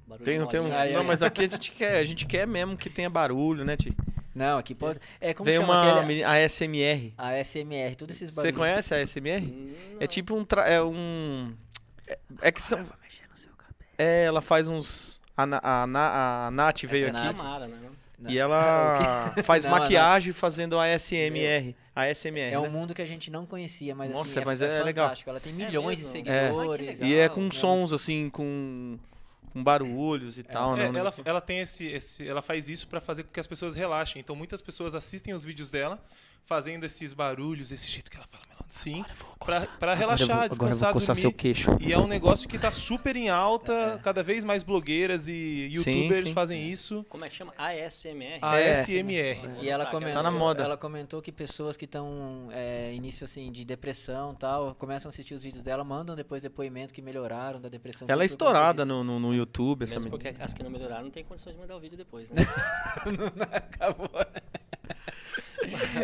barulhos. 0.06 0.24
Tem, 0.24 0.46
tem 0.46 0.60
uns. 0.60 0.74
Aí, 0.74 0.92
não, 0.92 1.00
aí. 1.00 1.06
mas 1.06 1.22
aqui 1.22 1.44
a 1.44 1.48
gente 1.48 1.70
quer, 1.72 1.96
a 1.96 2.04
gente 2.04 2.26
quer 2.26 2.46
mesmo 2.46 2.76
que 2.76 2.90
tenha 2.90 3.08
barulho, 3.08 3.64
né, 3.64 3.76
Ti? 3.76 3.94
Não, 4.34 4.58
aqui 4.58 4.74
pode... 4.74 5.00
É 5.18 5.32
como 5.32 5.46
Vem 5.46 5.58
chama 5.58 5.72
uma 5.72 5.90
aquele... 5.92 6.06
meni- 6.06 6.22
a 6.24 6.36
SMR. 6.46 7.14
A 7.16 7.42
SMR, 7.42 7.94
todos 7.96 8.14
esses 8.16 8.28
Você 8.34 8.36
barulhos. 8.52 8.56
conhece 8.58 8.94
a 8.94 8.98
SMR? 9.06 9.40
Hum, 9.46 9.74
É 9.98 10.06
tipo 10.06 10.36
um. 10.36 10.44
tra- 10.44 10.68
É 10.68 10.82
um. 10.82 11.54
É, 12.06 12.18
é 12.42 12.52
que 12.52 12.62
são. 12.62 12.84
É, 13.96 14.24
ela 14.24 14.42
faz 14.42 14.68
uns. 14.68 15.18
A, 15.34 15.46
Na- 15.46 15.60
a, 15.62 15.86
Na- 15.86 16.46
a 16.46 16.50
Nath 16.50 16.82
veio 16.82 17.08
essa 17.08 17.18
é 17.18 17.26
a 17.26 17.30
aqui. 17.30 17.38
Samara, 17.38 17.66
né? 17.66 17.78
Não. 18.18 18.30
E 18.30 18.38
ela 18.38 19.32
faz 19.42 19.64
Não, 19.64 19.70
maquiagem 19.70 20.32
fazendo 20.34 20.78
a 20.78 20.86
SMR. 20.98 21.74
A 21.96 22.14
SMR. 22.14 22.52
É 22.52 22.58
um 22.58 22.64
né? 22.64 22.68
mundo 22.68 22.94
que 22.94 23.00
a 23.00 23.06
gente 23.06 23.30
não 23.30 23.46
conhecia, 23.46 23.94
mas 23.94 24.12
Nossa, 24.12 24.38
assim, 24.38 24.44
mas 24.46 24.60
é, 24.60 24.80
é 24.80 24.82
legal. 24.84 25.06
fantástico. 25.06 25.30
Ela 25.30 25.40
tem 25.40 25.52
milhões 25.54 25.96
de 25.98 26.04
mesmo? 26.04 26.12
seguidores. 26.12 27.00
É. 27.00 27.06
E 27.06 27.14
é 27.14 27.22
legal, 27.22 27.34
com 27.34 27.42
né? 27.44 27.50
sons 27.52 27.92
assim, 27.92 28.28
com. 28.28 28.98
com 29.50 29.64
barulhos 29.64 30.36
e 30.36 30.42
tal, 30.42 30.74
É, 30.74 30.80
né? 30.84 30.90
Um 30.90 30.96
ela, 30.98 31.14
ela 31.24 31.40
tem 31.40 31.60
esse, 31.60 31.86
esse- 31.86 32.28
ela 32.28 32.42
faz 32.42 32.68
isso 32.68 32.86
pra 32.86 33.00
fazer 33.00 33.22
com 33.22 33.30
que 33.32 33.40
as 33.40 33.46
pessoas 33.46 33.74
relaxem. 33.74 34.20
Então 34.20 34.36
muitas 34.36 34.60
pessoas 34.60 34.94
assistem 34.94 35.32
os 35.32 35.42
vídeos 35.42 35.70
dela 35.70 35.98
fazendo 36.46 36.84
esses 36.84 37.12
barulhos, 37.12 37.70
esse 37.72 37.88
jeito 37.88 38.08
que 38.10 38.16
ela 38.16 38.26
fala, 38.30 38.44
sim, 38.68 39.04
pra, 39.44 39.66
pra 39.66 39.94
relaxar, 39.94 40.48
descansar, 40.48 40.92
dormir. 40.92 41.32
queixo. 41.34 41.76
E 41.80 41.92
é 41.92 41.98
um 41.98 42.06
negócio 42.06 42.48
que 42.48 42.56
tá 42.58 42.70
super 42.70 43.16
em 43.16 43.28
alta, 43.28 44.00
cada 44.02 44.22
vez 44.22 44.44
mais 44.44 44.62
blogueiras 44.62 45.28
e 45.28 45.68
Sim, 45.82 45.90
youtubers 45.90 46.28
sim. 46.28 46.32
fazem 46.32 46.70
isso. 46.70 47.04
Como 47.08 47.24
é 47.24 47.28
que 47.28 47.34
chama? 47.34 47.52
ASMR? 47.58 48.38
ASMR. 48.40 49.58
E 49.60 49.68
ela 49.68 49.86
Tá, 49.86 49.90
comentou, 49.90 50.14
Tá 50.14 50.22
na 50.22 50.30
moda. 50.30 50.62
ela 50.62 50.76
comentou 50.76 51.20
que 51.20 51.32
pessoas 51.32 51.76
que 51.76 51.84
estão 51.84 52.48
é, 52.52 52.92
início 52.94 53.24
assim 53.24 53.50
de 53.50 53.64
depressão 53.64 54.32
tal, 54.34 54.74
começam 54.76 55.08
a 55.08 55.10
assistir 55.10 55.34
os 55.34 55.42
vídeos 55.42 55.62
dela, 55.64 55.82
mandam 55.82 56.14
depois 56.14 56.42
depoimento 56.42 56.94
que 56.94 57.02
melhoraram 57.02 57.60
da 57.60 57.68
depressão. 57.68 58.06
Ela 58.08 58.22
é 58.22 58.26
estourada 58.26 58.84
no, 58.84 59.02
no, 59.02 59.18
no 59.18 59.34
YouTube, 59.34 59.82
essa 59.82 59.96
Mesmo 59.96 60.10
menina. 60.12 60.30
porque 60.32 60.42
as 60.42 60.54
que 60.54 60.62
não 60.62 60.70
melhoraram 60.70 61.04
não 61.04 61.10
tem 61.10 61.24
condições 61.24 61.56
de 61.56 61.60
mandar 61.60 61.76
o 61.76 61.80
vídeo 61.80 61.98
depois, 61.98 62.30
né? 62.30 62.42
Acabou. 63.52 64.08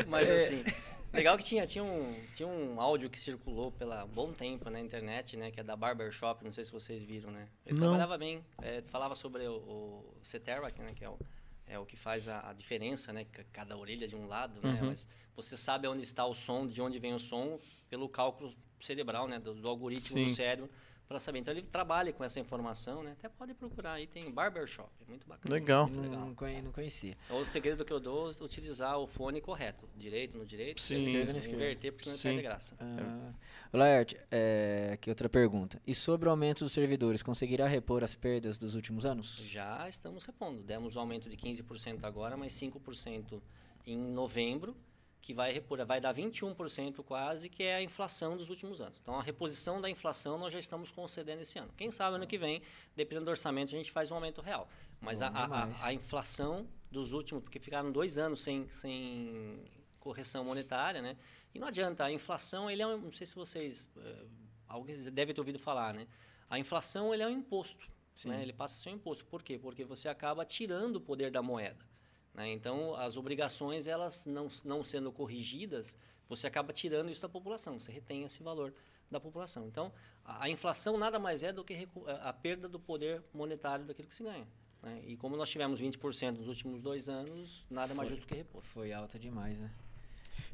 Mas 0.08 0.28
assim, 0.36 0.64
legal 1.12 1.36
que 1.38 1.44
tinha, 1.44 1.66
tinha, 1.66 1.82
um, 1.84 2.14
tinha 2.34 2.46
um 2.48 2.80
áudio 2.80 3.08
que 3.10 3.18
circulou 3.18 3.70
pela 3.72 4.06
bom 4.06 4.32
tempo 4.32 4.68
na 4.70 4.80
internet, 4.80 5.36
né? 5.36 5.50
Que 5.50 5.60
é 5.60 5.62
da 5.62 5.76
Barbershop, 5.76 6.44
não 6.44 6.52
sei 6.52 6.64
se 6.64 6.72
vocês 6.72 7.02
viram, 7.02 7.30
né? 7.30 7.48
Ele 7.66 7.74
Não. 7.74 7.82
trabalhava 7.88 8.16
bem, 8.18 8.44
é, 8.62 8.82
falava 8.82 9.14
sobre 9.14 9.46
o, 9.46 9.54
o 9.54 10.14
Ceterac, 10.22 10.80
né? 10.80 10.92
Que 10.94 11.04
é 11.04 11.08
o, 11.10 11.18
é 11.66 11.78
o 11.78 11.86
que 11.86 11.96
faz 11.96 12.28
a, 12.28 12.50
a 12.50 12.52
diferença, 12.52 13.12
né? 13.12 13.24
ca- 13.30 13.44
Cada 13.52 13.76
orelha 13.76 14.06
de 14.08 14.16
um 14.16 14.26
lado, 14.26 14.60
né? 14.62 14.80
Uhum. 14.82 14.88
Mas 14.88 15.06
você 15.34 15.56
sabe 15.56 15.86
onde 15.88 16.02
está 16.02 16.24
o 16.26 16.34
som, 16.34 16.66
de 16.66 16.80
onde 16.82 16.98
vem 16.98 17.14
o 17.14 17.18
som, 17.18 17.58
pelo 17.88 18.08
cálculo 18.08 18.54
cerebral, 18.80 19.26
né? 19.28 19.38
Do, 19.38 19.54
do 19.54 19.68
algoritmo 19.68 20.18
Sim. 20.18 20.24
do 20.24 20.30
cérebro. 20.30 20.70
Para 21.08 21.20
saber. 21.20 21.40
Então 21.40 21.52
ele 21.52 21.62
trabalha 21.62 22.12
com 22.12 22.24
essa 22.24 22.40
informação, 22.40 23.02
né? 23.02 23.12
Até 23.18 23.28
pode 23.28 23.52
procurar 23.52 23.94
aí, 23.94 24.06
tem 24.06 24.30
Barbershop, 24.30 24.90
é 25.06 25.08
muito 25.08 25.26
bacana. 25.26 25.54
Legal. 25.54 25.86
Muito 25.86 26.00
legal. 26.00 26.20
Não, 26.20 26.62
não 26.62 26.72
conhecia. 26.72 27.16
O 27.30 27.44
segredo 27.44 27.84
que 27.84 27.92
eu 27.92 28.00
dou 28.00 28.30
é 28.30 28.44
utilizar 28.44 28.98
o 28.98 29.06
fone 29.06 29.40
correto. 29.40 29.86
Direito 29.96 30.38
no 30.38 30.46
direito, 30.46 30.80
Sim. 30.80 30.98
Esquerda 30.98 31.26
no 31.26 31.32
não 31.32 31.38
esquerdo. 31.38 31.56
inverter, 31.60 31.92
porque 31.92 32.04
senão 32.04 32.16
Sim. 32.16 32.28
perde 32.28 32.42
graça. 32.42 32.76
Ah. 32.80 33.32
Laerte, 33.72 34.16
é, 34.30 34.96
que 35.00 35.10
outra 35.10 35.28
pergunta. 35.28 35.80
E 35.86 35.94
sobre 35.94 36.28
o 36.28 36.30
aumento 36.30 36.64
dos 36.64 36.72
servidores, 36.72 37.22
conseguirá 37.22 37.66
repor 37.66 38.02
as 38.02 38.14
perdas 38.14 38.56
dos 38.56 38.74
últimos 38.74 39.04
anos? 39.04 39.36
Já 39.48 39.88
estamos 39.88 40.24
repondo. 40.24 40.62
Demos 40.62 40.96
um 40.96 41.00
aumento 41.00 41.28
de 41.28 41.36
15% 41.36 42.04
agora, 42.04 42.36
mais 42.36 42.52
5% 42.52 43.40
em 43.86 43.96
novembro, 43.98 44.76
que 45.22 45.32
vai 45.32 45.52
repor, 45.52 45.82
vai 45.86 46.00
dar 46.00 46.12
21% 46.12 47.02
quase, 47.04 47.48
que 47.48 47.62
é 47.62 47.76
a 47.76 47.82
inflação 47.82 48.36
dos 48.36 48.50
últimos 48.50 48.80
anos. 48.80 48.98
Então, 49.00 49.14
a 49.18 49.22
reposição 49.22 49.80
da 49.80 49.88
inflação 49.88 50.36
nós 50.36 50.52
já 50.52 50.58
estamos 50.58 50.90
concedendo 50.90 51.40
esse 51.40 51.58
ano. 51.58 51.72
Quem 51.76 51.90
sabe 51.92 52.16
ano 52.16 52.26
que 52.26 52.36
vem, 52.36 52.60
dependendo 52.96 53.26
do 53.26 53.30
orçamento, 53.30 53.72
a 53.72 53.78
gente 53.78 53.90
faz 53.92 54.10
um 54.10 54.16
aumento 54.16 54.40
real. 54.42 54.68
Mas 55.00 55.22
a, 55.22 55.28
a- 55.28 55.64
a- 55.84 55.92
inflação 55.92 56.66
dos 56.90 57.12
últimos, 57.12 57.42
porque 57.44 57.58
ficaram 57.60 57.90
dois 57.92 58.18
anos 58.18 58.40
sem, 58.42 58.68
sem 58.68 59.62
correção 60.00 60.44
monetária, 60.44 61.00
né? 61.00 61.16
E 61.54 61.58
não 61.58 61.68
adianta, 61.68 62.04
a 62.04 62.10
inflação, 62.12 62.68
ele 62.70 62.82
é 62.82 62.86
um, 62.86 62.98
não 62.98 63.12
sei 63.12 63.26
se 63.26 63.34
vocês, 63.34 63.88
eh, 63.96 64.24
alguém 64.66 64.98
deve 65.10 65.32
ter 65.34 65.40
ouvido 65.40 65.58
falar, 65.58 65.94
né? 65.94 66.06
A 66.50 66.58
inflação, 66.58 67.14
ele 67.14 67.22
é 67.22 67.26
um 67.26 67.30
imposto, 67.30 67.86
né? 68.28 68.42
Ele 68.42 68.52
passa 68.52 68.74
a 68.74 68.82
ser 68.82 68.90
um 68.90 68.94
imposto. 68.94 69.24
Por 69.24 69.42
quê? 69.42 69.58
Porque 69.58 69.84
você 69.84 70.08
acaba 70.08 70.44
tirando 70.44 70.96
o 70.96 71.00
poder 71.00 71.30
da 71.30 71.42
moeda. 71.42 71.84
Né? 72.34 72.50
Então, 72.50 72.94
as 72.94 73.16
obrigações, 73.16 73.86
elas 73.86 74.24
não, 74.26 74.48
não 74.64 74.82
sendo 74.82 75.12
corrigidas, 75.12 75.96
você 76.28 76.46
acaba 76.46 76.72
tirando 76.72 77.10
isso 77.10 77.22
da 77.22 77.28
população, 77.28 77.78
você 77.78 77.92
retém 77.92 78.24
esse 78.24 78.42
valor 78.42 78.72
da 79.10 79.20
população. 79.20 79.66
Então, 79.66 79.92
a, 80.24 80.44
a 80.44 80.48
inflação 80.48 80.96
nada 80.96 81.18
mais 81.18 81.42
é 81.42 81.52
do 81.52 81.62
que 81.62 81.86
a, 82.22 82.32
perda 82.32 82.68
do 82.68 82.80
poder 82.80 83.22
monetário 83.34 83.84
daquilo 83.84 84.08
que 84.08 84.14
se 84.14 84.22
ganha. 84.22 84.46
né? 84.82 85.02
E 85.06 85.16
como 85.16 85.36
nós 85.36 85.50
tivemos 85.50 85.80
20% 85.80 86.38
nos 86.38 86.48
últimos 86.48 86.82
dois 86.82 87.08
anos, 87.08 87.66
nada 87.70 87.94
mais 87.94 88.08
justo 88.08 88.26
que 88.26 88.34
repor. 88.34 88.62
Foi 88.62 88.92
alta 88.92 89.18
demais, 89.18 89.58
né? 89.58 89.70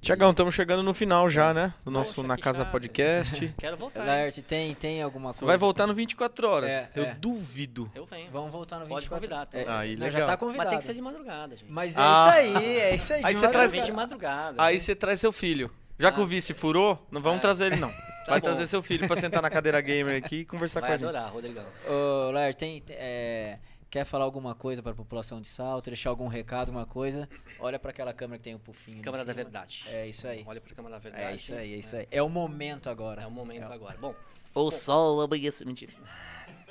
Tiagão, 0.00 0.30
estamos 0.30 0.54
chegando 0.54 0.82
no 0.82 0.94
final 0.94 1.28
já, 1.28 1.52
né? 1.52 1.74
Do 1.84 1.90
nosso 1.90 2.14
Poxa, 2.16 2.28
Na 2.28 2.36
Casa 2.38 2.62
chato. 2.62 2.70
Podcast. 2.70 3.54
Quero 3.58 3.76
voltar. 3.76 4.04
Laerte, 4.04 4.42
tem, 4.42 4.72
tem 4.74 5.02
alguma 5.02 5.32
Você 5.32 5.40
coisa? 5.40 5.46
vai 5.50 5.56
voltar 5.58 5.86
no 5.88 5.94
24 5.94 6.48
horas. 6.48 6.72
É, 6.72 6.90
Eu 6.94 7.04
é. 7.04 7.14
duvido. 7.14 7.90
Eu 7.94 8.04
venho. 8.04 8.30
Vamos 8.30 8.52
voltar 8.52 8.76
no 8.78 8.86
Pode 8.86 9.06
24. 9.08 9.28
convidar, 9.28 9.46
tô 9.46 9.58
É. 9.58 9.66
Aí, 9.76 9.96
legal. 9.96 10.20
já 10.20 10.24
tá 10.26 10.36
convidado. 10.36 10.58
Mas 10.64 10.68
tem 10.70 10.78
que 10.78 10.84
ser 10.84 10.94
de 10.94 11.00
madrugada, 11.00 11.56
gente. 11.56 11.70
Mas 11.70 11.96
é 11.98 12.00
Ah. 12.00 12.26
isso 12.42 12.58
aí, 12.58 12.80
é 12.80 12.94
isso 12.94 13.12
aí. 13.14 13.20
Aí 13.24 13.34
você 13.34 13.48
traz- 13.48 13.72
de 13.72 13.92
madrugada. 13.92 14.62
Aí 14.62 14.74
né? 14.74 14.78
você 14.80 14.94
traz 14.94 15.18
seu 15.18 15.32
filho. 15.32 15.68
Já 15.98 16.12
que 16.12 16.20
o 16.20 16.26
vice 16.26 16.54
furou, 16.54 17.04
não 17.10 17.20
vamos 17.20 17.38
É. 17.38 17.40
trazer 17.40 17.66
ele, 17.66 17.76
não. 17.76 17.90
Vai 18.28 18.40
bom. 18.40 18.46
trazer 18.46 18.66
seu 18.68 18.82
filho 18.82 19.08
pra 19.08 19.16
sentar 19.16 19.42
na 19.42 19.50
cadeira 19.50 19.80
gamer 19.80 20.22
aqui 20.22 20.40
e 20.40 20.44
conversar 20.44 20.80
Vai 20.80 20.90
com 20.90 20.94
a 20.94 20.98
gente. 20.98 21.08
adorar, 21.08 21.32
Rodrigão. 21.32 21.64
Ô, 21.88 22.30
Laerte, 22.30 22.58
tem, 22.58 22.80
tem, 22.82 22.94
é, 22.98 23.58
quer 23.90 24.04
falar 24.04 24.24
alguma 24.24 24.54
coisa 24.54 24.82
para 24.82 24.92
a 24.92 24.94
população 24.94 25.40
de 25.40 25.48
Salto, 25.48 25.86
deixar 25.86 26.10
algum 26.10 26.26
recado, 26.28 26.68
alguma 26.68 26.86
coisa? 26.86 27.28
Olha 27.58 27.78
para 27.78 27.90
aquela 27.90 28.12
câmera 28.12 28.38
que 28.38 28.44
tem 28.44 28.54
o 28.54 28.58
pufinho. 28.58 28.96
ali 28.96 29.00
em 29.00 29.02
Câmara 29.02 29.24
da. 29.24 29.32
Verdade. 29.32 29.84
É 29.88 30.06
isso 30.06 30.26
aí. 30.28 30.44
Olha 30.46 30.60
pra 30.60 30.74
câmera 30.74 30.94
da 30.96 30.98
verdade. 30.98 31.24
É 31.24 31.34
isso 31.34 31.54
aí, 31.54 31.74
é 31.74 31.76
isso 31.76 31.96
aí. 31.96 32.06
É 32.10 32.22
o 32.22 32.28
momento 32.28 32.88
agora. 32.90 33.22
É 33.22 33.26
o 33.26 33.30
momento 33.30 33.70
agora. 33.72 33.96
Bom, 33.98 34.14
O 34.54 34.70
sol 34.70 35.20
amanhece. 35.20 35.64
Mentira. 35.64 35.92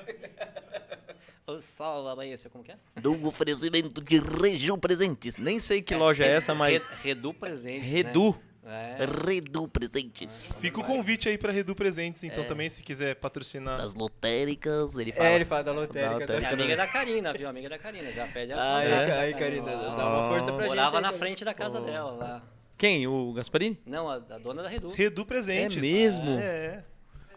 o 1.48 1.62
sol 1.62 2.08
amanheceu, 2.10 2.52
como 2.52 2.64
que 2.64 2.72
é? 2.72 2.78
Do 3.00 3.26
oferecimento 3.28 4.02
de 4.02 4.20
Reju 4.20 4.78
Presentes. 4.78 5.38
Nem 5.38 5.60
sei 5.60 5.82
que 5.82 5.96
loja 5.96 6.26
é 6.26 6.30
essa, 6.32 6.54
mas. 6.54 6.84
Re- 6.84 6.90
Redu 7.04 7.34
presente. 7.34 7.86
Redu. 7.86 8.38
É. 8.70 8.98
Redu 9.26 9.66
Presentes. 9.68 10.50
Fica 10.60 10.80
o 10.80 10.84
convite 10.84 11.30
aí 11.30 11.38
pra 11.38 11.54
Redu 11.54 11.74
Presentes, 11.74 12.24
então 12.26 12.44
É. 12.44 12.48
também 12.48 12.68
se 12.70 12.84
quiser 12.84 13.16
patrocinar. 13.16 13.78
Das 13.78 13.96
lotéricas, 13.96 14.96
ele 14.98 15.12
fala. 15.14 15.30
É, 15.30 15.36
ele 15.36 15.46
fala 15.46 15.64
da 15.64 15.72
lotérica. 15.72 16.10
Da 16.10 16.34
É 16.34 16.38
lotérica. 16.38 16.54
amiga 16.54 16.76
da 16.76 16.88
Karina, 16.88 17.34
viu? 17.34 17.48
Amiga 17.48 17.70
da 17.70 17.80
Karina. 17.80 18.12
Já 18.12 18.28
pede 18.28 18.52
a 18.54 18.78
Aí, 18.78 18.90
contato. 18.90 19.12
aí, 19.20 19.34
Karina, 19.36 19.66
dá 19.96 20.10
uma 20.10 20.28
força 20.30 20.52
pra 20.52 20.60
gente. 20.64 20.68
Morava 20.70 20.98
aí, 20.98 21.02
na 21.02 21.08
Karina. 21.10 21.14
frente 21.20 21.46
da 21.46 21.54
casa 21.54 21.80
dela 21.80 22.12
lá. 22.12 22.44
Quem? 22.78 23.08
O 23.08 23.34
Gasparini? 23.34 23.80
Não, 23.86 24.10
a, 24.10 24.16
a 24.16 24.38
dona 24.38 24.62
da 24.64 24.70
Redu. 24.70 24.92
Redu 24.92 25.26
Presentes. 25.26 25.78
É 25.78 25.82
mesmo? 25.82 26.38
É. 26.38 26.84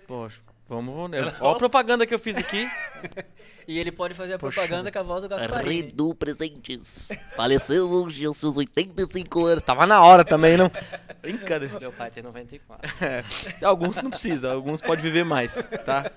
Poxa, 0.06 0.40
vamos. 0.76 1.10
Olha 1.40 1.52
a 1.52 1.54
propaganda 1.56 2.06
que 2.06 2.14
eu 2.14 2.18
fiz 2.18 2.36
aqui. 2.36 2.68
E 3.68 3.78
ele 3.78 3.92
pode 3.92 4.14
fazer 4.14 4.34
a 4.34 4.38
Poxa. 4.38 4.60
propaganda 4.62 4.90
com 4.90 4.98
a 4.98 5.02
voz 5.02 5.22
do 5.22 5.28
Gasparini. 5.28 5.82
Redu 5.82 6.12
Presentes. 6.12 7.08
Faleceu 7.36 7.88
hoje 7.88 8.26
aos 8.26 8.36
seus 8.36 8.56
85 8.56 9.44
anos. 9.46 9.62
Tava 9.62 9.86
na 9.86 10.02
hora 10.02 10.24
também, 10.24 10.56
não? 10.56 10.68
Brincadeira. 11.22 11.78
Meu 11.78 11.92
pai 11.92 12.10
tem 12.10 12.20
94. 12.20 12.90
É, 13.00 13.22
alguns 13.64 13.94
não 14.02 14.10
precisa, 14.10 14.52
alguns 14.52 14.80
pode 14.80 15.00
viver 15.02 15.24
mais, 15.24 15.54
tá? 15.84 16.10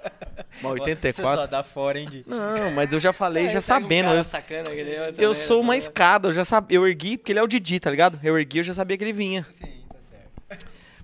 Mas 0.64 0.80
Você 0.80 1.12
só 1.12 1.24
84. 1.34 1.48
dá 1.48 1.62
fora, 1.64 2.00
hein, 2.00 2.08
Di? 2.10 2.24
Não, 2.26 2.72
mas 2.72 2.92
eu 2.92 3.00
já 3.00 3.14
falei, 3.14 3.44
já 3.44 3.50
Pega 3.50 3.58
um 3.60 3.62
sabendo. 3.62 4.06
cara 4.06 4.18
Eu, 4.18 4.24
sacana 4.24 4.64
eu 4.72 5.14
eu 5.18 5.36
sou 5.36 5.62
uma 5.62 5.78
escada, 5.78 6.30
eu 6.30 6.34
já 6.34 6.44
sabia. 6.44 6.78
Eu 6.78 6.88
ergui, 6.88 7.18
porque 7.18 7.32
ele 7.34 7.40
é 7.40 7.44
o 7.44 7.48
Didi, 7.48 7.80
tá 7.80 7.92
ligado? 7.92 8.20
Eu 8.24 8.38
ergui, 8.40 8.60
eu 8.60 8.64
já 8.64 8.74
sabia 8.74 8.98
que 8.98 9.04
ele 9.04 9.14
vinha. 9.14 9.46
Sim. 9.52 9.83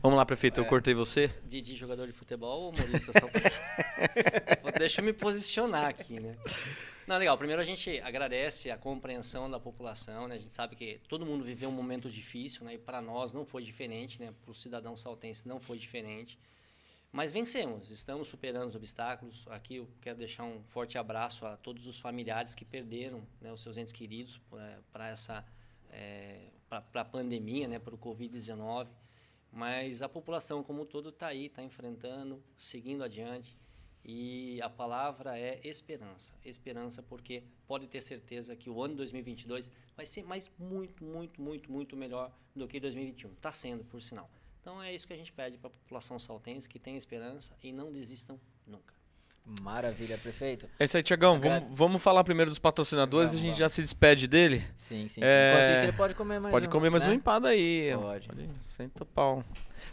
Vamos 0.02 0.16
lá, 0.16 0.26
prefeito, 0.26 0.62
eu 0.62 0.66
cortei 0.66 0.94
você. 0.94 1.30
Didi, 1.46 1.76
jogador 1.76 2.08
de 2.08 2.14
futebol 2.14 2.62
ou 2.62 2.70
humorista? 2.70 3.12
Só 3.12 3.28
pra... 3.28 4.72
Deixa 4.80 5.02
eu 5.02 5.06
me 5.06 5.12
posicionar 5.12 5.88
aqui, 5.88 6.22
né? 6.22 6.38
Não, 7.06 7.18
legal. 7.18 7.38
Primeiro 7.38 7.62
a 7.62 7.66
gente 7.66 8.00
agradece 8.00 8.72
a 8.72 8.78
compreensão 8.78 9.52
da 9.52 9.60
população, 9.60 10.26
né? 10.26 10.36
A 10.36 10.38
gente 10.38 10.54
sabe 10.54 10.78
que 10.78 11.02
todo 11.10 11.26
mundo 11.26 11.44
viveu 11.44 11.68
um 11.68 11.74
momento 11.74 12.10
difícil, 12.10 12.64
né? 12.64 12.76
E 12.76 12.78
para 12.78 13.02
nós 13.02 13.34
não 13.34 13.46
foi 13.46 13.62
diferente, 13.62 14.22
né? 14.22 14.34
Para 14.42 14.52
o 14.52 14.56
cidadão 14.56 14.96
saltense 14.96 15.46
não 15.46 15.60
foi 15.60 15.78
diferente. 15.78 16.40
Mas 17.12 17.30
vencemos, 17.30 17.92
estamos 17.92 18.30
superando 18.30 18.70
os 18.70 18.76
obstáculos. 18.76 19.46
Aqui 19.50 19.78
eu 19.78 19.90
quero 20.00 20.18
deixar 20.18 20.44
um 20.44 20.64
forte 20.64 20.98
abraço 20.98 21.46
a 21.46 21.58
todos 21.58 21.88
os 21.88 22.00
familiares 22.00 22.56
que 22.56 22.64
perderam 22.64 23.22
né, 23.42 23.52
os 23.52 23.60
seus 23.60 23.76
entes 23.76 23.92
queridos 23.92 24.40
para 24.94 25.10
essa 25.10 25.44
para 26.70 27.02
a 27.02 27.06
pandemia, 27.06 27.68
né, 27.68 27.80
para 27.80 27.96
o 27.96 27.98
Covid-19. 27.98 28.88
Mas 29.52 30.02
a 30.02 30.10
população 30.10 30.64
como 30.64 30.84
um 30.84 30.86
todo 30.86 31.10
está 31.10 31.28
aí, 31.28 31.48
está 31.48 31.64
enfrentando, 31.64 32.42
seguindo 32.58 33.04
adiante. 33.04 33.58
E 34.04 34.62
a 34.62 34.70
palavra 34.70 35.38
é 35.38 35.60
esperança. 35.64 36.34
Esperança 36.44 37.04
porque 37.04 37.44
pode 37.68 37.88
ter 37.88 38.02
certeza 38.02 38.56
que 38.56 38.70
o 38.70 38.82
ano 38.82 38.96
2022 38.96 39.72
vai 39.96 40.06
ser 40.06 40.24
mais 40.24 40.50
muito, 40.58 41.04
muito, 41.04 41.42
muito, 41.42 41.72
muito 41.72 41.96
melhor 41.96 42.32
do 42.56 42.68
que 42.68 42.80
2021. 42.80 43.34
Está 43.34 43.52
sendo, 43.52 43.84
por 43.84 44.02
sinal. 44.02 44.30
Então 44.62 44.82
é 44.82 44.94
isso 44.94 45.08
que 45.08 45.14
a 45.14 45.18
gente 45.18 45.32
pede 45.32 45.58
para 45.58 45.68
a 45.68 45.72
população 45.72 46.18
saltense, 46.18 46.70
que 46.70 46.80
tenha 46.80 46.98
esperança 46.98 47.56
e 47.62 47.72
não 47.72 47.92
desistam 47.92 48.40
nunca. 48.66 48.99
Maravilha, 49.64 50.18
prefeito. 50.18 50.68
É 50.80 50.86
isso 50.86 50.96
aí, 50.96 51.04
Tiagão. 51.04 51.36
Agrade- 51.36 51.66
Vamos, 51.66 51.78
vamos 51.78 52.02
falar 52.04 52.24
primeiro 52.24 52.50
dos 52.52 52.60
patrocinadores 52.60 53.34
e 53.34 53.36
a 53.36 53.38
gente 53.40 53.46
vamos. 53.48 53.58
já 53.58 53.70
se 53.70 53.82
despede 53.82 54.28
dele. 54.28 54.64
Sim, 54.78 55.02
sim, 55.08 55.08
sim. 55.08 55.22
É, 55.24 55.54
Enquanto 55.56 55.76
isso, 55.76 55.86
ele 55.86 55.92
pode 55.94 56.14
comer 56.14 56.40
mais 56.40 56.52
Pode 56.54 56.68
um, 56.68 56.72
comer 56.72 56.90
mais 56.90 57.04
né? 57.04 57.10
uma 57.10 57.16
empada 57.16 57.50
aí. 57.50 57.92
Pode. 58.00 58.30
Senta 58.62 59.04
o 59.04 59.06
pau. 59.08 59.44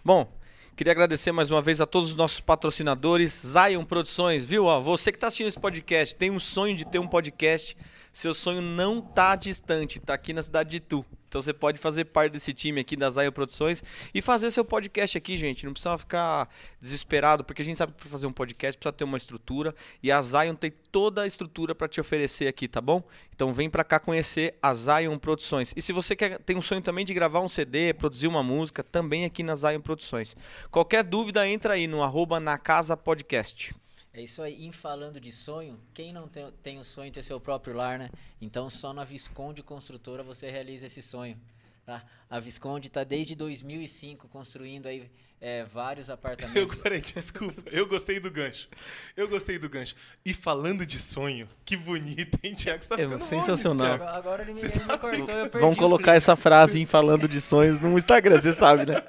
Bom, 0.04 0.30
queria 0.76 0.92
agradecer 0.92 1.32
mais 1.32 1.50
uma 1.50 1.62
vez 1.62 1.80
a 1.80 1.86
todos 1.86 2.10
os 2.10 2.14
nossos 2.16 2.38
patrocinadores. 2.40 3.32
Zion 3.46 3.84
Produções, 3.84 4.44
viu? 4.44 4.66
Ó, 4.66 4.80
você 4.80 5.10
que 5.10 5.16
está 5.16 5.28
assistindo 5.28 5.48
esse 5.48 5.58
podcast, 5.58 6.14
tem 6.16 6.30
um 6.30 6.38
sonho 6.38 6.74
de 6.74 6.84
ter 6.84 6.98
um 6.98 7.06
podcast. 7.08 7.76
Seu 8.16 8.32
sonho 8.32 8.62
não 8.62 9.02
tá 9.02 9.36
distante, 9.36 10.00
tá 10.00 10.14
aqui 10.14 10.32
na 10.32 10.42
cidade 10.42 10.70
de 10.70 10.80
Tu. 10.80 11.04
Então 11.28 11.42
você 11.42 11.52
pode 11.52 11.76
fazer 11.76 12.06
parte 12.06 12.32
desse 12.32 12.54
time 12.54 12.80
aqui 12.80 12.96
da 12.96 13.10
Zion 13.10 13.30
Produções 13.30 13.84
e 14.14 14.22
fazer 14.22 14.50
seu 14.50 14.64
podcast 14.64 15.18
aqui, 15.18 15.36
gente. 15.36 15.66
Não 15.66 15.74
precisa 15.74 15.98
ficar 15.98 16.48
desesperado, 16.80 17.44
porque 17.44 17.60
a 17.60 17.64
gente 17.66 17.76
sabe 17.76 17.92
que 17.92 17.98
para 17.98 18.08
fazer 18.08 18.26
um 18.26 18.32
podcast 18.32 18.78
precisa 18.78 18.90
ter 18.94 19.04
uma 19.04 19.18
estrutura 19.18 19.74
e 20.02 20.10
a 20.10 20.22
Zion 20.22 20.54
tem 20.54 20.72
toda 20.90 21.20
a 21.20 21.26
estrutura 21.26 21.74
para 21.74 21.88
te 21.88 22.00
oferecer 22.00 22.48
aqui, 22.48 22.66
tá 22.66 22.80
bom? 22.80 23.02
Então 23.34 23.52
vem 23.52 23.68
para 23.68 23.84
cá 23.84 24.00
conhecer 24.00 24.56
a 24.62 24.74
Zion 24.74 25.18
Produções. 25.18 25.74
E 25.76 25.82
se 25.82 25.92
você 25.92 26.16
quer 26.16 26.38
tem 26.38 26.56
um 26.56 26.62
sonho 26.62 26.80
também 26.80 27.04
de 27.04 27.12
gravar 27.12 27.40
um 27.40 27.50
CD, 27.50 27.92
produzir 27.92 28.28
uma 28.28 28.42
música, 28.42 28.82
também 28.82 29.26
aqui 29.26 29.42
na 29.42 29.54
Zion 29.54 29.82
Produções. 29.82 30.34
Qualquer 30.70 31.04
dúvida 31.04 31.46
entra 31.46 31.74
aí 31.74 31.86
no 31.86 32.02
arroba 32.02 32.40
na 32.40 32.56
casa 32.56 32.96
podcast. 32.96 33.74
É 34.16 34.22
isso 34.22 34.40
aí. 34.40 34.64
Em 34.64 34.72
falando 34.72 35.20
de 35.20 35.30
sonho, 35.30 35.78
quem 35.92 36.10
não 36.10 36.26
tem, 36.26 36.50
tem 36.62 36.78
o 36.78 36.84
sonho 36.84 37.10
de 37.10 37.16
ter 37.16 37.22
seu 37.22 37.38
próprio 37.38 37.74
lar, 37.74 37.98
né? 37.98 38.10
Então 38.40 38.70
só 38.70 38.94
na 38.94 39.04
Visconde 39.04 39.62
Construtora 39.62 40.22
você 40.22 40.50
realiza 40.50 40.86
esse 40.86 41.02
sonho. 41.02 41.38
Tá? 41.84 42.02
A 42.28 42.40
Visconde 42.40 42.88
está 42.88 43.04
desde 43.04 43.34
2005 43.34 44.26
construindo 44.28 44.86
aí 44.86 45.10
é, 45.40 45.64
vários 45.64 46.08
Eu, 46.10 46.14
apartamentos. 46.14 46.78
peraí, 46.78 47.00
desculpa. 47.00 47.62
Eu 47.70 47.86
gostei 47.86 48.18
do 48.20 48.30
gancho. 48.30 48.68
Eu 49.16 49.28
gostei 49.28 49.58
do 49.58 49.68
gancho. 49.68 49.94
E 50.24 50.32
falando 50.34 50.84
de 50.86 50.98
sonho, 50.98 51.48
que 51.64 51.76
bonito, 51.76 52.38
hein, 52.42 52.54
Tiago? 52.54 52.82
Você 52.82 52.88
tá 52.88 52.96
É, 53.00 53.20
sensacional. 53.20 53.98
Thiago. 53.98 54.04
Agora 54.16 54.42
ele 54.42 54.54
me, 54.54 54.60
ele 54.60 54.68
me 54.78 54.98
cortou, 54.98 55.10
eu 55.10 55.50
perdi 55.50 55.58
Vamos 55.58 55.76
colocar 55.78 56.14
essa 56.14 56.34
frase 56.36 56.80
em 56.80 56.86
falando 56.86 57.28
de 57.28 57.40
sonhos 57.40 57.80
no 57.80 57.96
Instagram, 57.98 58.40
você 58.40 58.52
sabe, 58.52 58.86
né? 58.86 59.02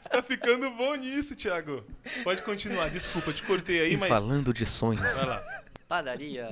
Você 0.00 0.08
tá 0.08 0.22
ficando 0.22 0.70
bom 0.70 0.94
nisso, 0.94 1.34
Thiago. 1.34 1.84
Pode 2.22 2.42
continuar. 2.42 2.88
Desculpa, 2.90 3.30
eu 3.30 3.34
te 3.34 3.42
cortei 3.42 3.80
aí, 3.80 3.94
E 3.94 3.96
mas. 3.96 4.08
falando 4.08 4.52
de 4.54 4.64
sonhos. 4.64 5.02
Vai 5.02 5.26
lá. 5.26 5.62
Padaria. 5.88 6.48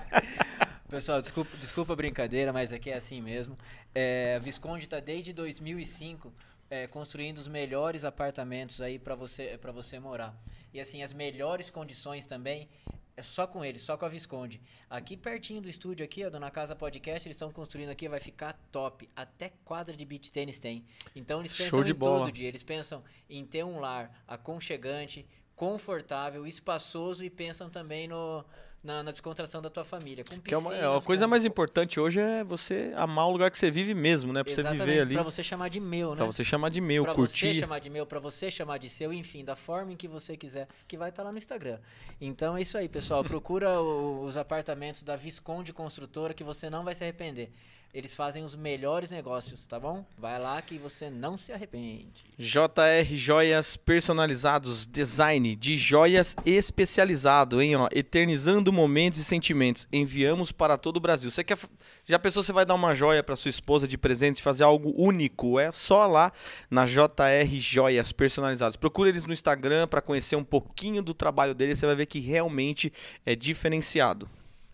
Pessoal, 0.88 1.20
desculpa, 1.20 1.50
desculpa 1.58 1.92
a 1.92 1.96
brincadeira, 1.96 2.52
mas 2.52 2.72
aqui 2.72 2.88
é 2.90 2.94
assim 2.96 3.20
mesmo. 3.20 3.58
É, 3.94 4.36
a 4.36 4.38
Visconde 4.38 4.84
está 4.84 5.00
desde 5.00 5.32
2005 5.32 6.32
é, 6.74 6.88
construindo 6.88 7.38
os 7.38 7.46
melhores 7.46 8.04
apartamentos 8.04 8.80
aí 8.80 8.98
para 8.98 9.14
você, 9.14 9.56
pra 9.60 9.70
você 9.70 10.00
morar. 10.00 10.34
E 10.72 10.80
assim, 10.80 11.04
as 11.04 11.12
melhores 11.12 11.70
condições 11.70 12.26
também 12.26 12.68
é 13.16 13.22
só 13.22 13.46
com 13.46 13.64
eles, 13.64 13.80
só 13.82 13.96
com 13.96 14.04
a 14.04 14.08
Visconde. 14.08 14.60
Aqui 14.90 15.16
pertinho 15.16 15.60
do 15.60 15.68
estúdio 15.68 16.04
aqui, 16.04 16.26
ó, 16.26 16.30
Dona 16.30 16.50
Casa 16.50 16.74
Podcast, 16.74 17.28
eles 17.28 17.36
estão 17.36 17.52
construindo 17.52 17.90
aqui, 17.90 18.08
vai 18.08 18.18
ficar 18.18 18.58
top. 18.72 19.08
Até 19.14 19.52
quadra 19.64 19.96
de 19.96 20.04
beach 20.04 20.32
tênis 20.32 20.58
tem. 20.58 20.84
Então 21.14 21.38
eles 21.38 21.52
pensam 21.52 21.84
de 21.84 21.92
em 21.92 21.94
bola. 21.94 22.26
tudo, 22.26 22.32
dia. 22.32 22.48
Eles 22.48 22.64
pensam 22.64 23.04
em 23.30 23.46
ter 23.46 23.64
um 23.64 23.78
lar 23.78 24.24
aconchegante, 24.26 25.24
confortável, 25.54 26.44
espaçoso 26.44 27.22
e 27.24 27.30
pensam 27.30 27.70
também 27.70 28.08
no, 28.08 28.44
na, 28.84 29.02
na 29.02 29.10
descontração 29.10 29.62
da 29.62 29.70
tua 29.70 29.82
família. 29.84 30.22
Com 30.28 30.38
Que 30.38 30.52
é 30.54 30.58
uma, 30.58 30.70
é, 30.72 30.76
a 30.76 30.80
piscinas, 30.82 31.04
coisa 31.06 31.24
com- 31.24 31.30
mais 31.30 31.44
importante 31.44 31.98
hoje 31.98 32.20
é 32.20 32.44
você 32.44 32.92
amar 32.96 33.26
o 33.26 33.30
lugar 33.32 33.50
que 33.50 33.58
você 33.58 33.70
vive 33.70 33.94
mesmo, 33.94 34.32
né? 34.32 34.44
Pra 34.44 34.52
você 34.52 34.60
Exatamente, 34.60 34.84
viver 34.86 35.00
ali. 35.00 35.14
Pra 35.14 35.22
você 35.22 35.42
chamar 35.42 35.68
de 35.70 35.80
meu, 35.80 36.10
né? 36.10 36.16
Pra 36.16 36.26
você 36.26 36.44
chamar 36.44 36.68
de 36.68 36.80
meu, 36.80 37.04
Pra 37.04 37.14
curtir. 37.14 37.54
você 37.54 37.60
chamar 37.60 37.78
de 37.80 37.90
meu, 37.90 38.06
pra 38.06 38.20
você 38.20 38.50
chamar 38.50 38.78
de 38.78 38.88
seu, 38.88 39.12
enfim, 39.12 39.44
da 39.44 39.56
forma 39.56 39.92
em 39.92 39.96
que 39.96 40.06
você 40.06 40.36
quiser, 40.36 40.68
que 40.86 40.96
vai 40.98 41.08
estar 41.08 41.22
lá 41.22 41.32
no 41.32 41.38
Instagram. 41.38 41.78
Então 42.20 42.56
é 42.56 42.60
isso 42.60 42.76
aí, 42.76 42.88
pessoal. 42.88 43.24
Procura 43.42 43.80
o- 43.80 44.22
os 44.24 44.36
apartamentos 44.36 45.02
da 45.02 45.16
Visconde 45.16 45.72
Construtora 45.72 46.34
que 46.34 46.44
você 46.44 46.68
não 46.68 46.84
vai 46.84 46.94
se 46.94 47.02
arrepender. 47.02 47.50
Eles 47.94 48.16
fazem 48.16 48.42
os 48.42 48.56
melhores 48.56 49.08
negócios, 49.08 49.64
tá 49.66 49.78
bom? 49.78 50.04
Vai 50.18 50.40
lá 50.40 50.60
que 50.60 50.76
você 50.76 51.08
não 51.08 51.36
se 51.36 51.52
arrepende. 51.52 52.24
JR 52.36 53.14
Joias 53.14 53.76
Personalizados, 53.76 54.84
design 54.84 55.54
de 55.54 55.78
joias 55.78 56.34
especializado, 56.44 57.62
hein? 57.62 57.76
Ó, 57.76 57.88
eternizando 57.92 58.72
momentos 58.72 59.20
e 59.20 59.24
sentimentos. 59.24 59.86
Enviamos 59.92 60.50
para 60.50 60.76
todo 60.76 60.96
o 60.96 61.00
Brasil. 61.00 61.30
Você 61.30 61.44
quer. 61.44 61.56
Já 62.04 62.18
pensou 62.18 62.42
você 62.42 62.52
vai 62.52 62.66
dar 62.66 62.74
uma 62.74 62.96
joia 62.96 63.22
para 63.22 63.36
sua 63.36 63.48
esposa 63.48 63.86
de 63.86 63.96
presente, 63.96 64.42
fazer 64.42 64.64
algo 64.64 64.92
único? 64.96 65.60
É 65.60 65.70
só 65.70 66.04
lá 66.08 66.32
na 66.68 66.86
JR 66.86 67.60
Joias 67.60 68.10
Personalizados. 68.10 68.76
Procure 68.76 69.08
eles 69.08 69.24
no 69.24 69.32
Instagram 69.32 69.86
para 69.86 70.02
conhecer 70.02 70.34
um 70.34 70.42
pouquinho 70.42 71.00
do 71.00 71.14
trabalho 71.14 71.54
deles. 71.54 71.78
Você 71.78 71.86
vai 71.86 71.94
ver 71.94 72.06
que 72.06 72.18
realmente 72.18 72.92
é 73.24 73.36
diferenciado. 73.36 74.28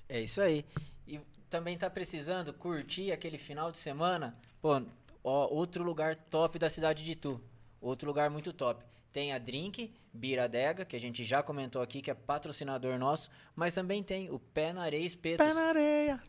É 0.09 0.23
isso 0.23 0.41
aí. 0.41 0.65
Também 1.51 1.77
tá 1.77 1.91
precisando 1.91 2.53
curtir 2.53 3.11
aquele 3.11 3.37
final 3.37 3.73
de 3.73 3.79
semana? 3.79 4.37
Pô, 4.63 4.81
ó, 5.25 5.49
outro 5.53 5.83
lugar 5.83 6.15
top 6.15 6.61
da 6.61 6.71
cidade 6.71 7.05
de 7.05 7.17
Tu. 7.17 7.41
Outro 7.81 8.07
lugar 8.07 8.31
muito 8.31 8.53
top. 8.53 8.85
Tem 9.13 9.33
a 9.33 9.39
Drink, 9.39 9.93
Biradega, 10.13 10.85
que 10.85 10.95
a 10.95 11.01
gente 11.01 11.25
já 11.25 11.43
comentou 11.43 11.83
aqui, 11.83 12.01
que 12.01 12.09
é 12.09 12.15
patrocinador 12.15 12.97
nosso, 13.01 13.29
mas 13.57 13.75
também 13.75 14.01
tem 14.01 14.31
o 14.31 14.39
Pé 14.39 14.73
na 14.73 14.83
Areia 14.83 15.05
Espetos. 15.05 15.45
Pé 15.45 15.53
na 15.53 15.63
areia. 15.63 16.23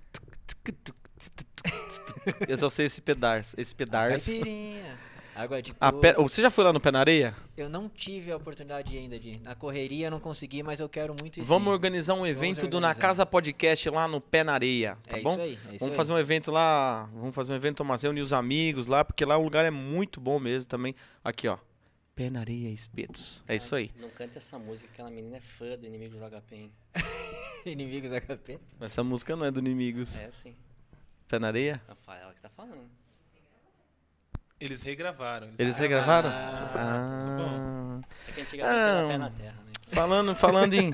Eu 2.49 2.57
só 2.57 2.67
sei 2.71 2.87
esse 2.87 2.99
pedaço. 2.99 3.55
Esse 3.59 3.75
pedaço. 3.75 4.31
Caipirinha. 4.31 4.97
Água 5.41 5.61
de 5.61 5.73
coco. 5.73 5.99
pé- 5.99 6.13
Você 6.15 6.41
já 6.41 6.49
foi 6.51 6.63
lá 6.63 6.71
no 6.73 6.79
Pé 6.79 6.91
na 6.91 6.99
Areia? 6.99 7.35
Eu 7.57 7.69
não 7.69 7.87
tive 7.89 8.31
a 8.31 8.37
oportunidade 8.37 8.97
ainda 8.97 9.19
de 9.19 9.29
ir. 9.31 9.41
Na 9.41 9.55
correria 9.55 10.07
eu 10.07 10.11
não 10.11 10.19
consegui, 10.19 10.61
mas 10.63 10.79
eu 10.79 10.87
quero 10.89 11.15
muito 11.19 11.39
ir. 11.39 11.43
Vamos 11.43 11.71
organizar 11.71 12.13
um 12.13 12.25
evento 12.25 12.67
do 12.67 12.79
Na 12.79 12.89
organizar. 12.89 13.07
Casa 13.07 13.25
Podcast 13.25 13.89
lá 13.89 14.07
no 14.07 14.19
Pé 14.21 14.43
na 14.43 14.53
Areia, 14.53 14.97
tá 15.07 15.17
É 15.17 15.21
bom? 15.21 15.31
isso 15.33 15.41
aí, 15.41 15.49
é 15.49 15.53
isso 15.53 15.67
vamos 15.79 15.89
aí. 15.89 15.95
fazer 15.95 16.13
um 16.13 16.17
evento 16.19 16.51
lá, 16.51 17.09
vamos 17.13 17.33
fazer 17.35 17.53
um 17.53 17.55
evento 17.55 17.77
Tomás 17.77 18.01
reunir 18.01 18.21
os 18.21 18.33
amigos 18.33 18.87
lá, 18.87 19.03
porque 19.03 19.23
lá 19.25 19.37
o 19.37 19.43
lugar 19.43 19.65
é 19.65 19.71
muito 19.71 20.19
bom 20.21 20.39
mesmo 20.39 20.67
também. 20.69 20.93
Aqui, 21.23 21.47
ó. 21.47 21.57
Pé 22.13 22.29
na 22.29 22.41
Areia 22.41 22.69
Espetos. 22.69 23.43
É 23.47 23.55
isso 23.55 23.73
aí. 23.75 23.89
Não 23.99 24.09
canta 24.09 24.37
essa 24.37 24.59
música, 24.59 24.89
aquela 24.93 25.09
menina 25.09 25.37
é 25.37 25.41
fã 25.41 25.77
do 25.77 25.85
Inimigos 25.87 26.19
do 26.19 26.25
HP. 26.29 26.55
hein? 26.55 26.71
Inimigos 27.65 28.11
HP. 28.11 28.59
Essa 28.79 29.03
música 29.03 29.35
não 29.35 29.45
é 29.45 29.51
do 29.51 29.59
Inimigos. 29.59 30.19
É 30.19 30.29
sim. 30.31 30.55
Pé 31.27 31.39
na 31.39 31.47
Areia? 31.47 31.81
Ela 31.87 32.33
que 32.33 32.41
tá 32.41 32.49
falando. 32.49 32.81
Eles 34.61 34.81
regravaram. 34.81 35.49
Eles 35.57 35.77
regravaram? 35.77 36.29
Ah, 36.29 36.71
Ah. 36.75 37.99
É 38.27 38.31
que 38.31 38.41
antigamente 38.41 38.79
Ah. 38.79 38.99
era 38.99 39.07
pé 39.07 39.17
na 39.17 39.29
terra, 39.31 39.55
né? 39.65 39.71
Falando, 39.91 40.35
falando 40.35 40.73
em. 40.75 40.91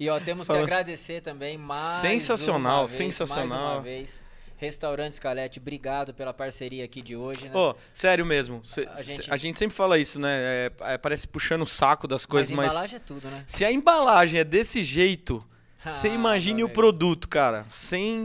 E 0.00 0.08
ó, 0.08 0.18
temos 0.20 0.46
que 0.46 0.52
Falando- 0.52 0.64
agradecer 0.64 1.20
também 1.20 1.58
mais 1.58 2.00
Sensacional, 2.00 2.82
uma 2.82 2.86
vez, 2.86 3.00
Mais 3.00 3.14
sensacional. 3.16 3.72
uma 3.74 3.82
vez. 3.82 4.22
Restaurante 4.56 5.14
Scalete, 5.14 5.60
obrigado 5.60 6.12
pela 6.12 6.34
parceria 6.34 6.84
aqui 6.84 7.00
de 7.00 7.14
hoje, 7.14 7.44
né? 7.44 7.50
Pô, 7.52 7.76
sério 7.92 8.26
mesmo. 8.26 8.60
cê- 8.64 8.88
A 8.92 9.02
gente- 9.02 9.30
a 9.32 9.36
gente 9.36 9.58
sempre 9.58 9.76
fala 9.76 9.98
isso, 9.98 10.18
né? 10.18 10.30
É, 10.36 10.72
é, 10.80 10.98
parece 10.98 11.28
puxando 11.28 11.62
o 11.62 11.66
saco 11.66 12.08
das 12.08 12.26
coisas, 12.26 12.50
mas 12.50 12.66
mas. 12.66 12.72
embalagem 12.72 12.96
é 12.96 12.98
tudo, 12.98 13.28
né? 13.28 13.44
Se 13.46 13.64
a 13.64 13.70
embalagem 13.70 14.40
é 14.40 14.44
desse 14.44 14.82
jeito, 14.82 15.44
você 15.84 16.08
Ah, 16.08 16.14
imagine 16.14 16.64
o 16.64 16.68
produto, 16.68 17.28
cara. 17.28 17.64
Faz 17.64 17.74
um 17.74 17.78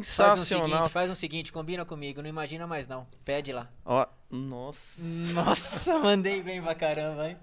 Sensacional. 0.03 0.67
seguinte, 0.69 0.89
faz 0.89 1.11
um 1.11 1.15
seguinte, 1.15 1.51
combina 1.51 1.85
comigo, 1.85 2.21
não 2.21 2.29
imagina 2.29 2.65
mais 2.67 2.87
não. 2.87 3.05
Pede 3.23 3.53
lá. 3.53 3.69
Ó, 3.85 4.05
nossa. 4.31 5.01
Nossa, 5.33 5.93
mandei 5.99 6.41
bem 6.41 6.61
pra 6.61 6.73
caramba, 6.75 7.29
hein? 7.29 7.37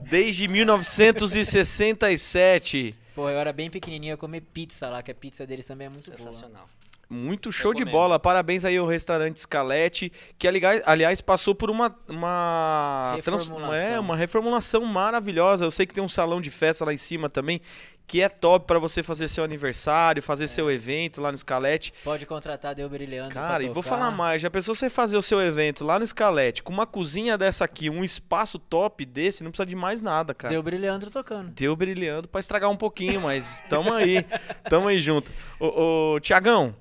Desde 0.00 0.46
1967. 0.48 2.96
Pô, 3.14 3.28
eu 3.28 3.38
era 3.38 3.52
bem 3.52 3.68
pequenininho, 3.68 4.12
eu 4.12 4.18
comer 4.18 4.40
pizza 4.42 4.88
lá, 4.88 5.02
que 5.02 5.10
a 5.10 5.14
pizza 5.14 5.44
deles 5.46 5.66
também 5.66 5.86
é 5.86 5.90
muito 5.90 6.06
boa. 6.06 6.16
Sensacional. 6.18 6.68
Muito 7.10 7.50
show 7.50 7.72
de 7.72 7.84
bola. 7.84 8.18
Parabéns 8.18 8.64
aí 8.64 8.76
ao 8.76 8.86
restaurante 8.86 9.40
Scalete, 9.40 10.12
que 10.38 10.46
aliás, 10.84 11.20
passou 11.22 11.54
por 11.54 11.70
uma 11.70 11.94
uma 12.08 13.18
trans- 13.24 13.42
Reformulação. 13.44 13.74
é, 13.94 13.98
uma 14.00 14.16
reformulação 14.16 14.84
maravilhosa. 14.84 15.64
Eu 15.64 15.70
sei 15.70 15.86
que 15.86 15.94
tem 15.94 16.04
um 16.04 16.08
salão 16.08 16.40
de 16.40 16.50
festa 16.50 16.84
lá 16.84 16.92
em 16.92 16.98
cima 16.98 17.28
também, 17.30 17.60
que 18.06 18.20
é 18.22 18.28
top 18.28 18.66
pra 18.66 18.78
você 18.78 19.02
fazer 19.02 19.28
seu 19.28 19.42
aniversário, 19.44 20.22
fazer 20.22 20.44
É. 20.44 20.48
seu 20.48 20.70
evento 20.70 21.20
lá 21.22 21.32
no 21.32 21.38
Scalete. 21.38 21.92
Pode 22.04 22.26
contratar 22.26 22.74
Delber 22.74 23.00
e 23.02 23.06
Leandro 23.06 23.34
Cara, 23.34 23.62
e 23.62 23.68
vou 23.68 23.82
falar 23.82 24.10
mais, 24.10 24.42
já 24.42 24.50
pensou 24.50 24.74
você 24.74 24.90
fazer 24.90 25.16
o 25.16 25.22
seu 25.22 25.40
evento 25.40 25.84
lá 25.84 25.98
no 25.98 26.06
Scalete, 26.06 26.62
com 26.62 26.72
uma 26.72 26.86
cozinha 26.86 27.38
dessa 27.38 27.64
aqui, 27.64 27.88
um 27.88 28.04
espaço 28.04 28.58
top 28.58 29.04
desse, 29.06 29.42
não 29.42 29.50
precisa 29.50 29.66
de 29.66 29.76
mais 29.76 30.02
nada, 30.02 30.34
cara. 30.34 30.52
Delber 30.52 30.74
e 30.74 30.78
Leandro 30.78 31.10
tocando. 31.10 31.50
Deu 31.52 31.74
brilhando 31.76 32.28
pra 32.28 32.38
estragar 32.40 32.70
um 32.70 32.76
pouquinho, 32.76 33.22
mas 33.22 33.62
tamo 33.68 33.92
aí, 33.94 34.26
tamo 34.68 34.88
aí 34.88 35.00
junto. 35.00 35.30
Ô, 35.60 36.14
ô 36.14 36.20
Tiagão, 36.20 36.74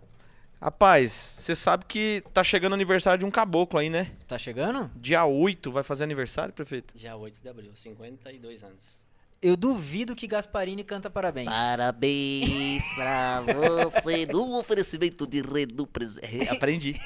rapaz, 0.62 1.12
você 1.12 1.56
sabe 1.56 1.86
que 1.86 2.24
tá 2.34 2.44
chegando 2.44 2.72
o 2.72 2.76
aniversário 2.76 3.20
de 3.20 3.26
um 3.26 3.32
caboclo 3.32 3.80
aí, 3.80 3.90
né? 3.90 4.12
Tá 4.28 4.38
chegando? 4.38 4.90
Dia 4.96 5.26
8 5.26 5.72
vai 5.72 5.84
fazer 5.84 6.04
aniversário, 6.04 6.54
prefeito? 6.54 6.98
Dia 6.98 7.16
8 7.16 7.42
de 7.42 7.50
abril, 7.50 7.72
52 7.76 8.64
anos. 8.64 9.06
Eu 9.40 9.56
duvido 9.56 10.16
que 10.16 10.26
Gasparini 10.26 10.84
canta 10.84 11.10
parabéns. 11.12 11.48
Parabéns 11.48 12.84
pra 12.96 13.42
você 13.84 14.26
no 14.26 14.58
oferecimento 14.58 15.28
de 15.28 15.42
Redu 15.42 15.86
Presente. 15.86 16.50
Aprendi. 16.50 17.00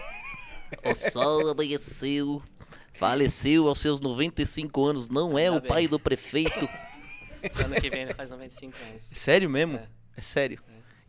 O 0.86 0.96
sol 0.96 1.50
amanheceu, 1.52 2.42
faleceu 2.94 3.68
aos 3.68 3.80
seus 3.80 4.00
95 4.00 4.86
anos, 4.86 5.10
não 5.10 5.38
é 5.38 5.50
o 5.50 5.56
Ainda 5.56 5.60
bem. 5.60 5.68
pai 5.70 5.88
do 5.88 6.00
prefeito. 6.00 6.68
Ano 7.66 7.74
que 7.82 7.90
vem 7.90 8.04
ele 8.04 8.14
faz 8.14 8.30
95 8.30 8.78
anos. 8.88 9.02
Sério 9.16 9.50
mesmo? 9.50 9.76
É, 9.76 9.88
É. 10.16 10.22
sério. 10.22 10.62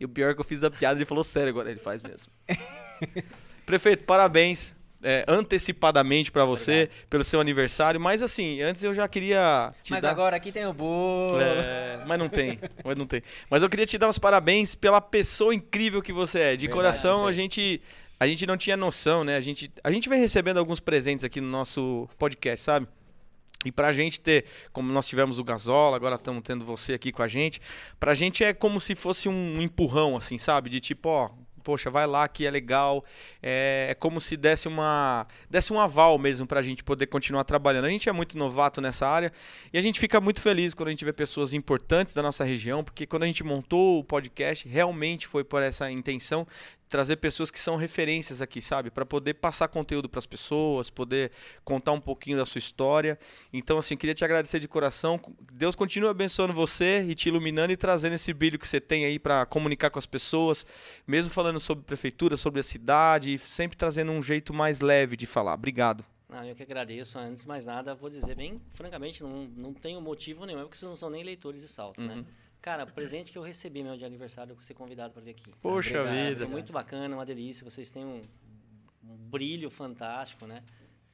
E 0.03 0.05
o 0.05 0.09
pior 0.09 0.31
é 0.31 0.33
que 0.33 0.41
eu 0.41 0.43
fiz 0.43 0.65
a 0.65 0.69
piada, 0.69 0.97
ele 0.97 1.05
falou 1.05 1.23
sério 1.23 1.47
agora, 1.47 1.71
ele 1.71 1.79
faz 1.79 2.03
mesmo. 2.03 2.29
Prefeito, 3.65 4.03
parabéns. 4.03 4.75
é, 5.01 5.23
antecipadamente 5.27 6.29
pra 6.29 6.43
você, 6.43 6.89
pelo 7.09 7.23
seu 7.23 7.39
aniversário. 7.39 8.01
Mas 8.01 8.21
assim, 8.21 8.61
antes 8.61 8.83
eu 8.83 8.93
já 8.93 9.07
queria 9.07 9.71
Mas 9.89 10.01
dar... 10.01 10.11
agora 10.11 10.35
aqui 10.35 10.51
tem 10.51 10.65
o 10.65 10.73
bolo. 10.73 11.39
É, 11.39 12.03
mas 12.05 12.19
não 12.19 12.27
tem, 12.27 12.59
mas 12.83 12.97
não 12.97 13.05
tem. 13.05 13.23
Mas 13.49 13.63
eu 13.63 13.69
queria 13.69 13.85
te 13.85 13.97
dar 13.97 14.09
os 14.09 14.19
parabéns 14.19 14.75
pela 14.75 14.99
pessoa 14.99 15.55
incrível 15.55 16.01
que 16.01 16.11
você 16.11 16.39
é. 16.39 16.51
De 16.51 16.67
Verdade, 16.67 16.73
coração, 16.73 17.25
a 17.25 17.31
gente 17.31 17.81
a 18.19 18.27
gente 18.27 18.45
não 18.45 18.57
tinha 18.57 18.75
noção, 18.75 19.23
né? 19.23 19.37
A 19.37 19.41
gente 19.41 19.71
a 19.83 19.89
gente 19.89 20.09
vem 20.09 20.19
recebendo 20.19 20.57
alguns 20.57 20.81
presentes 20.81 21.23
aqui 21.23 21.39
no 21.39 21.47
nosso 21.47 22.09
podcast, 22.17 22.61
sabe? 22.61 22.87
E 23.65 23.71
pra 23.71 23.93
gente 23.93 24.19
ter, 24.19 24.45
como 24.71 24.91
nós 24.91 25.07
tivemos 25.07 25.39
o 25.39 25.43
Gasola, 25.43 25.95
agora 25.95 26.15
estamos 26.15 26.43
tendo 26.43 26.65
você 26.65 26.93
aqui 26.93 27.11
com 27.11 27.21
a 27.21 27.27
gente, 27.27 27.61
pra 27.99 28.13
gente 28.13 28.43
é 28.43 28.53
como 28.53 28.79
se 28.79 28.95
fosse 28.95 29.29
um 29.29 29.61
empurrão, 29.61 30.17
assim, 30.17 30.37
sabe? 30.37 30.69
De 30.69 30.79
tipo, 30.79 31.09
ó, 31.09 31.29
poxa, 31.63 31.89
vai 31.89 32.05
lá 32.05 32.27
que 32.27 32.45
é 32.45 32.51
legal. 32.51 33.03
É, 33.41 33.87
é 33.89 33.95
como 33.95 34.19
se 34.19 34.37
desse 34.37 34.67
uma 34.67 35.25
desse 35.49 35.71
um 35.73 35.79
aval 35.79 36.19
mesmo 36.19 36.45
pra 36.45 36.61
gente 36.61 36.83
poder 36.83 37.07
continuar 37.07 37.43
trabalhando. 37.45 37.85
A 37.85 37.89
gente 37.89 38.09
é 38.09 38.11
muito 38.11 38.37
novato 38.37 38.81
nessa 38.81 39.07
área 39.07 39.31
e 39.71 39.77
a 39.77 39.81
gente 39.81 39.99
fica 39.99 40.19
muito 40.19 40.41
feliz 40.41 40.73
quando 40.73 40.89
a 40.89 40.91
gente 40.91 41.05
vê 41.05 41.13
pessoas 41.13 41.53
importantes 41.53 42.13
da 42.13 42.21
nossa 42.21 42.43
região, 42.43 42.83
porque 42.83 43.07
quando 43.07 43.23
a 43.23 43.25
gente 43.25 43.43
montou 43.43 43.99
o 43.99 44.03
podcast, 44.03 44.67
realmente 44.67 45.25
foi 45.25 45.43
por 45.43 45.63
essa 45.63 45.89
intenção 45.89 46.45
trazer 46.93 47.15
pessoas 47.15 47.49
que 47.49 47.59
são 47.59 47.75
referências 47.75 48.39
aqui, 48.39 48.61
sabe? 48.61 48.91
Para 48.91 49.03
poder 49.03 49.33
passar 49.33 49.67
conteúdo 49.67 50.07
para 50.07 50.19
as 50.19 50.27
pessoas, 50.27 50.91
poder 50.91 51.31
contar 51.65 51.91
um 51.91 51.99
pouquinho 51.99 52.37
da 52.37 52.45
sua 52.45 52.59
história. 52.59 53.17
Então, 53.51 53.79
assim, 53.79 53.97
queria 53.97 54.13
te 54.13 54.23
agradecer 54.23 54.59
de 54.59 54.67
coração. 54.67 55.19
Deus 55.51 55.73
continue 55.75 56.07
abençoando 56.07 56.53
você 56.53 57.03
e 57.09 57.15
te 57.15 57.29
iluminando 57.29 57.73
e 57.73 57.75
trazendo 57.77 58.13
esse 58.13 58.31
brilho 58.31 58.59
que 58.59 58.67
você 58.67 58.79
tem 58.79 59.05
aí 59.05 59.17
para 59.17 59.43
comunicar 59.47 59.89
com 59.89 59.97
as 59.97 60.05
pessoas, 60.05 60.67
mesmo 61.07 61.31
falando 61.31 61.59
sobre 61.59 61.83
prefeitura, 61.83 62.37
sobre 62.37 62.59
a 62.59 62.63
cidade, 62.63 63.33
e 63.33 63.39
sempre 63.39 63.75
trazendo 63.75 64.11
um 64.11 64.21
jeito 64.21 64.53
mais 64.53 64.79
leve 64.79 65.17
de 65.17 65.25
falar. 65.25 65.55
Obrigado. 65.55 66.05
Não, 66.29 66.45
eu 66.45 66.55
que 66.55 66.61
agradeço. 66.61 67.17
Antes 67.17 67.41
de 67.41 67.47
mais 67.47 67.65
nada, 67.65 67.95
vou 67.95 68.07
dizer 68.09 68.35
bem 68.35 68.61
francamente, 68.69 69.23
não, 69.23 69.45
não 69.57 69.73
tenho 69.73 69.99
motivo 69.99 70.45
nenhum, 70.45 70.59
é 70.59 70.61
porque 70.61 70.77
vocês 70.77 70.87
não 70.89 70.95
são 70.95 71.09
nem 71.09 71.23
leitores 71.23 71.61
de 71.61 71.67
salto, 71.67 71.99
Uhum. 71.99 72.07
né? 72.07 72.25
Cara, 72.63 72.85
presente 72.87 73.29
que 73.29 73.37
eu 73.37 73.41
recebi 73.43 73.83
meu 73.83 73.97
de 73.97 74.05
aniversário, 74.05 74.53
eu 74.55 74.61
ser 74.61 74.73
convidado 74.73 75.13
para 75.13 75.21
vir 75.21 75.31
aqui. 75.31 75.51
Poxa 75.61 75.99
Obrigado. 76.01 76.27
vida. 76.29 76.37
Foi 76.45 76.47
muito 76.47 76.71
bacana, 76.71 77.13
uma 77.13 77.25
delícia. 77.25 77.69
Vocês 77.69 77.91
têm 77.91 78.05
um, 78.05 78.23
um 79.03 79.17
brilho 79.17 79.69
fantástico, 79.69 80.47
né? 80.47 80.63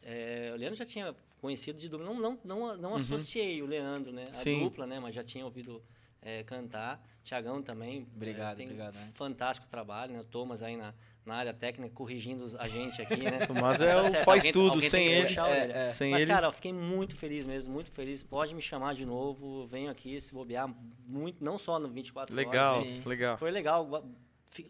É, 0.03 0.51
o 0.53 0.57
Leandro 0.57 0.77
já 0.77 0.85
tinha 0.85 1.15
conhecido 1.41 1.79
de 1.79 1.89
dupla. 1.89 2.05
Não, 2.05 2.19
não, 2.19 2.39
não, 2.45 2.77
não 2.77 2.95
associei 2.95 3.63
o 3.63 3.65
Leandro, 3.65 4.11
né? 4.11 4.25
A 4.25 4.27
Uhum. 4.27 4.33
Sim. 4.35 4.63
dupla, 4.63 4.85
né? 4.85 4.99
Mas 4.99 5.15
já 5.15 5.23
tinha 5.23 5.43
ouvido 5.43 5.81
é, 6.21 6.43
cantar. 6.43 7.03
Tiagão 7.23 7.61
também. 7.61 8.07
Obrigado, 8.15 8.53
é, 8.53 8.55
tem 8.55 8.65
obrigado, 8.65 8.95
né? 8.95 9.11
Fantástico 9.13 9.67
trabalho, 9.67 10.13
né? 10.13 10.19
O 10.19 10.23
Thomas 10.23 10.63
aí 10.63 10.75
na, 10.75 10.93
na 11.25 11.35
área 11.35 11.53
técnica 11.53 11.93
corrigindo 11.93 12.45
a 12.57 12.67
gente 12.67 13.01
aqui, 13.01 13.21
né? 13.23 13.39
Tomás 13.47 13.79
Mas 13.79 13.81
é 13.81 13.93
tá 13.95 14.03
certo, 14.05 14.23
faz 14.25 14.39
alguém- 14.45 14.51
tudo, 14.51 14.73
alguém 14.75 14.89
sem 14.89 15.07
ele. 15.07 15.39
É, 15.39 15.85
é. 15.87 15.89
Sem 15.89 16.11
Mas, 16.11 16.23
ele. 16.23 16.31
cara, 16.31 16.47
eu 16.47 16.51
fiquei 16.51 16.73
muito 16.73 17.15
feliz 17.15 17.45
mesmo, 17.45 17.73
muito 17.73 17.91
feliz. 17.91 18.23
Pode 18.23 18.55
me 18.55 18.61
chamar 18.61 18.95
de 18.95 19.05
novo. 19.05 19.67
Venho 19.67 19.91
aqui 19.91 20.19
se 20.19 20.33
bobear 20.33 20.73
muito, 21.05 21.43
não 21.43 21.59
só 21.59 21.77
no 21.77 21.87
24 21.87 22.33
Legal, 22.35 22.75
horas. 22.77 22.87
Sim. 22.87 23.01
legal. 23.05 23.37
Foi 23.37 23.51
legal. 23.51 24.03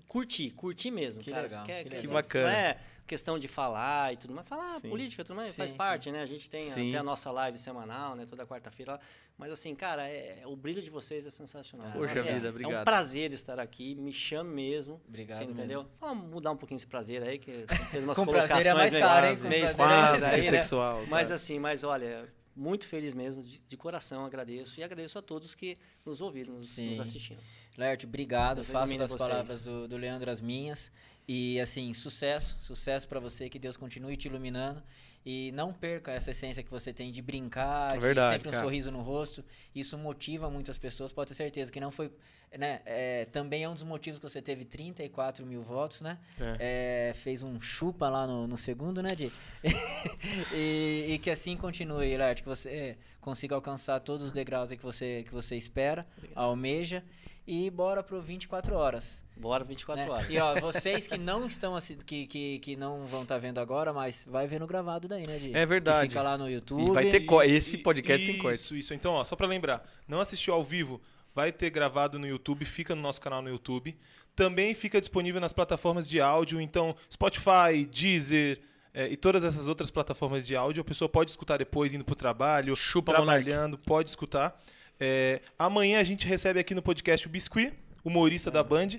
Curti, 0.08 0.50
curti 0.52 0.92
mesmo. 0.92 1.24
Que 1.24 1.32
cara. 1.32 1.44
legal, 1.44 1.64
quer- 1.66 1.84
que. 1.86 1.96
Que 2.02 2.08
bacana. 2.08 2.46
Não 2.46 2.52
é 2.52 2.78
questão 3.08 3.40
de 3.40 3.48
falar 3.48 4.14
e 4.14 4.18
tudo 4.18 4.36
mais. 4.36 4.48
Falar 4.48 4.80
Sim. 4.80 4.90
política, 4.90 5.24
tudo 5.24 5.36
mais, 5.38 5.50
Sim, 5.50 5.58
faz 5.58 5.72
sim. 5.72 5.78
parte, 5.78 6.12
né? 6.12 6.22
A 6.22 6.26
gente 6.28 6.48
tem 6.48 6.70
Sim. 6.70 6.90
até 6.90 7.00
a 7.00 7.04
nossa 7.04 7.32
live 7.32 7.58
semanal, 7.58 8.16
né? 8.16 8.26
Toda 8.28 8.46
quarta-feira. 8.46 9.00
Mas 9.36 9.52
assim, 9.52 9.74
cara, 9.74 10.08
é, 10.08 10.44
o 10.46 10.56
brilho 10.56 10.82
de 10.82 10.92
vocês 10.92 11.26
é 11.26 11.32
sensacional. 11.32 11.88
Ah, 11.88 11.92
Poxa 11.92 12.12
Então, 12.12 12.24
assim, 12.24 12.34
vida, 12.34 12.46
é, 12.46 12.50
É 12.50 12.52
obrigado. 12.52 12.82
um 12.82 12.84
prazer 12.84 13.32
estar 13.34 13.60
aqui. 13.60 13.96
Me 13.96 14.12
chame 14.14 14.54
mesmo. 14.54 15.02
Obrigado 15.08 15.38
Você 15.40 15.44
entendeu? 15.46 15.88
Fala, 16.00 16.14
mudar 16.14 16.52
um 16.52 16.58
pouquinho 16.58 16.76
esse 16.76 16.86
prazer 16.88 17.24
aí, 17.24 17.40
que 17.40 17.66
você 17.68 17.76
fez 17.86 18.04
umas 18.04 18.16
Com 18.20 18.26
colocações 18.26 18.52
prazer 18.52 18.72
é 18.72 18.76
mais 18.76 18.96
caro, 18.96 19.26
hein? 19.26 19.36
Meio 19.38 19.40
prazer 19.40 19.62
é 19.62 19.66
estranhas 19.66 20.24
aí, 20.24 20.42
né? 20.42 20.44
sexual. 20.62 21.06
Mas 21.08 21.32
assim, 21.32 21.58
mas 21.58 21.84
olha, 21.84 22.32
muito 22.56 22.86
feliz 22.86 23.14
mesmo, 23.16 23.42
de, 23.42 23.60
de 23.68 23.78
coração 23.78 24.24
agradeço. 24.24 24.80
E 24.80 24.84
agradeço 24.84 25.18
a 25.18 25.22
todos 25.22 25.56
que 25.56 25.78
nos 26.06 26.22
ouviram, 26.22 26.54
nos, 26.56 26.70
Sim. 26.70 26.90
nos 26.90 27.00
assistiram. 27.00 27.42
Lerte, 27.78 28.06
obrigado. 28.06 28.64
Faço 28.64 28.98
das 28.98 29.12
vocês. 29.12 29.30
palavras 29.30 29.66
do, 29.66 29.88
do 29.88 29.98
Leandro 29.98 30.30
as 30.30 30.42
minhas. 30.42 30.92
E 31.28 31.60
assim, 31.60 31.94
sucesso, 31.94 32.58
sucesso 32.62 33.08
pra 33.08 33.20
você, 33.20 33.50
que 33.50 33.60
Deus 33.60 33.78
continue 33.78 34.18
te 34.18 34.28
iluminando. 34.28 34.82
E 35.26 35.52
não 35.52 35.74
perca 35.74 36.12
essa 36.12 36.32
essência 36.32 36.64
que 36.64 36.72
você 36.72 36.94
tem 36.94 37.12
de 37.12 37.22
brincar, 37.22 37.92
de 37.92 38.00
Verdade, 38.00 38.36
sempre 38.36 38.50
um 38.50 38.52
cara. 38.52 38.64
sorriso 38.64 38.90
no 38.90 39.02
rosto. 39.02 39.44
Isso 39.76 39.98
motiva 39.98 40.50
muitas 40.50 40.78
pessoas, 40.78 41.12
pode 41.12 41.30
ter 41.30 41.36
certeza 41.36 41.72
que 41.72 41.80
não 41.80 41.92
foi. 41.92 42.12
Né, 42.58 42.82
é, 42.84 43.26
também 43.26 43.64
é 43.64 43.70
um 43.70 43.76
dos 43.76 43.84
motivos 43.84 44.18
que 44.18 44.28
você 44.28 44.42
teve 44.42 44.66
34 44.66 45.46
mil 45.46 45.62
votos, 45.62 46.02
né? 46.02 46.18
É, 46.58 47.12
fez 47.14 47.44
um 47.44 47.62
chupa 47.62 48.10
lá 48.10 48.26
no, 48.26 48.48
no 48.48 48.58
segundo, 48.58 49.04
né, 49.04 49.10
Di? 49.10 49.32
e, 50.52 51.06
e 51.10 51.20
que 51.20 51.30
assim 51.30 51.56
continue, 51.56 52.18
Lerte, 52.18 52.42
que 52.42 52.50
você 52.50 52.98
consiga 53.22 53.54
alcançar 53.54 54.00
todos 54.00 54.24
os 54.26 54.32
degraus 54.32 54.72
aí 54.72 54.78
que 54.78 54.84
você, 54.84 55.22
que 55.22 55.32
você 55.32 55.56
espera, 55.56 56.08
almeja. 56.34 57.04
E 57.52 57.68
bora 57.72 58.04
pro 58.04 58.22
24 58.22 58.76
horas. 58.76 59.26
Bora 59.36 59.64
24 59.64 60.04
né? 60.06 60.10
horas. 60.12 60.28
E 60.30 60.38
ó, 60.38 60.60
vocês 60.60 61.08
que 61.08 61.18
não 61.18 61.48
estão 61.48 61.76
assi- 61.76 61.96
que, 61.96 62.28
que, 62.28 62.60
que 62.60 62.76
não 62.76 63.08
vão 63.08 63.24
estar 63.24 63.40
vendo 63.40 63.58
agora, 63.60 63.92
mas 63.92 64.24
vai 64.30 64.46
ver 64.46 64.60
no 64.60 64.68
gravado 64.68 65.08
daí, 65.08 65.24
né, 65.26 65.40
Di? 65.40 65.56
É 65.56 65.66
verdade. 65.66 66.04
Que 66.10 66.14
fica 66.14 66.22
lá 66.22 66.38
no 66.38 66.48
YouTube. 66.48 66.90
E 66.90 66.92
vai 66.92 67.10
ter 67.10 67.22
co- 67.22 67.42
esse 67.42 67.78
E- 67.78 67.80
podcast 67.80 68.24
tem 68.24 68.36
isso, 68.36 68.44
corte. 68.44 68.78
Isso, 68.80 68.94
Então, 68.94 69.14
ó, 69.14 69.24
só 69.24 69.36
pra 69.36 69.48
lembrar, 69.48 69.84
não 70.08 70.20
assistiu 70.20 70.54
ao 70.54 70.64
vivo, 70.64 71.02
vai 71.34 71.52
ter 71.52 71.72
gravado 71.72 72.20
no 72.20 72.28
YouTube, 72.28 72.66
fica 72.66 72.94
no 72.94 73.02
nosso 73.02 73.20
canal 73.20 73.42
no 73.42 73.50
YouTube. 73.50 73.98
Também 74.36 74.76
fica 74.76 75.00
disponível 75.00 75.42
nas 75.42 75.52
plataformas 75.52 76.08
de 76.08 76.22
áudio, 76.22 76.62
então 76.62 76.96
Spotify, 77.12 77.84
Deezer 77.92 78.60
é, 78.94 79.08
e 79.08 79.16
todas 79.18 79.44
essas 79.44 79.68
outras 79.68 79.90
plataformas 79.90 80.46
de 80.46 80.56
áudio. 80.56 80.82
A 80.82 80.86
pessoa 80.86 81.10
pode 81.10 81.32
escutar 81.32 81.58
depois, 81.58 81.94
indo 81.94 82.06
pro 82.06 82.14
trabalho, 82.16 82.76
Chupa, 82.76 83.12
trabalhando, 83.12 83.76
pode 83.76 84.10
escutar. 84.12 84.56
É, 85.00 85.42
amanhã 85.58 86.00
a 86.00 86.04
gente 86.04 86.28
recebe 86.28 86.60
aqui 86.60 86.76
no 86.76 86.82
podcast 86.82 87.26
o 87.26 87.30
Biscuit, 87.30 87.74
humorista 88.04 88.52
da 88.52 88.64
Band. 88.64 88.90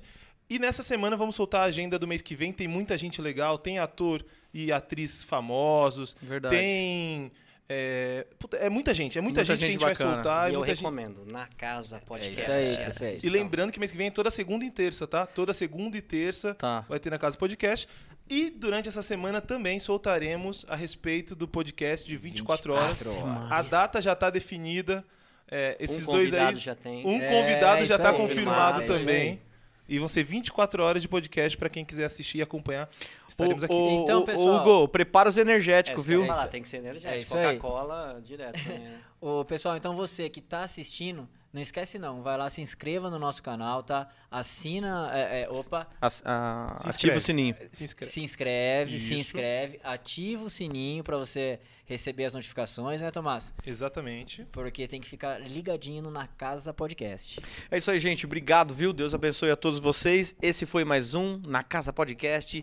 E 0.48 0.59
nessa 0.59 0.82
semana 0.82 1.16
vamos 1.16 1.35
soltar 1.36 1.62
a 1.62 1.64
agenda 1.64 1.98
do 1.98 2.09
mês 2.09 2.22
que 2.22 2.35
vem. 2.35 2.52
Tem 2.52 2.66
muita 2.66 2.97
gente 2.98 3.20
legal, 3.22 3.56
tem 3.59 3.78
ator 3.78 4.24
e 4.52 4.72
atriz 4.72 5.22
famosos, 5.22 6.16
Verdade. 6.20 6.55
tem. 6.56 7.31
É, 7.72 8.27
é 8.55 8.68
muita 8.68 8.93
gente, 8.93 9.16
é 9.16 9.20
muita, 9.20 9.43
Muita 9.43 9.56
gente, 9.56 9.60
gente 9.72 9.78
que 9.78 9.85
a 9.85 9.89
gente 9.90 9.97
vai 9.98 10.05
bacana. 10.06 10.14
soltar. 10.24 10.48
e 10.48 10.52
é 10.52 10.55
eu 10.56 10.59
muita 10.59 10.74
gente- 10.74 10.82
recomendo, 10.82 11.24
na 11.31 11.47
casa 11.47 12.01
podcast. 12.05 12.40
isso 12.40 12.51
aí, 12.51 12.66
Assista. 12.66 12.85
perfeito. 12.85 13.27
E 13.27 13.31
lembrando 13.31 13.70
que 13.70 13.78
mês 13.78 13.93
que 13.93 13.97
vem 13.97 14.09
é 14.09 14.10
toda 14.10 14.28
segunda 14.28 14.64
e 14.64 14.70
terça, 14.72 15.06
tá? 15.06 15.24
Toda 15.24 15.52
segunda 15.55 15.97
e 15.97 16.02
terça 16.02 16.52
Tá. 16.55 16.81
vai 16.89 16.98
ter 16.98 17.10
na 17.10 17.18
Casa 17.18 17.36
Podcast. 17.36 17.86
E 18.28 18.51
durante 18.51 18.89
essa 18.89 19.02
semana 19.02 19.40
também 19.40 19.78
soltaremos 19.78 20.66
a 20.68 20.74
respeito 20.74 21.36
do 21.36 21.47
podcast 21.47 22.09
de 22.09 22.16
24, 22.16 22.72
horas. 22.72 22.98
24 22.98 23.24
horas. 23.31 23.52
A 23.52 23.62
data 23.62 24.02
já 24.02 24.14
está 24.14 24.31
definida. 24.31 25.05
É, 25.51 25.77
esses 25.81 26.06
um 26.06 26.12
dois 26.12 26.31
convidado 26.31 26.56
aí. 26.56 26.62
já 26.62 26.74
tem. 26.74 27.06
Um 27.06 27.20
É, 27.20 27.28
convidado 27.28 27.77
já 27.78 27.82
isso 27.85 27.93
está 27.94 28.12
confirmado 28.12 28.82
é 28.82 28.86
também. 28.86 29.40
E 29.89 29.98
vão 29.98 30.06
ser 30.09 30.22
24 30.22 30.85
horas 30.85 31.02
de 31.02 31.09
podcast 31.09 31.59
para 31.59 31.68
quem 31.68 31.85
quiser 31.85 32.05
assistir 32.05 32.39
e 32.39 32.43
acompanhar. 32.43 32.89
Estaremos 33.28 33.62
Ô, 33.62 33.66
aqui. 33.66 33.74
ô, 33.74 34.02
Então, 34.05 34.22
pessoal- 34.24 34.60
Hugo, 34.64 34.86
prepara 34.86 35.28
os 35.28 35.36
É, 35.36 35.40
energéticos, 35.40 36.05
viu? 36.06 36.24
falar, 36.27 36.47
tem 36.47 36.62
que 36.62 36.68
ser 36.68 36.77
energético. 36.77 37.36
é. 37.36 37.55
Coca-Cola 37.56 38.20
direto. 38.24 38.56
Né? 38.68 39.01
Ô, 39.20 39.44
pessoal, 39.44 39.77
então 39.77 39.97
você 39.97 40.28
que 40.28 40.40
tá 40.40 40.62
assistindo, 40.62 41.28
não 41.52 41.60
esquece 41.60 41.98
não, 41.98 42.22
vai 42.22 42.36
lá, 42.39 42.48
se 42.48 42.60
inscreva 42.62 43.10
no 43.10 43.18
nosso 43.18 43.43
canal, 43.43 43.82
tá? 43.82 44.09
Assina, 44.31 45.10
é, 45.12 45.43
é, 45.43 45.48
opa, 45.51 45.86
As- 46.01 46.22
a- 46.24 46.66
Se 46.68 46.74
ativa 46.74 46.89
inscreve. 46.90 47.16
o 47.16 47.20
sininho. 47.20 47.56
Se 47.70 47.85
inscreve. 47.85 48.12
se 48.12 48.20
inscreve, 48.22 49.01
se 49.01 49.14
inscreve, 49.14 49.81
ativa 49.82 50.44
o 50.44 50.51
sininho 50.51 51.02
pra 51.02 51.16
você 51.16 51.59
receber 51.86 52.24
as 52.27 52.35
notificações, 52.35 53.01
né, 53.01 53.10
Tomás? 53.10 53.52
Exatamente. 53.66 54.47
Porque 54.52 54.86
tem 54.86 55.01
que 55.01 55.09
ficar 55.09 55.39
ligadinho 55.40 56.02
no 56.02 56.10
na 56.10 56.28
Casa 56.28 56.72
Podcast. 56.72 57.40
É 57.68 57.78
isso 57.78 57.90
aí, 57.90 57.98
gente. 57.98 58.24
Obrigado, 58.27 58.72
viu? 58.72 58.93
Deus 58.93 59.12
abençoe 59.12 59.51
a 59.51 59.56
todos 59.56 59.81
vocês. 59.81 60.36
Esse 60.40 60.64
foi 60.66 60.85
mais 60.85 61.14
um 61.14 61.39
Na 61.44 61.64
Casa 61.64 61.93
Podcast. 61.93 62.62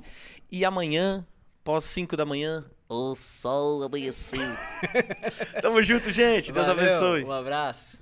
E 0.49 0.63
amanhã, 0.63 1.27
pós 1.61 1.83
5 1.83 2.15
da 2.15 2.25
manhã, 2.25 2.63
O 2.87 3.13
sol 3.17 3.83
amanheceu. 3.83 4.39
tamo 5.61 5.83
junto, 5.83 6.09
gente. 6.09 6.53
Deus 6.53 6.65
Valeu, 6.65 6.83
abençoe. 6.85 7.25
Um 7.25 7.31
abraço. 7.33 7.99